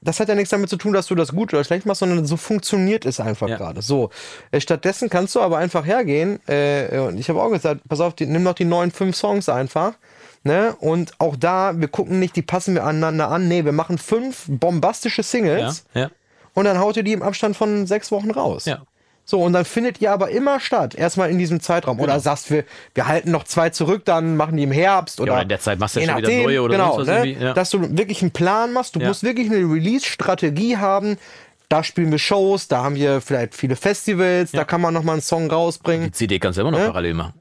das 0.00 0.20
hat 0.20 0.28
ja 0.28 0.34
nichts 0.34 0.50
damit 0.50 0.70
zu 0.70 0.76
tun, 0.76 0.92
dass 0.92 1.06
du 1.06 1.14
das 1.14 1.32
gut 1.32 1.52
oder 1.52 1.64
schlecht 1.64 1.86
machst, 1.86 2.00
sondern 2.00 2.24
so 2.26 2.36
funktioniert 2.36 3.04
es 3.06 3.20
einfach 3.20 3.48
Ja. 3.48 3.56
gerade. 3.56 3.82
So. 3.82 4.10
Äh, 4.50 4.60
stattdessen 4.60 5.10
kannst 5.10 5.34
du 5.34 5.40
aber 5.40 5.58
einfach 5.58 5.84
hergehen, 5.86 6.40
äh, 6.48 6.98
und 6.98 7.18
ich 7.18 7.28
habe 7.28 7.42
auch 7.42 7.50
gesagt, 7.50 7.80
pass 7.88 8.00
auf, 8.00 8.14
die, 8.14 8.26
nimm 8.26 8.44
doch 8.44 8.54
die 8.54 8.64
neuen 8.64 8.90
fünf 8.90 9.16
Songs 9.16 9.48
einfach. 9.48 9.94
Ne? 10.46 10.76
Und 10.78 11.12
auch 11.20 11.36
da, 11.36 11.72
wir 11.80 11.88
gucken 11.88 12.18
nicht, 12.20 12.36
die 12.36 12.42
passen 12.42 12.74
wir 12.74 12.84
aneinander 12.84 13.30
an. 13.30 13.48
Nee, 13.48 13.64
wir 13.64 13.72
machen 13.72 13.96
fünf 13.96 14.44
bombastische 14.46 15.22
ja, 15.22 15.26
Singles 15.26 15.84
ja. 15.94 16.10
Und 16.54 16.64
dann 16.64 16.78
haut 16.78 16.96
ihr 16.96 17.02
die 17.02 17.12
im 17.12 17.22
Abstand 17.22 17.56
von 17.56 17.86
sechs 17.86 18.10
Wochen 18.10 18.30
raus. 18.30 18.64
Ja. 18.64 18.82
So, 19.26 19.40
und 19.40 19.54
dann 19.54 19.64
findet 19.64 20.02
ihr 20.02 20.12
aber 20.12 20.28
immer 20.30 20.60
statt, 20.60 20.94
erstmal 20.94 21.30
in 21.30 21.38
diesem 21.38 21.60
Zeitraum. 21.60 21.98
Oder 21.98 22.20
sagst 22.20 22.50
wir, 22.50 22.64
wir 22.94 23.06
halten 23.08 23.30
noch 23.30 23.44
zwei 23.44 23.70
zurück, 23.70 24.04
dann 24.04 24.36
machen 24.36 24.56
die 24.58 24.64
im 24.64 24.70
Herbst 24.72 25.18
oder. 25.18 25.32
oder 25.32 25.42
in 25.42 25.48
der 25.48 25.60
Zeit 25.60 25.78
machst 25.78 25.96
du 25.96 26.00
ja 26.00 26.08
schon 26.08 26.16
wieder 26.18 26.42
neue 26.42 26.60
oder 26.62 26.76
genau, 26.76 26.98
was 26.98 27.06
ne? 27.06 27.26
ja. 27.32 27.54
Dass 27.54 27.70
du 27.70 27.80
wirklich 27.96 28.20
einen 28.20 28.32
Plan 28.32 28.72
machst, 28.74 28.96
du 28.96 29.00
Ja. 29.00 29.08
musst 29.08 29.22
wirklich 29.22 29.50
eine 29.50 29.60
Release-Strategie 29.60 30.76
haben. 30.76 31.16
Da 31.70 31.82
spielen 31.82 32.10
wir 32.10 32.18
Shows, 32.18 32.68
da 32.68 32.84
haben 32.84 32.96
wir 32.96 33.22
vielleicht 33.22 33.54
viele 33.54 33.76
Festivals, 33.76 34.52
da 34.52 34.64
kann 34.64 34.82
man 34.82 34.92
nochmal 34.92 35.14
einen 35.14 35.22
Song 35.22 35.50
rausbringen. 35.50 36.08
Die 36.08 36.12
CD 36.12 36.38
kannst 36.38 36.58
du 36.58 36.60
immer 36.60 36.70
noch 36.72 36.78
Ne? 36.78 36.86
parallel 36.86 37.14
machen. 37.14 37.32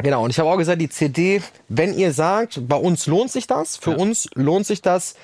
Ja. 0.00 0.04
Genau, 0.04 0.24
und 0.24 0.30
ich 0.30 0.38
habe 0.38 0.48
auch 0.48 0.56
gesagt, 0.56 0.80
die 0.80 0.88
CD, 0.88 1.42
wenn 1.68 1.92
ihr 1.92 2.14
sagt, 2.14 2.66
bei 2.66 2.76
uns 2.76 3.06
lohnt 3.06 3.30
sich 3.30 3.46
das, 3.46 3.76
für 3.76 3.90
uns 3.90 4.28
lohnt 4.34 4.66
sich 4.66 4.80
das, 4.80 5.14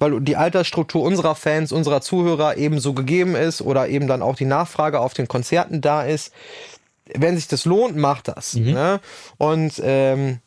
weil 0.00 0.20
die 0.20 0.36
Altersstruktur 0.36 1.02
unserer 1.02 1.36
Fans, 1.36 1.70
unserer 1.70 2.00
Zuhörer 2.00 2.56
eben 2.56 2.80
so 2.80 2.94
gegeben 2.94 3.36
ist 3.36 3.62
oder 3.62 3.88
eben 3.88 4.08
dann 4.08 4.22
auch 4.22 4.34
die 4.34 4.44
Nachfrage 4.44 4.98
auf 4.98 5.14
den 5.14 5.28
Konzerten 5.28 5.80
da 5.80 6.02
ist. 6.02 6.32
Wenn 7.14 7.36
sich 7.36 7.46
das 7.46 7.64
lohnt, 7.64 7.96
macht 7.96 8.26
das. 8.28 8.54
Ne? 8.72 9.00
Und 9.38 9.80
ähm, 9.84 10.40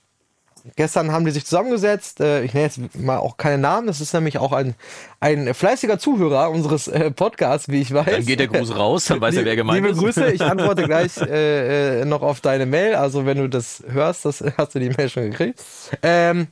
gestern 0.76 1.12
haben 1.12 1.26
die 1.26 1.32
sich 1.32 1.46
zusammengesetzt. 1.46 2.20
Äh, 2.20 2.44
ich 2.44 2.54
nenne 2.54 2.66
jetzt 2.66 2.96
mal 2.96 3.18
auch 3.18 3.38
keine 3.38 3.58
Namen. 3.58 3.88
Das 3.88 4.02
ist 4.02 4.14
nämlich 4.14 4.38
auch 4.38 4.52
ein, 4.52 4.76
ein 5.20 5.54
fleißiger 5.54 6.00
Zuhörer 6.00 6.50
unseres 6.52 6.88
äh, 6.88 7.12
Podcasts, 7.12 7.70
wie 7.70 7.82
ich 7.82 7.94
weiß. 7.94 8.06
Dann 8.06 8.26
geht 8.26 8.40
der 8.40 8.48
Gruß 8.48 8.76
raus, 8.76 9.06
dann 9.06 9.22
weiß 9.22 9.36
er, 9.36 9.46
wer 9.46 9.56
gemeint 9.56 9.78
Liebe 9.78 9.90
ist. 9.90 10.00
Grüße, 10.00 10.32
ich 10.32 10.42
antworte 10.42 10.84
gleich 10.86 11.18
äh, 11.18 12.02
äh, 12.02 12.06
noch 12.06 12.22
auf 12.22 12.42
deine 12.42 12.66
Mail. 12.66 12.96
Also 12.96 13.26
wenn 13.26 13.38
du 13.38 13.48
das 13.48 13.84
hörst, 13.88 14.26
das 14.26 14.44
hast 14.58 14.76
du 14.76 14.80
die 14.80 14.90
Mail 14.90 15.10
schon 15.10 15.32
gekriegt. 15.32 15.64
Ähm, 16.02 16.48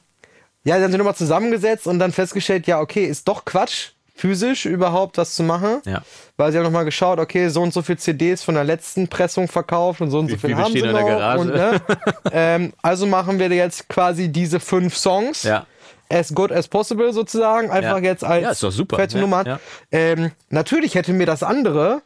ja, 0.63 0.75
dann 0.75 0.83
sind 0.83 0.93
wir 0.93 0.97
nochmal 0.99 1.15
zusammengesetzt 1.15 1.85
und 1.85 1.99
dann 1.99 2.11
festgestellt, 2.11 2.65
ja, 2.65 2.79
okay, 2.79 3.05
ist 3.05 3.27
doch 3.27 3.45
Quatsch, 3.45 3.91
physisch 4.15 4.65
überhaupt 4.65 5.17
was 5.17 5.35
zu 5.35 5.43
machen. 5.43 5.81
Ja. 5.85 6.01
Weil 6.37 6.51
sie 6.51 6.57
haben 6.57 6.63
nochmal 6.63 6.85
geschaut, 6.85 7.19
okay, 7.19 7.49
so 7.49 7.61
und 7.61 7.73
so 7.73 7.81
viel 7.81 7.97
CDs 7.97 8.43
von 8.43 8.55
der 8.55 8.63
letzten 8.63 9.07
Pressung 9.09 9.47
verkauft 9.47 10.01
und 10.01 10.09
so 10.09 10.19
und 10.19 10.27
so 10.29 10.33
Wie 10.35 10.37
viel 10.39 10.49
viele 10.51 10.63
haben 10.63 10.71
sie 10.73 10.81
noch. 10.81 10.87
in 10.89 10.95
der 10.95 11.03
Garage? 11.03 11.39
Und, 11.41 11.53
ne, 11.53 11.81
ähm, 12.31 12.73
also 12.81 13.05
machen 13.05 13.39
wir 13.39 13.49
jetzt 13.49 13.89
quasi 13.89 14.29
diese 14.29 14.59
fünf 14.59 14.97
Songs. 14.97 15.43
Ja. 15.43 15.65
As 16.07 16.33
good 16.33 16.51
as 16.51 16.67
possible 16.67 17.11
sozusagen, 17.13 17.71
einfach 17.71 17.97
Ja. 17.97 18.03
jetzt 18.03 18.23
als 18.23 18.43
Ja, 18.43 18.51
ist 18.51 18.63
doch 18.63 18.71
super. 18.71 18.95
fette 18.95 19.15
Ja, 19.15 19.21
Nummer. 19.21 19.59
Ähm, 19.91 20.31
natürlich 20.49 20.93
hätte 20.95 21.13
mir 21.13 21.25
das 21.25 21.41
andere 21.43 22.01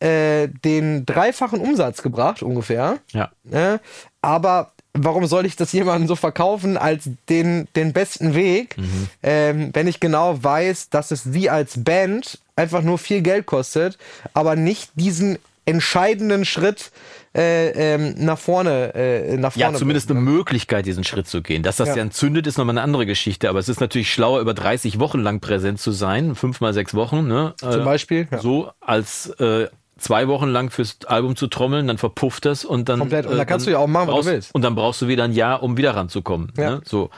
äh, 0.00 0.48
den 0.48 1.04
dreifachen 1.06 1.60
Umsatz 1.60 2.02
gebracht, 2.02 2.42
ungefähr. 2.42 2.98
Ja. 3.12 3.30
Ne? 3.44 3.80
Aber 4.22 4.72
warum 4.94 5.26
soll 5.26 5.46
ich 5.46 5.56
das 5.56 5.72
jemandem 5.72 6.08
so 6.08 6.16
verkaufen 6.16 6.76
als 6.76 7.08
den, 7.28 7.68
den 7.76 7.92
besten 7.92 8.34
Weg, 8.34 8.76
Mhm. 8.78 9.06
ähm, 9.22 9.70
wenn 9.72 9.86
ich 9.86 10.00
genau 10.00 10.42
weiß, 10.42 10.90
dass 10.90 11.10
es 11.10 11.22
sie 11.24 11.48
als 11.50 11.82
Band 11.84 12.38
einfach 12.56 12.82
nur 12.82 12.98
viel 12.98 13.22
Geld 13.22 13.46
kostet, 13.46 13.98
aber 14.34 14.56
nicht 14.56 14.90
diesen 14.94 15.38
entscheidenden 15.66 16.44
Schritt 16.44 16.90
äh, 17.36 17.94
ähm, 17.94 18.14
nach 18.18 18.38
vorne 18.38 18.92
äh, 18.94 19.36
nach 19.36 19.52
vorne 19.52 19.72
Ja, 19.72 19.78
zumindest 19.78 20.10
eine 20.10 20.18
Möglichkeit, 20.20 20.84
diesen 20.84 21.04
Schritt 21.04 21.28
zu 21.28 21.42
gehen. 21.42 21.62
Dass 21.62 21.76
das 21.76 21.90
Ja. 21.90 21.94
dann 21.94 22.10
zündet, 22.10 22.48
ist 22.48 22.58
nochmal 22.58 22.72
eine 22.74 22.82
andere 22.82 23.06
Geschichte. 23.06 23.48
Aber 23.48 23.60
es 23.60 23.68
ist 23.68 23.80
natürlich 23.80 24.12
schlauer, 24.12 24.40
über 24.40 24.52
30 24.52 24.98
Wochen 24.98 25.20
lang 25.20 25.38
präsent 25.38 25.78
zu 25.80 25.92
sein. 25.92 26.34
Fünf 26.34 26.60
mal 26.60 26.74
sechs 26.74 26.92
Wochen, 26.94 27.28
ne? 27.28 27.54
Zum 27.58 27.82
Äh, 27.82 27.84
Beispiel, 27.84 28.26
ja. 28.32 28.38
So, 28.38 28.72
als 28.80 29.30
äh, 29.38 29.68
zwei 30.00 30.28
Wochen 30.28 30.48
lang 30.48 30.70
fürs 30.70 30.98
Album 31.06 31.36
zu 31.36 31.46
trommeln, 31.46 31.86
dann 31.86 31.98
verpufft 31.98 32.44
das 32.44 32.64
und 32.64 32.88
dann. 32.88 32.98
Komplett. 33.00 33.26
Und 33.26 33.34
äh, 33.34 33.36
dann 33.36 33.46
kannst 33.46 33.66
du 33.66 33.70
ja 33.70 33.78
auch 33.78 33.86
machen, 33.86 34.08
was 34.08 34.14
du 34.14 34.16
brauchst- 34.16 34.28
willst. 34.28 34.54
Und 34.54 34.62
dann 34.62 34.74
brauchst 34.74 35.02
du 35.02 35.08
wieder 35.08 35.24
ein 35.24 35.32
Jahr, 35.32 35.62
um 35.62 35.76
wieder 35.76 35.94
ranzukommen. 35.94 36.52
Ja. 36.56 36.70
Ne? 36.70 36.80
So. 36.84 37.10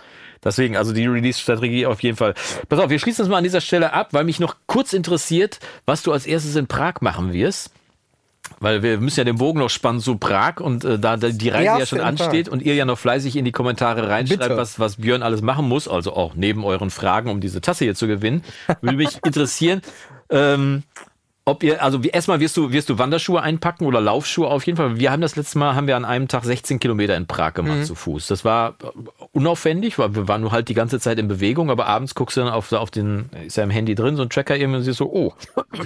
Deswegen, 0.45 0.77
also 0.77 0.93
die 0.93 1.07
Release-Strategie 1.07 1.87
auf 1.87 2.03
jeden 2.03 2.17
Fall. 2.17 2.35
Pass 2.69 2.81
auf, 2.81 2.91
wir 2.91 2.99
schließen 2.99 3.23
das 3.25 3.31
mal 3.31 3.37
an 3.39 3.45
dieser 3.45 3.61
Stelle 3.61 3.93
ab, 3.93 4.09
weil 4.11 4.25
mich 4.25 4.41
noch 4.41 4.57
kurz 4.67 4.93
interessiert, 4.93 5.61
was 5.87 6.03
du 6.03 6.11
als 6.13 6.27
erstes 6.27 6.57
in 6.57 6.67
Prag 6.67 6.95
machen 7.01 7.33
wirst. 7.33 7.71
Weil 8.59 8.83
wir 8.83 8.99
müssen 8.99 9.21
ja 9.21 9.25
den 9.25 9.39
Bogen 9.39 9.61
noch 9.61 9.71
spannen 9.71 10.01
zu 10.01 10.17
Prag 10.19 10.59
und 10.59 10.85
äh, 10.85 10.99
da 10.99 11.17
da 11.17 11.29
die 11.29 11.49
Reise 11.49 11.79
ja 11.79 11.87
schon 11.87 12.01
ansteht 12.01 12.49
und 12.49 12.61
ihr 12.61 12.75
ja 12.75 12.85
noch 12.85 12.99
fleißig 12.99 13.37
in 13.37 13.45
die 13.45 13.53
Kommentare 13.53 14.09
reinschreibt, 14.09 14.43
Bitte. 14.43 14.57
was, 14.57 14.81
was 14.81 14.97
Björn 14.97 15.23
alles 15.23 15.43
machen 15.43 15.69
muss, 15.69 15.87
also 15.87 16.15
auch 16.15 16.35
neben 16.35 16.65
euren 16.65 16.91
Fragen, 16.91 17.31
um 17.31 17.41
diese 17.41 17.61
Tasse 17.61 17.85
hier 17.85 17.95
zu 17.95 18.09
gewinnen, 18.09 18.43
würde 18.81 18.97
mich 18.97 19.21
interessieren, 19.25 19.81
ähm, 20.29 20.83
ob 21.45 21.63
ihr, 21.65 21.83
also 21.83 22.01
erstmal 22.01 22.39
wirst 22.41 22.57
du, 22.57 22.73
wirst 22.73 22.89
du 22.89 22.99
Wanderschuhe 22.99 23.43
einpacken 23.43 23.85
oder 23.87 24.01
Laufschuhe 24.01 24.47
auf 24.47 24.65
jeden 24.65 24.77
Fall. 24.77 24.99
Wir 24.99 25.11
haben 25.11 25.21
das 25.23 25.35
letzte 25.35 25.59
Mal, 25.59 25.75
haben 25.75 25.87
wir 25.89 25.97
an 25.97 26.05
einem 26.05 26.29
Tag 26.29 26.45
16 26.45 26.79
Kilometer 26.79 27.17
in 27.17 27.27
Prag 27.27 27.55
gemacht 27.55 27.79
Mhm. 27.79 27.85
zu 27.85 27.95
Fuß. 27.97 28.29
Das 28.29 28.45
war 28.45 28.77
äh, 28.83 28.87
unaufwendig, 29.33 29.99
weil 29.99 30.15
wir 30.15 30.29
waren 30.29 30.41
nur 30.43 30.53
halt 30.53 30.69
die 30.69 30.75
ganze 30.75 31.01
Zeit 31.01 31.19
in 31.19 31.27
Bewegung, 31.29 31.71
aber 31.71 31.87
abends 31.87 32.15
guckst 32.15 32.37
du 32.37 32.43
dann 32.43 32.53
auf, 32.53 32.71
auf 32.73 32.91
den, 32.93 33.29
ist 33.47 33.57
ja 33.57 33.65
im 33.65 33.71
Handy 33.71 33.95
drin, 33.95 34.15
so 34.17 34.23
ein 34.23 34.31
Tracker 34.31 34.57
irgendwie 34.57 34.79
und 34.79 34.85
siehst 34.85 34.99
so, 34.99 35.11
oh, 35.13 35.35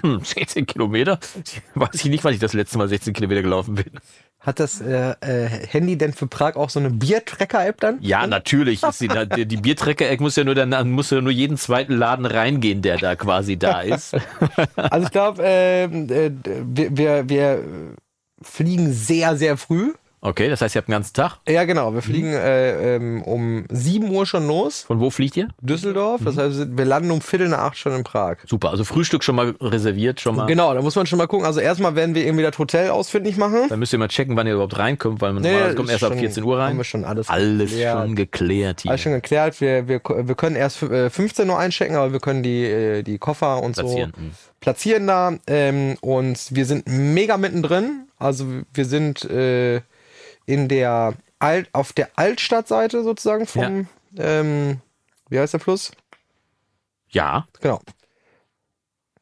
16 0.22 0.66
Kilometer. 0.66 1.18
Weiß 1.74 1.94
ich 1.94 2.10
nicht, 2.10 2.22
wann 2.24 2.34
ich 2.34 2.40
das 2.40 2.52
letzte 2.52 2.76
Mal 2.78 2.88
16 2.88 3.14
Kilometer 3.14 3.42
gelaufen 3.42 3.76
bin. 3.76 3.92
Hat 4.40 4.60
das 4.60 4.80
äh, 4.80 5.14
äh, 5.22 5.48
Handy 5.48 5.98
denn 5.98 6.12
für 6.12 6.28
Prag 6.28 6.54
auch 6.54 6.70
so 6.70 6.78
eine 6.78 6.90
Biertracker-App 6.90 7.80
dann? 7.80 7.98
Ja, 8.00 8.28
natürlich. 8.28 8.80
Die, 9.00 9.46
die, 9.46 9.56
Biertrecker-Eck 9.56 10.20
muss 10.20 10.36
ja 10.36 10.44
nur 10.44 10.54
dann, 10.54 10.90
muss 10.92 11.10
ja 11.10 11.20
nur 11.20 11.32
jeden 11.32 11.56
zweiten 11.56 11.94
Laden 11.94 12.26
reingehen, 12.26 12.80
der 12.80 12.98
da 12.98 13.16
quasi 13.16 13.56
da 13.56 13.80
ist. 13.80 14.14
Also 14.76 15.06
ich 15.06 15.12
glaube, 15.12 15.42
ähm, 15.42 15.45
äh, 15.46 15.88
wir, 15.90 16.96
wir, 16.96 17.28
wir 17.28 17.64
fliegen 18.42 18.92
sehr, 18.92 19.36
sehr 19.36 19.56
früh. 19.56 19.92
Okay, 20.22 20.48
das 20.48 20.60
heißt, 20.60 20.74
ihr 20.74 20.80
habt 20.80 20.88
einen 20.88 20.94
ganzen 20.96 21.12
Tag. 21.14 21.38
Ja, 21.46 21.64
genau. 21.64 21.94
Wir 21.94 22.02
fliegen 22.02 22.32
äh, 22.32 22.96
ähm, 22.96 23.22
um 23.22 23.64
7 23.70 24.10
Uhr 24.10 24.26
schon 24.26 24.46
los. 24.48 24.82
Von 24.82 24.98
wo 24.98 25.10
fliegt 25.10 25.36
ihr? 25.36 25.48
Düsseldorf. 25.60 26.22
Das 26.24 26.36
heißt, 26.36 26.76
wir 26.76 26.84
landen 26.84 27.10
um 27.12 27.20
Viertel 27.20 27.48
nach 27.48 27.58
acht 27.58 27.78
schon 27.78 27.94
in 27.94 28.02
Prag. 28.02 28.38
Super, 28.46 28.70
also 28.70 28.82
Frühstück 28.82 29.22
schon 29.22 29.36
mal 29.36 29.54
reserviert, 29.60 30.20
schon 30.20 30.34
mal. 30.34 30.46
Genau, 30.46 30.74
da 30.74 30.82
muss 30.82 30.96
man 30.96 31.06
schon 31.06 31.18
mal 31.18 31.28
gucken. 31.28 31.46
Also 31.46 31.60
erstmal 31.60 31.94
werden 31.94 32.14
wir 32.16 32.24
irgendwie 32.24 32.42
das 32.42 32.58
Hotel 32.58 32.90
ausfindig 32.90 33.36
machen. 33.36 33.66
Dann 33.68 33.78
müsst 33.78 33.92
ihr 33.92 33.98
mal 34.00 34.08
checken, 34.08 34.36
wann 34.36 34.46
ihr 34.48 34.54
überhaupt 34.54 34.76
reinkommt, 34.78 35.20
weil 35.20 35.32
man 35.32 35.42
Nee, 35.42 35.48
normalerweise 35.50 35.76
kommt 35.76 35.90
erst 35.90 36.02
ab 36.04 36.12
schon- 36.12 36.18
14 36.20 36.42
Uhr 36.44 36.58
rein. 36.58 36.70
haben 36.70 36.76
wir 36.78 36.84
schon 36.84 37.04
alles 37.04 37.28
alles 37.28 37.70
geklärt. 37.70 37.98
schon 38.02 38.16
geklärt 38.16 38.80
hier. 38.80 38.90
Alles 38.90 39.00
schon 39.02 39.12
geklärt. 39.12 39.60
Wir, 39.60 39.86
wir, 39.86 40.00
wir 40.02 40.34
können 40.34 40.56
erst 40.56 40.82
äh, 40.82 41.08
15 41.10 41.48
Uhr 41.48 41.58
einchecken, 41.58 41.94
aber 41.94 42.12
wir 42.12 42.20
können 42.20 42.42
die, 42.42 42.64
äh, 42.64 43.02
die 43.02 43.18
Koffer 43.18 43.62
und 43.62 43.74
Platzieren. 43.74 44.12
so 44.16 44.22
Mhm. 44.22 44.30
platzieren 44.60 45.06
da. 45.06 45.34
Ähm, 45.46 45.96
und 46.00 46.38
wir 46.50 46.64
sind 46.64 46.88
mega 46.88 47.36
mittendrin. 47.36 48.06
Also 48.18 48.46
wir 48.72 48.84
sind 48.86 49.24
äh, 49.26 49.82
in 50.46 50.68
der 50.68 51.14
Alt, 51.38 51.68
auf 51.72 51.92
der 51.92 52.10
Altstadtseite 52.16 53.02
sozusagen 53.02 53.46
vom, 53.46 53.88
ähm, 54.16 54.80
wie 55.28 55.38
heißt 55.38 55.52
der 55.52 55.60
Fluss? 55.60 55.92
Ja, 57.08 57.46
Genau. 57.60 57.80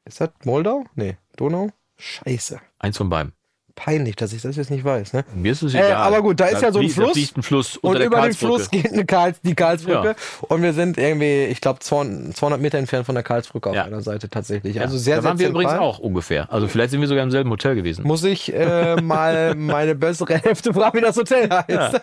Ist 0.06 0.20
das 0.20 0.30
Moldau? 0.44 0.84
Nee. 0.94 1.16
Donau? 1.36 1.70
Scheiße. 1.96 2.60
Eins 2.78 2.98
von 2.98 3.08
beiden. 3.08 3.32
Peinlich, 3.76 4.14
dass 4.14 4.32
ich 4.32 4.42
das 4.42 4.54
jetzt 4.54 4.70
nicht 4.70 4.84
weiß. 4.84 5.14
Ne? 5.14 5.24
Mir 5.34 5.50
ist 5.50 5.62
es 5.62 5.74
Äh, 5.74 5.78
egal. 5.78 5.94
aber 5.94 6.22
gut, 6.22 6.38
da 6.38 6.46
ist 6.46 6.62
ja 6.62 6.70
so 6.70 6.78
ein 6.78 6.86
da 6.86 6.92
Fluss. 6.94 7.32
ein 7.36 7.42
Fluss 7.42 7.76
Und 7.78 7.98
über 7.98 8.20
den. 8.22 8.32
Fluss 8.34 8.70
geht 8.70 8.92
eine 8.92 9.04
Karls, 9.04 9.40
die 9.42 9.56
Karlsbrücke. 9.56 10.08
Ja. 10.08 10.14
Und 10.42 10.62
wir 10.62 10.72
sind 10.72 10.96
irgendwie, 10.96 11.46
ich 11.46 11.60
glaube, 11.60 11.80
200 11.80 12.60
Meter 12.60 12.78
entfernt 12.78 13.04
von 13.06 13.16
der 13.16 13.24
Karlsbrücke 13.24 13.70
auf 13.70 13.74
Ja. 13.74 13.82
einer 13.84 14.00
Seite 14.00 14.28
tatsächlich. 14.28 14.76
Ja. 14.76 14.82
Also 14.82 14.96
sehr, 14.96 15.16
da 15.16 15.22
sehr 15.22 15.28
waren 15.30 15.38
wir 15.40 15.46
zentral. 15.46 15.64
übrigens 15.64 15.80
auch 15.80 15.98
ungefähr. 15.98 16.52
Also 16.52 16.68
vielleicht 16.68 16.92
sind 16.92 17.00
wir 17.00 17.08
sogar 17.08 17.24
im 17.24 17.32
selben 17.32 17.50
Hotel 17.50 17.74
gewesen. 17.74 18.06
Muss 18.06 18.22
ich 18.22 18.54
äh, 18.54 18.94
mal 19.02 19.54
meine 19.56 19.96
bessere 19.96 20.38
Hälfte 20.38 20.72
fragen, 20.72 20.98
wie 20.98 21.02
das 21.02 21.16
Hotel 21.16 21.48
heißt. 21.50 22.00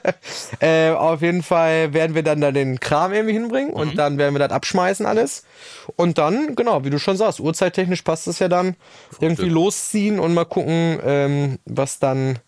Äh, 0.59 0.89
auf 0.91 1.21
jeden 1.21 1.41
Fall 1.41 1.93
werden 1.93 2.15
wir 2.15 2.23
dann 2.23 2.41
da 2.41 2.51
den 2.51 2.81
Kram 2.81 3.13
irgendwie 3.13 3.33
hinbringen 3.33 3.69
Mhm. 3.71 3.75
und 3.79 3.97
dann 3.97 4.17
werden 4.17 4.35
wir 4.35 4.39
das 4.39 4.51
abschmeißen 4.51 5.05
alles. 5.05 5.45
Und 5.95 6.17
dann, 6.17 6.55
genau, 6.55 6.83
wie 6.83 6.89
du 6.89 6.99
schon 6.99 7.15
sagst, 7.17 7.39
uhrzeittechnisch 7.39 8.01
passt 8.01 8.27
es 8.27 8.39
ja 8.39 8.47
dann, 8.49 8.75
irgendwie 9.19 9.49
losziehen 9.49 10.19
und 10.19 10.33
mal 10.33 10.45
gucken, 10.45 10.99
ähm, 11.05 11.59
was 11.65 11.99
dann 11.99 12.39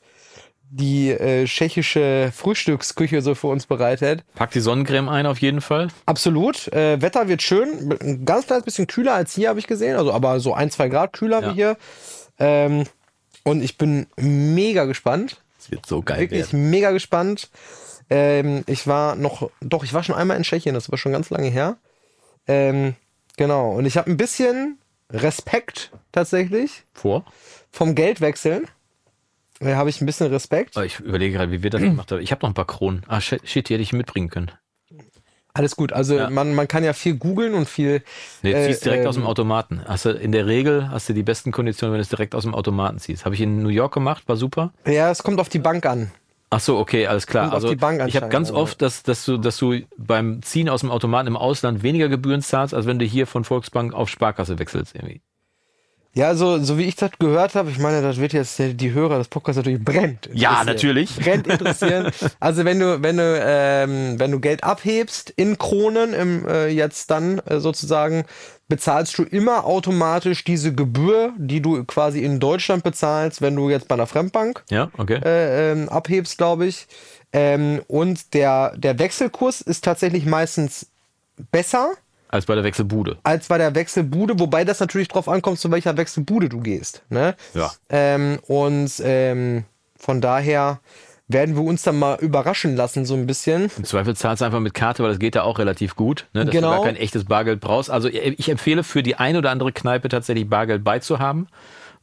die 0.76 1.12
äh, 1.12 1.46
tschechische 1.46 2.32
Frühstücksküche 2.34 3.22
so 3.22 3.36
für 3.36 3.48
uns 3.48 3.68
bereitet. 3.68 4.24
Pack 4.34 4.52
die 4.52 4.60
Sonnencreme 4.60 5.08
ein 5.08 5.28
auf 5.28 5.38
jeden 5.40 5.62
Fall. 5.62 5.90
Absolut. 6.08 6.68
Äh, 6.74 7.00
Wetter 7.02 7.28
wird 7.28 7.44
schön. 7.44 7.96
Ein 8.02 8.26
ganz 8.26 8.48
kleines 8.48 8.66
bisschen 8.66 8.88
kühler 8.88 9.14
als 9.14 9.36
hier, 9.36 9.50
habe 9.50 9.60
ich 9.60 9.68
gesehen. 9.68 9.98
Also 9.98 10.12
aber 10.12 10.40
so 10.40 10.54
ein, 10.56 10.72
zwei 10.72 10.90
Grad 10.90 11.14
kühler 11.14 11.42
Ja. 11.44 11.50
wie 11.52 11.54
hier. 11.54 11.78
Ähm, 12.40 12.86
und 13.44 13.62
ich 13.64 13.78
bin 13.78 14.08
mega 14.18 14.86
gespannt. 14.86 15.42
Es 15.60 15.70
wird 15.70 15.86
so 15.86 16.02
geil 16.02 16.22
Wirklich 16.22 16.52
werden. 16.52 16.70
mega 16.72 16.90
gespannt. 16.92 17.52
Ähm, 18.10 18.64
ich 18.66 18.88
war 18.88 19.16
noch, 19.16 19.52
doch, 19.62 19.84
ich 19.84 19.94
war 19.94 20.02
schon 20.04 20.16
einmal 20.16 20.38
in 20.38 20.44
Tschechien, 20.44 20.74
das 20.74 20.90
war 20.92 20.98
schon 20.98 21.12
ganz 21.12 21.30
lange 21.30 21.50
her. 21.50 21.78
Ähm, 22.48 22.96
genau. 23.38 23.72
Und 23.74 23.86
ich 23.86 23.96
habe 23.98 24.10
ein 24.10 24.18
bisschen 24.18 24.80
Respekt 25.12 25.92
tatsächlich 26.12 26.84
Vor? 26.94 27.26
vom 27.72 27.94
Geldwechseln. 27.94 28.68
Da 29.60 29.76
habe 29.76 29.90
ich 29.90 30.02
ein 30.02 30.06
bisschen 30.06 30.28
Respekt. 30.32 30.76
Ich 30.78 31.00
überlege 31.00 31.38
gerade, 31.38 31.52
wie 31.52 31.64
wir 31.64 31.70
das 31.70 31.82
gemacht 31.82 32.12
haben. 32.12 32.22
Ich 32.22 32.32
habe 32.32 32.42
noch 32.44 32.50
ein 32.50 32.56
paar 32.56 32.66
Kronen. 32.68 33.04
Ah, 33.08 33.22
shit, 33.22 33.42
die 33.46 33.60
hätte 33.60 33.76
ich 33.76 33.94
mitbringen 33.94 34.30
können. 34.30 34.52
Alles 35.56 35.76
gut. 35.76 35.94
Also 35.94 36.18
Ja. 36.18 36.30
man, 36.32 36.56
man 36.56 36.68
kann 36.68 36.84
ja 36.84 36.94
viel 36.94 37.16
googeln 37.16 37.54
und 37.54 37.70
viel. 37.70 38.02
Nee, 38.42 38.54
äh, 38.54 38.68
ziehst 38.68 38.86
direkt 38.86 39.04
ähm, 39.04 39.10
aus 39.10 39.16
dem 39.16 39.26
Automaten. 39.26 39.82
Hast 39.86 40.06
du, 40.06 40.10
in 40.10 40.32
der 40.32 40.48
Regel 40.48 40.90
hast 40.90 41.10
du 41.10 41.14
die 41.14 41.22
besten 41.22 41.52
Konditionen, 41.52 41.94
wenn 41.94 42.00
du 42.00 42.04
es 42.04 42.10
direkt 42.10 42.34
aus 42.34 42.44
dem 42.44 42.56
Automaten 42.56 42.98
ziehst. 42.98 43.26
Habe 43.26 43.36
ich 43.36 43.42
in 43.42 43.62
New 43.62 43.70
York 43.70 43.94
gemacht, 43.94 44.24
war 44.28 44.36
super. 44.36 44.74
Ja, 44.88 45.12
es 45.12 45.22
kommt 45.22 45.40
auf 45.40 45.50
die 45.50 45.60
Bank 45.60 45.86
an. 45.86 46.12
Ach 46.50 46.60
so, 46.60 46.78
okay, 46.78 47.08
alles 47.08 47.26
klar. 47.28 47.46
Kommt 47.52 47.56
Also 47.56 47.72
ich 48.08 48.16
habe 48.16 48.30
ganz 48.30 48.50
also. 48.50 48.62
oft, 48.62 48.82
dass, 48.82 49.04
dass, 49.04 49.26
du, 49.26 49.38
dass 49.38 49.58
du 49.58 49.82
beim 49.98 50.42
Ziehen 50.44 50.70
aus 50.70 50.82
dem 50.82 50.92
Automaten 50.92 51.28
im 51.28 51.38
Ausland 51.38 51.82
weniger 51.84 52.10
Gebühren 52.10 52.42
zahlst, 52.42 52.74
als 52.74 52.86
wenn 52.86 53.00
du 53.00 53.06
hier 53.06 53.26
von 53.28 53.44
Volksbank 53.44 53.94
auf 53.94 54.10
Sparkasse 54.10 54.58
wechselst. 54.60 54.96
Irgendwie. 54.96 55.22
Ja, 56.16 56.36
so, 56.36 56.60
so 56.60 56.78
wie 56.78 56.84
ich 56.84 56.96
das 56.96 57.12
gehört 57.18 57.56
habe, 57.56 57.72
ich 57.72 57.80
meine, 57.80 58.04
das 58.04 58.18
wird 58.18 58.34
jetzt 58.34 58.60
die, 58.60 58.94
Hörer 58.94 59.18
des 59.18 59.30
Podcasts 59.30 59.58
natürlich 59.58 59.84
brennt. 59.84 60.30
Ja, 60.32 60.64
natürlich. 60.64 61.16
Brennt 61.16 61.48
interessieren. 61.48 62.12
also 62.40 62.66
wenn 62.66 62.80
du, 62.80 63.02
wenn 63.02 63.18
du, 63.18 63.44
ähm, 63.44 64.20
wenn 64.20 64.30
du 64.30 64.40
Geld 64.40 64.64
abhebst 64.64 65.32
in 65.32 65.58
Kronen, 65.58 66.14
im, 66.14 66.48
äh, 66.48 66.68
jetzt 66.68 67.10
dann 67.10 67.40
äh, 67.40 67.60
sozusagen, 67.60 68.26
bezahlst 68.68 69.18
du 69.18 69.24
immer 69.24 69.66
automatisch 69.66 70.44
diese 70.44 70.74
Gebühr, 70.74 71.34
die 71.38 71.62
du 71.62 71.84
quasi 71.84 72.24
in 72.24 72.40
Deutschland 72.40 72.84
bezahlst, 72.84 73.42
wenn 73.42 73.56
du 73.56 73.72
jetzt 73.72 73.88
bei 73.88 73.96
einer 73.96 74.08
Fremdbank 74.08 74.64
Ja, 74.70 74.92
okay. 74.98 75.20
äh, 75.24 75.72
ähm, 75.72 75.90
abhebst, 75.90 76.38
glaube 76.38 76.68
ich. 76.68 76.88
Ähm, 77.34 77.82
und 77.88 78.36
der, 78.36 78.78
der 78.78 79.00
Wechselkurs 79.00 79.62
ist 79.62 79.84
tatsächlich 79.84 80.28
meistens 80.28 80.88
besser 81.52 81.94
als 82.34 82.46
bei 82.46 82.56
der 82.56 82.64
Wechselbude. 82.64 83.18
als 83.24 83.48
bei 83.48 83.58
der 83.58 83.76
Wechselbude, 83.76 84.40
wobei 84.40 84.66
das 84.66 84.80
natürlich 84.80 85.08
drauf 85.08 85.28
ankommt, 85.30 85.60
zu 85.60 85.70
welcher 85.72 85.96
Wechselbude 85.98 86.50
du 86.50 86.60
gehst. 86.60 87.04
Ne? 87.10 87.36
Ja. 87.54 87.72
Ähm, 87.90 88.40
und 88.48 88.92
ähm, 89.04 89.66
von 89.98 90.20
daher 90.20 90.80
werden 91.30 91.56
wir 91.56 91.64
uns 91.64 91.84
dann 91.84 91.98
mal 91.98 92.18
überraschen 92.20 92.76
lassen, 92.76 93.06
so 93.06 93.14
ein 93.16 93.26
bisschen. 93.26 93.72
Im 93.78 93.86
Zweifel 93.86 94.16
zahlst 94.16 94.42
du 94.42 94.46
einfach 94.46 94.60
mit 94.60 94.74
Karte, 94.74 95.04
weil 95.04 95.12
das 95.12 95.20
geht 95.20 95.36
da 95.36 95.44
auch 95.44 95.58
relativ 95.58 95.96
gut, 95.96 96.28
ne, 96.34 96.46
dass 96.46 96.52
Genau. 96.54 96.72
du 96.72 96.76
gar 96.78 96.86
kein 96.86 96.96
echtes 96.98 97.24
Bargeld 97.26 97.62
brauchst. 97.62 97.90
Also 97.90 98.10
ich 98.10 98.50
empfehle 98.50 98.84
für 98.84 99.02
die 99.04 99.16
eine 99.16 99.38
oder 99.38 99.50
andere 99.52 99.72
Kneipe 99.72 100.10
tatsächlich 100.10 100.50
Bargeld 100.50 100.84
beizuhaben, 100.84 101.48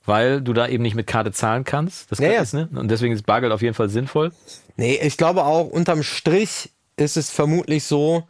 weil 0.06 0.40
du 0.40 0.52
da 0.54 0.66
eben 0.68 0.82
nicht 0.82 0.94
mit 0.94 1.06
Karte 1.06 1.32
zahlen 1.32 1.64
kannst. 1.64 2.10
Das 2.10 2.18
Ja, 2.18 2.30
ja. 2.32 2.40
ist, 2.40 2.54
ne? 2.54 2.68
Und 2.74 2.88
deswegen 2.90 3.12
ist 3.14 3.26
Bargeld 3.26 3.52
auf 3.52 3.62
jeden 3.62 3.74
Fall 3.74 3.90
sinnvoll. 3.90 4.32
Nee, 4.76 4.98
ich 5.02 5.16
glaube 5.18 5.44
auch, 5.44 5.66
unterm 5.66 6.02
Strich 6.02 6.70
ist 6.96 7.16
es 7.18 7.30
vermutlich 7.30 7.84
so, 7.84 8.24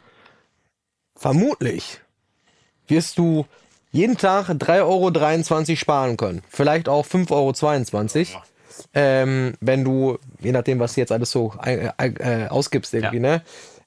vermutlich 1.21 1.99
wirst 2.87 3.17
du 3.17 3.45
jeden 3.91 4.17
Tag 4.17 4.49
3,23 4.49 4.81
Euro 5.69 5.75
sparen 5.75 6.17
können. 6.17 6.41
Vielleicht 6.49 6.89
auch 6.89 7.05
5,22 7.05 8.33
Euro. 8.33 8.43
Ähm, 8.93 9.53
wenn 9.59 9.83
du, 9.83 10.17
je 10.39 10.51
nachdem, 10.51 10.79
was 10.79 10.95
du 10.95 11.01
jetzt 11.01 11.11
alles 11.11 11.29
so 11.31 11.53
äh, 11.63 11.89
äh, 11.97 12.47
ausgibst 12.47 12.93
irgendwie, 12.93 13.17
Ja. 13.17 13.21
ne? 13.21 13.41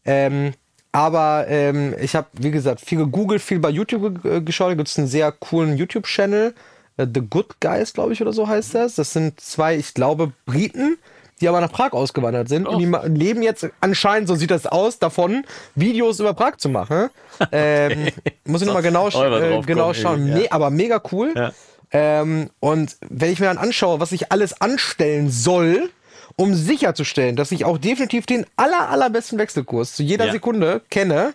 Ähm, 0.05 0.53
aber 0.93 1.47
ähm, 1.49 1.95
ich 2.01 2.15
habe, 2.15 2.29
wie 2.35 2.53
gesagt, 2.53 2.81
viel 2.81 2.99
gegoogelt, 2.99 3.43
viel 3.43 3.59
bei 3.59 3.71
YouTube 3.71 4.23
ge- 4.23 4.41
geschaut. 4.43 4.71
Da 4.71 4.75
gibt 4.75 4.89
es 4.89 4.97
einen 4.99 5.09
sehr 5.09 5.33
coolen 5.33 5.77
YouTube-Channel. 5.77 6.55
Äh, 6.99 7.07
The 7.13 7.23
Good 7.29 7.61
Guys, 7.61 7.93
glaube 7.95 8.13
ich, 8.13 8.23
oder 8.23 8.33
so 8.33 8.47
heißt 8.47 8.75
das. 8.77 8.95
Das 8.95 9.13
sind 9.13 9.41
zwei, 9.41 9.75
ich 9.77 9.95
glaube, 9.95 10.33
Briten, 10.47 10.99
die 11.41 11.49
aber 11.49 11.61
nach 11.61 11.73
Prag 11.73 11.93
ausgewandert 11.93 12.49
sind. 12.49 12.67
Und 12.69 12.79
die 12.79 12.87
ma- 12.87 13.05
leben 13.05 13.43
jetzt 13.43 13.69
anscheinend, 13.81 14.29
so 14.29 14.35
sieht 14.35 14.51
das 14.51 14.67
aus, 14.67 14.99
davon, 14.99 15.45
Videos 15.75 16.21
über 16.21 16.35
Prag 16.35 16.57
zu 16.59 16.69
machen. 16.69 17.11
Ähm, 17.51 18.09
muss 18.45 18.61
ich 18.63 18.67
nochmal 18.69 18.83
genau, 18.85 19.09
äh, 19.09 19.61
genau 19.67 19.87
kommen, 19.87 19.95
schauen. 19.97 20.27
ja. 20.29 20.35
Nee, 20.37 20.49
aber 20.51 20.71
mega 20.71 21.03
cool. 21.11 21.33
Ja. 21.35 21.51
Ähm, 21.91 22.51
und 22.61 22.97
wenn 23.09 23.33
ich 23.33 23.41
mir 23.41 23.47
dann 23.47 23.59
anschaue, 23.59 23.99
was 23.99 24.13
ich 24.13 24.31
alles 24.31 24.61
anstellen 24.61 25.31
soll, 25.31 25.91
um 26.37 26.55
sicherzustellen, 26.55 27.35
dass 27.35 27.51
ich 27.51 27.65
auch 27.65 27.77
definitiv 27.79 28.27
den 28.27 28.47
aller, 28.57 28.89
allerbesten 28.89 29.37
Wechselkurs 29.39 29.95
zu 29.97 30.05
jeder 30.05 30.27
Ja. 30.27 30.33
Sekunde 30.33 30.81
kenne, 30.91 31.35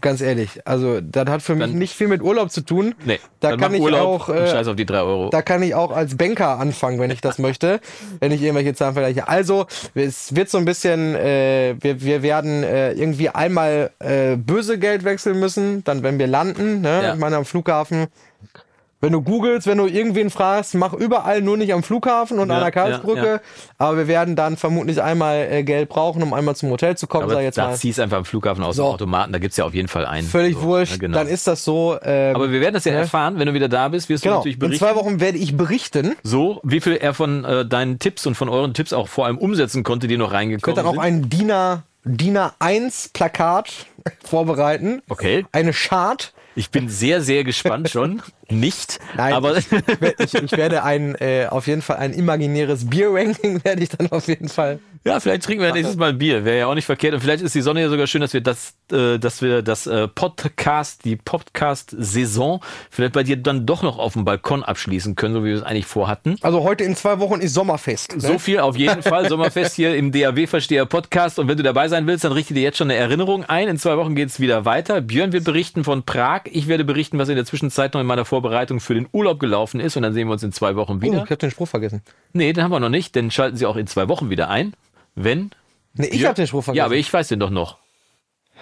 ganz 0.00 0.20
ehrlich, 0.20 0.60
also 0.66 1.00
das 1.00 1.28
hat 1.28 1.42
für 1.42 1.54
mich 1.54 1.68
Dann- 1.68 1.78
nicht 1.78 1.94
viel 1.94 2.08
mit 2.08 2.22
Urlaub 2.22 2.50
zu 2.50 2.60
tun. 2.62 2.94
Nee, 3.04 3.18
da 3.40 3.56
kann 3.56 3.74
ich 3.74 3.80
Urlaub 3.80 4.22
auch, 4.22 4.28
äh, 4.28 4.46
scheiß 4.48 4.66
auf 4.68 4.76
die 4.76 4.86
drei 4.86 5.00
Euro. 5.00 5.30
da 5.30 5.42
kann 5.42 5.62
ich 5.62 5.74
auch 5.74 5.90
als 5.92 6.16
Banker 6.16 6.58
anfangen, 6.58 6.98
wenn 7.00 7.10
ich 7.10 7.20
das 7.20 7.38
möchte, 7.38 7.80
wenn 8.20 8.32
ich 8.32 8.42
irgendwelche 8.42 8.74
Zahlen 8.74 8.94
vergleiche. 8.94 9.28
Also, 9.28 9.66
es 9.94 10.34
wird 10.34 10.48
so 10.50 10.58
ein 10.58 10.64
bisschen, 10.64 11.14
äh, 11.14 11.74
wir, 11.80 12.02
wir 12.02 12.22
werden 12.22 12.62
äh, 12.62 12.92
irgendwie 12.92 13.28
einmal 13.30 13.90
äh, 13.98 14.36
böse 14.36 14.78
Geld 14.78 15.04
wechseln 15.04 15.38
müssen, 15.40 15.84
dann 15.84 16.02
wenn 16.02 16.18
wir 16.18 16.26
landen, 16.26 16.80
ne? 16.80 17.00
Ja. 17.02 17.12
ich 17.14 17.18
meine 17.20 17.36
am 17.36 17.44
Flughafen. 17.44 18.06
Wenn 19.02 19.12
du 19.12 19.22
googelst, 19.22 19.66
wenn 19.66 19.78
du 19.78 19.86
irgendwen 19.86 20.28
fragst, 20.28 20.74
mach 20.74 20.92
überall 20.92 21.40
nur 21.40 21.56
nicht 21.56 21.72
am 21.72 21.82
Flughafen 21.82 22.38
und 22.38 22.50
Ja, 22.50 22.56
an 22.56 22.60
der 22.60 22.70
Karlsbrücke. 22.70 23.18
ja, 23.26 23.32
ja. 23.36 23.40
Aber 23.78 23.96
wir 23.96 24.08
werden 24.08 24.36
dann 24.36 24.58
vermutlich 24.58 25.00
einmal 25.00 25.48
äh, 25.50 25.62
Geld 25.62 25.88
brauchen, 25.88 26.22
um 26.22 26.34
einmal 26.34 26.54
zum 26.54 26.68
Hotel 26.68 26.98
zu 26.98 27.06
kommen, 27.06 27.26
sag 27.28 27.32
aber 27.36 27.40
ich 27.40 27.46
jetzt 27.46 27.56
da 27.56 27.68
mal. 27.68 27.76
ziehst 27.76 27.98
einfach 27.98 28.18
am 28.18 28.26
Flughafen 28.26 28.62
aus 28.62 28.76
So. 28.76 28.82
dem 28.84 28.92
Automaten, 28.92 29.32
da 29.32 29.38
gibt's 29.38 29.56
ja 29.56 29.64
auf 29.64 29.72
jeden 29.72 29.88
Fall 29.88 30.04
einen. 30.04 30.26
Völlig 30.28 30.54
so, 30.56 30.62
wurscht, 30.64 30.92
ja, 30.92 30.98
genau. 30.98 31.16
dann 31.16 31.28
ist 31.28 31.46
das 31.46 31.64
so. 31.64 31.96
Ähm, 32.02 32.36
aber 32.36 32.50
wir 32.52 32.60
werden 32.60 32.74
das 32.74 32.84
ja 32.84 32.92
ne? 32.92 32.98
erfahren, 32.98 33.38
wenn 33.38 33.46
du 33.46 33.54
wieder 33.54 33.68
da 33.70 33.88
bist, 33.88 34.10
wirst 34.10 34.22
du 34.22 34.28
genau, 34.28 34.36
natürlich 34.40 34.56
in 34.56 34.60
berichten. 34.60 34.84
zwei 34.84 34.94
Wochen 34.94 35.18
werde 35.18 35.38
ich 35.38 35.56
berichten. 35.56 36.14
So, 36.22 36.60
wie 36.62 36.80
viel 36.82 36.96
er 36.96 37.14
von 37.14 37.44
äh, 37.46 37.64
deinen 37.64 37.98
Tipps 38.00 38.26
und 38.26 38.34
von 38.34 38.50
euren 38.50 38.74
Tipps 38.74 38.92
auch 38.92 39.08
vor 39.08 39.24
allem 39.24 39.38
umsetzen 39.38 39.82
konnte, 39.82 40.08
die 40.08 40.18
noch 40.18 40.28
Ich 40.28 40.34
reingekommen 40.34 40.76
werde 40.76 40.86
dann 40.88 40.98
auch 40.98 41.02
sind. 41.02 41.14
ein 41.24 41.28
DIN 41.30 41.50
A- 41.50 41.82
DIN 42.04 42.36
A1 42.36 43.12
Plakat 43.14 43.86
vorbereiten. 44.24 45.00
Okay. 45.08 45.46
Eine 45.52 45.72
Chart. 45.72 46.32
Ich 46.60 46.70
bin 46.70 46.90
sehr, 46.90 47.22
sehr 47.22 47.42
gespannt 47.42 47.88
schon. 47.88 48.20
Nicht, 48.50 48.98
Nein, 49.16 49.32
aber 49.32 49.56
ich, 49.56 49.64
ich, 50.18 50.34
ich 50.34 50.52
werde 50.52 50.84
ein, 50.84 51.14
äh, 51.14 51.46
auf 51.48 51.66
jeden 51.66 51.80
Fall 51.80 51.96
ein 51.96 52.12
imaginäres 52.12 52.90
Bier-Ranking 52.90 53.64
werde 53.64 53.82
ich 53.82 53.88
dann 53.88 54.12
auf 54.12 54.28
jeden 54.28 54.50
Fall. 54.50 54.78
Ja, 55.04 55.18
vielleicht 55.20 55.42
trinken 55.44 55.62
wir 55.62 55.72
nächstes 55.72 55.96
Mal 55.96 56.10
ein 56.10 56.18
Bier. 56.18 56.44
Wäre 56.44 56.58
ja 56.58 56.66
auch 56.66 56.74
nicht 56.74 56.84
verkehrt. 56.86 57.14
Und 57.14 57.20
vielleicht 57.20 57.42
ist 57.42 57.54
die 57.54 57.62
Sonne 57.62 57.80
ja 57.80 57.88
sogar 57.88 58.06
schön, 58.06 58.20
dass 58.20 58.32
wir 58.34 58.40
das, 58.42 58.74
äh, 58.92 59.18
dass 59.18 59.40
wir 59.40 59.62
das 59.62 59.86
äh, 59.86 60.08
Podcast, 60.08 61.04
die 61.04 61.16
Podcast-Saison 61.16 62.60
vielleicht 62.90 63.12
bei 63.12 63.22
dir 63.22 63.36
dann 63.36 63.66
doch 63.66 63.82
noch 63.82 63.98
auf 63.98 64.12
dem 64.14 64.24
Balkon 64.24 64.62
abschließen 64.62 65.14
können, 65.16 65.34
so 65.34 65.40
wie 65.44 65.48
wir 65.48 65.56
es 65.56 65.62
eigentlich 65.62 65.86
vorhatten. 65.86 66.36
Also 66.42 66.62
heute 66.62 66.84
in 66.84 66.96
zwei 66.96 67.18
Wochen 67.18 67.40
ist 67.40 67.54
Sommerfest. 67.54 68.16
Ne? 68.16 68.20
So 68.20 68.38
viel 68.38 68.60
auf 68.60 68.76
jeden 68.76 69.02
Fall. 69.02 69.28
Sommerfest 69.28 69.76
hier 69.76 69.94
im 69.96 70.12
DAW-Versteher 70.12 70.84
Podcast. 70.86 71.38
Und 71.38 71.48
wenn 71.48 71.56
du 71.56 71.62
dabei 71.62 71.88
sein 71.88 72.06
willst, 72.06 72.24
dann 72.24 72.32
richte 72.32 72.54
dir 72.54 72.62
jetzt 72.62 72.78
schon 72.78 72.90
eine 72.90 72.98
Erinnerung 72.98 73.44
ein. 73.44 73.68
In 73.68 73.78
zwei 73.78 73.96
Wochen 73.96 74.14
geht's 74.14 74.40
wieder 74.40 74.64
weiter. 74.64 75.00
Björn 75.00 75.32
wird 75.32 75.44
berichten 75.44 75.84
von 75.84 76.02
Prag. 76.02 76.42
Ich 76.44 76.68
werde 76.68 76.84
berichten, 76.84 77.18
was 77.18 77.28
in 77.28 77.36
der 77.36 77.44
Zwischenzeit 77.46 77.94
noch 77.94 78.00
in 78.00 78.06
meiner 78.06 78.24
Vorbereitung 78.24 78.80
für 78.80 78.94
den 78.94 79.08
Urlaub 79.12 79.40
gelaufen 79.40 79.80
ist. 79.80 79.96
Und 79.96 80.02
dann 80.02 80.12
sehen 80.12 80.28
wir 80.28 80.32
uns 80.32 80.42
in 80.42 80.52
zwei 80.52 80.76
Wochen 80.76 80.98
Oh, 80.98 81.02
wieder. 81.02 81.14
ich 81.24 81.30
habe 81.30 81.36
den 81.36 81.50
Spruch 81.50 81.68
vergessen. 81.68 82.02
Nee, 82.32 82.52
den 82.52 82.62
haben 82.64 82.70
wir 82.70 82.80
noch 82.80 82.88
nicht. 82.88 83.14
Denn 83.14 83.30
schalten 83.30 83.56
Sie 83.56 83.66
auch 83.66 83.76
in 83.76 83.86
zwei 83.86 84.08
Wochen 84.08 84.30
wieder 84.30 84.48
ein. 84.50 84.74
Wenn. 85.14 85.50
Nee, 85.94 86.06
ich 86.06 86.24
habe 86.24 86.34
den 86.34 86.46
Spruch 86.46 86.64
vergessen. 86.64 86.78
Ja, 86.78 86.84
aber 86.84 86.94
ich 86.96 87.12
weiß 87.12 87.28
den 87.28 87.40
doch 87.40 87.50
noch. 87.50 87.78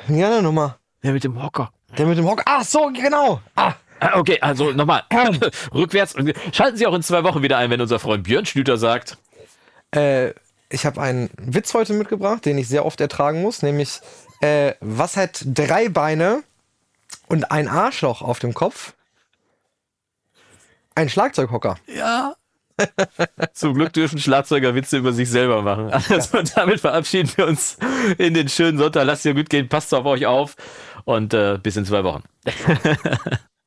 Ja, 0.09 0.29
eine 0.29 0.43
Nummer. 0.43 0.79
Der 1.03 1.13
mit 1.13 1.25
dem 1.25 1.43
Hocker. 1.43 1.73
Der 1.97 2.07
mit 2.07 2.19
dem 2.19 2.27
Hock. 2.27 2.43
Ach 2.47 2.65
so, 2.65 2.91
genau. 2.93 3.41
Ah, 3.55 3.75
Ah, 4.01 4.19
Okay, 4.19 4.39
also 4.41 4.71
nochmal. 4.73 5.03
Rückwärts. 5.75 6.15
Schalten 6.53 6.77
Sie 6.77 6.87
auch 6.87 6.95
in 6.95 7.03
zwei 7.03 7.25
Wochen 7.25 7.43
wieder 7.43 7.59
ein, 7.59 7.69
wenn 7.71 7.81
unser 7.81 7.99
Freund 7.99 8.23
Björn 8.25 8.47
Schlüter 8.47 8.77
sagt. 8.79 9.19
äh, 9.93 10.33
ich 10.71 10.85
habe 10.87 11.01
einen 11.01 11.31
Witz 11.39 11.73
heute 11.75 11.95
mitgebracht, 11.95 12.45
den 12.45 12.59
ich 12.59 12.69
sehr 12.69 12.85
oft 12.87 13.01
ertragen 13.01 13.43
muss, 13.43 13.63
nämlich 13.63 14.01
äh, 14.41 14.75
was 14.81 15.17
hat 15.17 15.43
drei 15.47 15.89
Beine 15.89 16.43
und 17.27 17.51
ein 17.51 17.67
Arschloch 17.69 18.23
auf 18.23 18.39
dem 18.39 18.55
Kopf? 18.55 18.93
Ein 20.95 21.09
Schlagzeughocker. 21.09 21.77
Ja. 21.87 22.35
Zum 23.53 23.75
Glück 23.75 23.93
dürfen 23.93 24.19
Schlagzeuger 24.19 24.75
Witze 24.75 24.99
über 24.99 25.13
sich 25.13 25.31
selber 25.31 25.63
machen. 25.63 25.91
Also 26.09 26.39
damit 26.55 26.81
verabschieden 26.81 27.31
wir 27.37 27.47
uns 27.47 27.77
in 28.19 28.35
den 28.35 28.49
schönen 28.49 28.79
Sonntag. 28.79 29.05
Lasst 29.05 29.25
ihr 29.25 29.35
gut 29.35 29.51
gehen, 29.51 29.69
passt 29.69 29.93
auf 29.95 30.05
euch 30.07 30.27
auf 30.27 30.57
und 31.05 31.35
äh, 31.35 31.59
bis 31.63 31.77
in 31.77 31.85
zwei 31.85 32.05
Wochen. 32.05 32.23